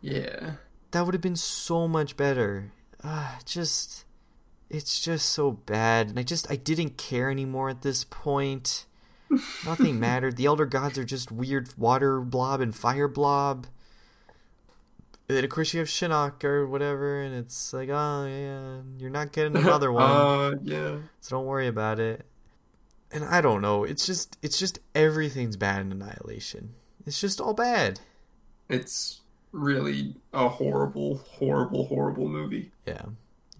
Yeah. 0.00 0.52
that 0.90 1.04
would 1.04 1.14
have 1.14 1.22
been 1.22 1.36
so 1.36 1.86
much 1.88 2.16
better. 2.16 2.72
Uh, 3.04 3.36
just, 3.44 4.04
it's 4.68 5.00
just 5.00 5.30
so 5.30 5.52
bad, 5.52 6.08
and 6.08 6.18
I 6.18 6.22
just 6.22 6.50
I 6.50 6.56
didn't 6.56 6.96
care 6.98 7.30
anymore 7.30 7.68
at 7.70 7.82
this 7.82 8.04
point. 8.04 8.86
Nothing 9.64 9.98
mattered. 10.00 10.36
The 10.36 10.46
elder 10.46 10.66
gods 10.66 10.98
are 10.98 11.04
just 11.04 11.32
weird 11.32 11.72
water 11.78 12.20
blob 12.20 12.60
and 12.60 12.74
fire 12.74 13.08
blob. 13.08 13.66
Of 15.38 15.50
course 15.50 15.72
you 15.74 15.80
have 15.80 15.88
Shinnok 15.88 16.44
or 16.44 16.66
whatever, 16.66 17.20
and 17.20 17.34
it's 17.34 17.72
like, 17.72 17.88
oh 17.88 18.26
yeah, 18.26 18.80
you're 18.98 19.10
not 19.10 19.32
getting 19.32 19.56
another 19.62 19.90
one, 19.92 20.02
Uh, 20.10 20.52
yeah. 20.62 20.96
so 21.20 21.36
don't 21.36 21.46
worry 21.46 21.66
about 21.66 21.98
it. 21.98 22.24
And 23.10 23.24
I 23.24 23.40
don't 23.40 23.60
know. 23.60 23.84
It's 23.84 24.06
just 24.06 24.38
it's 24.42 24.58
just 24.58 24.78
everything's 24.94 25.56
bad 25.56 25.82
in 25.82 25.92
Annihilation. 25.92 26.74
It's 27.06 27.20
just 27.20 27.40
all 27.40 27.52
bad. 27.54 28.00
It's 28.68 29.20
really 29.52 30.14
a 30.32 30.48
horrible, 30.48 31.18
horrible, 31.30 31.84
horrible 31.86 32.26
movie. 32.28 32.72
Yeah, 32.86 33.02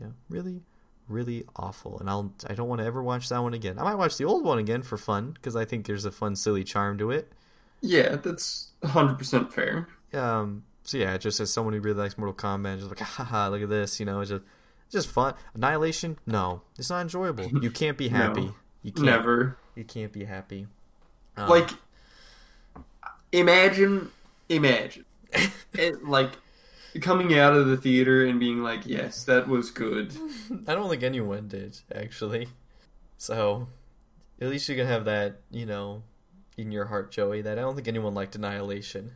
yeah, 0.00 0.08
really, 0.30 0.62
really 1.06 1.44
awful. 1.54 1.98
And 1.98 2.08
I'll 2.08 2.32
I 2.48 2.54
don't 2.54 2.68
want 2.68 2.80
to 2.80 2.86
ever 2.86 3.02
watch 3.02 3.28
that 3.28 3.42
one 3.42 3.52
again. 3.52 3.78
I 3.78 3.82
might 3.82 3.96
watch 3.96 4.16
the 4.16 4.24
old 4.24 4.44
one 4.44 4.58
again 4.58 4.82
for 4.82 4.96
fun 4.96 5.32
because 5.32 5.54
I 5.54 5.64
think 5.66 5.86
there's 5.86 6.06
a 6.06 6.12
fun, 6.12 6.34
silly 6.34 6.64
charm 6.64 6.96
to 6.98 7.10
it. 7.10 7.30
Yeah, 7.82 8.16
that's 8.16 8.68
100% 8.84 9.52
fair. 9.52 9.88
Um, 10.14 10.62
so 10.84 10.98
yeah, 10.98 11.16
just 11.16 11.40
as 11.40 11.52
someone 11.52 11.74
who 11.74 11.80
really 11.80 11.98
likes 11.98 12.18
Mortal 12.18 12.34
Kombat, 12.34 12.78
just 12.78 12.88
like 12.88 12.98
haha, 13.00 13.48
look 13.48 13.62
at 13.62 13.68
this, 13.68 14.00
you 14.00 14.06
know, 14.06 14.20
it's 14.20 14.30
just 14.30 14.42
it's 14.86 14.92
just 14.94 15.08
fun. 15.08 15.34
Annihilation, 15.54 16.18
no, 16.26 16.62
it's 16.78 16.90
not 16.90 17.02
enjoyable. 17.02 17.46
You 17.62 17.70
can't 17.70 17.96
be 17.96 18.08
happy. 18.20 18.46
No. 18.46 18.54
You 18.82 18.92
can't. 18.92 19.06
Never. 19.06 19.56
You 19.74 19.84
can't 19.84 20.12
be 20.12 20.24
happy. 20.24 20.66
Um, 21.36 21.48
Like, 21.48 21.70
imagine, 23.30 24.10
imagine, 24.48 25.04
it, 25.72 26.04
like, 26.04 26.32
coming 27.00 27.38
out 27.38 27.54
of 27.54 27.68
the 27.68 27.76
theater 27.76 28.26
and 28.26 28.38
being 28.38 28.62
like, 28.62 28.80
yes, 28.84 29.24
that 29.24 29.48
was 29.48 29.70
good. 29.70 30.12
I 30.66 30.74
don't 30.74 30.90
think 30.90 31.02
anyone 31.02 31.48
did 31.48 31.78
actually. 31.94 32.48
So, 33.16 33.68
at 34.40 34.48
least 34.48 34.68
you 34.68 34.74
can 34.74 34.86
have 34.86 35.04
that, 35.04 35.36
you 35.50 35.64
know, 35.64 36.02
in 36.58 36.72
your 36.72 36.86
heart, 36.86 37.12
Joey. 37.12 37.40
That 37.40 37.56
I 37.58 37.62
don't 37.62 37.76
think 37.76 37.88
anyone 37.88 38.14
liked 38.14 38.34
Annihilation. 38.34 39.12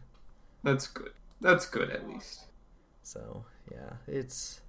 That's 0.63 0.87
good. 0.87 1.11
That's 1.41 1.67
good, 1.67 1.91
at 1.91 2.09
least. 2.09 2.45
So 3.03 3.45
yeah, 3.71 3.95
it's 4.07 4.61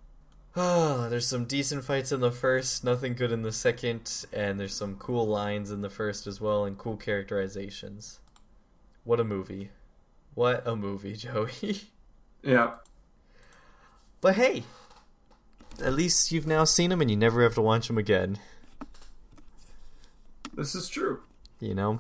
oh, 0.55 1.07
there's 1.09 1.27
some 1.27 1.45
decent 1.45 1.83
fights 1.83 2.11
in 2.11 2.19
the 2.19 2.31
first, 2.31 2.83
nothing 2.83 3.13
good 3.13 3.31
in 3.31 3.41
the 3.41 3.51
second, 3.51 4.25
and 4.33 4.59
there's 4.59 4.75
some 4.75 4.95
cool 4.95 5.25
lines 5.27 5.71
in 5.71 5.81
the 5.81 5.89
first 5.89 6.27
as 6.27 6.39
well, 6.41 6.65
and 6.65 6.77
cool 6.77 6.97
characterizations. 6.97 8.19
What 9.03 9.19
a 9.19 9.23
movie! 9.23 9.69
What 10.35 10.67
a 10.67 10.75
movie, 10.75 11.15
Joey. 11.17 11.81
Yeah. 12.43 12.75
but 14.21 14.35
hey, 14.35 14.63
at 15.83 15.93
least 15.93 16.31
you've 16.31 16.47
now 16.47 16.63
seen 16.63 16.91
him, 16.91 17.01
and 17.01 17.09
you 17.09 17.17
never 17.17 17.41
have 17.43 17.55
to 17.55 17.61
watch 17.61 17.89
him 17.89 17.97
again. 17.97 18.37
This 20.53 20.75
is 20.75 20.89
true. 20.89 21.21
You 21.59 21.73
know, 21.73 21.99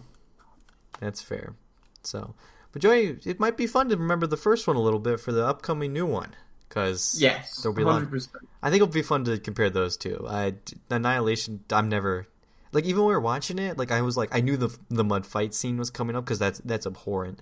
that's 0.99 1.21
fair. 1.21 1.55
So, 2.03 2.35
but 2.71 2.81
Joey, 2.81 3.17
it 3.25 3.39
might 3.39 3.57
be 3.57 3.67
fun 3.67 3.89
to 3.89 3.97
remember 3.97 4.27
the 4.27 4.37
first 4.37 4.67
one 4.67 4.75
a 4.75 4.81
little 4.81 4.99
bit 4.99 5.19
for 5.19 5.31
the 5.31 5.45
upcoming 5.45 5.93
new 5.93 6.05
one, 6.05 6.35
because 6.69 7.19
Yes. 7.21 7.61
There'll 7.61 7.75
be 7.75 7.83
a 7.83 7.85
lot- 7.85 8.01
100%. 8.03 8.29
I 8.61 8.69
think 8.69 8.81
it'll 8.81 8.93
be 8.93 9.01
fun 9.01 9.23
to 9.25 9.37
compare 9.39 9.69
those 9.69 9.97
two. 9.97 10.25
I 10.27 10.55
Annihilation. 10.89 11.63
I'm 11.71 11.89
never 11.89 12.27
like 12.73 12.85
even 12.85 12.99
when 13.01 13.07
we 13.07 13.13
were 13.13 13.19
watching 13.21 13.59
it. 13.59 13.77
Like 13.77 13.91
I 13.91 14.01
was 14.01 14.17
like 14.17 14.35
I 14.35 14.41
knew 14.41 14.57
the 14.57 14.75
the 14.89 15.03
mud 15.03 15.25
fight 15.25 15.53
scene 15.53 15.77
was 15.77 15.89
coming 15.89 16.15
up 16.15 16.25
because 16.25 16.39
that's 16.39 16.59
that's 16.59 16.85
abhorrent. 16.85 17.39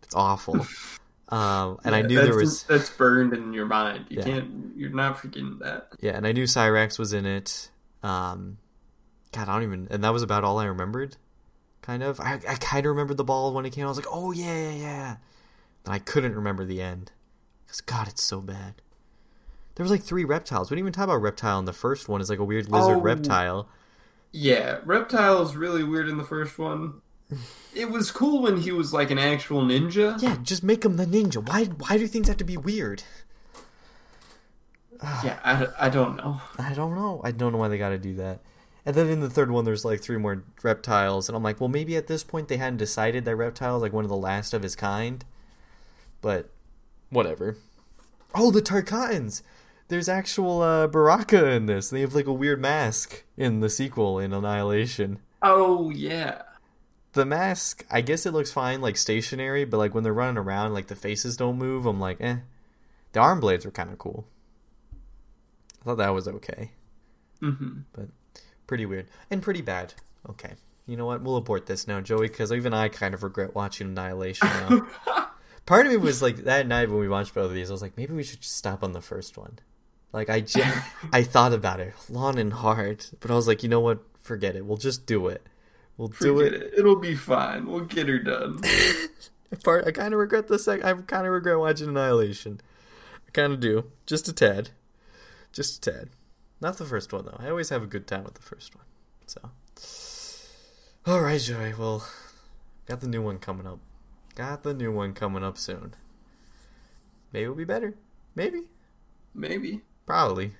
That's 0.00 0.14
awful. 0.14 0.66
um, 1.28 1.78
and 1.84 1.94
I 1.94 2.02
knew 2.02 2.20
there 2.20 2.34
was 2.34 2.64
That's 2.64 2.90
burned 2.90 3.32
in 3.32 3.52
your 3.52 3.66
mind. 3.66 4.06
You 4.10 4.18
Yeah. 4.18 4.24
can't, 4.24 4.72
you're 4.76 4.90
not 4.90 5.18
forgetting 5.20 5.58
that. 5.60 5.88
yeah, 6.00 6.12
and 6.16 6.26
I 6.26 6.32
knew 6.32 6.44
Cyrax 6.44 6.98
was 6.98 7.12
in 7.12 7.24
it. 7.26 7.70
Um, 8.02 8.58
God, 9.32 9.48
I 9.48 9.54
don't 9.54 9.62
even. 9.62 9.88
And 9.90 10.04
that 10.04 10.12
was 10.12 10.22
about 10.22 10.44
all 10.44 10.58
I 10.58 10.66
remembered. 10.66 11.16
Kind 11.84 12.02
of. 12.02 12.18
I 12.18 12.40
I 12.48 12.54
kind 12.54 12.86
of 12.86 12.90
remembered 12.90 13.18
the 13.18 13.24
ball 13.24 13.52
when 13.52 13.66
it 13.66 13.70
came. 13.74 13.84
I 13.84 13.88
was 13.88 13.98
like, 13.98 14.06
oh 14.10 14.32
yeah 14.32 14.54
yeah 14.70 14.70
yeah. 14.72 15.16
But 15.82 15.92
I 15.92 15.98
couldn't 15.98 16.34
remember 16.34 16.64
the 16.64 16.80
end 16.80 17.12
because 17.66 17.82
God, 17.82 18.08
it's 18.08 18.22
so 18.22 18.40
bad. 18.40 18.80
There 19.74 19.84
was 19.84 19.90
like 19.90 20.02
three 20.02 20.24
reptiles. 20.24 20.70
We 20.70 20.76
didn't 20.76 20.84
even 20.84 20.92
talk 20.94 21.04
about 21.04 21.20
reptile 21.20 21.58
in 21.58 21.66
the 21.66 21.72
first 21.74 22.08
one. 22.08 22.20
It's 22.22 22.30
like 22.30 22.38
a 22.38 22.44
weird 22.44 22.70
lizard 22.70 22.96
Oh. 22.96 23.00
reptile. 23.00 23.68
Yeah, 24.32 24.78
Reptile 24.84 25.42
is 25.42 25.54
really 25.54 25.84
weird 25.84 26.08
in 26.08 26.16
the 26.16 26.24
first 26.24 26.58
one. 26.58 27.02
It 27.74 27.90
was 27.90 28.10
cool 28.12 28.40
when 28.42 28.58
he 28.58 28.70
was 28.70 28.92
like 28.92 29.10
an 29.10 29.18
actual 29.18 29.60
ninja. 29.62 30.20
Yeah, 30.22 30.36
just 30.42 30.62
make 30.62 30.84
him 30.84 30.96
the 30.96 31.04
ninja. 31.06 31.44
Why? 31.46 31.64
Why 31.64 31.98
do 31.98 32.06
things 32.06 32.28
have 32.28 32.36
to 32.38 32.44
be 32.44 32.56
weird? 32.56 33.02
Yeah, 35.02 35.38
I, 35.44 35.86
I 35.86 35.88
don't 35.90 36.16
know. 36.16 36.40
I 36.58 36.72
don't 36.72 36.94
know. 36.94 37.20
I 37.24 37.30
don't 37.32 37.52
know 37.52 37.58
why 37.58 37.68
they 37.68 37.78
got 37.78 37.90
to 37.90 37.98
do 37.98 38.14
that. 38.14 38.40
And 38.86 38.94
then 38.94 39.08
in 39.08 39.20
the 39.20 39.30
third 39.30 39.50
one, 39.50 39.64
there's 39.64 39.84
like 39.84 40.00
three 40.02 40.18
more 40.18 40.44
reptiles, 40.62 41.28
and 41.28 41.36
I'm 41.36 41.42
like, 41.42 41.58
well, 41.60 41.68
maybe 41.70 41.96
at 41.96 42.06
this 42.06 42.22
point 42.22 42.48
they 42.48 42.58
hadn't 42.58 42.76
decided 42.78 43.24
that 43.24 43.36
reptile 43.36 43.76
is 43.76 43.82
like 43.82 43.92
one 43.94 44.04
of 44.04 44.10
the 44.10 44.16
last 44.16 44.52
of 44.52 44.62
his 44.62 44.76
kind. 44.76 45.24
but 46.20 46.50
whatever. 47.10 47.56
Oh, 48.34 48.50
the 48.50 48.60
Tarkatans! 48.62 49.42
There's 49.88 50.08
actual 50.08 50.60
uh, 50.62 50.86
Baraka 50.86 51.50
in 51.50 51.66
this. 51.66 51.90
They 51.90 52.00
have 52.00 52.14
like 52.14 52.26
a 52.26 52.32
weird 52.32 52.60
mask 52.60 53.22
in 53.36 53.60
the 53.60 53.68
sequel 53.70 54.18
in 54.18 54.32
Annihilation. 54.32 55.18
Oh 55.42 55.90
yeah. 55.90 56.42
The 57.12 57.24
mask, 57.26 57.86
I 57.90 58.00
guess 58.00 58.26
it 58.26 58.32
looks 58.32 58.50
fine, 58.50 58.80
like 58.80 58.96
stationary, 58.96 59.64
but 59.64 59.76
like 59.78 59.94
when 59.94 60.02
they're 60.02 60.12
running 60.12 60.38
around, 60.38 60.72
like 60.72 60.88
the 60.88 60.96
faces 60.96 61.36
don't 61.36 61.58
move. 61.58 61.86
I'm 61.86 62.00
like, 62.00 62.20
eh. 62.20 62.38
The 63.12 63.20
arm 63.20 63.38
blades 63.40 63.64
were 63.64 63.70
kind 63.70 63.90
of 63.90 63.98
cool. 63.98 64.26
I 65.80 65.84
thought 65.84 65.98
that 65.98 66.14
was 66.14 66.26
okay, 66.26 66.72
hmm 67.40 67.80
but 67.92 68.08
pretty 68.66 68.86
weird 68.86 69.08
and 69.30 69.42
pretty 69.42 69.62
bad. 69.62 69.94
Okay, 70.28 70.54
you 70.86 70.96
know 70.96 71.06
what? 71.06 71.22
We'll 71.22 71.36
abort 71.36 71.66
this 71.66 71.86
now, 71.86 72.00
Joey, 72.00 72.28
because 72.28 72.52
even 72.52 72.74
I 72.74 72.88
kind 72.88 73.14
of 73.14 73.22
regret 73.22 73.54
watching 73.54 73.88
Annihilation 73.88 74.48
now. 74.48 74.86
Part 75.66 75.86
of 75.86 75.92
me 75.92 75.96
was 75.96 76.20
like 76.20 76.44
that 76.44 76.66
night 76.66 76.90
when 76.90 76.98
we 77.00 77.08
watched 77.08 77.34
both 77.34 77.46
of 77.46 77.54
these, 77.54 77.70
I 77.70 77.74
was 77.74 77.82
like, 77.82 77.96
maybe 77.96 78.12
we 78.12 78.22
should 78.22 78.42
just 78.42 78.56
stop 78.56 78.82
on 78.84 78.92
the 78.92 79.00
first 79.00 79.38
one. 79.38 79.58
Like 80.12 80.28
I, 80.28 80.40
j- 80.40 80.62
I 81.12 81.22
thought 81.22 81.52
about 81.52 81.80
it 81.80 81.94
long 82.10 82.38
and 82.38 82.52
hard, 82.52 83.06
but 83.20 83.30
I 83.30 83.34
was 83.34 83.48
like, 83.48 83.62
you 83.62 83.68
know 83.68 83.80
what? 83.80 84.00
Forget 84.20 84.56
it. 84.56 84.66
We'll 84.66 84.76
just 84.76 85.06
do 85.06 85.28
it. 85.28 85.46
We'll 85.96 86.08
do 86.08 86.40
it. 86.40 86.52
it. 86.52 86.74
It'll 86.76 86.96
be 86.96 87.14
fine. 87.14 87.66
We'll 87.66 87.84
get 87.84 88.08
her 88.08 88.18
done. 88.18 88.60
Part 89.64 89.86
I 89.86 89.92
kind 89.92 90.12
of 90.12 90.20
regret 90.20 90.48
the 90.48 90.58
sec. 90.58 90.84
I 90.84 90.92
kind 90.94 91.26
of 91.26 91.32
regret 91.32 91.58
watching 91.58 91.88
Annihilation. 91.88 92.60
I 93.26 93.30
kind 93.30 93.52
of 93.52 93.60
do, 93.60 93.84
just 94.04 94.28
a 94.28 94.32
tad, 94.32 94.70
just 95.52 95.86
a 95.86 95.90
tad. 95.92 96.10
Not 96.60 96.78
the 96.78 96.84
first 96.84 97.12
one 97.12 97.24
though. 97.26 97.36
I 97.38 97.48
always 97.50 97.68
have 97.70 97.82
a 97.82 97.86
good 97.86 98.06
time 98.06 98.24
with 98.24 98.34
the 98.34 98.42
first 98.42 98.74
one. 98.74 98.84
So, 99.26 99.40
all 101.06 101.20
right, 101.20 101.40
Joey. 101.40 101.74
Well, 101.74 102.06
got 102.86 103.00
the 103.00 103.08
new 103.08 103.22
one 103.22 103.38
coming 103.38 103.66
up. 103.66 103.78
Got 104.34 104.62
the 104.62 104.74
new 104.74 104.92
one 104.92 105.12
coming 105.14 105.44
up 105.44 105.58
soon. 105.58 105.94
Maybe 107.32 107.44
it'll 107.44 107.54
be 107.54 107.64
better. 107.64 107.94
Maybe. 108.34 108.62
Maybe. 109.34 109.80
Probably. 110.06 110.52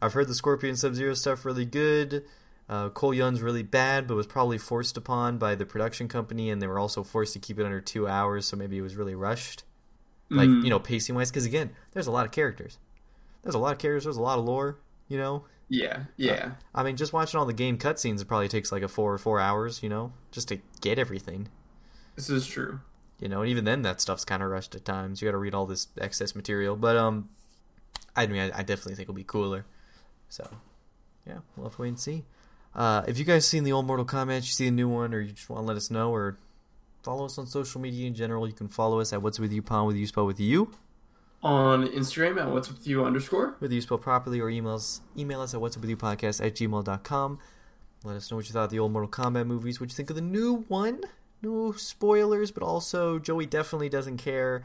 I've 0.00 0.12
heard 0.12 0.28
the 0.28 0.34
Scorpion 0.34 0.76
Sub 0.76 0.94
Zero 0.94 1.14
stuff 1.14 1.44
really 1.44 1.64
good. 1.64 2.24
Uh, 2.68 2.88
Cole 2.90 3.12
Young's 3.14 3.42
really 3.42 3.62
bad, 3.62 4.06
but 4.06 4.14
was 4.14 4.26
probably 4.26 4.58
forced 4.58 4.96
upon 4.96 5.38
by 5.38 5.54
the 5.54 5.66
production 5.66 6.08
company, 6.08 6.50
and 6.50 6.62
they 6.62 6.66
were 6.66 6.78
also 6.78 7.02
forced 7.02 7.34
to 7.34 7.38
keep 7.38 7.58
it 7.58 7.64
under 7.66 7.80
two 7.80 8.08
hours, 8.08 8.46
so 8.46 8.56
maybe 8.56 8.78
it 8.78 8.82
was 8.82 8.96
really 8.96 9.14
rushed. 9.14 9.64
Like, 10.30 10.48
Mm. 10.48 10.64
you 10.64 10.70
know, 10.70 10.78
pacing 10.78 11.14
wise, 11.14 11.30
because 11.30 11.44
again, 11.44 11.70
there's 11.92 12.06
a 12.06 12.10
lot 12.10 12.24
of 12.24 12.32
characters. 12.32 12.78
There's 13.42 13.54
a 13.54 13.58
lot 13.58 13.72
of 13.72 13.78
characters, 13.78 14.04
there's 14.04 14.16
a 14.16 14.22
lot 14.22 14.38
of 14.38 14.46
lore, 14.46 14.78
you 15.08 15.18
know? 15.18 15.44
Yeah. 15.68 16.04
Yeah. 16.16 16.52
I 16.74 16.82
mean, 16.82 16.96
just 16.96 17.12
watching 17.12 17.38
all 17.38 17.46
the 17.46 17.52
game 17.52 17.78
cutscenes, 17.78 18.20
it 18.20 18.28
probably 18.28 18.48
takes 18.48 18.70
like 18.70 18.82
a 18.82 18.88
four 18.88 19.12
or 19.12 19.18
four 19.18 19.40
hours, 19.40 19.82
you 19.82 19.88
know, 19.88 20.12
just 20.30 20.48
to 20.48 20.58
get 20.80 20.98
everything. 20.98 21.48
This 22.16 22.30
is 22.30 22.46
true. 22.46 22.80
You 23.20 23.28
know, 23.28 23.42
and 23.42 23.50
even 23.50 23.64
then, 23.64 23.82
that 23.82 24.00
stuff's 24.00 24.24
kind 24.24 24.42
of 24.42 24.50
rushed 24.50 24.74
at 24.74 24.84
times. 24.84 25.22
You 25.22 25.28
got 25.28 25.32
to 25.32 25.38
read 25.38 25.54
all 25.54 25.66
this 25.66 25.88
excess 25.98 26.34
material, 26.34 26.76
but 26.76 26.96
um, 26.96 27.28
I 28.14 28.26
mean, 28.26 28.40
I, 28.40 28.58
I 28.58 28.62
definitely 28.62 28.96
think 28.96 29.06
it'll 29.06 29.14
be 29.14 29.24
cooler. 29.24 29.64
So, 30.28 30.48
yeah, 31.26 31.38
we'll 31.56 31.66
have 31.66 31.76
to 31.76 31.82
wait 31.82 31.88
and 31.88 32.00
see. 32.00 32.24
Uh, 32.74 33.04
if 33.06 33.18
you 33.18 33.24
guys 33.24 33.46
seen 33.46 33.64
the 33.64 33.72
old 33.72 33.86
Mortal 33.86 34.04
Kombat, 34.04 34.36
you 34.36 34.42
see 34.42 34.64
the 34.66 34.72
new 34.72 34.88
one, 34.88 35.14
or 35.14 35.20
you 35.20 35.32
just 35.32 35.48
want 35.48 35.62
to 35.62 35.66
let 35.66 35.76
us 35.76 35.90
know, 35.90 36.12
or 36.12 36.36
follow 37.02 37.24
us 37.24 37.38
on 37.38 37.46
social 37.46 37.80
media 37.80 38.06
in 38.06 38.14
general, 38.14 38.46
you 38.46 38.52
can 38.52 38.68
follow 38.68 38.98
us 39.00 39.12
at 39.12 39.22
What's 39.22 39.38
With 39.38 39.52
You 39.52 39.62
Pond 39.62 39.86
with 39.86 39.96
you 39.96 40.06
Spell 40.06 40.26
with 40.26 40.40
you, 40.40 40.72
On 41.44 41.86
Instagram 41.86 42.40
at 42.40 42.50
what's 42.50 42.68
with 42.68 42.86
you 42.86 43.04
underscore. 43.04 43.54
whether 43.58 43.74
you 43.74 43.82
spell 43.82 43.98
properly, 43.98 44.40
or 44.40 44.46
emails 44.46 45.00
email 45.16 45.42
us 45.42 45.52
at 45.52 45.60
What's 45.60 45.76
With 45.76 45.90
You 45.90 45.96
Podcast 45.96 46.42
at 46.44 46.54
gmail.com. 46.54 47.38
Let 48.02 48.16
us 48.16 48.30
know 48.30 48.38
what 48.38 48.46
you 48.46 48.52
thought 48.54 48.64
of 48.64 48.70
the 48.70 48.78
old 48.78 48.92
Mortal 48.92 49.10
Kombat 49.10 49.46
movies, 49.46 49.78
what 49.78 49.90
you 49.90 49.94
think 49.94 50.08
of 50.08 50.16
the 50.16 50.22
new 50.22 50.64
one. 50.68 51.02
No 51.42 51.72
spoilers, 51.72 52.50
but 52.50 52.62
also 52.62 53.18
Joey 53.18 53.44
definitely 53.44 53.90
doesn't 53.90 54.16
care. 54.16 54.64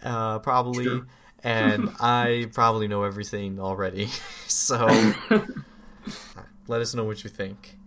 Uh, 0.00 0.38
probably. 0.38 0.84
True. 0.84 1.06
And 1.42 1.90
I 2.00 2.48
probably 2.52 2.86
know 2.86 3.02
everything 3.02 3.58
already. 3.58 4.06
so 4.46 4.86
let 6.68 6.80
us 6.80 6.94
know 6.94 7.02
what 7.04 7.24
you 7.24 7.30
think. 7.30 7.78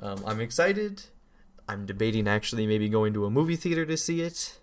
Um, 0.00 0.22
I'm 0.26 0.40
excited. 0.40 1.02
I'm 1.68 1.84
debating 1.84 2.26
actually 2.26 2.66
maybe 2.66 2.88
going 2.88 3.12
to 3.12 3.26
a 3.26 3.30
movie 3.30 3.56
theater 3.56 3.84
to 3.84 3.98
see 3.98 4.22
it. 4.22 4.58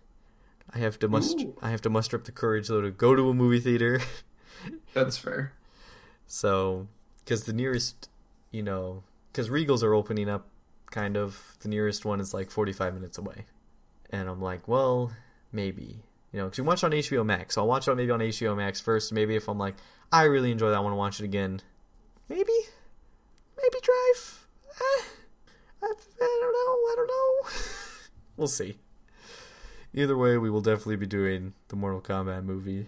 I 0.73 0.79
have 0.79 0.99
to 0.99 1.07
muster 1.07 1.47
Ooh. 1.47 1.57
I 1.61 1.71
have 1.71 1.81
to 1.81 1.89
muster 1.89 2.17
up 2.17 2.25
the 2.25 2.31
courage 2.31 2.67
though 2.67 2.81
to 2.81 2.91
go 2.91 3.15
to 3.15 3.29
a 3.29 3.33
movie 3.33 3.59
theater. 3.59 4.01
That's 4.93 5.17
fair. 5.17 5.53
So, 6.27 6.87
because 7.19 7.45
the 7.45 7.53
nearest, 7.53 8.09
you 8.51 8.61
know, 8.61 9.03
because 9.31 9.49
Regals 9.49 9.83
are 9.83 9.93
opening 9.93 10.29
up, 10.29 10.47
kind 10.91 11.17
of. 11.17 11.57
The 11.61 11.69
nearest 11.69 12.05
one 12.05 12.19
is 12.19 12.33
like 12.33 12.51
45 12.51 12.93
minutes 12.93 13.17
away. 13.17 13.45
And 14.11 14.29
I'm 14.29 14.41
like, 14.41 14.67
well, 14.67 15.11
maybe. 15.51 16.03
You 16.31 16.39
know, 16.39 16.45
because 16.45 16.59
you 16.59 16.63
watch 16.63 16.83
on 16.83 16.91
HBO 16.91 17.25
Max. 17.25 17.55
So 17.55 17.61
I'll 17.61 17.67
watch 17.67 17.87
it 17.87 17.95
maybe 17.95 18.11
on 18.11 18.19
HBO 18.19 18.55
Max 18.55 18.79
first. 18.79 19.11
Maybe 19.11 19.35
if 19.35 19.47
I'm 19.47 19.57
like, 19.57 19.75
I 20.11 20.23
really 20.23 20.51
enjoy 20.51 20.69
that, 20.69 20.77
I 20.77 20.79
want 20.81 20.93
to 20.93 20.97
watch 20.97 21.19
it 21.19 21.25
again. 21.25 21.61
Maybe. 22.27 22.53
Maybe 23.57 23.77
Drive. 23.81 24.47
Eh, 24.79 25.03
I, 25.83 25.93
I 26.21 26.39
don't 26.41 26.53
know. 26.53 26.73
I 26.91 26.93
don't 26.95 27.07
know. 27.07 27.49
we'll 28.37 28.47
see. 28.47 28.77
Either 29.99 30.15
way, 30.17 30.37
we 30.37 30.49
will 30.49 30.61
definitely 30.61 30.95
be 30.95 31.05
doing 31.05 31.53
the 31.67 31.75
Mortal 31.75 31.99
Kombat 31.99 32.45
movie. 32.45 32.87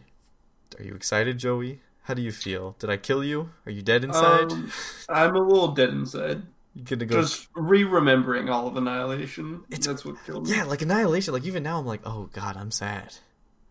Are 0.79 0.83
you 0.83 0.93
excited, 0.95 1.37
Joey? 1.37 1.81
How 2.03 2.13
do 2.13 2.21
you 2.21 2.31
feel? 2.31 2.75
Did 2.79 2.89
I 2.89 2.95
kill 2.95 3.21
you? 3.23 3.49
Are 3.65 3.71
you 3.71 3.81
dead 3.81 4.05
inside? 4.05 4.51
Um, 4.51 4.71
I'm 5.09 5.35
a 5.35 5.39
little 5.41 5.73
dead 5.73 5.89
inside. 5.89 6.43
you 6.73 6.83
gonna 6.83 7.05
go? 7.05 7.21
Just 7.21 7.49
re-remembering 7.53 8.47
all 8.49 8.65
of 8.67 8.77
Annihilation. 8.77 9.65
It's- 9.69 9.85
That's 9.85 10.05
what 10.05 10.15
killed 10.25 10.47
me. 10.47 10.55
Yeah, 10.55 10.63
like 10.63 10.81
Annihilation. 10.81 11.33
Like 11.33 11.43
even 11.43 11.63
now, 11.63 11.79
I'm 11.79 11.85
like, 11.85 12.01
oh 12.05 12.29
god, 12.31 12.55
I'm 12.55 12.71
sad. 12.71 13.13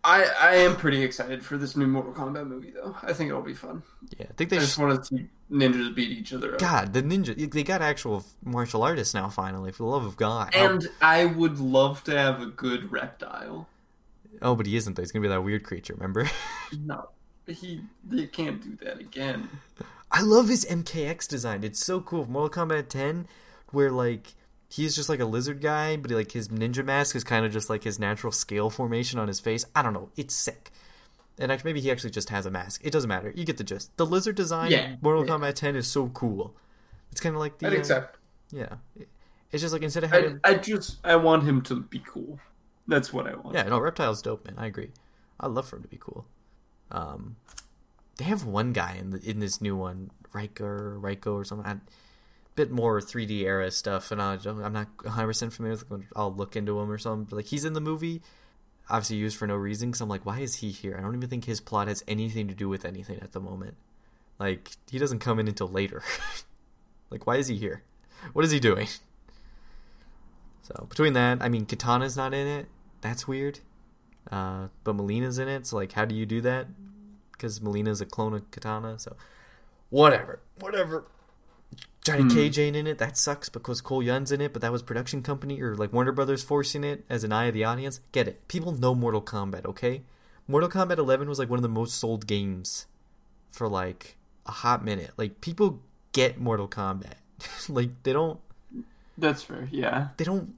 I, 0.03 0.25
I 0.41 0.55
am 0.57 0.77
pretty 0.77 1.03
excited 1.03 1.45
for 1.45 1.59
this 1.59 1.77
new 1.77 1.87
Mortal 1.87 2.13
Kombat 2.13 2.47
movie, 2.49 2.71
though. 2.71 2.97
I 3.03 3.13
think 3.13 3.29
it'll 3.29 3.43
be 3.43 3.53
fun. 3.55 3.83
Yeah, 4.19 4.27
I 4.31 4.33
think 4.33 4.53
I 4.53 4.57
they. 4.57 4.61
just 4.63 4.77
Sh- 4.77 4.79
want 4.79 4.99
to 4.99 5.05
see 5.17 5.27
ninjas 5.53 5.95
beat 5.95 6.11
each 6.11 6.33
other 6.33 6.55
up. 6.55 6.59
God, 6.61 6.93
the 6.95 7.03
ninja. 7.03 7.51
They 7.53 7.63
got 7.63 7.83
actual 7.83 8.25
martial 8.43 8.83
artists 8.83 9.13
now. 9.13 9.29
Finally, 9.29 9.73
for 9.73 9.83
the 9.83 9.89
love 9.91 10.07
of 10.07 10.17
God. 10.17 10.55
And 10.55 10.89
I 11.03 11.27
would 11.27 11.59
love 11.59 12.03
to 12.05 12.17
have 12.17 12.41
a 12.41 12.47
good 12.47 12.91
reptile. 12.91 13.69
oh, 14.41 14.55
but 14.55 14.65
he 14.67 14.77
isn't. 14.77 14.95
though. 14.97 15.03
He's 15.03 15.13
gonna 15.13 15.23
be 15.23 15.29
that 15.29 15.43
weird 15.43 15.65
creature. 15.65 15.95
Remember? 15.95 16.29
No, 16.87 17.09
he 17.47 17.81
they 18.05 18.27
can't 18.27 18.63
do 18.63 18.77
that 18.87 19.01
again. 19.01 19.49
I 20.13 20.23
love 20.23 20.49
his 20.49 20.65
MKX 20.65 21.27
design. 21.29 21.65
It's 21.65 21.85
so 21.85 22.01
cool. 22.01 22.31
Mortal 22.31 22.65
Kombat 22.67 22.89
10, 22.89 23.27
where 23.73 23.91
like 23.91 24.35
he's 24.71 24.95
just 24.95 25.09
like 25.09 25.21
a 25.21 25.25
lizard 25.25 25.61
guy, 25.61 25.97
but 25.97 26.11
like 26.11 26.33
his 26.33 26.49
ninja 26.49 26.85
mask 26.85 27.17
is 27.17 27.25
kind 27.25 27.45
of 27.45 27.53
just 27.53 27.69
like 27.69 27.85
his 27.85 27.99
natural 27.99 28.33
scale 28.33 28.71
formation 28.71 29.19
on 29.19 29.29
his 29.29 29.41
face. 29.41 29.67
I 29.75 29.83
don't 29.83 29.93
know. 29.93 30.11
It's 30.17 30.35
sick. 30.35 30.71
And 31.39 31.51
actually, 31.51 31.71
maybe 31.71 31.81
he 31.81 31.91
actually 31.91 32.11
just 32.11 32.29
has 32.31 32.47
a 32.47 32.51
mask. 32.51 32.83
It 32.85 32.93
doesn't 32.93 33.09
matter. 33.09 33.33
You 33.35 33.45
get 33.45 33.57
the 33.57 33.65
gist. 33.65 33.97
The 33.97 34.07
lizard 34.07 34.37
design 34.37 34.71
Yeah, 34.71 34.91
in 34.93 34.99
Mortal 35.01 35.27
yeah. 35.27 35.33
Kombat 35.33 35.55
10 35.55 35.77
is 35.77 35.87
so 35.87 36.09
cool. 36.09 36.55
It's 37.11 37.21
kind 37.21 37.35
of 37.35 37.41
like 37.41 37.59
the. 37.59 37.67
I 37.67 37.95
uh. 37.95 38.07
Yeah. 38.53 38.75
It's 39.51 39.63
just 39.63 39.73
like 39.73 39.83
instead 39.83 40.05
of 40.05 40.11
having. 40.11 40.41
I 40.45 40.55
just 40.55 40.99
I 41.03 41.17
want 41.17 41.45
him 41.45 41.63
to 41.63 41.81
be 41.81 42.03
cool. 42.07 42.39
That's 42.87 43.13
what 43.13 43.27
I 43.27 43.35
want. 43.35 43.55
Yeah, 43.55 43.65
no, 43.65 43.79
Reptile's 43.81 44.23
dope, 44.23 44.45
man. 44.45 44.55
I 44.59 44.67
agree. 44.67 44.91
I'd 45.41 45.51
love 45.51 45.69
for 45.69 45.77
him 45.77 45.83
to 45.83 45.89
be 45.89 45.99
cool. 45.99 46.27
Um, 46.91 47.37
they 48.17 48.25
have 48.25 48.45
one 48.45 48.73
guy 48.73 48.97
in 49.01 49.11
the, 49.11 49.19
in 49.29 49.39
this 49.41 49.61
new 49.61 49.77
one, 49.77 50.11
Riker, 50.33 50.99
Reiko 51.01 51.35
or 51.35 51.45
something. 51.45 51.67
I, 51.67 51.77
bit 52.55 52.71
more 52.71 53.01
3D 53.01 53.43
era 53.43 53.71
stuff, 53.71 54.11
and 54.11 54.21
I 54.21 54.39
I'm 54.45 54.73
not 54.73 54.89
100 55.03 55.27
percent 55.27 55.53
familiar 55.53 55.79
with. 55.89 56.05
I'll 56.17 56.35
look 56.35 56.57
into 56.57 56.79
him 56.79 56.91
or 56.91 56.99
something. 56.99 57.25
But 57.25 57.37
like 57.37 57.47
he's 57.47 57.65
in 57.65 57.73
the 57.73 57.81
movie, 57.81 58.23
obviously 58.89 59.17
used 59.17 59.37
for 59.37 59.47
no 59.47 59.57
reason. 59.57 59.91
Because 59.91 60.01
I'm 60.01 60.09
like, 60.09 60.27
why 60.27 60.41
is 60.41 60.57
he 60.57 60.71
here? 60.71 60.97
I 60.99 61.03
don't 61.03 61.15
even 61.15 61.29
think 61.29 61.45
his 61.45 61.61
plot 61.61 61.89
has 61.89 62.05
anything 62.07 62.49
to 62.49 62.55
do 62.55 62.69
with 62.69 62.85
anything 62.85 63.21
at 63.21 63.33
the 63.33 63.41
moment. 63.41 63.77
Like 64.39 64.71
he 64.91 64.99
doesn't 64.99 65.21
come 65.21 65.39
in 65.39 65.49
until 65.49 65.69
later. 65.69 66.03
like 67.11 67.27
why 67.27 67.37
is 67.37 67.49
he 67.49 67.57
here? 67.57 67.83
What 68.33 68.45
is 68.45 68.51
he 68.51 68.61
doing? 68.61 68.89
So 70.63 70.87
between 70.89 71.15
that, 71.15 71.43
I 71.43 71.49
mean, 71.49 71.67
Kitana's 71.67 72.17
not 72.17 72.33
in 72.33 72.47
it. 72.47 72.69
That's 73.01 73.27
weird. 73.27 73.59
Uh, 74.31 74.69
but 74.85 74.97
Mileena's 74.97 75.39
in 75.39 75.49
it. 75.49 75.67
So 75.67 75.75
like, 75.75 75.91
how 75.93 76.05
do 76.05 76.15
you 76.15 76.27
do 76.27 76.41
that? 76.43 76.69
Because 77.33 77.59
Mileena's 77.59 78.01
a 78.01 78.07
clone 78.07 78.35
of 78.35 78.49
Kitana. 78.53 79.01
So 79.01 79.17
whatever, 79.89 80.41
whatever. 80.61 81.07
Johnny 82.03 82.23
Hmm. 82.23 82.29
Cage 82.31 82.59
ain't 82.59 82.77
in 82.77 82.87
it. 82.87 82.99
That 82.99 83.17
sucks 83.19 83.49
because 83.49 83.81
Cole 83.81 84.03
Young's 84.03 84.33
in 84.33 84.41
it. 84.41 84.53
But 84.53 84.63
that 84.63 84.73
was 84.73 84.83
production 84.83 85.23
company 85.23 85.61
or 85.61 85.77
like 85.77 85.93
Warner 85.93 86.13
Brothers 86.13 86.43
forcing 86.43 86.83
it 86.85 87.05
as 87.11 87.25
an 87.25 87.33
eye 87.33 87.47
of 87.47 87.55
the 87.55 87.65
audience. 87.65 88.01
Get 88.13 88.27
it? 88.27 88.47
People 88.49 88.73
know 88.73 88.95
Mortal 88.95 89.21
Kombat. 89.23 89.67
Okay, 89.67 90.03
Mortal 90.49 90.71
Kombat 90.71 90.99
11 90.99 91.29
was 91.29 91.39
like 91.39 91.51
one 91.51 91.59
of 91.59 91.63
the 91.63 91.69
most 91.69 91.97
sold 91.99 92.27
games 92.27 92.87
for 93.53 93.69
like 93.69 94.17
a 94.47 94.51
hot 94.51 94.85
minute. 94.85 95.11
Like 95.17 95.41
people 95.41 95.83
get 96.13 96.39
Mortal 96.41 96.69
Kombat. 96.69 97.15
like 97.69 97.91
they 98.03 98.13
don't 98.13 98.41
That's 99.19 99.43
fair. 99.43 99.69
Yeah. 99.71 100.09
they 100.17 100.25
don't 100.25 100.55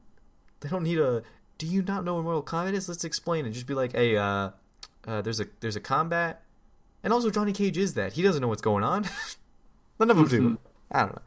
they 0.60 0.68
don't 0.68 0.84
need 0.84 0.98
a 0.98 1.22
do 1.58 1.66
you 1.66 1.82
not 1.82 2.04
know 2.04 2.14
what 2.14 2.24
Mortal 2.24 2.42
Kombat 2.42 2.72
is? 2.74 2.88
Let's 2.88 3.04
explain 3.04 3.46
it. 3.46 3.50
Just 3.50 3.66
be 3.66 3.74
like, 3.74 3.92
hey, 3.94 4.16
uh, 4.16 4.50
uh 5.06 5.22
there's 5.22 5.40
a 5.40 5.46
there's 5.60 5.76
a 5.76 5.80
combat 5.80 6.42
and 7.02 7.12
also 7.12 7.30
Johnny 7.30 7.52
Cage 7.52 7.76
is 7.78 7.94
that. 7.94 8.12
He 8.12 8.22
doesn't 8.22 8.40
know 8.40 8.48
what's 8.48 8.62
going 8.62 8.84
on. 8.84 9.06
None 9.98 10.10
of 10.10 10.16
them 10.16 10.28
do. 10.28 10.58
I 10.92 11.00
don't 11.00 11.16
know. 11.16 11.22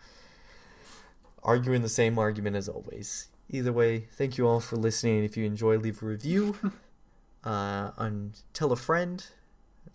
Arguing 1.43 1.81
the 1.81 1.89
same 1.89 2.17
argument 2.17 2.55
as 2.55 2.69
always. 2.69 3.27
Either 3.49 3.73
way, 3.73 4.07
thank 4.11 4.37
you 4.37 4.47
all 4.47 4.59
for 4.59 4.77
listening. 4.77 5.23
If 5.23 5.37
you 5.37 5.45
enjoy, 5.45 5.77
leave 5.77 6.01
a 6.01 6.05
review. 6.05 6.55
uh, 7.43 7.91
and 7.97 8.39
tell 8.53 8.71
a 8.71 8.75
friend. 8.75 9.25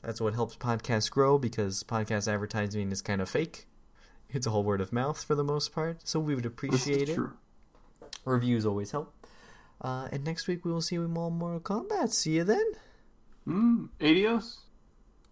That's 0.02 0.20
what 0.20 0.34
helps 0.34 0.56
podcasts 0.56 1.10
grow 1.10 1.38
because 1.38 1.82
podcast 1.82 2.32
advertising 2.32 2.92
is 2.92 3.02
kind 3.02 3.20
of 3.20 3.28
fake. 3.28 3.66
It's 4.30 4.46
a 4.46 4.50
whole 4.50 4.62
word 4.62 4.80
of 4.80 4.92
mouth 4.92 5.22
for 5.22 5.34
the 5.34 5.42
most 5.42 5.72
part, 5.72 6.06
so 6.06 6.20
we 6.20 6.34
would 6.34 6.46
appreciate 6.46 7.08
it. 7.08 7.14
true. 7.16 7.32
Reviews 8.24 8.64
always 8.64 8.92
help. 8.92 9.12
Uh, 9.80 10.08
and 10.12 10.24
next 10.24 10.46
week 10.46 10.64
we 10.64 10.70
will 10.70 10.80
see 10.80 10.96
you 10.96 11.04
in 11.04 11.10
more 11.10 11.30
Mortal 11.30 11.60
Kombat. 11.60 12.12
See 12.12 12.36
you 12.36 12.44
then. 12.44 12.72
Mm, 13.48 13.88
adios. 14.00 14.58